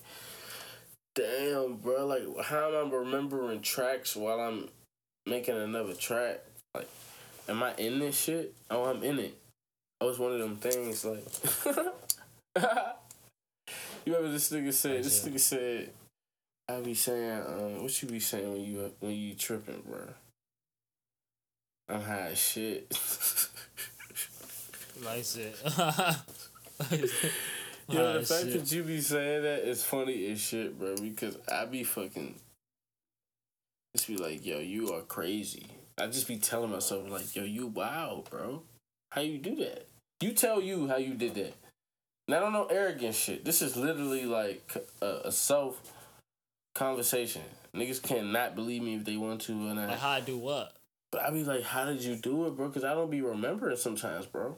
damn, 1.14 1.76
bro. 1.76 2.06
Like, 2.06 2.44
how 2.46 2.68
am 2.82 2.92
I 2.92 2.96
remembering 2.96 3.62
tracks 3.62 4.14
while 4.14 4.40
I'm 4.40 4.68
making 5.24 5.56
another 5.56 5.94
track? 5.94 6.40
Like, 6.74 6.88
am 7.48 7.62
I 7.62 7.74
in 7.76 7.98
this 8.00 8.18
shit? 8.20 8.52
Oh, 8.70 8.84
I'm 8.84 9.02
in 9.02 9.18
it. 9.20 9.34
Oh, 10.00 10.08
it's 10.10 10.18
one 10.18 10.32
of 10.32 10.38
them 10.38 10.56
things 10.56 11.04
like. 11.04 11.24
you 14.04 14.12
remember 14.14 14.32
this 14.32 14.50
nigga 14.50 14.72
said? 14.72 15.02
This 15.04 15.24
nigga 15.26 15.40
said, 15.40 15.90
"I 16.76 16.80
be 16.80 16.94
saying, 16.94 17.42
um, 17.46 17.82
what 17.82 18.02
you 18.02 18.08
be 18.08 18.20
saying 18.20 18.52
when 18.52 18.62
you 18.62 18.92
when 19.00 19.12
you 19.12 19.34
tripping, 19.34 19.82
bro? 19.86 20.00
I'm 21.88 22.02
high 22.02 22.28
as 22.32 22.38
shit." 22.38 22.88
Like 25.04 25.24
shit. 25.24 25.56
Yo, 27.88 28.12
the 28.12 28.22
fact 28.22 28.42
shit. 28.44 28.52
that 28.52 28.70
you 28.72 28.82
be 28.84 29.00
saying 29.00 29.42
that 29.42 29.68
is 29.68 29.82
funny 29.82 30.30
as 30.30 30.40
shit, 30.40 30.78
bro. 30.78 30.94
Because 30.96 31.36
I 31.50 31.64
be 31.64 31.82
fucking, 31.82 32.34
just 33.96 34.06
be 34.06 34.16
like, 34.16 34.46
yo, 34.46 34.60
you 34.60 34.92
are 34.92 35.00
crazy. 35.00 35.66
I 35.98 36.06
just 36.06 36.28
be 36.28 36.36
telling 36.36 36.70
myself 36.70 37.10
like, 37.10 37.34
yo, 37.34 37.42
you 37.44 37.66
wow, 37.66 38.22
bro. 38.30 38.62
How 39.10 39.22
you 39.22 39.38
do 39.38 39.56
that? 39.56 39.88
You 40.20 40.32
tell 40.32 40.60
you 40.60 40.86
how 40.86 40.98
you 40.98 41.14
did 41.14 41.34
that. 41.34 41.54
And 42.28 42.36
I 42.36 42.40
don't 42.40 42.52
know 42.52 42.66
arrogant 42.66 43.14
shit. 43.14 43.44
This 43.44 43.62
is 43.62 43.76
literally 43.76 44.24
like 44.26 44.72
a, 45.02 45.22
a 45.24 45.32
self 45.32 45.80
conversation. 46.74 47.42
Niggas 47.74 48.02
cannot 48.02 48.54
believe 48.54 48.82
me 48.82 48.96
if 48.96 49.04
they 49.04 49.16
want 49.16 49.42
to 49.42 49.52
or 49.52 49.74
not. 49.74 49.88
like 49.88 49.98
how 49.98 50.10
I 50.10 50.20
do 50.20 50.38
what? 50.38 50.76
But 51.12 51.22
I 51.22 51.30
be 51.30 51.44
like, 51.44 51.62
how 51.62 51.84
did 51.84 52.02
you 52.02 52.16
do 52.16 52.46
it, 52.46 52.56
bro? 52.56 52.68
Because 52.68 52.84
I 52.84 52.94
don't 52.94 53.10
be 53.10 53.20
remembering 53.20 53.76
sometimes, 53.76 54.26
bro. 54.26 54.56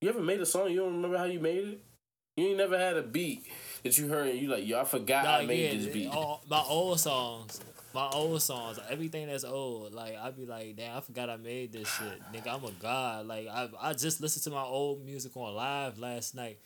You 0.00 0.08
ever 0.08 0.20
made 0.20 0.40
a 0.40 0.46
song, 0.46 0.70
you 0.70 0.80
don't 0.80 0.94
remember 0.96 1.18
how 1.18 1.24
you 1.24 1.40
made 1.40 1.68
it? 1.68 1.80
You 2.36 2.48
ain't 2.48 2.58
never 2.58 2.78
had 2.78 2.96
a 2.96 3.02
beat 3.02 3.44
that 3.82 3.98
you 3.98 4.08
heard 4.08 4.28
and 4.28 4.38
you 4.38 4.48
like, 4.48 4.66
yo, 4.66 4.80
I 4.80 4.84
forgot 4.84 5.26
I 5.26 5.44
made 5.44 5.72
yeah, 5.72 5.78
this 5.78 5.92
beat. 5.92 6.08
all- 6.08 6.42
my 6.48 6.62
old 6.66 6.98
songs, 6.98 7.60
my 7.92 8.08
old 8.08 8.40
songs, 8.40 8.78
everything 8.88 9.26
that's 9.26 9.44
old. 9.44 9.92
Like 9.92 10.16
I 10.16 10.30
be 10.30 10.46
like, 10.46 10.76
damn, 10.76 10.96
I 10.96 11.00
forgot 11.00 11.28
I 11.28 11.36
made 11.36 11.72
this 11.72 11.88
shit, 11.88 12.22
nigga. 12.32 12.54
I'm 12.54 12.64
a 12.64 12.70
god. 12.72 13.26
Like 13.26 13.46
I, 13.48 13.68
I 13.78 13.92
just 13.92 14.22
listened 14.22 14.44
to 14.44 14.50
my 14.50 14.62
old 14.62 15.04
music 15.04 15.36
on 15.36 15.54
live 15.54 15.98
last 15.98 16.34
night. 16.34 16.60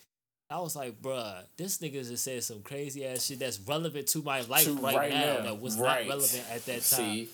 I 0.54 0.60
was 0.60 0.76
like, 0.76 1.02
bruh, 1.02 1.42
this 1.56 1.78
nigga 1.78 2.06
just 2.06 2.22
said 2.22 2.44
some 2.44 2.62
crazy 2.62 3.04
ass 3.04 3.26
shit 3.26 3.40
that's 3.40 3.58
relevant 3.58 4.06
to 4.08 4.22
my 4.22 4.42
life 4.42 4.64
To 4.64 4.74
right, 4.74 4.94
right 4.96 5.10
now, 5.12 5.34
now. 5.38 5.42
that 5.42 5.60
was 5.60 5.76
Right. 5.76 6.06
not 6.06 6.14
relevant 6.14 6.44
at 6.52 6.64
that 6.66 6.74
time. 6.74 6.82
See, 6.82 7.28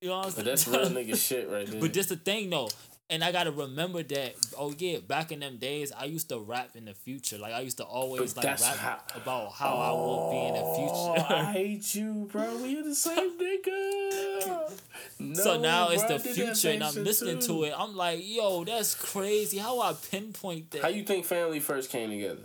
you 0.00 0.08
know 0.08 0.18
what 0.18 0.26
I'm 0.26 0.32
but 0.32 0.34
saying? 0.34 0.46
that's 0.46 0.68
real 0.68 0.90
nigga 0.90 1.16
shit 1.16 1.50
right 1.50 1.66
there. 1.70 1.80
But 1.80 1.92
this 1.92 2.06
the 2.06 2.14
thing 2.16 2.50
though, 2.50 2.68
and 3.08 3.22
I 3.22 3.30
gotta 3.32 3.50
remember 3.52 4.02
that. 4.02 4.34
Oh 4.58 4.74
yeah, 4.78 4.98
back 4.98 5.30
in 5.32 5.40
them 5.40 5.56
days, 5.58 5.92
I 5.92 6.04
used 6.06 6.28
to 6.30 6.38
rap 6.38 6.70
in 6.74 6.86
the 6.86 6.94
future. 6.94 7.38
Like 7.38 7.52
I 7.52 7.60
used 7.60 7.76
to 7.78 7.84
always 7.84 8.34
But 8.34 8.44
like 8.44 8.60
rap 8.60 8.76
how- 8.76 8.98
about 9.14 9.52
how 9.52 9.74
I 9.76 9.90
will 9.92 10.30
be 10.30 10.38
in 10.48 10.54
the 10.54 10.60
Oh, 10.62 11.14
future. 11.14 11.26
I 11.34 11.44
hate 11.52 11.94
you, 11.94 12.28
bro. 12.30 12.56
We 12.58 12.78
are 12.78 12.82
the 12.82 12.94
same 12.94 13.38
nigga. 13.38 14.72
No, 15.20 15.34
so 15.42 15.60
now 15.60 15.88
it's 15.90 16.02
the 16.04 16.14
I 16.14 16.18
did 16.18 16.24
that 16.26 16.34
future, 16.56 16.70
and 16.70 16.82
I'm 16.84 17.04
listening 17.04 17.38
too. 17.40 17.46
to 17.48 17.64
it. 17.64 17.74
I'm 17.76 17.96
like, 17.96 18.20
yo, 18.22 18.64
that's 18.64 18.94
crazy. 18.94 19.58
How 19.58 19.80
I 19.80 19.92
pinpoint 20.10 20.70
that 20.72 20.82
How 20.82 20.88
you 20.88 21.04
think 21.04 21.24
family 21.26 21.60
first 21.60 21.90
came 21.90 22.10
together? 22.10 22.42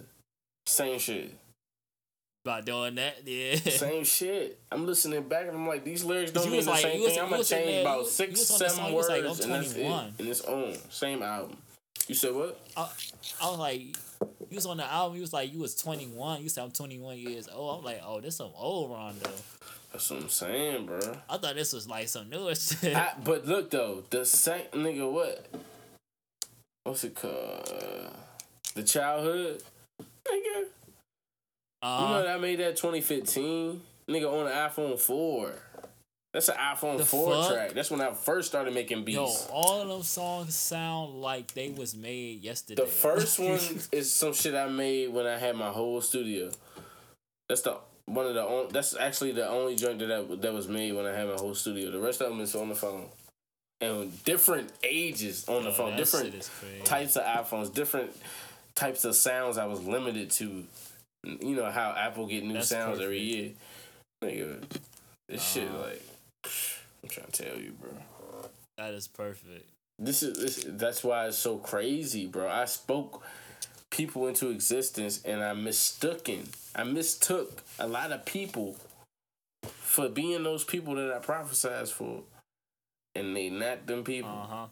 Same 0.68 1.00
shit. 1.00 1.32
By 2.44 2.62
doing 2.62 2.96
that? 2.96 3.26
Yeah. 3.26 3.56
Same 3.56 4.04
shit. 4.04 4.60
I'm 4.72 4.86
listening 4.86 5.24
back 5.24 5.48
and 5.48 5.56
I'm 5.58 5.68
like, 5.68 5.84
these 5.84 6.04
lyrics 6.04 6.32
don't 6.32 6.50
mean 6.52 6.64
the 6.64 6.72
like- 6.72 6.82
same 6.82 7.02
was- 7.02 7.12
thing. 7.14 7.22
I'm 7.22 7.30
gonna 7.30 7.44
change 7.44 7.66
there, 7.68 7.82
about 7.82 8.00
you- 8.02 8.08
six, 8.10 8.32
you 8.32 8.38
was 8.40 8.52
on 8.52 8.60
the 8.60 8.70
seven 8.70 8.84
song, 8.86 8.94
words, 8.94 9.10
like, 9.10 9.20
and 9.20 9.28
that's 9.54 9.74
it. 9.76 9.86
And 10.20 10.28
it's 10.28 10.42
on. 10.42 10.76
Same 10.90 11.22
album. 11.24 11.58
You 12.08 12.16
said 12.16 12.34
what? 12.34 12.60
I, 12.76 12.90
I 13.42 13.50
was 13.50 13.60
like, 13.60 13.82
you 13.82 14.56
was 14.56 14.66
on 14.66 14.78
the 14.78 14.86
album. 14.92 15.16
You 15.16 15.22
was 15.22 15.34
like, 15.34 15.54
you 15.54 15.60
was 15.60 15.76
21. 15.76 16.42
You 16.42 16.50
said 16.50 16.64
I'm 16.64 16.72
21 16.72 17.18
years 17.18 17.48
old. 17.54 17.80
I'm 17.80 17.86
like, 17.86 18.02
oh, 18.06 18.20
this 18.20 18.38
some 18.38 18.52
old 18.56 18.92
Rondo. 18.92 19.30
That's 19.92 20.10
what 20.10 20.22
I'm 20.22 20.30
saying, 20.30 20.86
bro. 20.88 21.00
I 21.30 21.38
thought 21.38 21.56
this 21.56 21.74
was 21.74 21.88
like 21.88 22.08
some 22.08 22.30
newer 22.30 22.56
shit. 22.56 22.96
I, 22.96 23.14
but 23.24 23.46
look 23.46 23.70
though, 23.72 24.04
the 24.10 24.26
sec 24.26 24.72
nigga, 24.72 25.10
what? 25.12 25.46
What's 26.84 27.04
it 27.04 27.14
called? 27.16 28.12
The 28.74 28.84
childhood, 28.84 29.62
nigga. 30.26 30.66
You 31.84 31.90
know 31.90 31.96
uh-huh. 31.96 32.22
that 32.22 32.30
I 32.30 32.38
made 32.38 32.60
that 32.60 32.76
2015, 32.76 33.82
nigga, 34.08 34.32
on 34.32 34.46
an 34.46 34.54
iPhone 34.54 35.00
4. 35.00 35.54
That's 36.32 36.48
an 36.48 36.56
iPhone 36.56 37.04
4 37.04 37.34
fuck? 37.34 37.52
track. 37.52 37.72
That's 37.74 37.90
when 37.90 38.02
I 38.02 38.14
first 38.14 38.50
started 38.50 38.74
making 38.74 39.04
beats. 39.04 39.18
Yo, 39.18 39.26
all 39.52 39.82
of 39.82 39.88
them 39.88 40.04
songs 40.04 40.56
sound 40.56 41.20
like 41.20 41.54
they 41.56 41.70
was 41.70 41.96
made 41.96 42.44
yesterday. 42.44 42.84
The 42.84 42.88
first 42.88 43.40
one 43.40 43.60
is 43.92 44.14
some 44.14 44.34
shit 44.34 44.54
I 44.54 44.70
made 44.70 45.12
when 45.12 45.26
I 45.26 45.38
had 45.38 45.56
my 45.56 45.70
whole 45.70 46.00
studio. 46.02 46.52
That's 47.50 47.62
the 47.62 47.78
one 48.06 48.28
of 48.28 48.36
the 48.36 48.44
only. 48.44 48.72
That's 48.72 48.96
actually 48.96 49.32
the 49.32 49.50
only 49.50 49.76
joint 49.76 50.00
that 50.00 50.12
I, 50.12 50.36
that 50.36 50.54
was 50.54 50.68
made 50.68 50.94
when 50.94 51.06
I 51.06 51.14
had 51.14 51.28
my 51.28 51.34
whole 51.34 51.56
studio. 51.56 51.92
The 51.92 52.00
rest 52.00 52.22
of 52.22 52.30
them 52.30 52.40
is 52.40 52.56
on 52.56 52.70
the 52.70 52.76
phone, 52.76 53.08
and 53.82 54.24
different 54.24 54.72
ages 54.84 55.46
on 55.50 55.64
the 55.64 55.72
phone, 55.72 55.98
different 55.98 56.28
shit 56.28 56.36
is 56.36 56.50
crazy. 56.60 56.84
types 56.84 57.16
of 57.18 57.24
iPhones, 57.24 57.74
different 57.74 58.16
types 58.76 59.04
of 59.04 59.16
sounds. 59.16 59.58
I 59.58 59.66
was 59.66 59.84
limited 59.84 60.30
to. 60.32 60.64
You 61.24 61.56
know 61.56 61.70
how 61.70 61.94
Apple 61.98 62.26
get 62.28 62.44
new 62.44 62.54
That's 62.54 62.70
sounds 62.70 63.00
every 63.00 63.20
year, 63.20 63.52
nigga. 64.24 64.64
This 65.30 65.44
shit 65.44 65.68
Uh-huh. 65.70 65.84
like. 65.84 66.02
I'm 67.04 67.10
trying 67.10 67.32
to 67.32 67.44
tell 67.44 67.58
you, 67.58 67.72
bro. 67.80 67.92
That 68.78 68.94
is 68.94 69.08
perfect. 69.08 69.70
This 70.00 70.24
is 70.24 70.38
this, 70.38 70.66
that's 70.68 71.04
why 71.04 71.28
it's 71.28 71.38
so 71.38 71.58
crazy, 71.58 72.26
bro. 72.26 72.50
I 72.50 72.66
spoke 72.66 73.24
people 73.92 74.28
into 74.28 74.50
existence 74.50 75.22
and 75.24 75.44
I 75.44 75.54
mistooken. 75.54 76.48
I 76.76 76.84
mistook 76.86 77.62
a 77.78 77.88
lot 77.88 78.12
of 78.12 78.26
people 78.26 78.76
for 79.64 80.10
being 80.10 80.44
those 80.44 80.64
people 80.64 80.96
that 80.96 81.14
I 81.14 81.20
prophesized 81.20 81.92
for. 81.92 82.24
And 83.14 83.36
they 83.36 83.50
not 83.50 83.86
them 83.86 84.04
people. 84.04 84.30
Uh 84.30 84.48
huh. 84.48 84.66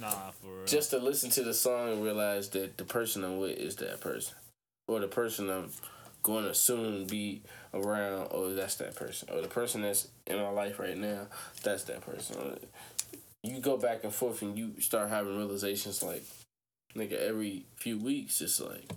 Nah, 0.00 0.30
for 0.30 0.46
real. 0.46 0.66
Just 0.66 0.90
to 0.90 0.98
listen 0.98 1.30
to 1.30 1.42
the 1.42 1.54
song 1.54 1.92
and 1.92 2.04
realize 2.04 2.48
that 2.50 2.76
the 2.76 2.84
person 2.84 3.24
I'm 3.24 3.38
with 3.38 3.56
is 3.56 3.76
that 3.76 4.00
person. 4.00 4.34
Or 4.88 5.00
the 5.00 5.08
person 5.08 5.48
I'm 5.48 5.70
going 6.22 6.44
to 6.44 6.54
soon 6.54 7.06
be 7.06 7.42
around. 7.72 8.28
Oh, 8.30 8.54
that's 8.54 8.76
that 8.76 8.94
person. 8.94 9.28
Or 9.32 9.40
the 9.40 9.48
person 9.48 9.82
that's 9.82 10.08
in 10.26 10.38
our 10.38 10.52
life 10.52 10.78
right 10.78 10.96
now. 10.96 11.28
That's 11.62 11.84
that 11.84 12.02
person. 12.02 12.58
You 13.42 13.60
go 13.60 13.76
back 13.76 14.04
and 14.04 14.12
forth 14.12 14.42
and 14.42 14.56
you 14.56 14.80
start 14.80 15.08
having 15.08 15.36
realizations 15.36 16.02
like, 16.02 16.24
nigga, 16.96 17.20
every 17.20 17.64
few 17.76 17.98
weeks, 17.98 18.40
it's 18.40 18.60
like, 18.60 18.92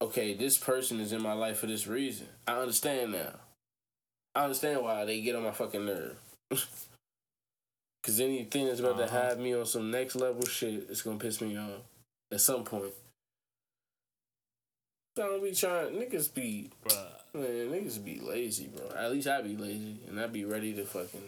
okay, 0.00 0.34
this 0.34 0.56
person 0.56 1.00
is 1.00 1.12
in 1.12 1.22
my 1.22 1.34
life 1.34 1.58
for 1.58 1.66
this 1.66 1.86
reason. 1.86 2.28
I 2.46 2.58
understand 2.58 3.12
now. 3.12 3.34
I 4.34 4.44
understand 4.44 4.82
why 4.82 5.04
they 5.04 5.20
get 5.20 5.34
on 5.34 5.42
my 5.42 5.50
fucking 5.50 5.84
nerve. 5.84 6.16
Cause 8.08 8.20
anything 8.20 8.64
that's 8.64 8.80
about 8.80 8.96
to 8.96 9.04
Uh-huh. 9.04 9.20
have 9.20 9.38
me 9.38 9.52
on 9.54 9.66
some 9.66 9.90
next 9.90 10.16
level 10.16 10.42
shit, 10.46 10.86
it's 10.88 11.02
gonna 11.02 11.18
piss 11.18 11.42
me 11.42 11.58
off 11.58 11.82
at 12.32 12.40
some 12.40 12.64
point. 12.64 12.94
I 15.18 15.20
don't 15.20 15.42
be 15.44 15.52
trying, 15.54 15.92
niggas 15.92 16.32
be, 16.32 16.70
Bruh. 16.86 17.10
man, 17.34 17.44
niggas 17.70 18.02
be 18.02 18.18
lazy, 18.20 18.68
bro. 18.68 18.96
At 18.96 19.12
least 19.12 19.28
I 19.28 19.42
be 19.42 19.58
lazy, 19.58 19.98
and 20.08 20.18
I 20.18 20.26
be 20.26 20.46
ready 20.46 20.72
to 20.72 20.86
fucking. 20.86 21.20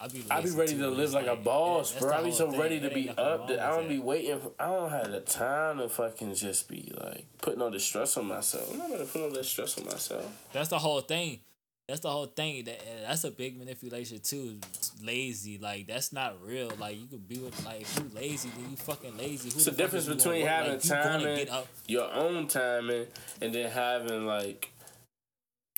I 0.00 0.06
be, 0.06 0.24
I 0.30 0.40
be 0.40 0.50
ready 0.50 0.76
to 0.78 0.88
live 0.88 1.06
it's 1.06 1.14
like, 1.14 1.26
a 1.26 1.34
boss, 1.34 1.90
that's 1.94 2.04
bro. 2.04 2.14
I 2.14 2.22
be 2.22 2.30
so 2.30 2.52
thing. 2.52 2.60
ready 2.60 2.78
to 2.78 2.90
be 2.90 3.08
up 3.08 3.48
that 3.48 3.58
I 3.58 3.70
don't 3.76 3.88
be 3.88 3.98
waiting. 3.98 4.38
For, 4.38 4.52
I 4.60 4.66
don't 4.66 4.90
have 4.90 5.10
the 5.10 5.18
time 5.18 5.78
to 5.78 5.88
fucking 5.88 6.36
just 6.36 6.68
be 6.68 6.92
like 7.02 7.24
putting 7.42 7.60
all 7.60 7.72
the 7.72 7.80
stress 7.80 8.16
on 8.16 8.26
myself. 8.26 8.70
I'm 8.70 8.78
not 8.78 8.90
gonna 8.90 9.04
put 9.04 9.20
all 9.22 9.30
that 9.30 9.44
stress 9.44 9.76
on 9.78 9.86
myself. 9.86 10.30
That's 10.52 10.68
the 10.68 10.78
whole 10.78 11.00
thing. 11.00 11.40
That's 11.88 12.00
the 12.00 12.10
whole 12.10 12.26
thing. 12.26 12.64
That 12.64 12.80
that's 13.06 13.24
a 13.24 13.30
big 13.30 13.58
manipulation 13.58 14.18
too. 14.20 14.58
Lazy, 15.02 15.58
like 15.58 15.86
that's 15.86 16.12
not 16.12 16.36
real. 16.42 16.72
Like 16.78 16.98
you 16.98 17.06
could 17.06 17.28
be 17.28 17.38
with 17.38 17.62
like 17.64 17.82
if 17.82 17.98
you 17.98 18.10
lazy, 18.14 18.48
then 18.56 18.70
you 18.70 18.76
fucking 18.76 19.18
lazy. 19.18 19.50
Who 19.50 19.56
It's 19.56 19.66
the 19.66 19.70
the 19.70 19.76
difference 19.76 20.06
between 20.06 20.46
having 20.46 20.72
like, 20.72 20.82
timing, 20.82 21.46
your 21.86 22.10
own 22.12 22.46
timing, 22.46 23.06
and 23.42 23.54
then 23.54 23.70
having 23.70 24.26
like 24.26 24.70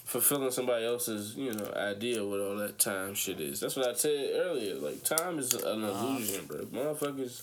fulfilling 0.05 0.53
somebody 0.53 0.87
else's, 0.87 1.35
you 1.35 1.53
know, 1.53 1.73
idea 1.77 2.25
what 2.25 2.39
all 2.39 2.57
that 2.57 2.79
time 2.79 3.15
shit 3.15 3.41
is. 3.41 3.59
That's 3.59 3.75
what 3.75 3.89
I 3.89 3.95
said 3.95 4.31
earlier. 4.35 4.77
Like 4.77 5.03
time 5.03 5.41
is 5.41 5.55
an 5.55 5.83
uh-huh. 5.83 6.07
illusion, 6.07 6.47
bro. 6.47 6.59
Motherfuckers 6.67 7.43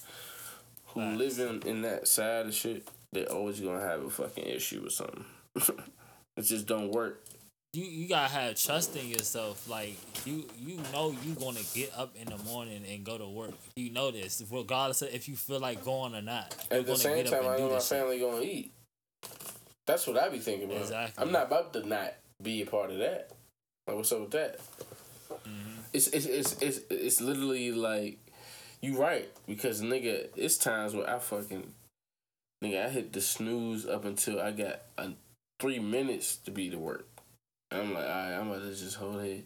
who 0.87 1.01
Facts. 1.01 1.17
live 1.17 1.39
in, 1.39 1.67
in 1.67 1.81
that 1.81 2.07
side 2.07 2.45
of 2.45 2.53
shit, 2.53 2.87
they 3.11 3.25
always 3.25 3.59
gonna 3.59 3.81
have 3.81 4.03
a 4.03 4.09
fucking 4.09 4.45
issue 4.45 4.81
with 4.83 4.93
something. 4.93 5.25
it 6.37 6.43
just 6.43 6.65
don't 6.65 6.91
work. 6.91 7.21
You 7.73 7.85
you 7.85 8.07
gotta 8.07 8.31
have 8.31 8.55
trust 8.55 8.95
in 8.95 9.07
yourself. 9.07 9.67
Like 9.67 9.97
you 10.25 10.45
you 10.59 10.79
know 10.93 11.15
you 11.23 11.33
gonna 11.33 11.59
get 11.73 11.91
up 11.97 12.15
in 12.15 12.27
the 12.29 12.37
morning 12.43 12.83
and 12.87 13.03
go 13.03 13.17
to 13.17 13.27
work. 13.27 13.53
You 13.75 13.89
know 13.89 14.11
this, 14.11 14.43
regardless 14.51 15.01
of 15.01 15.09
if 15.11 15.27
you 15.27 15.35
feel 15.35 15.59
like 15.59 15.83
going 15.83 16.13
or 16.13 16.21
not. 16.21 16.55
At 16.69 16.85
the 16.85 16.95
same 16.95 17.25
time, 17.25 17.39
and 17.39 17.47
I 17.47 17.57
know 17.57 17.69
my 17.69 17.75
this 17.75 17.87
shit. 17.87 17.97
family 17.97 18.19
gonna 18.19 18.41
eat. 18.41 18.71
That's 19.87 20.05
what 20.05 20.17
I 20.17 20.29
be 20.29 20.37
thinking 20.37 20.69
about. 20.69 20.81
Exactly. 20.81 21.23
I'm 21.23 21.31
not 21.31 21.47
about 21.47 21.73
to 21.73 21.87
not 21.87 22.13
be 22.41 22.61
a 22.61 22.65
part 22.67 22.91
of 22.91 22.99
that. 22.99 23.31
Like, 23.87 23.97
what's 23.97 24.11
up 24.11 24.21
with 24.21 24.31
that? 24.31 24.59
Mm-hmm. 25.31 25.79
It's, 25.93 26.07
it's 26.07 26.25
it's 26.27 26.61
it's 26.61 26.79
it's 26.91 27.21
literally 27.21 27.71
like 27.71 28.19
you 28.81 29.01
right 29.01 29.29
because 29.47 29.81
nigga, 29.81 30.27
it's 30.35 30.57
times 30.57 30.93
where 30.93 31.09
I 31.09 31.17
fucking 31.17 31.73
nigga 32.63 32.85
I 32.85 32.89
hit 32.89 33.13
the 33.13 33.21
snooze 33.21 33.87
up 33.87 34.05
until 34.05 34.39
I 34.39 34.51
got 34.51 34.81
uh, 34.97 35.09
three 35.59 35.79
minutes 35.79 36.35
to 36.37 36.51
be 36.51 36.69
to 36.69 36.77
work. 36.77 37.07
I'm 37.73 37.93
like, 37.93 38.03
all 38.03 38.09
right, 38.09 38.33
I'm 38.33 38.49
about 38.49 38.61
to 38.61 38.75
just 38.75 38.95
hold 38.95 39.21
it. 39.21 39.45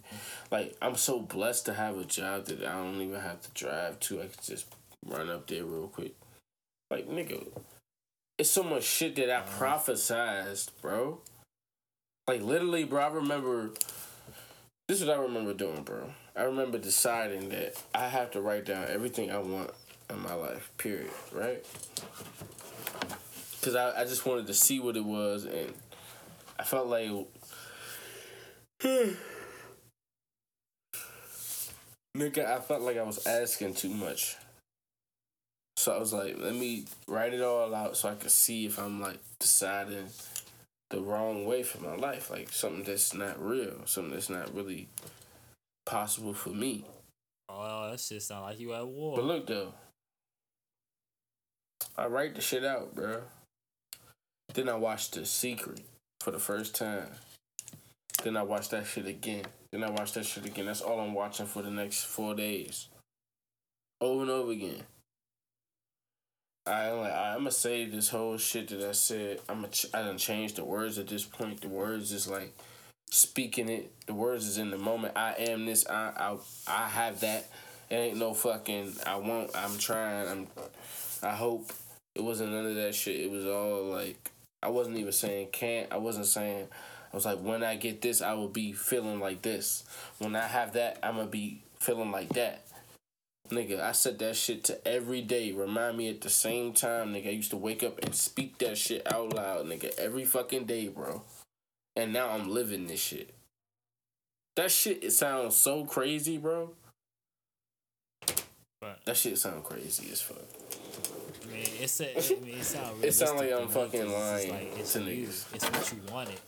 Like, 0.52 0.76
I'm 0.82 0.96
so 0.96 1.20
blessed 1.20 1.66
to 1.68 1.74
have 1.74 1.98
a 1.98 2.06
job 2.06 2.46
that 2.46 2.64
I 2.64 2.74
don't 2.74 3.02
even 3.02 3.20
have 3.20 3.42
to 3.42 3.52
drive 3.52 4.00
to. 4.02 4.20
I 4.20 4.24
can 4.24 4.32
just 4.44 4.66
run 5.06 5.30
up 5.30 5.48
there 5.48 5.66
real 5.66 5.88
quick. 5.88 6.16
Like, 6.90 7.08
nigga, 7.08 7.48
it's 8.38 8.50
so 8.50 8.64
much 8.64 8.84
shit 8.84 9.16
that 9.16 9.30
I 9.30 9.38
uh-huh. 9.38 9.66
prophesized, 9.66 10.70
bro. 10.82 11.20
Like, 12.28 12.42
literally, 12.42 12.84
bro, 12.84 13.02
I 13.02 13.08
remember. 13.08 13.72
This 14.88 15.02
is 15.02 15.08
what 15.08 15.18
I 15.18 15.22
remember 15.22 15.54
doing, 15.54 15.84
bro. 15.84 16.12
I 16.36 16.44
remember 16.44 16.78
deciding 16.78 17.50
that 17.50 17.82
I 17.94 18.08
have 18.08 18.32
to 18.32 18.42
write 18.42 18.66
down 18.66 18.86
everything 18.88 19.32
I 19.32 19.40
want 19.40 19.72
in 20.10 20.20
my 20.20 20.34
life, 20.34 20.72
period, 20.78 21.10
right? 21.34 21.66
Because 23.60 23.76
I, 23.76 24.02
I 24.02 24.04
just 24.06 24.26
wanted 24.26 24.48
to 24.48 24.54
see 24.54 24.80
what 24.80 24.96
it 24.96 25.04
was, 25.04 25.46
and 25.46 25.74
I 26.58 26.64
felt 26.64 26.88
like. 26.88 27.10
Nigga, 32.16 32.46
I 32.46 32.60
felt 32.60 32.82
like 32.82 32.98
I 32.98 33.04
was 33.04 33.26
asking 33.26 33.74
too 33.74 33.90
much. 33.90 34.36
So 35.78 35.96
I 35.96 36.00
was 36.00 36.14
like, 36.14 36.36
let 36.38 36.54
me 36.54 36.86
write 37.08 37.34
it 37.34 37.42
all 37.42 37.74
out 37.74 37.98
so 37.98 38.10
I 38.10 38.16
could 38.16 38.32
see 38.32 38.66
if 38.66 38.80
I'm 38.80 39.00
like 39.02 39.20
deciding 39.40 40.08
the 40.90 41.02
wrong 41.02 41.46
way 41.46 41.64
for 41.64 41.82
my 41.84 41.96
life. 41.96 42.30
Like 42.30 42.50
something 42.52 42.84
that's 42.84 43.14
not 43.14 43.44
real, 43.44 43.86
something 43.86 44.14
that's 44.14 44.30
not 44.30 44.54
really 44.54 44.88
possible 45.86 46.34
for 46.34 46.50
me. 46.50 46.84
Oh, 47.50 47.56
oh 47.58 47.92
that 47.92 48.00
shit 48.00 48.22
sound 48.22 48.44
like 48.44 48.60
you 48.60 48.74
at 48.74 48.88
war. 48.88 49.16
But 49.16 49.26
look 49.26 49.48
though, 49.48 49.74
I 51.98 52.08
write 52.08 52.36
the 52.36 52.42
shit 52.42 52.66
out, 52.66 52.94
bro. 52.94 53.22
Then 54.54 54.70
I 54.70 54.76
watched 54.76 55.14
The 55.14 55.26
Secret 55.26 55.82
for 56.22 56.32
the 56.32 56.40
first 56.40 56.76
time. 56.76 57.08
Then 58.28 58.36
I 58.36 58.44
watched 58.44 58.72
that 58.72 58.86
shit 58.86 59.08
again. 59.08 59.46
Then 59.72 59.86
I 59.86 59.90
watched 59.90 60.16
that 60.16 60.26
shit 60.26 60.46
again. 60.46 60.66
That's 60.66 60.82
all 60.82 61.00
I'm 61.00 61.14
watching 61.14 61.46
for 61.46 61.62
the 61.62 61.72
next 61.72 62.04
four 62.04 62.36
days. 62.36 62.90
Over 64.02 64.24
and 64.24 64.30
over 64.30 64.52
again. 64.52 64.84
I 66.66 66.90
like 66.90 67.14
I'm 67.14 67.38
gonna 67.38 67.52
say 67.52 67.86
this 67.86 68.10
whole 68.10 68.38
shit 68.38 68.68
that 68.68 68.82
I 68.82 68.92
said. 68.92 69.40
I'm 69.48 69.64
a 69.64 69.70
I 69.94 70.02
done 70.02 70.18
changed 70.18 70.58
the 70.58 70.66
words 70.66 70.98
at 71.00 71.08
this 71.08 71.24
point. 71.24 71.62
The 71.62 71.70
words 71.70 72.12
is 72.12 72.28
like 72.28 72.54
speaking 73.10 73.70
it. 73.70 73.94
The 74.08 74.14
words 74.14 74.46
is 74.46 74.58
in 74.58 74.72
the 74.72 74.78
moment. 74.78 75.14
I 75.16 75.36
am 75.40 75.66
this. 75.66 75.88
I 75.90 76.12
I 76.18 76.36
I 76.68 76.90
have 76.90 77.22
that. 77.22 77.50
It 77.90 77.96
ain't 77.96 78.18
no 78.18 78.34
fucking. 78.34 78.92
I 79.06 79.16
won't. 79.16 79.52
I'm 79.56 79.78
trying. 79.78 80.28
I'm. 80.28 80.48
I 81.24 81.34
hope 81.34 81.72
it 82.14 82.26
wasn't 82.26 82.52
none 82.52 82.66
of 82.66 82.76
that 82.76 82.94
shit. 82.94 83.22
It 83.22 83.32
was 83.32 83.46
all 83.46 83.86
like 83.86 84.32
I 84.62 84.68
wasn't 84.68 84.98
even 84.98 85.14
saying 85.14 85.48
can't. 85.54 85.94
I 85.94 85.98
wasn't 85.98 86.26
saying. 86.26 86.68
Was 87.18 87.26
like 87.26 87.40
when 87.40 87.64
I 87.64 87.78
get 87.78 88.04
this, 88.04 88.22
I 88.22 88.34
will 88.36 88.48
be 88.48 88.74
feeling 88.74 89.20
like 89.20 89.42
this. 89.42 89.84
When 90.20 90.36
I 90.36 90.46
have 90.46 90.74
that, 90.74 91.00
I'm 91.02 91.16
gonna 91.16 91.26
be 91.26 91.64
feeling 91.80 92.12
like 92.12 92.30
that. 92.34 92.62
Nigga, 93.50 93.82
I 93.82 93.94
said 93.94 94.20
that 94.20 94.36
shit 94.36 94.64
to 94.66 94.88
every 94.88 95.24
day. 95.24 95.52
Remind 95.52 95.98
me 95.98 96.10
at 96.10 96.22
the 96.22 96.30
same 96.30 96.74
time, 96.74 97.16
nigga. 97.16 97.30
I 97.30 97.32
used 97.32 97.50
to 97.50 97.58
wake 97.58 97.82
up 97.82 97.98
and 98.04 98.14
speak 98.14 98.60
that 98.60 98.78
shit 98.78 99.12
out 99.12 99.34
loud, 99.34 99.66
nigga, 99.66 99.98
every 99.98 100.26
fucking 100.26 100.66
day, 100.66 100.90
bro. 100.90 101.24
And 101.96 102.14
now 102.14 102.30
I'm 102.30 102.52
living 102.52 102.86
this 102.86 103.00
shit. 103.00 103.34
That 104.56 104.70
shit 104.70 105.04
it 105.04 105.12
sounds 105.14 105.56
so 105.56 105.86
crazy, 105.86 106.38
bro. 106.38 106.70
That 109.06 109.18
shit 109.18 109.40
sound 109.40 109.64
crazy 109.64 110.12
as 110.12 110.22
fuck. 110.22 110.57
I 111.48 111.54
mean, 111.54 111.66
it's 111.82 112.00
a, 112.02 112.12
I 112.12 112.40
mean, 112.42 112.58
it 112.60 112.64
sound 112.64 113.04
It 113.04 113.12
sound 113.14 113.38
like 113.38 113.52
I'm 113.54 113.68
fucking 113.68 114.02
'cause 114.02 114.12
it's 114.12 114.50
lying 114.50 114.50
like, 114.50 114.80
it's 114.80 114.94
to 114.94 115.00
you. 115.04 115.28
niggas. 115.28 115.56
It's 115.56 115.66
what 115.72 115.92
you 115.94 116.14
wanted. 116.14 116.40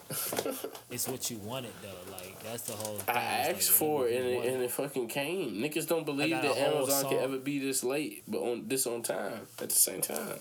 It's 0.91 1.07
what 1.07 1.29
you 1.29 1.37
wanted 1.37 1.71
though. 1.81 2.11
Like 2.11 2.41
that's 2.43 2.63
the 2.63 2.73
whole. 2.73 2.95
I 3.07 3.13
Thing. 3.13 3.15
Like, 3.15 3.23
asked 3.55 3.69
for 3.71 4.07
it 4.07 4.15
and 4.19 4.25
it, 4.27 4.53
and 4.53 4.63
it 4.63 4.71
fucking 4.71 5.07
came. 5.07 5.55
Niggas 5.55 5.87
don't 5.87 6.05
believe 6.05 6.31
that 6.31 6.57
Amazon 6.57 7.01
song. 7.03 7.11
can 7.11 7.19
ever 7.19 7.37
be 7.37 7.59
this 7.59 7.83
late, 7.83 8.23
but 8.27 8.39
on 8.39 8.67
this 8.67 8.87
on 8.87 9.01
time 9.03 9.47
at 9.61 9.69
the 9.69 9.75
same 9.75 10.01
time. 10.01 10.39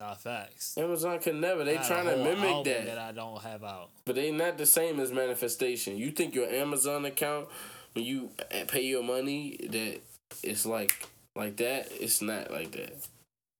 Nah, 0.00 0.14
facts. 0.14 0.76
Amazon 0.78 1.18
can 1.18 1.40
never. 1.40 1.64
They 1.64 1.76
I 1.78 1.82
trying 1.82 2.06
to 2.06 2.16
mimic 2.16 2.64
that. 2.66 2.86
that 2.86 2.98
I 2.98 3.12
don't 3.12 3.42
have 3.42 3.64
out. 3.64 3.90
But 4.04 4.14
they 4.14 4.30
not 4.30 4.56
the 4.58 4.66
same 4.66 5.00
as 5.00 5.10
manifestation. 5.12 5.96
You 5.96 6.10
think 6.12 6.34
your 6.34 6.48
Amazon 6.48 7.04
account 7.04 7.48
when 7.94 8.04
you 8.04 8.30
eh, 8.50 8.64
pay 8.68 8.82
your 8.82 9.02
money 9.02 9.56
that 9.70 10.00
it's 10.42 10.64
like 10.66 11.08
like 11.34 11.56
that? 11.56 11.88
It's 11.92 12.20
not 12.22 12.50
like 12.52 12.72
that. 12.72 13.06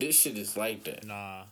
This 0.01 0.21
shit 0.21 0.39
is 0.39 0.57
like 0.57 0.85
that. 0.85 1.05
Nah. 1.05 1.43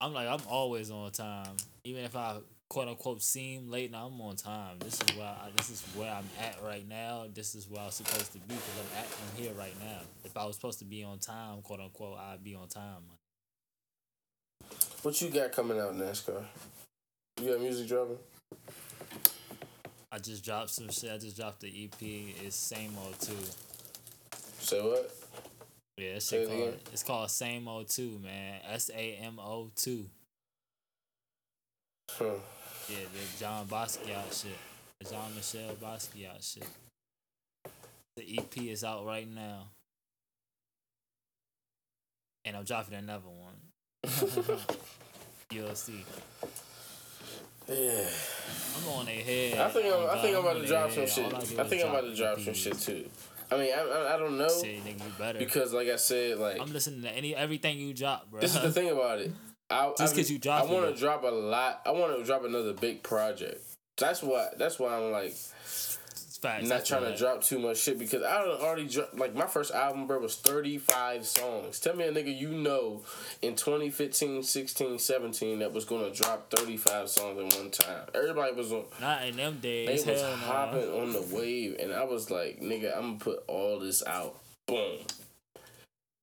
I'm 0.00 0.12
like 0.12 0.28
I'm 0.28 0.46
always 0.48 0.90
on 0.90 1.10
time, 1.10 1.56
even 1.82 2.04
if 2.04 2.14
I 2.14 2.36
quote 2.68 2.88
unquote 2.88 3.22
seem 3.22 3.70
late. 3.70 3.90
Now 3.90 4.06
I'm 4.06 4.20
on 4.20 4.36
time. 4.36 4.78
This 4.78 5.00
is 5.00 5.16
where 5.16 5.26
I, 5.26 5.48
this 5.56 5.70
is 5.70 5.82
where 5.94 6.12
I'm 6.12 6.28
at 6.40 6.56
right 6.62 6.86
now. 6.88 7.24
This 7.32 7.54
is 7.54 7.68
where 7.68 7.82
I'm 7.82 7.90
supposed 7.90 8.32
to 8.32 8.38
be 8.38 8.54
because 8.54 8.80
I'm 8.80 8.98
at 8.98 9.06
I'm 9.06 9.42
here 9.42 9.52
right 9.54 9.74
now. 9.80 10.00
If 10.24 10.36
I 10.36 10.44
was 10.44 10.56
supposed 10.56 10.78
to 10.80 10.84
be 10.84 11.02
on 11.02 11.18
time, 11.18 11.62
quote 11.62 11.80
unquote, 11.80 12.18
I'd 12.18 12.44
be 12.44 12.54
on 12.54 12.68
time. 12.68 13.02
What 15.02 15.20
you 15.20 15.30
got 15.30 15.52
coming 15.52 15.80
out, 15.80 15.96
NASCAR? 15.96 16.44
You 17.40 17.50
got 17.50 17.60
music 17.60 17.88
dropping? 17.88 18.18
I 20.12 20.18
just 20.18 20.44
dropped 20.44 20.70
some 20.70 20.90
shit. 20.90 21.10
I 21.10 21.18
just 21.18 21.36
dropped 21.36 21.60
the 21.60 21.68
EP. 21.68 22.00
It's 22.00 22.54
same 22.54 22.92
old 23.04 23.18
too. 23.20 23.36
Say 24.60 24.80
what? 24.80 25.23
Yeah, 25.96 26.14
that 26.14 26.22
shit 26.22 26.48
called, 26.48 26.60
again. 26.60 26.74
it's 26.92 27.02
called 27.02 27.30
Same 27.30 27.68
O 27.68 27.84
Two, 27.84 28.18
man. 28.22 28.60
S 28.68 28.90
A 28.94 29.18
M 29.22 29.38
O 29.38 29.70
two. 29.76 30.06
Yeah, 32.20 32.26
the 32.88 33.38
John 33.38 33.66
Basquiat 33.66 34.42
shit. 34.42 34.56
The 35.00 35.10
Jean-Michel 35.10 35.76
Basquiat 35.82 36.54
shit. 36.54 36.68
The 38.16 38.38
EP 38.38 38.56
is 38.58 38.84
out 38.84 39.06
right 39.06 39.28
now. 39.28 39.68
And 42.44 42.56
I'm 42.56 42.64
dropping 42.64 42.94
another 42.94 43.28
one. 43.28 43.54
You'll 45.50 45.74
see. 45.74 46.04
Yeah. 47.68 48.06
I'm 48.76 48.88
on 48.98 49.06
their 49.06 49.14
head. 49.14 49.58
I 49.58 49.68
think 49.70 49.86
I'm. 49.86 49.92
Oh, 49.92 50.08
I 50.12 50.20
think 50.20 50.36
I'm 50.36 50.44
about 50.44 50.60
to 50.60 50.66
drop 50.66 50.90
some 50.90 51.06
shit. 51.06 51.32
I 51.32 51.38
I 51.38 51.68
think 51.68 51.82
I'm 51.82 51.90
about 51.90 52.02
to 52.02 52.14
drop 52.14 52.38
some 52.40 52.54
shit 52.54 52.78
too. 52.78 53.08
I 53.50 53.56
mean, 53.56 53.72
I, 53.74 54.14
I, 54.14 54.18
don't 54.18 54.38
know 54.38 54.48
Shit, 54.48 54.84
nigga, 54.84 55.04
you 55.04 55.12
better. 55.18 55.38
because, 55.38 55.72
like 55.72 55.88
I 55.88 55.96
said, 55.96 56.38
like 56.38 56.60
I'm 56.60 56.72
listening 56.72 57.02
to 57.02 57.10
any 57.10 57.34
everything 57.36 57.78
you 57.78 57.92
drop, 57.94 58.30
bro. 58.30 58.40
this 58.40 58.54
is 58.54 58.62
the 58.62 58.72
thing 58.72 58.90
about 58.90 59.18
it. 59.20 59.32
I, 59.70 59.92
Just 59.98 60.14
I, 60.14 60.16
'cause 60.18 60.30
you 60.30 60.38
drop 60.38 60.64
I 60.64 60.72
want 60.72 60.94
to 60.94 61.00
drop 61.00 61.22
a 61.24 61.28
lot. 61.28 61.80
I 61.86 61.90
want 61.92 62.16
to 62.18 62.24
drop 62.24 62.44
another 62.44 62.72
big 62.72 63.02
project. 63.02 63.60
That's 63.96 64.22
why. 64.22 64.48
That's 64.58 64.78
why 64.78 64.94
I'm 64.96 65.10
like 65.12 65.34
Facts, 66.44 66.68
not 66.68 66.84
trying 66.84 67.04
to 67.10 67.16
drop 67.16 67.40
too 67.42 67.58
much 67.58 67.78
shit 67.78 67.98
because 67.98 68.22
I 68.22 68.36
already 68.42 68.86
dropped 68.86 69.16
like 69.18 69.34
my 69.34 69.46
first 69.46 69.72
album, 69.72 70.06
bro, 70.06 70.18
was 70.18 70.36
35 70.36 71.24
songs. 71.24 71.80
Tell 71.80 71.96
me 71.96 72.04
a 72.04 72.12
nigga 72.12 72.38
you 72.38 72.50
know 72.50 73.00
in 73.40 73.56
2015, 73.56 74.42
16, 74.42 74.98
17 74.98 75.60
that 75.60 75.72
was 75.72 75.86
gonna 75.86 76.10
drop 76.10 76.50
35 76.50 77.08
songs 77.08 77.38
in 77.40 77.60
one 77.60 77.70
time. 77.70 78.02
Everybody 78.14 78.52
was 78.54 78.70
on. 78.74 78.84
Not 79.00 79.24
in 79.26 79.36
them 79.36 79.58
days. 79.62 80.04
They 80.04 80.12
was 80.12 80.20
Hell 80.20 80.30
no. 80.32 80.36
hopping 80.36 80.90
on 80.92 81.12
the 81.14 81.22
wave, 81.34 81.76
and 81.80 81.94
I 81.94 82.04
was 82.04 82.30
like, 82.30 82.60
nigga, 82.60 82.94
I'm 82.94 83.16
gonna 83.16 83.18
put 83.20 83.44
all 83.48 83.78
this 83.78 84.06
out. 84.06 84.38
Boom. 84.66 84.98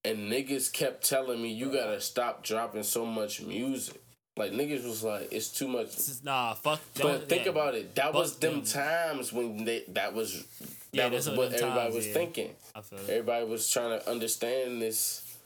And 0.06 0.32
niggas 0.32 0.72
kept 0.72 1.04
telling 1.04 1.42
me, 1.42 1.52
you 1.52 1.72
gotta 1.72 2.00
stop 2.00 2.44
dropping 2.44 2.84
so 2.84 3.08
much 3.08 3.42
music. 3.42 4.00
Like, 4.38 4.54
niggas 4.54 4.86
was 4.86 5.04
like, 5.04 5.28
it's 5.32 5.50
too 5.50 5.68
much. 5.68 5.90
Nah, 6.24 6.54
fuck. 6.54 6.80
But 7.02 7.28
think 7.28 7.46
yeah. 7.46 7.52
about 7.52 7.76
it. 7.76 7.94
That 7.96 8.14
was 8.14 8.38
them 8.38 8.56
them. 8.56 8.64
times 8.64 9.34
when 9.34 9.66
they, 9.66 9.84
that 9.90 10.14
was 10.14 10.46
that 10.94 10.98
Yeah, 10.98 11.08
was 11.10 11.26
that's 11.26 11.38
what 11.38 11.54
everybody 11.54 11.80
times, 11.82 11.96
was 11.96 12.08
yeah. 12.08 12.14
thinking. 12.14 12.50
I 12.74 12.82
feel 12.82 13.00
it. 13.00 13.10
Everybody 13.10 13.46
was 13.46 13.70
trying 13.70 14.00
to 14.00 14.10
understand 14.10 14.82
this 14.82 15.38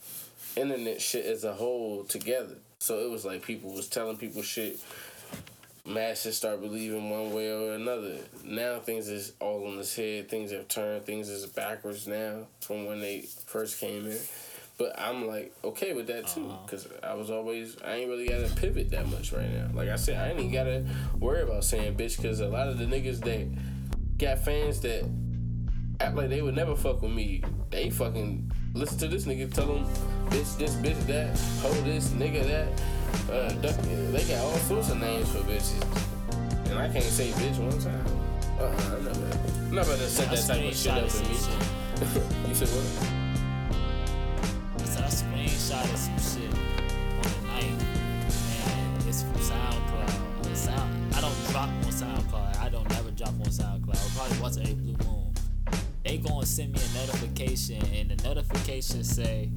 internet 0.56 1.02
shit 1.02 1.26
as 1.26 1.44
a 1.44 1.54
whole 1.54 2.04
together. 2.04 2.56
So 2.80 3.00
it 3.00 3.10
was 3.10 3.26
like 3.26 3.42
people 3.42 3.74
was 3.74 3.88
telling 3.88 4.18
people 4.18 4.44
shit. 4.44 4.80
Masses 5.88 6.38
start 6.38 6.62
believing 6.62 7.10
one 7.12 7.32
way 7.34 7.52
or 7.52 7.74
another. 7.74 8.18
Now 8.44 8.80
things 8.80 9.08
is 9.08 9.34
all 9.40 9.68
on 9.68 9.78
his 9.78 9.96
head. 9.96 10.30
Things 10.30 10.52
have 10.52 10.68
turned. 10.68 11.06
Things 11.06 11.30
is 11.30 11.46
backwards 11.46 12.08
now 12.08 12.48
from 12.62 12.86
when 12.86 13.00
they 13.02 13.22
first 13.46 13.80
came 13.80 14.06
in. 14.08 14.18
But 14.78 15.00
I'm 15.00 15.26
like 15.26 15.56
okay 15.64 15.94
with 15.94 16.08
that 16.08 16.28
too, 16.28 16.46
Uh-huh. 16.48 16.68
cause 16.68 16.88
I 17.02 17.14
was 17.14 17.32
always 17.32 17.78
I 17.82 17.96
ain't 17.96 18.10
really 18.10 18.28
gotta 18.28 18.54
pivot 18.56 18.92
that 18.92 19.08
much 19.08 19.32
right 19.32 19.50
now. 19.50 19.70
Like 19.74 19.88
I 19.90 19.96
said, 19.96 20.18
I 20.18 20.32
ain't 20.32 20.40
even 20.40 20.52
gotta 20.52 20.86
worry 21.18 21.44
about 21.44 21.64
saying 21.64 21.96
bitch, 21.96 22.22
cause 22.22 22.42
a 22.42 22.48
lot 22.48 22.68
of 22.68 22.78
the 22.78 22.86
niggas 22.86 23.22
that 23.22 23.48
got 24.18 24.40
fans 24.40 24.82
that 24.82 25.10
act 26.02 26.16
like 26.16 26.28
they 26.30 26.42
would 26.42 26.56
never 26.56 26.76
fuck 26.76 27.02
with 27.02 27.12
me. 27.12 27.42
They 27.70 27.90
fucking 27.90 28.52
listen 28.74 28.98
to 29.00 29.08
this 29.08 29.26
nigga, 29.26 29.54
tell 29.54 29.68
them 29.68 29.86
bitch 30.30 30.58
this, 30.58 30.76
bitch 30.76 31.00
that, 31.08 31.38
hoe 31.62 31.72
this, 31.84 32.10
nigga 32.10 32.44
that. 32.46 32.68
Uh, 33.32 33.50
duck, 33.62 33.76
they 34.12 34.24
got 34.28 34.44
all 34.44 34.58
sorts 34.58 34.90
of 34.90 35.00
names 35.00 35.30
for 35.32 35.40
bitches, 35.40 35.82
and 36.70 36.78
I 36.78 36.90
can't 36.90 37.04
say 37.06 37.30
bitch 37.30 37.60
one 37.60 37.80
time. 37.80 38.06
Uh, 38.60 38.64
uh 38.64 38.96
I'm 38.98 39.06
never, 39.06 39.26
I'm 39.70 39.76
never 39.76 39.92
gonna 39.96 40.08
set 40.08 40.30
that 40.32 40.46
type 40.46 40.70
of 40.70 40.76
shit 40.76 40.92
up 40.92 41.10
for 41.10 41.24
me. 41.24 42.50
you 42.50 42.56
said 42.56 42.68
what? 42.68 43.15
I 45.66 45.68
screenshotted 45.68 45.98
some 45.98 46.42
shit 46.42 46.54
on 46.54 47.24
the 47.24 47.48
night, 47.48 47.84
and 48.68 49.08
it's 49.08 49.24
from 49.24 49.34
SoundCloud. 49.34 50.56
Sound, 50.56 51.16
I 51.16 51.22
don't 51.22 51.48
drop 51.50 51.70
on 51.70 51.84
SoundCloud. 51.86 52.58
I 52.60 52.70
don't 52.70 52.90
never 52.92 53.10
drop 53.12 53.30
on 53.30 53.48
SoundCloud. 53.48 53.96
I 53.96 54.16
Probably 54.16 54.40
once 54.42 54.58
a 54.58 54.76
blue 54.76 54.96
moon. 55.08 55.34
They 56.04 56.18
gonna 56.18 56.46
send 56.46 56.72
me 56.74 56.80
a 56.80 57.00
notification, 57.00 57.84
and 57.96 58.12
the 58.12 58.24
notification 58.28 59.04
say 59.04 59.50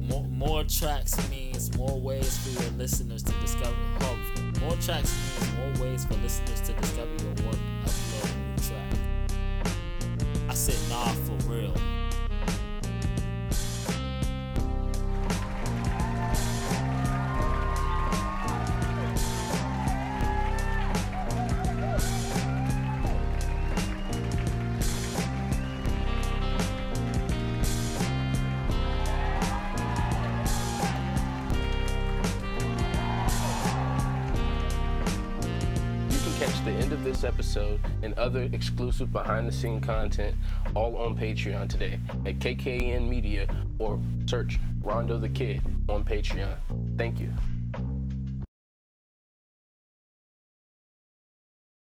more, 0.00 0.24
more 0.24 0.64
tracks 0.64 1.16
means 1.30 1.76
more 1.76 1.96
ways 2.00 2.36
for 2.38 2.60
your 2.60 2.72
listeners 2.72 3.22
to 3.22 3.32
discover. 3.40 3.76
Oh, 4.00 4.18
more 4.60 4.76
tracks 4.80 5.14
means 5.14 5.78
more 5.78 5.86
ways 5.86 6.04
for 6.06 6.14
listeners 6.14 6.60
to 6.62 6.72
discover 6.72 7.12
your 7.22 7.46
work. 7.46 7.60
Upload 7.84 8.24
a 8.24 8.36
new 8.50 8.56
track. 8.66 10.50
I 10.50 10.54
said 10.54 10.76
nah 10.90 11.12
for 11.12 11.36
real. 11.48 11.95
Exclusive 38.66 39.12
behind 39.12 39.46
the 39.46 39.52
scene 39.52 39.80
content 39.80 40.34
all 40.74 40.96
on 40.96 41.16
Patreon 41.16 41.68
today 41.68 42.00
at 42.26 42.40
KKN 42.40 43.08
Media 43.08 43.46
or 43.78 44.00
search 44.26 44.58
Rondo 44.82 45.18
the 45.18 45.28
Kid 45.28 45.62
on 45.88 46.02
Patreon. 46.02 46.56
Thank 46.98 47.20
you. 47.20 47.32